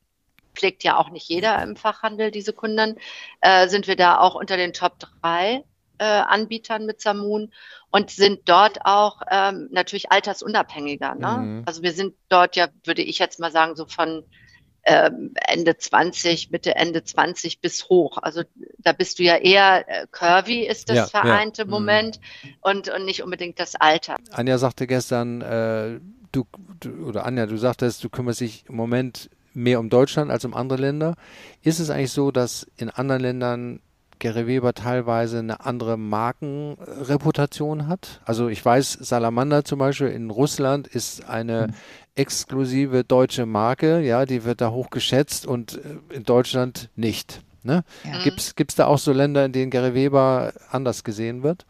pflegt 0.55 0.83
ja 0.83 0.97
auch 0.97 1.09
nicht 1.09 1.27
jeder 1.27 1.61
im 1.61 1.75
Fachhandel, 1.75 2.31
diese 2.31 2.53
Kunden, 2.53 2.97
äh, 3.41 3.67
sind 3.67 3.87
wir 3.87 3.95
da 3.95 4.19
auch 4.19 4.35
unter 4.35 4.57
den 4.57 4.73
Top 4.73 4.99
3 5.21 5.63
äh, 5.99 6.03
Anbietern 6.03 6.85
mit 6.85 7.01
Samun 7.01 7.51
und 7.91 8.09
sind 8.09 8.41
dort 8.45 8.79
auch 8.85 9.21
ähm, 9.29 9.69
natürlich 9.71 10.11
altersunabhängiger. 10.11 11.15
Ne? 11.15 11.27
Mhm. 11.27 11.63
Also 11.65 11.83
wir 11.83 11.93
sind 11.93 12.15
dort 12.29 12.55
ja, 12.55 12.67
würde 12.83 13.03
ich 13.03 13.19
jetzt 13.19 13.39
mal 13.39 13.51
sagen, 13.51 13.75
so 13.75 13.85
von 13.85 14.23
ähm, 14.85 15.33
Ende 15.47 15.77
20, 15.77 16.51
Mitte, 16.51 16.75
Ende 16.75 17.03
20 17.03 17.61
bis 17.61 17.87
hoch. 17.89 18.17
Also 18.21 18.43
da 18.79 18.91
bist 18.91 19.19
du 19.19 19.23
ja 19.23 19.37
eher 19.37 19.87
äh, 19.87 20.07
curvy 20.11 20.65
ist 20.65 20.89
das 20.89 20.97
ja, 20.97 21.05
vereinte 21.05 21.61
ja. 21.61 21.65
Mhm. 21.65 21.71
Moment 21.71 22.19
mhm. 22.19 22.49
und, 22.61 22.89
und 22.89 23.05
nicht 23.05 23.23
unbedingt 23.23 23.59
das 23.59 23.75
Alter. 23.75 24.17
Anja 24.31 24.57
sagte 24.57 24.87
gestern, 24.87 25.41
äh, 25.41 25.99
du, 26.31 26.45
du, 26.79 26.89
oder 27.07 27.25
Anja, 27.25 27.45
du 27.45 27.57
sagtest, 27.57 28.03
du 28.03 28.09
kümmerst 28.09 28.41
dich 28.41 28.65
im 28.67 28.75
Moment 28.75 29.29
mehr 29.53 29.79
um 29.79 29.89
Deutschland 29.89 30.31
als 30.31 30.45
um 30.45 30.53
andere 30.53 30.79
Länder. 30.79 31.15
Ist 31.61 31.79
es 31.79 31.89
eigentlich 31.89 32.11
so, 32.11 32.31
dass 32.31 32.67
in 32.77 32.89
anderen 32.89 33.21
Ländern 33.21 33.79
Gary 34.19 34.47
Weber 34.47 34.73
teilweise 34.73 35.39
eine 35.39 35.65
andere 35.65 35.97
Markenreputation 35.97 37.87
hat? 37.87 38.21
Also 38.25 38.47
ich 38.47 38.63
weiß, 38.63 38.99
Salamander 39.01 39.65
zum 39.65 39.79
Beispiel 39.79 40.07
in 40.07 40.29
Russland 40.29 40.87
ist 40.87 41.27
eine 41.27 41.67
mhm. 41.67 41.73
exklusive 42.15 43.03
deutsche 43.03 43.45
Marke, 43.45 43.99
ja, 43.99 44.25
die 44.25 44.45
wird 44.45 44.61
da 44.61 44.71
hoch 44.71 44.89
geschätzt 44.89 45.45
und 45.45 45.73
äh, 45.75 46.15
in 46.15 46.23
Deutschland 46.23 46.89
nicht. 46.95 47.41
Ne? 47.63 47.83
Ja. 48.03 48.23
Gibt 48.23 48.69
es 48.69 48.75
da 48.75 48.87
auch 48.87 48.97
so 48.97 49.13
Länder, 49.13 49.45
in 49.45 49.51
denen 49.51 49.71
Gary 49.71 49.93
Weber 49.93 50.53
anders 50.69 51.03
gesehen 51.03 51.43
wird? 51.43 51.65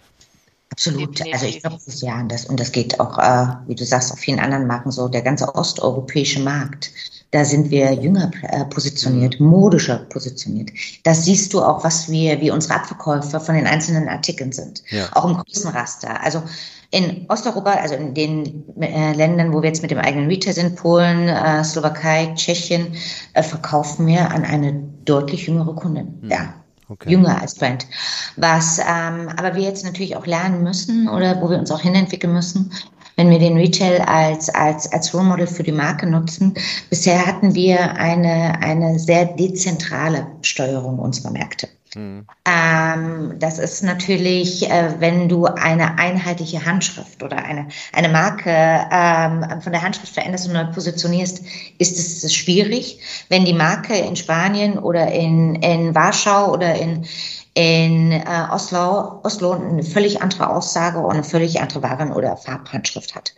Absolut. 0.74 1.22
Also 1.32 1.46
ich 1.46 1.62
glaube, 1.62 1.76
das 1.76 1.88
ist 1.88 2.02
ja 2.02 2.14
anders. 2.16 2.46
Und 2.46 2.60
das 2.60 2.72
geht 2.72 3.00
auch, 3.00 3.20
äh, 3.20 3.48
wie 3.68 3.76
du 3.76 3.86
sagst, 3.86 4.12
auf 4.12 4.18
vielen 4.18 4.40
anderen 4.40 4.66
Marken 4.66 4.90
so. 4.90 5.08
Der 5.08 5.22
ganze 5.22 5.54
osteuropäische 5.54 6.40
Markt 6.40 6.92
da 7.34 7.44
sind 7.44 7.72
wir 7.72 7.92
jünger 7.94 8.30
äh, 8.44 8.64
positioniert, 8.66 9.40
mhm. 9.40 9.48
modischer 9.48 9.98
positioniert. 10.10 10.70
Das 11.02 11.26
siehst 11.26 11.52
du 11.54 11.64
auch, 11.64 11.84
was 11.84 12.08
wir, 12.10 12.40
wie 12.42 12.52
unsere 12.52 12.76
Abverkäufer 12.76 13.40
von 13.40 13.56
den 13.56 13.66
einzelnen 13.66 14.08
Artikeln 14.08 14.52
sind. 14.52 14.84
Ja. 14.90 15.10
Auch 15.14 15.26
im 15.26 15.38
Größenraster. 15.38 16.22
Also 16.22 16.44
in 16.92 17.26
Osteuropa, 17.30 17.72
also 17.72 17.96
in 17.96 18.14
den 18.14 18.64
äh, 18.80 19.14
Ländern, 19.14 19.52
wo 19.52 19.64
wir 19.64 19.70
jetzt 19.70 19.82
mit 19.82 19.90
dem 19.90 19.98
eigenen 19.98 20.28
Retail 20.28 20.54
sind, 20.54 20.76
Polen, 20.76 21.28
äh, 21.28 21.64
Slowakei, 21.64 22.32
Tschechien, 22.36 22.94
äh, 23.34 23.42
verkaufen 23.42 24.06
wir 24.06 24.30
an 24.30 24.46
eine 24.46 24.84
deutlich 25.04 25.48
jüngere 25.48 25.76
Kundin. 25.76 26.20
Mhm. 26.22 26.30
Ja. 26.30 26.54
Okay. 26.90 27.10
Jünger 27.10 27.42
als 27.42 27.56
Brand. 27.56 27.88
Was 28.36 28.78
ähm, 28.78 29.30
aber 29.38 29.56
wir 29.56 29.64
jetzt 29.64 29.84
natürlich 29.84 30.16
auch 30.16 30.28
lernen 30.28 30.62
müssen 30.62 31.10
oder 31.10 31.42
wo 31.42 31.50
wir 31.50 31.58
uns 31.58 31.72
auch 31.72 31.80
hinentwickeln 31.80 32.34
müssen, 32.34 32.72
wenn 33.16 33.30
wir 33.30 33.40
den 33.40 33.58
Retail 33.58 34.02
als, 34.02 34.50
als, 34.50 34.92
als 34.92 35.14
Role 35.14 35.26
Model 35.26 35.48
für 35.48 35.64
die 35.64 35.72
Marke 35.72 36.08
nutzen. 36.08 36.54
Bisher 36.90 37.26
hatten 37.26 37.54
wir 37.56 37.94
eine, 37.94 38.62
eine 38.62 39.00
sehr 39.00 39.26
dezentrale 39.26 40.28
Steuerung 40.42 41.00
unserer 41.00 41.32
Märkte. 41.32 41.68
Mhm. 41.96 42.26
Ähm, 42.46 43.36
das 43.40 43.60
ist 43.60 43.84
natürlich, 43.84 44.70
äh, 44.70 44.96
wenn 45.00 45.30
du 45.30 45.46
eine 45.46 45.98
einheitliche 45.98 46.66
Handschrift 46.66 47.22
oder 47.24 47.38
eine, 47.38 47.68
eine 47.92 48.10
Marke 48.10 48.50
ähm, 48.50 49.62
von 49.62 49.72
der 49.72 49.82
Handschrift 49.82 50.14
veränderst 50.14 50.48
und 50.48 50.54
neu 50.54 50.66
positionierst, 50.66 51.44
ist 51.78 52.24
es 52.24 52.34
schwierig. 52.34 53.00
Wenn 53.30 53.46
die 53.46 53.54
Marke 53.54 53.96
in 53.96 54.16
Spanien 54.16 54.78
oder 54.78 55.12
in, 55.12 55.56
in 55.56 55.94
Warschau 55.94 56.52
oder 56.52 56.76
in, 56.76 57.06
in 57.54 58.12
äh, 58.12 58.48
Oslo, 58.52 59.22
Oslo 59.24 59.52
eine 59.52 59.84
völlig 59.84 60.22
andere 60.22 60.50
Aussage 60.50 61.00
und 61.00 61.12
eine 61.14 61.24
völlig 61.24 61.62
andere 61.62 61.84
Waren- 61.84 62.12
oder 62.12 62.36
Farbhandschrift 62.38 63.16
hat. 63.16 63.34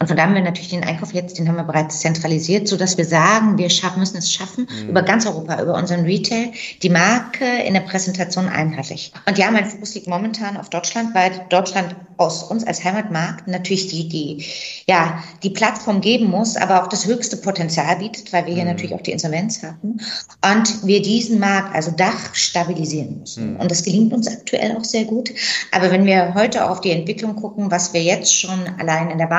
Und 0.00 0.06
von 0.06 0.16
da 0.16 0.24
haben 0.24 0.34
wir 0.34 0.42
natürlich 0.42 0.68
den 0.68 0.84
Einkauf 0.84 1.12
jetzt, 1.12 1.38
den 1.38 1.48
haben 1.48 1.56
wir 1.56 1.64
bereits 1.64 1.98
zentralisiert, 1.98 2.68
so 2.68 2.76
dass 2.76 2.96
wir 2.96 3.04
sagen, 3.04 3.58
wir 3.58 3.68
schaffen, 3.68 3.98
müssen 3.98 4.18
es 4.18 4.32
schaffen, 4.32 4.68
mhm. 4.70 4.90
über 4.90 5.02
ganz 5.02 5.26
Europa, 5.26 5.60
über 5.60 5.74
unseren 5.74 6.04
Retail, 6.04 6.52
die 6.82 6.88
Marke 6.88 7.44
in 7.44 7.74
der 7.74 7.80
Präsentation 7.80 8.48
einheitlich. 8.48 9.12
Und 9.26 9.38
ja, 9.38 9.50
mein 9.50 9.68
Fokus 9.68 9.94
liegt 9.96 10.06
momentan 10.06 10.56
auf 10.56 10.70
Deutschland, 10.70 11.14
weil 11.16 11.32
Deutschland 11.48 11.96
aus 12.16 12.44
uns 12.44 12.64
als 12.64 12.84
Heimatmarkt 12.84 13.48
natürlich 13.48 13.88
die, 13.88 14.08
die, 14.08 14.44
ja, 14.86 15.22
die 15.42 15.50
Plattform 15.50 16.00
geben 16.00 16.30
muss, 16.30 16.56
aber 16.56 16.82
auch 16.82 16.88
das 16.88 17.06
höchste 17.06 17.36
Potenzial 17.36 17.96
bietet, 17.96 18.32
weil 18.32 18.46
wir 18.46 18.54
hier 18.54 18.64
mhm. 18.64 18.70
natürlich 18.70 18.94
auch 18.94 19.02
die 19.02 19.12
Insolvenz 19.12 19.62
hatten. 19.64 20.00
Und 20.44 20.86
wir 20.86 21.02
diesen 21.02 21.40
Markt, 21.40 21.74
also 21.74 21.90
Dach, 21.90 22.34
stabilisieren 22.34 23.18
müssen. 23.18 23.54
Mhm. 23.54 23.60
Und 23.60 23.70
das 23.70 23.82
gelingt 23.82 24.12
uns 24.12 24.28
aktuell 24.28 24.76
auch 24.76 24.84
sehr 24.84 25.04
gut. 25.06 25.30
Aber 25.72 25.90
wenn 25.90 26.06
wir 26.06 26.34
heute 26.34 26.70
auf 26.70 26.80
die 26.80 26.92
Entwicklung 26.92 27.34
gucken, 27.34 27.72
was 27.72 27.92
wir 27.92 28.02
jetzt 28.02 28.32
schon 28.32 28.60
allein 28.78 29.10
in 29.10 29.18
der 29.18 29.30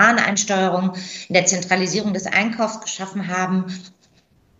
Wareneinsteuerung, 0.50 0.94
in 1.28 1.34
der 1.34 1.46
Zentralisierung 1.46 2.14
des 2.14 2.26
Einkaufs 2.26 2.82
geschaffen 2.82 3.28
haben 3.28 3.66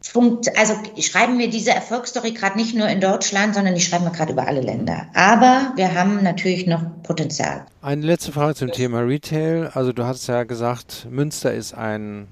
funkt, 0.02 0.58
also 0.58 0.76
schreiben 1.00 1.38
wir 1.40 1.50
diese 1.50 1.72
Erfolgsstory 1.72 2.32
gerade 2.32 2.58
nicht 2.58 2.74
nur 2.74 2.88
in 2.88 3.02
Deutschland, 3.02 3.54
sondern 3.54 3.76
die 3.76 3.82
schreiben 3.82 4.06
wir 4.06 4.12
gerade 4.12 4.32
über 4.32 4.48
alle 4.48 4.62
Länder. 4.62 5.08
Aber 5.14 5.74
wir 5.76 5.94
haben 5.94 6.24
natürlich 6.24 6.66
noch 6.68 6.82
Potenzial. 7.04 7.66
Eine 7.82 8.06
letzte 8.06 8.32
Frage 8.32 8.56
zum 8.56 8.72
Thema 8.72 9.02
Retail. 9.02 9.72
Also 9.74 9.92
du 9.92 10.06
hast 10.06 10.26
ja 10.28 10.46
gesagt, 10.46 11.06
Münster 11.10 11.54
ist 11.54 11.74
ein 11.74 12.28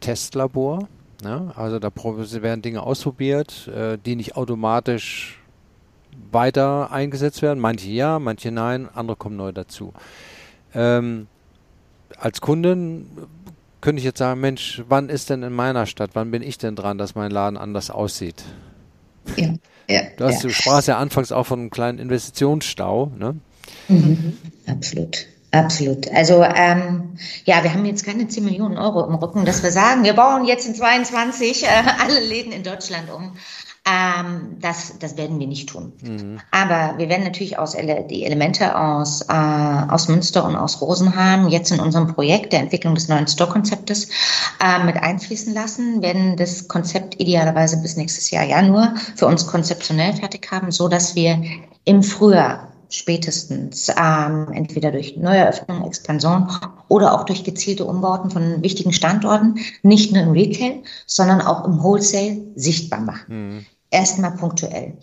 Testlabor. 0.00 0.88
Ne? 1.22 1.52
Also 1.56 1.78
da 1.78 1.88
werden 1.94 2.60
Dinge 2.60 2.82
ausprobiert, 2.82 3.68
äh, 3.68 3.96
die 4.04 4.14
nicht 4.14 4.36
automatisch 4.36 5.40
weiter 6.30 6.92
eingesetzt 6.92 7.40
werden. 7.40 7.60
Manche 7.60 7.88
ja, 7.88 8.18
manche 8.18 8.50
nein, 8.50 8.90
andere 8.94 9.16
kommen 9.16 9.36
neu 9.36 9.52
dazu. 9.52 9.94
Ähm, 10.74 11.28
als 12.18 12.40
Kunden 12.40 13.08
könnte 13.80 14.00
ich 14.00 14.04
jetzt 14.04 14.18
sagen, 14.18 14.40
Mensch, 14.40 14.82
wann 14.88 15.08
ist 15.08 15.30
denn 15.30 15.42
in 15.42 15.52
meiner 15.52 15.86
Stadt, 15.86 16.10
wann 16.14 16.30
bin 16.30 16.42
ich 16.42 16.58
denn 16.58 16.76
dran, 16.76 16.98
dass 16.98 17.14
mein 17.14 17.30
Laden 17.30 17.56
anders 17.56 17.90
aussieht? 17.90 18.42
Ja, 19.36 19.54
ja. 19.88 20.00
Du, 20.16 20.24
hast, 20.24 20.42
ja. 20.42 20.48
du 20.48 20.50
sprachst 20.50 20.88
ja 20.88 20.98
anfangs 20.98 21.32
auch 21.32 21.44
von 21.44 21.60
einem 21.60 21.70
kleinen 21.70 21.98
Investitionsstau, 21.98 23.12
ne? 23.16 23.36
Mhm, 23.88 24.36
absolut. 24.66 25.26
Absolut. 25.52 26.10
Also 26.12 26.42
ähm, 26.42 27.16
ja, 27.44 27.62
wir 27.62 27.72
haben 27.72 27.84
jetzt 27.84 28.04
keine 28.04 28.28
10 28.28 28.44
Millionen 28.44 28.76
Euro 28.76 29.06
im 29.06 29.14
Rücken, 29.14 29.44
dass 29.44 29.62
wir 29.62 29.70
sagen, 29.70 30.04
wir 30.04 30.12
bauen 30.12 30.44
jetzt 30.44 30.66
in 30.66 30.74
22 30.74 31.64
äh, 31.64 31.66
alle 32.00 32.20
Läden 32.20 32.52
in 32.52 32.62
Deutschland 32.62 33.10
um. 33.10 33.36
Ähm, 33.88 34.56
das, 34.60 34.98
das 34.98 35.16
werden 35.16 35.38
wir 35.38 35.46
nicht 35.46 35.68
tun. 35.68 35.92
Mhm. 36.02 36.40
Aber 36.50 36.98
wir 36.98 37.08
werden 37.08 37.22
natürlich 37.22 37.56
aus 37.56 37.74
Ele 37.74 38.04
die 38.10 38.24
Elemente 38.24 38.76
aus, 38.76 39.22
äh, 39.22 39.32
aus 39.32 40.08
Münster 40.08 40.44
und 40.44 40.56
aus 40.56 40.80
Rosenheim 40.80 41.46
jetzt 41.48 41.70
in 41.70 41.78
unserem 41.78 42.08
Projekt 42.08 42.52
der 42.52 42.60
Entwicklung 42.60 42.96
des 42.96 43.08
neuen 43.08 43.28
Store-Konzeptes 43.28 44.08
äh, 44.60 44.82
mit 44.84 44.96
einfließen 44.96 45.54
lassen, 45.54 46.02
werden 46.02 46.36
das 46.36 46.66
Konzept 46.66 47.20
idealerweise 47.20 47.80
bis 47.80 47.96
nächstes 47.96 48.32
Jahr 48.32 48.42
Januar 48.42 48.96
für 49.14 49.26
uns 49.26 49.46
konzeptionell 49.46 50.14
fertig 50.14 50.50
haben, 50.50 50.72
so 50.72 50.88
dass 50.88 51.14
wir 51.14 51.40
im 51.84 52.02
Frühjahr 52.02 52.72
spätestens 52.88 53.88
ähm, 53.88 54.48
entweder 54.52 54.90
durch 54.90 55.16
Neueröffnung, 55.16 55.84
Expansion 55.84 56.48
oder 56.88 57.14
auch 57.14 57.24
durch 57.24 57.44
gezielte 57.44 57.84
Umbauten 57.84 58.30
von 58.30 58.62
wichtigen 58.62 58.92
Standorten, 58.92 59.58
nicht 59.82 60.12
nur 60.12 60.22
im 60.22 60.30
Retail, 60.30 60.82
sondern 61.06 61.40
auch 61.40 61.64
im 61.64 61.82
Wholesale 61.82 62.42
sichtbar 62.56 63.00
machen. 63.00 63.24
Mhm 63.28 63.66
erstmal 63.90 64.32
punktuell. 64.32 64.96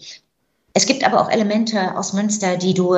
Es 0.74 0.86
gibt 0.86 1.04
aber 1.04 1.22
auch 1.22 1.30
Elemente 1.30 1.96
aus 1.98 2.14
Münster, 2.14 2.58
die 2.58 2.74
du, 2.74 2.96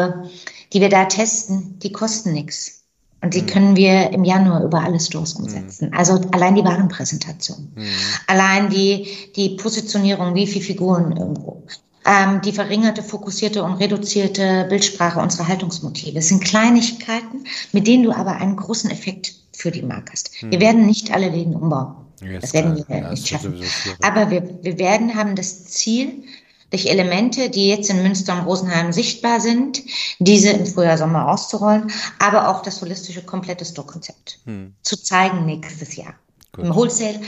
die 0.71 0.81
wir 0.81 0.89
da 0.89 1.05
testen, 1.05 1.77
die 1.79 1.91
kosten 1.91 2.31
nichts. 2.31 2.83
Und 3.21 3.33
die 3.33 3.41
mhm. 3.41 3.47
können 3.47 3.75
wir 3.75 4.11
im 4.11 4.23
Januar 4.23 4.63
über 4.63 4.81
alle 4.81 4.99
Stores 4.99 5.38
mhm. 5.38 5.45
umsetzen. 5.45 5.89
Mhm. 5.89 5.97
Also 5.97 6.21
allein 6.31 6.55
die 6.55 6.63
Warenpräsentation, 6.63 7.71
mhm. 7.75 7.88
allein 8.27 8.69
die, 8.69 9.07
die 9.36 9.49
Positionierung, 9.55 10.36
wie 10.36 10.47
viele 10.47 10.63
Figuren 10.63 11.17
irgendwo, 11.17 11.63
ähm, 12.05 12.41
die 12.41 12.51
verringerte, 12.51 13.01
fokussierte 13.01 13.63
und 13.63 13.73
reduzierte 13.75 14.67
Bildsprache 14.69 15.19
unserer 15.19 15.47
Haltungsmotive. 15.47 16.19
Es 16.19 16.27
sind 16.27 16.43
Kleinigkeiten, 16.43 17.45
mit 17.71 17.88
denen 17.88 18.03
du 18.03 18.11
aber 18.11 18.33
einen 18.33 18.55
großen 18.55 18.91
Effekt 18.91 19.33
für 19.53 19.71
die 19.71 19.81
Marke 19.81 20.11
hast. 20.11 20.31
Wir 20.41 20.59
mhm. 20.59 20.61
werden 20.61 20.86
nicht 20.86 21.11
alle 21.11 21.29
Läden 21.29 21.55
umbauen. 21.55 22.05
Ja, 22.22 22.39
das 22.39 22.53
werden 22.53 22.78
wir 22.88 22.97
ja, 22.97 23.09
nicht 23.09 23.28
schaffen. 23.28 23.61
Aber 24.01 24.32
wir, 24.32 24.57
wir 24.61 24.80
werden 24.80 25.16
haben 25.16 25.36
das 25.36 25.66
Ziel, 25.66 26.24
durch 26.72 26.88
Elemente, 26.88 27.49
die 27.49 27.70
jetzt 27.70 27.89
in 27.89 28.01
Münster 28.03 28.34
und 28.34 28.45
Rosenheim 28.45 28.91
sichtbar 28.91 29.39
sind, 29.39 29.82
diese 30.20 30.51
im 30.51 30.66
Frühjahr, 30.66 30.97
Sommer 30.97 31.30
auszurollen, 31.30 31.91
aber 32.20 32.49
auch 32.49 32.61
das 32.61 32.82
holistische, 32.82 33.24
komplette 33.24 33.66
Store-Konzept 33.66 34.39
hm. 34.45 34.74
zu 34.82 35.01
zeigen 35.01 35.45
nächstes 35.45 35.95
Jahr. 35.95 36.16
Gut. 36.51 36.66
Im 36.66 36.76
Wholesale, 36.76 37.22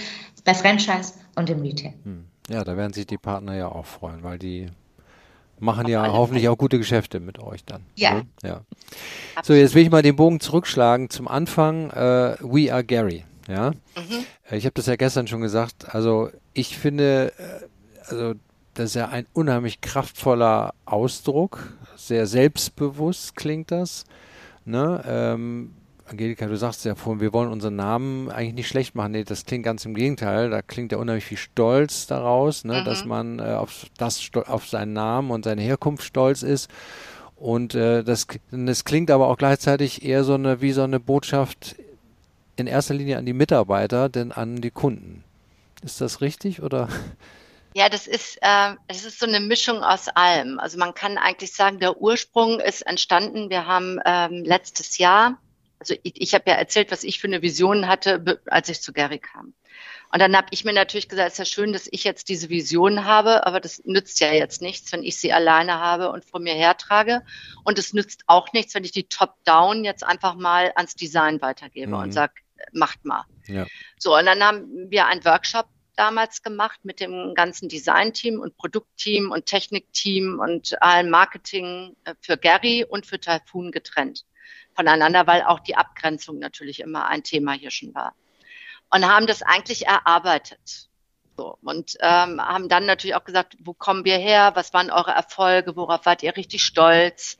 bei 0.43 0.53
Franchise 0.53 1.13
und 1.35 1.49
im 1.49 1.61
Retail. 1.61 1.93
Hm. 2.03 2.25
Ja, 2.49 2.63
da 2.63 2.75
werden 2.77 2.93
sich 2.93 3.05
die 3.05 3.17
Partner 3.17 3.55
ja 3.55 3.69
auch 3.69 3.85
freuen, 3.85 4.23
weil 4.23 4.39
die 4.39 4.67
machen 5.59 5.87
ja 5.87 6.11
hoffentlich 6.11 6.49
auch 6.49 6.57
gute 6.57 6.77
Geschäfte 6.77 7.19
mit 7.19 7.39
euch 7.39 7.63
dann. 7.65 7.83
Ja. 7.95 8.15
Ne? 8.15 8.27
ja. 8.43 8.61
So, 9.43 9.53
jetzt 9.53 9.75
will 9.75 9.83
ich 9.83 9.91
mal 9.91 10.01
den 10.01 10.15
Bogen 10.15 10.39
zurückschlagen 10.39 11.09
zum 11.09 11.27
Anfang. 11.27 11.87
Uh, 11.87 12.35
We 12.41 12.73
are 12.73 12.83
Gary. 12.83 13.23
Ja. 13.47 13.71
Mhm. 13.71 14.25
Ich 14.51 14.65
habe 14.65 14.73
das 14.73 14.85
ja 14.85 14.95
gestern 14.95 15.27
schon 15.27 15.41
gesagt. 15.41 15.93
Also 15.93 16.29
ich 16.53 16.77
finde, 16.77 17.33
äh, 17.37 18.09
also 18.09 18.33
das 18.73 18.91
ist 18.91 18.95
ja 18.95 19.09
ein 19.09 19.25
unheimlich 19.33 19.81
kraftvoller 19.81 20.73
Ausdruck. 20.85 21.73
Sehr 21.95 22.27
selbstbewusst 22.27 23.35
klingt 23.35 23.71
das. 23.71 24.05
Ne? 24.65 25.03
Ähm, 25.07 25.73
Angelika, 26.09 26.45
du 26.45 26.55
sagst 26.55 26.85
ja 26.85 26.95
vorhin, 26.95 27.19
wir 27.19 27.33
wollen 27.33 27.51
unseren 27.51 27.75
Namen 27.75 28.29
eigentlich 28.29 28.53
nicht 28.53 28.67
schlecht 28.67 28.95
machen. 28.95 29.11
Nee, 29.11 29.23
das 29.23 29.45
klingt 29.45 29.65
ganz 29.65 29.83
im 29.83 29.93
Gegenteil. 29.93 30.49
Da 30.49 30.61
klingt 30.61 30.91
ja 30.91 30.99
unheimlich 30.99 31.25
viel 31.25 31.37
Stolz 31.37 32.07
daraus, 32.07 32.63
ne? 32.63 32.81
Mhm. 32.81 32.85
dass 32.85 33.03
man 33.03 33.39
äh, 33.39 33.43
auf, 33.43 33.87
das, 33.97 34.29
auf 34.45 34.67
seinen 34.67 34.93
Namen 34.93 35.31
und 35.31 35.43
seine 35.43 35.61
Herkunft 35.61 36.03
stolz 36.03 36.43
ist. 36.43 36.69
Und 37.35 37.75
äh, 37.75 38.03
das, 38.03 38.27
das 38.51 38.85
klingt 38.85 39.11
aber 39.11 39.27
auch 39.27 39.37
gleichzeitig 39.37 40.03
eher 40.03 40.23
so 40.23 40.35
eine, 40.35 40.61
wie 40.61 40.71
so 40.71 40.83
eine 40.83 40.99
Botschaft 40.99 41.75
in 42.57 42.67
erster 42.67 42.93
Linie 42.93 43.17
an 43.17 43.25
die 43.25 43.33
Mitarbeiter, 43.33 44.09
denn 44.09 44.31
an 44.31 44.61
die 44.61 44.71
Kunden. 44.71 45.23
Ist 45.83 46.01
das 46.01 46.21
richtig 46.21 46.61
oder? 46.61 46.89
Ja, 47.73 47.89
das 47.89 48.07
ist, 48.07 48.37
äh, 48.41 48.73
das 48.87 49.05
ist 49.05 49.19
so 49.19 49.27
eine 49.27 49.39
Mischung 49.39 49.83
aus 49.83 50.07
allem. 50.07 50.59
Also 50.59 50.79
man 50.79 50.95
kann 50.95 51.17
eigentlich 51.17 51.53
sagen, 51.53 51.79
der 51.79 52.01
Ursprung 52.01 52.59
ist 52.59 52.81
entstanden. 52.81 53.51
Wir 53.51 53.67
haben 53.67 53.99
ähm, 54.03 54.43
letztes 54.43 54.97
Jahr, 54.97 55.39
also 55.77 55.93
ich, 56.01 56.19
ich 56.19 56.33
habe 56.33 56.49
ja 56.49 56.55
erzählt, 56.55 56.91
was 56.91 57.03
ich 57.03 57.19
für 57.19 57.27
eine 57.27 57.43
Vision 57.43 57.87
hatte, 57.87 58.41
als 58.47 58.69
ich 58.69 58.81
zu 58.81 58.93
Gary 58.93 59.19
kam. 59.19 59.53
Und 60.11 60.21
dann 60.21 60.35
habe 60.35 60.47
ich 60.51 60.63
mir 60.63 60.73
natürlich 60.73 61.09
gesagt, 61.09 61.27
es 61.27 61.33
ist 61.33 61.39
ja 61.39 61.45
schön, 61.45 61.73
dass 61.73 61.87
ich 61.91 62.03
jetzt 62.03 62.29
diese 62.29 62.49
Vision 62.49 63.05
habe, 63.05 63.45
aber 63.45 63.59
das 63.59 63.83
nützt 63.85 64.19
ja 64.21 64.31
jetzt 64.31 64.61
nichts, 64.61 64.91
wenn 64.93 65.03
ich 65.03 65.17
sie 65.17 65.33
alleine 65.33 65.79
habe 65.79 66.11
und 66.11 66.23
vor 66.23 66.39
mir 66.39 66.53
hertrage. 66.53 67.23
Und 67.63 67.77
es 67.77 67.93
nützt 67.93 68.23
auch 68.27 68.53
nichts, 68.53 68.73
wenn 68.73 68.85
ich 68.85 68.91
die 68.91 69.07
Top-Down 69.07 69.83
jetzt 69.83 70.03
einfach 70.03 70.35
mal 70.35 70.71
ans 70.75 70.95
Design 70.95 71.41
weitergebe 71.41 71.95
mhm. 71.95 72.03
und 72.03 72.11
sage, 72.13 72.33
macht 72.71 73.05
mal. 73.05 73.25
Ja. 73.47 73.65
So, 73.97 74.17
und 74.17 74.25
dann 74.25 74.43
haben 74.43 74.89
wir 74.89 75.07
einen 75.07 75.23
Workshop 75.25 75.67
damals 75.95 76.43
gemacht 76.43 76.79
mit 76.83 76.99
dem 76.99 77.33
ganzen 77.33 77.69
Design-Team 77.69 78.39
und 78.39 78.55
Produktteam 78.57 79.31
und 79.31 79.45
Technikteam 79.45 80.39
und 80.39 80.81
allen 80.81 81.09
Marketing 81.09 81.95
äh, 82.03 82.13
für 82.21 82.37
Gary 82.37 82.85
und 82.87 83.05
für 83.05 83.19
Typhoon 83.19 83.71
getrennt 83.71 84.25
voneinander, 84.77 85.25
weil 85.25 85.41
auch 85.41 85.59
die 85.59 85.75
Abgrenzung 85.75 86.37
natürlich 86.39 86.79
immer 86.79 87.07
ein 87.07 87.23
Thema 87.23 87.53
hier 87.53 87.71
schon 87.71 87.93
war. 87.95 88.13
Und 88.91 89.05
haben 89.05 89.27
das 89.27 89.41
eigentlich 89.41 89.87
erarbeitet. 89.87 90.87
So, 91.35 91.57
und 91.61 91.97
ähm, 91.99 92.39
haben 92.41 92.69
dann 92.69 92.85
natürlich 92.85 93.15
auch 93.15 93.23
gesagt, 93.23 93.57
wo 93.59 93.73
kommen 93.73 94.05
wir 94.05 94.17
her? 94.17 94.51
Was 94.53 94.73
waren 94.73 94.89
eure 94.89 95.11
Erfolge? 95.11 95.75
Worauf 95.75 96.05
wart 96.05 96.23
ihr 96.23 96.37
richtig 96.37 96.63
stolz? 96.63 97.37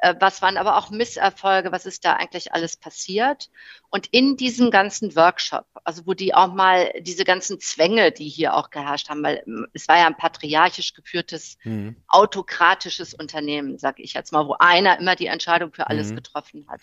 Äh, 0.00 0.14
was 0.18 0.40
waren 0.40 0.56
aber 0.56 0.78
auch 0.78 0.90
Misserfolge, 0.90 1.72
was 1.72 1.84
ist 1.84 2.04
da 2.04 2.14
eigentlich 2.14 2.52
alles 2.52 2.76
passiert. 2.76 3.50
Und 3.90 4.06
in 4.08 4.36
diesem 4.36 4.70
ganzen 4.70 5.14
Workshop, 5.14 5.66
also 5.84 6.06
wo 6.06 6.14
die 6.14 6.34
auch 6.34 6.54
mal 6.54 6.90
diese 7.00 7.24
ganzen 7.24 7.60
Zwänge, 7.60 8.10
die 8.10 8.28
hier 8.28 8.54
auch 8.54 8.70
geherrscht 8.70 9.10
haben, 9.10 9.22
weil 9.22 9.42
ähm, 9.46 9.66
es 9.74 9.88
war 9.88 9.98
ja 9.98 10.06
ein 10.06 10.16
patriarchisch 10.16 10.94
geführtes, 10.94 11.58
mhm. 11.64 11.96
autokratisches 12.08 13.12
Unternehmen, 13.12 13.78
sage 13.78 14.02
ich 14.02 14.14
jetzt 14.14 14.32
mal, 14.32 14.46
wo 14.46 14.56
einer 14.58 14.98
immer 14.98 15.16
die 15.16 15.26
Entscheidung 15.26 15.72
für 15.72 15.88
alles 15.88 16.10
mhm. 16.10 16.16
getroffen 16.16 16.66
hat. 16.68 16.80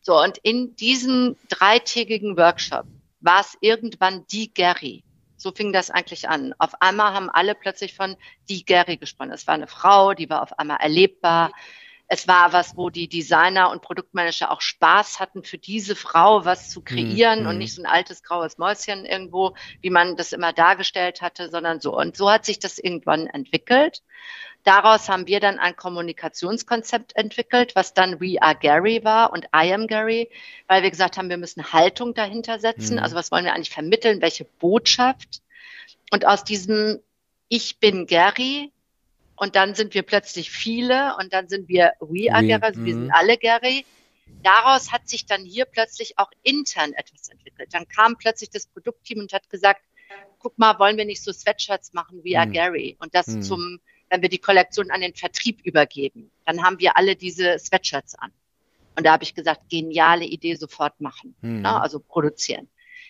So, 0.00 0.18
und 0.20 0.38
in 0.38 0.76
diesem 0.76 1.36
dreitägigen 1.48 2.36
Workshop 2.36 2.86
war 3.20 3.40
es 3.40 3.56
irgendwann 3.60 4.26
die 4.28 4.52
Gary. 4.52 5.04
So 5.36 5.52
fing 5.52 5.72
das 5.72 5.90
eigentlich 5.90 6.28
an. 6.28 6.54
Auf 6.58 6.80
einmal 6.80 7.12
haben 7.12 7.28
alle 7.28 7.54
plötzlich 7.54 7.94
von 7.94 8.16
die 8.48 8.64
Gary 8.64 8.96
gesprochen. 8.96 9.32
Es 9.32 9.46
war 9.46 9.54
eine 9.54 9.66
Frau, 9.66 10.14
die 10.14 10.30
war 10.30 10.42
auf 10.42 10.58
einmal 10.58 10.78
erlebbar. 10.80 11.50
Es 12.08 12.28
war 12.28 12.52
was, 12.52 12.76
wo 12.76 12.88
die 12.88 13.08
Designer 13.08 13.70
und 13.70 13.82
Produktmanager 13.82 14.52
auch 14.52 14.60
Spaß 14.60 15.18
hatten, 15.18 15.42
für 15.42 15.58
diese 15.58 15.96
Frau 15.96 16.44
was 16.44 16.70
zu 16.70 16.80
kreieren 16.80 17.42
mhm. 17.42 17.48
und 17.48 17.58
nicht 17.58 17.74
so 17.74 17.82
ein 17.82 17.86
altes 17.86 18.22
graues 18.22 18.58
Mäuschen 18.58 19.04
irgendwo, 19.04 19.54
wie 19.80 19.90
man 19.90 20.16
das 20.16 20.32
immer 20.32 20.52
dargestellt 20.52 21.20
hatte, 21.20 21.50
sondern 21.50 21.80
so. 21.80 21.96
Und 21.96 22.16
so 22.16 22.30
hat 22.30 22.44
sich 22.44 22.60
das 22.60 22.78
irgendwann 22.78 23.26
entwickelt. 23.26 24.02
Daraus 24.62 25.08
haben 25.08 25.26
wir 25.26 25.40
dann 25.40 25.58
ein 25.58 25.76
Kommunikationskonzept 25.76 27.16
entwickelt, 27.16 27.76
was 27.76 27.94
dann 27.94 28.20
We 28.20 28.40
Are 28.40 28.56
Gary 28.56 29.04
war 29.04 29.32
und 29.32 29.46
I 29.54 29.72
Am 29.72 29.86
Gary, 29.86 30.28
weil 30.68 30.82
wir 30.82 30.90
gesagt 30.90 31.18
haben, 31.18 31.28
wir 31.28 31.36
müssen 31.36 31.72
Haltung 31.72 32.14
dahinter 32.14 32.58
setzen. 32.58 32.96
Mhm. 32.96 33.02
Also 33.02 33.16
was 33.16 33.30
wollen 33.30 33.44
wir 33.44 33.54
eigentlich 33.54 33.70
vermitteln? 33.70 34.22
Welche 34.22 34.44
Botschaft? 34.44 35.42
Und 36.12 36.24
aus 36.24 36.44
diesem 36.44 37.00
Ich 37.48 37.78
bin 37.78 38.06
Gary 38.06 38.72
und 39.36 39.54
dann 39.54 39.74
sind 39.74 39.94
wir 39.94 40.02
plötzlich 40.02 40.50
viele 40.50 41.14
und 41.18 41.32
dann 41.32 41.48
sind 41.48 41.68
wir 41.68 41.92
We 42.00 42.32
are 42.32 42.44
Gary, 42.44 42.62
also 42.62 42.84
wir 42.84 42.94
sind 42.94 43.04
mhm. 43.04 43.12
alle 43.12 43.36
Gary. 43.36 43.84
daraus 44.42 44.92
hat 44.92 45.08
sich 45.08 45.26
dann 45.26 45.44
hier 45.44 45.64
plötzlich 45.66 46.18
auch 46.18 46.30
intern 46.42 46.92
etwas 46.94 47.28
entwickelt. 47.28 47.72
Dann 47.72 47.86
kam 47.88 48.16
plötzlich 48.16 48.50
das 48.50 48.66
Produktteam 48.66 49.20
und 49.20 49.32
hat 49.32 49.48
gesagt, 49.50 49.82
guck 50.38 50.58
mal, 50.58 50.78
wollen 50.78 50.96
wir 50.96 51.04
nicht 51.04 51.22
so 51.22 51.32
Sweatshirts 51.32 51.92
machen 51.92 52.22
wie 52.24 52.38
hm. 52.38 52.52
Gary 52.52 52.96
und 53.00 53.14
das 53.14 53.26
zum, 53.40 53.80
wenn 54.08 54.22
wir 54.22 54.28
die 54.28 54.38
Kollektion 54.38 54.90
an 54.90 55.00
den 55.00 55.14
Vertrieb 55.14 55.60
übergeben, 55.64 56.30
dann 56.44 56.62
haben 56.62 56.78
wir 56.78 56.96
alle 56.96 57.16
diese 57.16 57.58
Sweatshirts 57.58 58.14
an. 58.14 58.32
Und 58.96 59.04
da 59.04 59.12
habe 59.12 59.24
ich 59.24 59.34
gesagt, 59.34 59.68
geniale 59.68 60.24
Idee, 60.24 60.54
sofort 60.54 61.00
machen, 61.00 61.34
ne? 61.42 61.80
also 61.80 62.00
produzieren. 62.00 62.68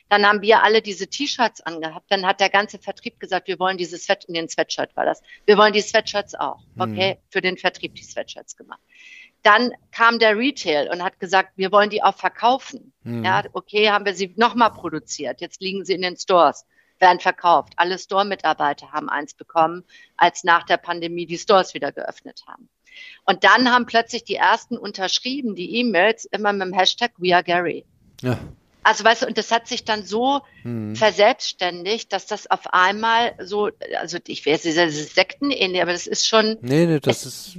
Dann 0.09 0.25
haben 0.25 0.41
wir 0.43 0.63
alle 0.63 0.83
diese 0.83 1.09
T-Shirts 1.09 1.61
angehabt. 1.63 2.11
Dann 2.11 2.25
hat 2.25 2.41
der 2.41 2.51
ganze 2.51 2.79
Vertrieb 2.79 3.19
gesagt, 3.19 3.49
wir 3.49 3.59
wollen 3.59 3.77
diese 3.77 3.99
Sweat, 3.99 4.25
in 4.25 4.35
den 4.35 4.49
Sweatshirt 4.49 4.95
war 4.97 5.05
das. 5.05 5.21
Wir 5.47 5.59
wollen 5.59 5.73
die 5.73 5.81
Sweatshirts 5.81 6.35
auch. 6.35 6.61
Okay, 6.79 7.15
mhm. 7.15 7.19
für 7.31 7.41
den 7.41 7.57
Vertrieb 7.57 7.95
die 7.95 8.05
Sweatshirts 8.05 8.57
gemacht. 8.57 8.81
Dann 9.43 9.73
kam 9.93 10.19
der 10.19 10.37
Retail 10.37 10.91
und 10.91 11.03
hat 11.03 11.21
gesagt, 11.21 11.53
wir 11.57 11.71
wollen 11.73 11.91
die 11.91 12.03
auch 12.03 12.17
verkaufen. 12.17 12.93
Mhm. 13.03 13.25
Ja, 13.25 13.45
okay, 13.53 13.91
haben 13.91 14.05
wir 14.05 14.15
sie 14.15 14.33
nochmal 14.37 14.73
produziert. 14.73 15.41
Jetzt 15.41 15.61
liegen 15.61 15.85
sie 15.85 15.95
in 15.95 16.03
den 16.03 16.17
Stores, 16.17 16.67
werden 16.99 17.21
verkauft. 17.21 17.73
Alle 17.77 17.99
Store-Mitarbeiter 17.99 18.93
haben 18.93 19.09
eins 19.09 19.35
bekommen, 19.35 19.85
als 20.17 20.45
nach 20.45 20.65
der 20.65 20.79
Pandemie 20.79 21.27
die 21.27 21.39
Stores 21.39 21.75
wieder 21.75 21.93
geöffnet 21.93 22.43
haben. 22.47 22.69
Und 23.25 23.45
dann 23.45 23.71
haben 23.71 23.87
plötzlich 23.87 24.25
die 24.25 24.37
ersten 24.37 24.77
unterschrieben, 24.77 25.55
die 25.55 25.77
E-Mails, 25.77 26.25
immer 26.27 26.53
mit 26.53 26.69
dem 26.69 26.73
Hashtag 26.73 27.13
We 27.19 27.35
are 27.35 27.45
Gary. 27.45 27.85
Ja. 28.23 28.39
Also 28.87 29.03
weißt 29.03 29.23
du, 29.23 29.27
und 29.27 29.37
das 29.37 29.51
hat 29.51 29.67
sich 29.67 29.85
dann 29.85 30.05
so 30.05 30.43
hm. 30.63 30.95
verselbstständigt, 30.95 32.13
dass 32.13 32.27
das 32.27 32.49
auf 32.49 32.73
einmal 32.73 33.35
so, 33.41 33.71
also 33.99 34.19
ich 34.29 34.47
weiß, 34.47 34.65
ist 34.65 35.15
sektenähnlich, 35.17 35.83
aber 35.83 35.91
das 35.91 36.07
ist 36.07 36.29
schon. 36.29 36.57
Nee, 36.61 36.87
nee, 36.87 37.01
das 37.01 37.27
es, 37.27 37.57
ist 37.57 37.59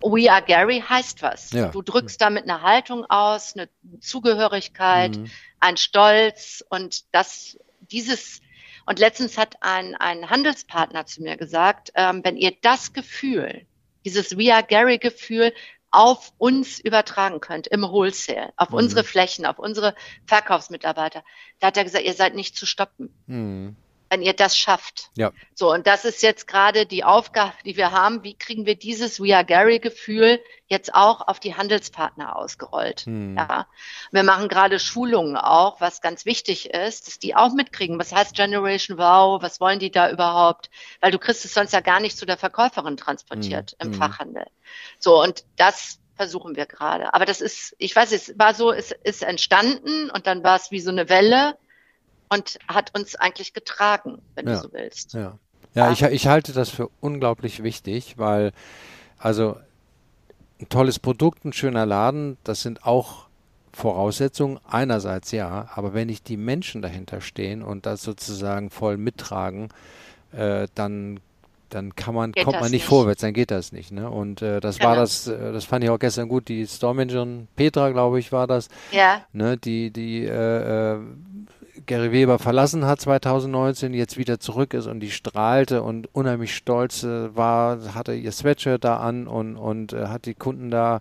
We 0.00 0.30
are 0.30 0.42
Gary 0.42 0.80
heißt 0.88 1.22
was. 1.22 1.50
Ja. 1.50 1.70
Du 1.70 1.82
drückst 1.82 2.20
damit 2.20 2.44
eine 2.44 2.62
Haltung 2.62 3.04
aus, 3.08 3.56
eine 3.56 3.68
Zugehörigkeit, 3.98 5.16
mhm. 5.16 5.28
ein 5.58 5.76
Stolz 5.76 6.64
und 6.68 7.02
das, 7.12 7.58
dieses, 7.80 8.40
und 8.86 9.00
letztens 9.00 9.36
hat 9.36 9.56
ein, 9.62 9.96
ein 9.96 10.30
Handelspartner 10.30 11.04
zu 11.04 11.20
mir 11.20 11.36
gesagt, 11.36 11.90
ähm, 11.96 12.20
wenn 12.22 12.36
ihr 12.36 12.52
das 12.62 12.92
Gefühl, 12.92 13.66
dieses 14.04 14.38
We 14.38 14.54
are 14.54 14.62
Gary 14.62 14.98
Gefühl 14.98 15.52
auf 15.90 16.32
uns 16.38 16.78
übertragen 16.78 17.40
könnt 17.40 17.66
im 17.66 17.82
Wholesale, 17.82 18.52
auf 18.56 18.70
mhm. 18.70 18.76
unsere 18.76 19.04
Flächen, 19.04 19.46
auf 19.46 19.58
unsere 19.58 19.94
Verkaufsmitarbeiter, 20.26 21.24
da 21.58 21.68
hat 21.68 21.76
er 21.76 21.84
gesagt, 21.84 22.04
ihr 22.04 22.14
seid 22.14 22.34
nicht 22.34 22.56
zu 22.56 22.66
stoppen. 22.66 23.14
Mhm 23.26 23.76
wenn 24.10 24.22
ihr 24.22 24.32
das 24.34 24.58
schafft. 24.58 25.10
Ja. 25.16 25.32
So, 25.54 25.72
und 25.72 25.86
das 25.86 26.04
ist 26.04 26.22
jetzt 26.22 26.48
gerade 26.48 26.84
die 26.84 27.04
Aufgabe, 27.04 27.52
die 27.64 27.76
wir 27.76 27.92
haben. 27.92 28.24
Wie 28.24 28.34
kriegen 28.34 28.66
wir 28.66 28.74
dieses 28.74 29.20
We 29.20 29.34
are 29.34 29.44
Gary 29.44 29.78
Gefühl 29.78 30.40
jetzt 30.66 30.94
auch 30.94 31.26
auf 31.28 31.38
die 31.38 31.54
Handelspartner 31.54 32.36
ausgerollt? 32.36 33.02
Hm. 33.02 33.36
Ja. 33.36 33.68
Wir 34.10 34.24
machen 34.24 34.48
gerade 34.48 34.80
Schulungen 34.80 35.36
auch, 35.36 35.80
was 35.80 36.00
ganz 36.00 36.26
wichtig 36.26 36.70
ist, 36.70 37.06
dass 37.06 37.20
die 37.20 37.36
auch 37.36 37.52
mitkriegen. 37.52 38.00
Was 38.00 38.12
heißt 38.12 38.34
Generation 38.34 38.98
Wow? 38.98 39.42
Was 39.42 39.60
wollen 39.60 39.78
die 39.78 39.92
da 39.92 40.10
überhaupt? 40.10 40.70
Weil 41.00 41.12
du 41.12 41.18
kriegst 41.20 41.44
es 41.44 41.54
sonst 41.54 41.72
ja 41.72 41.80
gar 41.80 42.00
nicht 42.00 42.18
zu 42.18 42.26
der 42.26 42.36
Verkäuferin 42.36 42.96
transportiert 42.96 43.76
hm. 43.78 43.86
im 43.86 43.92
hm. 43.92 43.98
Fachhandel. 44.00 44.46
So, 44.98 45.22
und 45.22 45.44
das 45.56 46.00
versuchen 46.16 46.56
wir 46.56 46.66
gerade. 46.66 47.14
Aber 47.14 47.26
das 47.26 47.40
ist, 47.40 47.76
ich 47.78 47.94
weiß, 47.94 48.10
es 48.10 48.36
war 48.36 48.54
so, 48.54 48.72
es 48.72 48.90
ist 48.90 49.22
entstanden 49.22 50.10
und 50.10 50.26
dann 50.26 50.42
war 50.42 50.56
es 50.56 50.72
wie 50.72 50.80
so 50.80 50.90
eine 50.90 51.08
Welle 51.08 51.56
und 52.30 52.58
hat 52.68 52.96
uns 52.98 53.16
eigentlich 53.16 53.52
getragen, 53.52 54.22
wenn 54.34 54.46
ja, 54.46 54.54
du 54.54 54.62
so 54.62 54.72
willst. 54.72 55.12
Ja, 55.14 55.38
ja, 55.74 55.92
Ich, 55.92 56.02
ich 56.02 56.26
halte 56.26 56.52
das 56.52 56.70
für 56.70 56.88
unglaublich 57.00 57.62
wichtig, 57.62 58.14
weil 58.16 58.52
also 59.18 59.56
ein 60.60 60.68
tolles 60.68 60.98
Produkt, 60.98 61.44
ein 61.44 61.52
schöner 61.52 61.86
Laden, 61.86 62.38
das 62.44 62.62
sind 62.62 62.84
auch 62.84 63.26
Voraussetzungen 63.72 64.58
einerseits 64.68 65.30
ja, 65.30 65.68
aber 65.74 65.94
wenn 65.94 66.08
nicht 66.08 66.28
die 66.28 66.36
Menschen 66.36 66.82
dahinter 66.82 67.20
stehen 67.20 67.62
und 67.62 67.86
das 67.86 68.02
sozusagen 68.02 68.70
voll 68.70 68.96
mittragen, 68.96 69.68
äh, 70.32 70.66
dann 70.74 71.20
dann 71.68 71.94
kann 71.94 72.16
man 72.16 72.32
geht 72.32 72.44
kommt 72.44 72.56
man 72.56 72.64
nicht, 72.64 72.72
nicht, 72.72 72.84
vorwärts, 72.84 73.20
dann 73.20 73.32
geht 73.32 73.52
das 73.52 73.70
nicht. 73.70 73.92
Ne? 73.92 74.10
Und 74.10 74.42
äh, 74.42 74.58
das 74.58 74.78
genau. 74.78 74.90
war 74.90 74.96
das, 74.96 75.28
äh, 75.28 75.52
das 75.52 75.64
fand 75.64 75.84
ich 75.84 75.90
auch 75.90 76.00
gestern 76.00 76.28
gut. 76.28 76.48
Die 76.48 76.66
Store 76.66 76.96
Managerin 76.96 77.46
Petra, 77.54 77.90
glaube 77.90 78.18
ich, 78.18 78.32
war 78.32 78.48
das. 78.48 78.68
Ja. 78.90 79.22
Ne, 79.32 79.56
die 79.56 79.92
die 79.92 80.24
äh, 80.24 80.94
äh 80.94 80.98
Gary 81.86 82.12
Weber 82.12 82.38
verlassen 82.38 82.84
hat 82.84 83.00
2019, 83.00 83.94
jetzt 83.94 84.16
wieder 84.16 84.40
zurück 84.40 84.74
ist 84.74 84.86
und 84.86 85.00
die 85.00 85.10
strahlte 85.10 85.82
und 85.82 86.08
unheimlich 86.14 86.54
stolz 86.54 87.02
äh, 87.02 87.34
war, 87.36 87.94
hatte 87.94 88.14
ihr 88.14 88.32
Sweatshirt 88.32 88.84
da 88.84 88.98
an 88.98 89.26
und, 89.26 89.56
und 89.56 89.92
äh, 89.92 90.06
hat 90.06 90.26
die 90.26 90.34
Kunden 90.34 90.70
da 90.70 91.00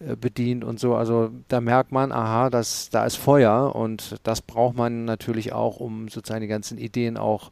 äh, 0.00 0.16
bedient 0.16 0.64
und 0.64 0.78
so. 0.78 0.94
Also 0.94 1.30
da 1.48 1.60
merkt 1.60 1.92
man, 1.92 2.12
aha, 2.12 2.50
das, 2.50 2.90
da 2.90 3.06
ist 3.06 3.16
Feuer 3.16 3.74
und 3.74 4.16
das 4.22 4.42
braucht 4.42 4.76
man 4.76 5.04
natürlich 5.04 5.52
auch, 5.52 5.80
um 5.80 6.08
sozusagen 6.08 6.42
die 6.42 6.48
ganzen 6.48 6.78
Ideen 6.78 7.16
auch 7.16 7.50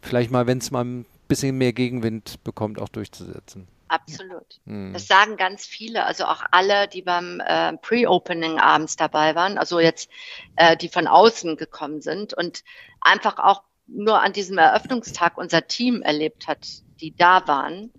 vielleicht 0.00 0.30
mal, 0.30 0.46
wenn 0.46 0.58
es 0.58 0.70
mal 0.70 0.84
ein 0.84 1.06
bisschen 1.28 1.58
mehr 1.58 1.72
Gegenwind 1.72 2.42
bekommt, 2.44 2.80
auch 2.80 2.88
durchzusetzen. 2.88 3.66
Absolut. 3.90 4.60
Mhm. 4.66 4.92
Das 4.92 5.08
sagen 5.08 5.36
ganz 5.36 5.66
viele, 5.66 6.04
also 6.04 6.26
auch 6.26 6.44
alle, 6.52 6.86
die 6.86 7.02
beim 7.02 7.40
äh, 7.40 7.76
Pre-Opening 7.76 8.60
abends 8.60 8.94
dabei 8.94 9.34
waren, 9.34 9.58
also 9.58 9.80
jetzt 9.80 10.08
äh, 10.54 10.76
die 10.76 10.88
von 10.88 11.08
außen 11.08 11.56
gekommen 11.56 12.00
sind 12.00 12.32
und 12.32 12.62
einfach 13.00 13.40
auch 13.40 13.64
nur 13.88 14.22
an 14.22 14.32
diesem 14.32 14.58
Eröffnungstag 14.58 15.36
unser 15.36 15.66
Team 15.66 16.02
erlebt 16.02 16.46
hat, 16.46 16.68
die 17.00 17.16
da 17.16 17.48
waren. 17.48 17.92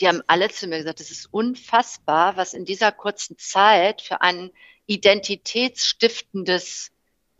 Die 0.00 0.08
haben 0.08 0.20
alle 0.26 0.50
zu 0.50 0.66
mir 0.66 0.76
gesagt, 0.76 1.00
es 1.00 1.10
ist 1.10 1.32
unfassbar, 1.32 2.36
was 2.36 2.52
in 2.52 2.66
dieser 2.66 2.92
kurzen 2.92 3.38
Zeit 3.38 4.02
für 4.02 4.20
ein 4.20 4.50
identitätsstiftendes 4.84 6.90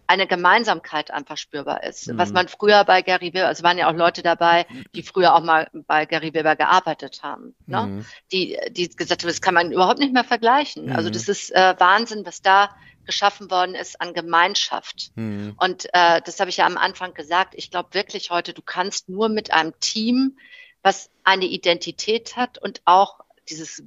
eine 0.09 0.27
Gemeinsamkeit 0.27 1.11
einfach 1.11 1.37
spürbar 1.37 1.85
ist. 1.85 2.09
Mhm. 2.09 2.19
Was 2.19 2.33
man 2.33 2.49
früher 2.49 2.83
bei 2.85 3.03
Gary 3.03 3.35
Weber, 3.35 3.47
also 3.47 3.63
waren 3.63 3.79
ja 3.79 3.89
auch 3.89 3.95
Leute 3.95 4.23
dabei, 4.23 4.67
die 4.95 5.03
früher 5.03 5.35
auch 5.35 5.43
mal 5.43 5.69
bei 5.73 6.07
Gary 6.07 6.33
Weber 6.33 6.57
gearbeitet 6.57 7.23
haben, 7.23 7.55
ne? 7.67 7.83
Mhm. 7.87 8.07
die, 8.33 8.59
die 8.71 8.89
gesagt 8.89 9.23
haben, 9.23 9.29
das 9.29 9.43
kann 9.43 9.55
man 9.55 9.71
überhaupt 9.71 10.01
nicht 10.01 10.15
mehr 10.15 10.25
vergleichen. 10.25 10.87
Mhm. 10.87 10.97
Also 10.97 11.11
das 11.11 11.29
ist 11.29 11.55
äh, 11.55 11.75
Wahnsinn, 11.79 12.25
was 12.25 12.41
da 12.41 12.75
geschaffen 13.05 13.51
worden 13.51 13.75
ist 13.75 14.01
an 14.01 14.15
Gemeinschaft. 14.15 15.13
Mhm. 15.15 15.55
Und 15.59 15.87
äh, 15.93 16.23
das 16.23 16.41
habe 16.41 16.51
ich 16.51 16.57
ja 16.57 16.67
am 16.67 16.79
Anfang 16.79 17.13
gesagt. 17.13 17.55
Ich 17.55 17.71
glaube 17.71 17.93
wirklich 17.93 18.31
heute, 18.31 18.55
du 18.55 18.63
kannst 18.63 19.11
nur 19.11 19.29
mit 19.29 19.53
einem 19.53 19.79
Team, 19.79 20.39
was 20.83 21.11
eine 21.23 21.45
Identität 21.45 22.37
hat 22.37 22.57
und 22.59 22.81
auch 22.87 23.21
dieses 23.51 23.83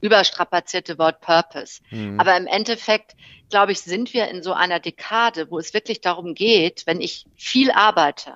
überstrapazierte 0.00 0.98
Wort 0.98 1.20
Purpose. 1.20 1.80
Mhm. 1.90 2.20
Aber 2.20 2.36
im 2.36 2.46
Endeffekt, 2.46 3.16
glaube 3.50 3.72
ich, 3.72 3.80
sind 3.80 4.12
wir 4.14 4.28
in 4.28 4.42
so 4.42 4.52
einer 4.52 4.80
Dekade, 4.80 5.50
wo 5.50 5.58
es 5.58 5.74
wirklich 5.74 6.00
darum 6.00 6.34
geht, 6.34 6.86
wenn 6.86 7.00
ich 7.00 7.26
viel 7.36 7.70
arbeite 7.70 8.34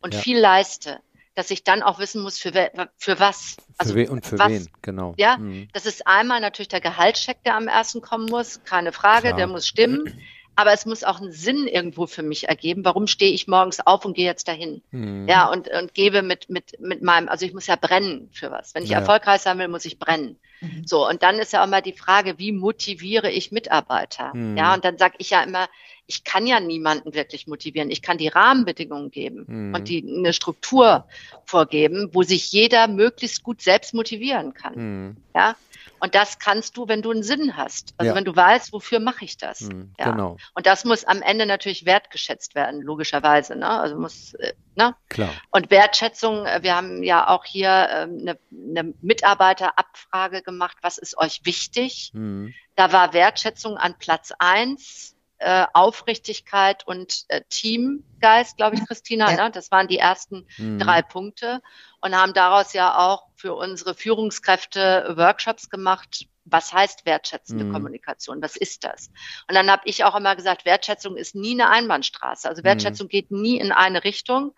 und 0.00 0.14
ja. 0.14 0.20
viel 0.20 0.38
leiste, 0.38 1.00
dass 1.34 1.50
ich 1.50 1.64
dann 1.64 1.82
auch 1.82 1.98
wissen 1.98 2.22
muss, 2.22 2.38
für, 2.38 2.52
für 2.96 3.20
was. 3.20 3.56
Also 3.78 3.94
für 3.94 4.10
und 4.10 4.24
für 4.26 4.38
was, 4.38 4.50
wen, 4.50 4.68
genau. 4.82 5.14
Ja, 5.16 5.36
mhm. 5.38 5.68
das 5.72 5.86
ist 5.86 6.06
einmal 6.06 6.40
natürlich 6.40 6.68
der 6.68 6.80
Gehaltscheck, 6.80 7.42
der 7.44 7.56
am 7.56 7.68
ersten 7.68 8.00
kommen 8.00 8.26
muss, 8.26 8.62
keine 8.64 8.92
Frage, 8.92 9.28
Klar. 9.28 9.36
der 9.36 9.46
muss 9.46 9.66
stimmen 9.66 10.20
aber 10.56 10.72
es 10.72 10.86
muss 10.86 11.04
auch 11.04 11.20
einen 11.20 11.32
Sinn 11.32 11.66
irgendwo 11.66 12.06
für 12.06 12.22
mich 12.22 12.48
ergeben. 12.48 12.84
Warum 12.84 13.06
stehe 13.06 13.32
ich 13.32 13.48
morgens 13.48 13.80
auf 13.80 14.04
und 14.04 14.14
gehe 14.14 14.24
jetzt 14.24 14.48
dahin? 14.48 14.82
Mhm. 14.90 15.26
Ja, 15.28 15.50
und, 15.50 15.68
und 15.68 15.94
gebe 15.94 16.22
mit, 16.22 16.48
mit, 16.48 16.80
mit 16.80 17.02
meinem, 17.02 17.28
also 17.28 17.44
ich 17.44 17.52
muss 17.52 17.66
ja 17.66 17.76
brennen 17.76 18.28
für 18.32 18.50
was. 18.50 18.74
Wenn 18.74 18.84
ich 18.84 18.90
ja. 18.90 19.00
erfolgreich 19.00 19.40
sein 19.40 19.58
will, 19.58 19.68
muss 19.68 19.84
ich 19.84 19.98
brennen. 19.98 20.38
Mhm. 20.60 20.86
So, 20.86 21.08
und 21.08 21.22
dann 21.22 21.38
ist 21.38 21.52
ja 21.52 21.62
auch 21.62 21.68
mal 21.68 21.82
die 21.82 21.92
Frage, 21.92 22.38
wie 22.38 22.52
motiviere 22.52 23.30
ich 23.30 23.52
Mitarbeiter? 23.52 24.34
Mhm. 24.34 24.56
Ja, 24.56 24.74
und 24.74 24.84
dann 24.84 24.98
sage 24.98 25.14
ich 25.18 25.30
ja 25.30 25.42
immer, 25.42 25.68
ich 26.06 26.24
kann 26.24 26.46
ja 26.46 26.60
niemanden 26.60 27.14
wirklich 27.14 27.46
motivieren. 27.46 27.90
Ich 27.90 28.02
kann 28.02 28.18
die 28.18 28.28
Rahmenbedingungen 28.28 29.10
geben 29.10 29.44
mhm. 29.46 29.74
und 29.74 29.88
die 29.88 30.04
eine 30.06 30.32
Struktur 30.32 31.06
vorgeben, 31.46 32.10
wo 32.12 32.22
sich 32.22 32.52
jeder 32.52 32.88
möglichst 32.88 33.42
gut 33.42 33.62
selbst 33.62 33.94
motivieren 33.94 34.52
kann. 34.54 34.74
Mhm. 34.74 35.16
Ja, 35.34 35.56
und 36.04 36.14
das 36.14 36.38
kannst 36.38 36.76
du, 36.76 36.86
wenn 36.86 37.00
du 37.00 37.12
einen 37.12 37.22
Sinn 37.22 37.56
hast. 37.56 37.94
Also 37.96 38.10
ja. 38.10 38.14
wenn 38.14 38.26
du 38.26 38.36
weißt, 38.36 38.74
wofür 38.74 39.00
mache 39.00 39.24
ich 39.24 39.38
das. 39.38 39.62
Mhm, 39.62 39.94
ja. 39.98 40.10
Genau. 40.10 40.36
Und 40.52 40.66
das 40.66 40.84
muss 40.84 41.06
am 41.06 41.22
Ende 41.22 41.46
natürlich 41.46 41.86
wertgeschätzt 41.86 42.54
werden, 42.54 42.82
logischerweise. 42.82 43.56
Ne? 43.56 43.66
Also 43.66 43.98
muss, 43.98 44.34
äh, 44.34 44.52
ne? 44.74 44.94
Klar. 45.08 45.30
Und 45.50 45.70
Wertschätzung, 45.70 46.44
äh, 46.44 46.62
wir 46.62 46.76
haben 46.76 47.02
ja 47.02 47.28
auch 47.28 47.46
hier 47.46 47.88
ähm, 47.90 48.18
eine, 48.20 48.38
eine 48.52 48.92
Mitarbeiterabfrage 49.00 50.42
gemacht, 50.42 50.76
was 50.82 50.98
ist 50.98 51.16
euch 51.16 51.40
wichtig? 51.44 52.10
Mhm. 52.12 52.52
Da 52.76 52.92
war 52.92 53.14
Wertschätzung 53.14 53.78
an 53.78 53.94
Platz 53.98 54.30
eins 54.38 55.13
äh, 55.44 55.66
Aufrichtigkeit 55.74 56.86
und 56.86 57.26
äh, 57.28 57.42
Teamgeist, 57.50 58.56
glaube 58.56 58.76
ich, 58.76 58.86
Christina. 58.88 59.30
Ja. 59.30 59.44
Ne? 59.44 59.50
Das 59.50 59.70
waren 59.70 59.88
die 59.88 59.98
ersten 59.98 60.46
mhm. 60.56 60.78
drei 60.78 61.02
Punkte 61.02 61.60
und 62.00 62.16
haben 62.16 62.32
daraus 62.32 62.72
ja 62.72 62.96
auch 62.96 63.28
für 63.36 63.54
unsere 63.54 63.94
Führungskräfte 63.94 65.12
Workshops 65.16 65.68
gemacht. 65.68 66.26
Was 66.46 66.72
heißt 66.72 67.04
wertschätzende 67.04 67.64
mhm. 67.64 67.72
Kommunikation? 67.74 68.40
Was 68.40 68.56
ist 68.56 68.84
das? 68.84 69.10
Und 69.48 69.54
dann 69.54 69.70
habe 69.70 69.82
ich 69.84 70.04
auch 70.04 70.14
immer 70.14 70.34
gesagt, 70.34 70.64
Wertschätzung 70.64 71.18
ist 71.18 71.34
nie 71.34 71.52
eine 71.52 71.68
Einbahnstraße. 71.68 72.48
Also 72.48 72.64
Wertschätzung 72.64 73.06
mhm. 73.06 73.10
geht 73.10 73.30
nie 73.30 73.58
in 73.58 73.70
eine 73.70 74.02
Richtung. 74.02 74.54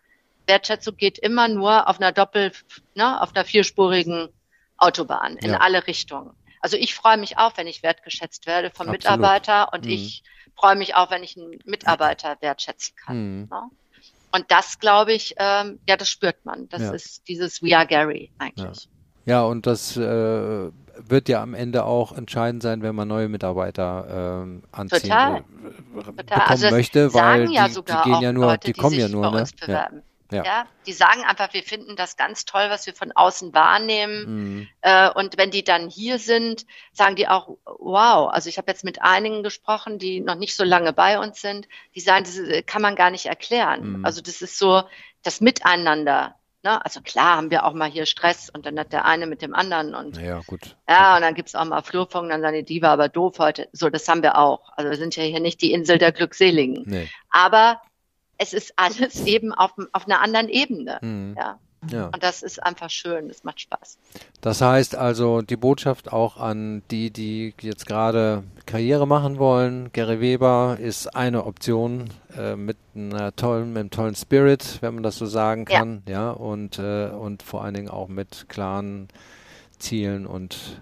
Wertschätzung 0.47 0.97
geht 0.97 1.19
immer 1.19 1.49
nur 1.49 1.89
auf 1.89 2.01
einer 2.01 2.13
Doppel, 2.13 2.53
ne, 2.95 3.21
auf 3.21 3.35
einer 3.35 3.45
vierspurigen 3.45 4.29
Autobahn 4.79 5.37
in 5.37 5.51
ja. 5.51 5.59
alle 5.59 5.89
Richtungen. 5.89 6.31
Also 6.61 6.77
ich 6.77 6.95
freue 6.95 7.17
mich 7.17 7.39
auch, 7.39 7.57
wenn 7.57 7.67
ich 7.67 7.83
wertgeschätzt 7.83 8.47
werde 8.47 8.71
vom 8.71 8.89
Absolut. 8.89 9.03
Mitarbeiter 9.03 9.73
und 9.73 9.85
mhm. 9.85 9.91
ich 9.91 10.23
freue 10.57 10.77
mich 10.77 10.95
auch, 10.95 11.11
wenn 11.11 11.23
ich 11.23 11.37
einen 11.37 11.59
Mitarbeiter 11.65 12.37
wertschätzen 12.41 12.97
kann. 12.97 13.17
Mhm. 13.17 13.49
Ne? 13.51 13.63
Und 14.33 14.51
das, 14.51 14.79
glaube 14.79 15.13
ich, 15.13 15.35
ähm, 15.39 15.79
ja, 15.89 15.97
das 15.97 16.11
spürt 16.11 16.45
man. 16.45 16.69
Das 16.69 16.83
ja. 16.83 16.93
ist 16.93 17.27
dieses 17.29 17.63
We 17.63 17.77
are 17.77 17.87
Gary 17.87 18.31
eigentlich. 18.39 18.89
Ja, 19.25 19.35
ja 19.35 19.43
und 19.45 19.67
das 19.67 19.97
äh, 19.97 20.71
wird 20.99 21.29
ja 21.29 21.43
am 21.43 21.55
Ende 21.55 21.85
auch 21.85 22.13
entscheidend 22.13 22.63
sein, 22.63 22.83
wenn 22.83 22.95
man 22.95 23.09
neue 23.09 23.29
Mitarbeiter 23.29 24.43
ähm, 24.43 24.63
anziehen 24.73 25.11
Total. 25.11 25.45
bekommen 25.95 26.43
also 26.47 26.71
möchte, 26.71 27.15
weil 27.15 27.51
ja 27.51 27.69
die, 27.69 27.75
die, 27.75 28.11
gehen 28.11 28.21
ja 28.21 28.33
nur, 28.33 28.47
Leute, 28.47 28.67
die 28.67 28.73
kommen 28.73 28.99
ja 28.99 29.09
nur, 29.09 29.31
ne? 29.31 29.45
Ja. 29.67 29.89
Ja. 30.33 30.45
ja. 30.45 30.67
die 30.87 30.93
sagen 30.93 31.25
einfach, 31.25 31.53
wir 31.53 31.63
finden 31.63 31.97
das 31.97 32.17
ganz 32.17 32.45
toll, 32.45 32.67
was 32.69 32.87
wir 32.87 32.95
von 32.95 33.13
außen 33.13 33.55
wahrnehmen. 33.55 34.25
Mhm. 34.27 34.69
Äh, 34.81 35.11
und 35.11 35.39
wenn 35.39 35.51
die 35.51 35.65
dann 35.65 35.89
hier 35.89 36.19
sind, 36.19 36.67
sagen 36.93 37.17
die 37.17 37.29
auch, 37.29 37.57
wow. 37.65 38.31
Also 38.31 38.49
ich 38.49 38.59
habe 38.59 38.71
jetzt 38.71 38.85
mit 38.85 39.03
einigen 39.03 39.43
gesprochen, 39.43 39.99
die 39.99 40.21
noch 40.21 40.37
nicht 40.37 40.57
so 40.57 40.65
lange 40.65 40.93
bei 40.93 41.19
uns 41.19 41.41
sind, 41.41 41.69
die 41.95 42.01
sagen, 42.01 42.25
das 42.25 42.67
kann 42.67 42.83
man 42.83 42.97
gar 42.97 43.11
nicht 43.11 43.27
erklären. 43.27 43.99
Mhm. 43.99 44.05
Also 44.05 44.21
das 44.21 44.43
ist 44.43 44.59
so 44.59 44.83
das 45.23 45.41
Miteinander. 45.41 46.37
Ne? 46.67 46.85
Also 46.85 47.01
klar 47.01 47.37
haben 47.37 47.53
wir 47.53 47.65
auch 47.65 47.75
mal 47.75 47.89
hier 47.89 48.07
Stress 48.07 48.51
und 48.51 48.67
dann 48.67 48.77
hat 48.77 48.93
der 48.93 49.05
eine 49.05 49.29
mit 49.29 49.41
dem 49.41 49.55
anderen 49.55 49.95
und 49.95 50.17
ja, 50.17 50.41
gut. 50.49 50.77
Ja, 50.89 51.15
und 51.15 51.23
dann 51.23 51.35
gibt's 51.35 51.55
auch 51.55 51.65
mal 51.65 51.81
Flurfunk, 51.81 52.29
dann 52.29 52.41
sagen 52.41 52.57
die, 52.57 52.65
die 52.65 52.83
war 52.83 52.91
aber 52.91 53.09
doof 53.09 53.39
heute. 53.39 53.69
So, 53.71 53.89
das 53.89 54.09
haben 54.09 54.25
wir 54.25 54.37
auch. 54.37 54.73
Also 54.77 54.91
wir 54.91 54.97
sind 54.97 55.15
ja 55.15 55.23
hier 55.23 55.39
nicht 55.39 55.63
die 55.63 55.73
Insel 55.73 55.99
der 55.99 56.11
Glückseligen. 56.11 56.83
Nee. 56.85 57.09
Aber 57.31 57.81
es 58.39 58.53
ist 58.53 58.75
alles 58.77 59.21
eben 59.27 59.53
auf, 59.53 59.73
auf 59.93 60.07
einer 60.07 60.21
anderen 60.21 60.49
Ebene. 60.49 60.99
Mhm. 61.03 61.35
Ja. 61.37 61.59
Ja. 61.91 62.07
Und 62.07 62.23
das 62.23 62.43
ist 62.43 62.63
einfach 62.63 62.91
schön, 62.91 63.29
das 63.29 63.45
macht 63.45 63.61
Spaß. 63.61 63.99
Das 64.41 64.61
heißt 64.61 64.97
also, 64.97 65.43
die 65.43 65.57
Botschaft 65.57 66.13
auch 66.13 66.37
an 66.37 66.83
die, 66.91 67.11
die 67.11 67.55
jetzt 67.61 67.87
gerade 67.87 68.43
Karriere 68.65 69.07
machen 69.07 69.39
wollen, 69.39 69.93
Gary 69.93 70.21
Weber 70.21 70.79
ist 70.81 71.15
eine 71.15 71.45
Option 71.45 72.11
äh, 72.37 72.57
mit 72.57 72.77
einer 72.95 73.35
tollen, 73.37 73.73
mit 73.73 73.81
einem 73.81 73.91
tollen 73.91 74.15
Spirit, 74.17 74.79
wenn 74.81 74.95
man 74.95 75.03
das 75.03 75.17
so 75.17 75.27
sagen 75.27 75.65
kann, 75.65 76.03
ja, 76.09 76.13
ja 76.13 76.31
und, 76.31 76.79
äh, 76.79 77.09
und 77.09 77.43
vor 77.43 77.63
allen 77.63 77.75
Dingen 77.75 77.91
auch 77.91 78.09
mit 78.09 78.47
klaren 78.49 79.09
Zielen 79.79 80.27
und 80.27 80.81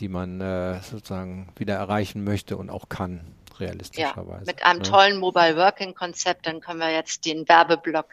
die 0.00 0.08
man 0.08 0.40
äh, 0.40 0.80
sozusagen 0.82 1.48
wieder 1.56 1.74
erreichen 1.74 2.24
möchte 2.24 2.56
und 2.56 2.68
auch 2.68 2.88
kann 2.88 3.20
realistischerweise. 3.60 4.46
Ja, 4.46 4.46
mit 4.46 4.62
einem 4.64 4.78
ne? 4.78 4.84
tollen 4.84 5.18
Mobile 5.18 5.56
Working 5.56 5.94
Konzept, 5.94 6.46
dann 6.46 6.60
können 6.60 6.80
wir 6.80 6.92
jetzt 6.92 7.24
den 7.24 7.48
Werbeblock 7.48 8.06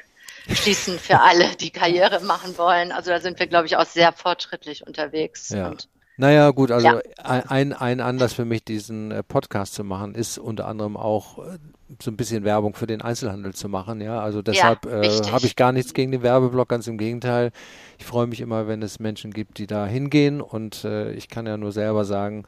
schließen 0.49 0.99
für 0.99 1.21
alle, 1.21 1.55
die 1.55 1.69
Karriere 1.69 2.19
machen 2.21 2.57
wollen. 2.57 2.91
Also 2.91 3.11
da 3.11 3.19
sind 3.19 3.39
wir, 3.39 3.47
glaube 3.47 3.67
ich, 3.67 3.77
auch 3.77 3.85
sehr 3.85 4.11
fortschrittlich 4.11 4.85
unterwegs. 4.85 5.49
Ja. 5.49 5.69
Und 5.69 5.87
naja, 6.15 6.51
gut, 6.51 6.69
also 6.69 6.87
ja. 6.87 7.01
ein, 7.23 7.73
ein 7.73 7.99
Anlass 7.99 8.33
für 8.33 8.45
mich, 8.45 8.63
diesen 8.63 9.11
äh, 9.11 9.23
Podcast 9.23 9.73
zu 9.73 9.83
machen, 9.83 10.13
ist 10.13 10.37
unter 10.37 10.67
anderem 10.67 10.95
auch 10.95 11.39
äh, 11.39 11.57
so 12.01 12.11
ein 12.11 12.17
bisschen 12.17 12.43
Werbung 12.43 12.75
für 12.75 12.85
den 12.85 13.01
Einzelhandel 13.01 13.53
zu 13.53 13.67
machen. 13.67 13.99
Ja, 13.99 14.19
also 14.19 14.43
deshalb 14.43 14.85
ja, 14.85 15.01
äh, 15.01 15.31
habe 15.31 15.45
ich 15.47 15.55
gar 15.55 15.71
nichts 15.71 15.93
gegen 15.93 16.11
den 16.11 16.21
Werbeblock, 16.21 16.69
ganz 16.69 16.85
im 16.85 16.99
Gegenteil. 16.99 17.51
Ich 17.97 18.05
freue 18.05 18.27
mich 18.27 18.41
immer, 18.41 18.67
wenn 18.67 18.83
es 18.83 18.99
Menschen 18.99 19.31
gibt, 19.31 19.57
die 19.57 19.65
da 19.65 19.87
hingehen 19.87 20.39
und 20.39 20.83
äh, 20.83 21.11
ich 21.13 21.29
kann 21.29 21.47
ja 21.47 21.57
nur 21.57 21.71
selber 21.71 22.05
sagen, 22.05 22.45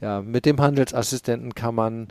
ja, 0.00 0.20
mit 0.20 0.46
dem 0.46 0.60
Handelsassistenten 0.60 1.54
kann 1.54 1.74
man 1.74 2.08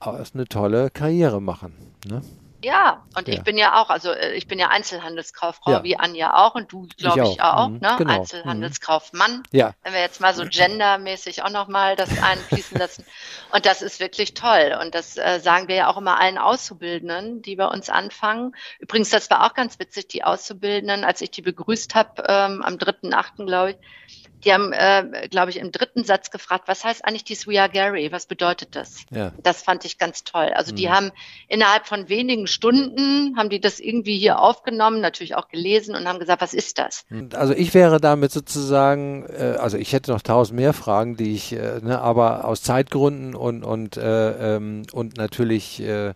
eine 0.00 0.46
tolle 0.46 0.90
Karriere 0.90 1.40
machen. 1.40 1.74
Ne? 2.06 2.22
Ja, 2.62 3.02
und 3.16 3.26
ja. 3.26 3.34
ich 3.34 3.42
bin 3.42 3.56
ja 3.56 3.80
auch, 3.80 3.88
also 3.88 4.10
äh, 4.10 4.34
ich 4.34 4.46
bin 4.46 4.58
ja 4.58 4.68
Einzelhandelskauffrau, 4.68 5.70
ja. 5.70 5.84
wie 5.84 5.98
Anja 5.98 6.34
auch 6.34 6.54
und 6.54 6.70
du, 6.72 6.86
glaube 6.98 7.22
ich, 7.22 7.32
ich, 7.32 7.42
auch, 7.42 7.68
mhm, 7.68 7.78
ne? 7.78 7.94
Genau. 7.96 8.20
Einzelhandelskaufmann. 8.20 9.38
Mhm. 9.38 9.42
Ja. 9.52 9.72
Wenn 9.82 9.94
wir 9.94 10.00
jetzt 10.00 10.20
mal 10.20 10.34
so 10.34 10.44
gendermäßig 10.44 11.42
auch 11.42 11.50
nochmal 11.50 11.96
das 11.96 12.10
einfließen 12.22 12.78
lassen. 12.78 13.04
Und 13.52 13.66
das 13.66 13.82
ist 13.82 13.98
wirklich 13.98 14.34
toll. 14.34 14.78
Und 14.80 14.94
das 14.94 15.16
äh, 15.16 15.40
sagen 15.40 15.66
wir 15.66 15.74
ja 15.74 15.88
auch 15.88 15.96
immer 15.96 16.20
allen 16.20 16.38
Auszubildenden, 16.38 17.42
die 17.42 17.56
bei 17.56 17.66
uns 17.66 17.90
anfangen. 17.90 18.54
Übrigens, 18.78 19.10
das 19.10 19.28
war 19.28 19.44
auch 19.44 19.54
ganz 19.54 19.78
witzig, 19.80 20.06
die 20.06 20.22
Auszubildenden, 20.22 21.04
als 21.04 21.20
ich 21.20 21.32
die 21.32 21.42
begrüßt 21.42 21.96
habe, 21.96 22.22
ähm, 22.28 22.62
am 22.62 22.74
3.8., 22.74 23.46
glaube 23.46 23.70
ich, 23.72 24.29
die 24.44 24.52
haben, 24.52 24.72
äh, 24.72 25.28
glaube 25.28 25.50
ich, 25.50 25.58
im 25.58 25.72
dritten 25.72 26.04
Satz 26.04 26.30
gefragt, 26.30 26.64
was 26.66 26.84
heißt 26.84 27.04
eigentlich 27.04 27.24
dieses 27.24 27.46
We 27.46 27.60
Are 27.60 27.68
Gary? 27.68 28.10
Was 28.12 28.26
bedeutet 28.26 28.74
das? 28.76 29.04
Ja. 29.10 29.32
Das 29.42 29.62
fand 29.62 29.84
ich 29.84 29.98
ganz 29.98 30.24
toll. 30.24 30.50
Also 30.54 30.74
die 30.74 30.86
mhm. 30.86 30.92
haben 30.92 31.10
innerhalb 31.48 31.86
von 31.86 32.08
wenigen 32.08 32.46
Stunden, 32.46 33.36
haben 33.36 33.50
die 33.50 33.60
das 33.60 33.80
irgendwie 33.80 34.18
hier 34.18 34.40
aufgenommen, 34.40 35.00
natürlich 35.00 35.34
auch 35.34 35.48
gelesen 35.48 35.94
und 35.94 36.06
haben 36.08 36.18
gesagt, 36.18 36.40
was 36.40 36.54
ist 36.54 36.78
das? 36.78 37.04
Also 37.34 37.52
ich 37.54 37.74
wäre 37.74 38.00
damit 38.00 38.32
sozusagen, 38.32 39.26
äh, 39.26 39.56
also 39.58 39.76
ich 39.76 39.92
hätte 39.92 40.10
noch 40.10 40.22
tausend 40.22 40.58
mehr 40.58 40.72
Fragen, 40.72 41.16
die 41.16 41.34
ich, 41.34 41.52
äh, 41.52 41.80
ne, 41.82 42.00
aber 42.00 42.44
aus 42.44 42.62
Zeitgründen 42.62 43.34
und, 43.34 43.64
und, 43.64 43.96
äh, 43.96 44.56
ähm, 44.56 44.86
und 44.92 45.16
natürlich 45.16 45.80
äh, 45.80 46.14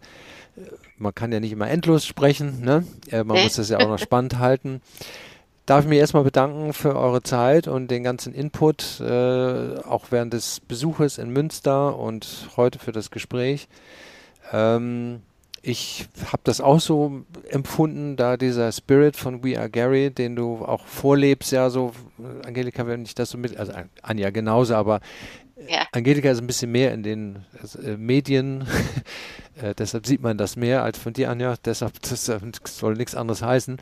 man 0.97 1.15
kann 1.15 1.33
ja 1.33 1.41
nicht 1.41 1.53
immer 1.53 1.69
endlos 1.69 2.07
sprechen, 2.07 2.61
ne? 2.61 2.87
Äh, 3.11 3.25
man 3.25 3.43
muss 3.43 3.57
das 3.57 3.69
ja 3.69 3.79
auch 3.79 3.89
noch 3.89 3.99
spannend 3.99 4.39
halten 4.39 4.81
darf 5.67 5.85
ich 5.85 5.89
mich 5.89 5.99
erstmal 5.99 6.25
bedanken 6.25 6.73
für 6.73 6.97
eure 6.97 7.23
Zeit 7.23 7.69
und 7.69 7.91
den 7.91 8.03
ganzen 8.03 8.35
Input, 8.35 9.01
äh, 9.01 9.79
auch 9.79 10.07
während 10.11 10.33
des 10.33 10.61
Besuches 10.61 11.19
in 11.19 11.31
Münster 11.31 11.99
und 11.99 12.49
heute 12.57 12.79
für 12.79 12.93
das 12.93 13.11
Gespräch. 13.11 13.69
Ähm, 14.53 15.23
ich 15.63 16.07
habe 16.27 16.43
das 16.45 16.61
auch 16.61 16.79
so 16.79 17.23
empfunden, 17.49 18.17
da 18.17 18.37
dieser 18.37 18.71
Spirit 18.71 19.17
von 19.17 19.43
We 19.43 19.59
Are 19.59 19.71
Gary, 19.71 20.11
den 20.11 20.37
du 20.37 20.63
auch 20.63 20.85
vorlebst, 20.85 21.53
ja, 21.53 21.71
so, 21.71 21.93
Angelika, 22.45 22.87
wenn 22.87 23.03
ich 23.03 23.15
das 23.15 23.31
so 23.31 23.39
mit, 23.39 23.57
also 23.57 23.73
Anja 24.03 24.29
genauso, 24.29 24.75
aber 24.75 25.01
ja. 25.69 25.87
Angelika 25.93 26.31
ist 26.31 26.41
ein 26.41 26.47
bisschen 26.47 26.71
mehr 26.71 26.93
in 26.93 27.03
den 27.03 27.47
äh, 27.83 27.97
Medien, 27.97 28.67
äh, 29.61 29.75
deshalb 29.75 30.07
sieht 30.07 30.23
man 30.23 30.39
das 30.39 30.57
mehr 30.57 30.83
als 30.83 30.99
von 30.99 31.13
dir, 31.13 31.31
Anja. 31.31 31.55
Deshalb 31.65 32.01
das, 32.03 32.25
das 32.27 32.79
soll 32.79 32.95
nichts 32.95 33.15
anderes 33.15 33.43
heißen. 33.43 33.79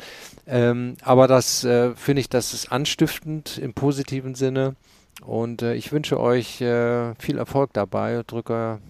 Ähm, 0.46 0.96
aber 1.02 1.28
das 1.28 1.64
äh, 1.64 1.94
finde 1.94 2.20
ich, 2.20 2.28
das 2.28 2.54
ist 2.54 2.70
anstiftend 2.70 3.58
im 3.58 3.74
positiven 3.74 4.34
Sinne. 4.34 4.76
Und 5.24 5.62
äh, 5.62 5.74
ich 5.74 5.92
wünsche 5.92 6.18
euch 6.18 6.60
äh, 6.60 7.14
viel 7.16 7.38
Erfolg 7.38 7.72
dabei. 7.72 8.22
Drücke 8.26 8.80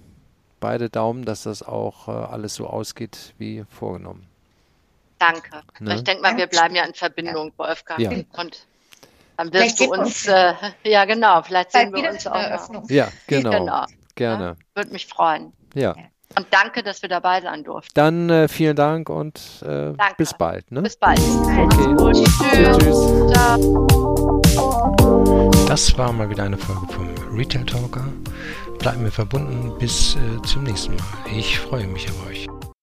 beide 0.61 0.89
Daumen, 0.89 1.25
dass 1.25 1.43
das 1.43 1.63
auch 1.63 2.09
äh, 2.09 2.13
alles 2.13 2.55
so 2.55 2.67
ausgeht 2.67 3.35
wie 3.39 3.65
vorgenommen. 3.69 4.27
Danke. 5.19 5.63
Ne? 5.79 5.95
Ich 5.97 6.05
denke 6.05 6.23
mal, 6.23 6.37
wir 6.37 6.47
bleiben 6.47 6.75
ja 6.75 6.85
in 6.85 6.95
Verbindung, 6.95 7.53
Wolfgang. 7.57 8.01
Ja. 8.01 8.11
Und 8.11 8.67
dann 9.37 9.53
wirst 9.53 9.81
du 9.81 9.93
uns, 9.93 10.27
äh, 10.27 10.55
ja 10.85 11.05
genau, 11.05 11.43
vielleicht 11.43 11.73
sehen 11.73 11.93
wir 11.93 12.11
uns 12.11 12.27
auch 12.27 12.69
noch. 12.71 12.89
Ja, 12.91 13.09
genau. 13.27 13.51
genau. 13.51 13.87
Gerne. 14.15 14.45
Ja, 14.45 14.57
Würde 14.75 14.93
mich 14.93 15.07
freuen. 15.07 15.53
Ja. 15.75 15.95
Und 16.37 16.47
danke, 16.51 16.83
dass 16.83 17.03
wir 17.03 17.09
dabei 17.09 17.41
sein 17.41 17.65
durften. 17.65 17.93
Dann 17.95 18.31
äh, 18.31 18.49
vielen 18.49 18.77
Dank 18.77 19.09
und 19.09 19.41
äh, 19.63 19.93
bis 20.17 20.35
bald. 20.35 20.71
Ne? 20.71 20.83
Bis 20.83 20.97
bald. 20.97 21.21
Okay. 21.21 21.95
Gut. 21.95 22.15
Tschüss. 22.15 22.79
Tschüss. 22.79 23.23
Das 25.67 25.97
war 25.97 26.13
mal 26.13 26.29
wieder 26.29 26.45
eine 26.45 26.59
Folge 26.59 26.87
vom 26.93 27.09
Retail 27.37 27.65
Talker. 27.65 28.05
Bleiben 28.79 29.05
wir 29.05 29.13
verbunden. 29.13 29.73
Bis 29.79 30.17
äh, 30.17 30.43
zum 30.43 30.65
nächsten 30.65 30.97
Mal. 30.97 31.05
Ich 31.35 31.59
freue 31.59 31.87
mich 31.87 32.09
auf 32.11 32.27
euch. 32.29 32.49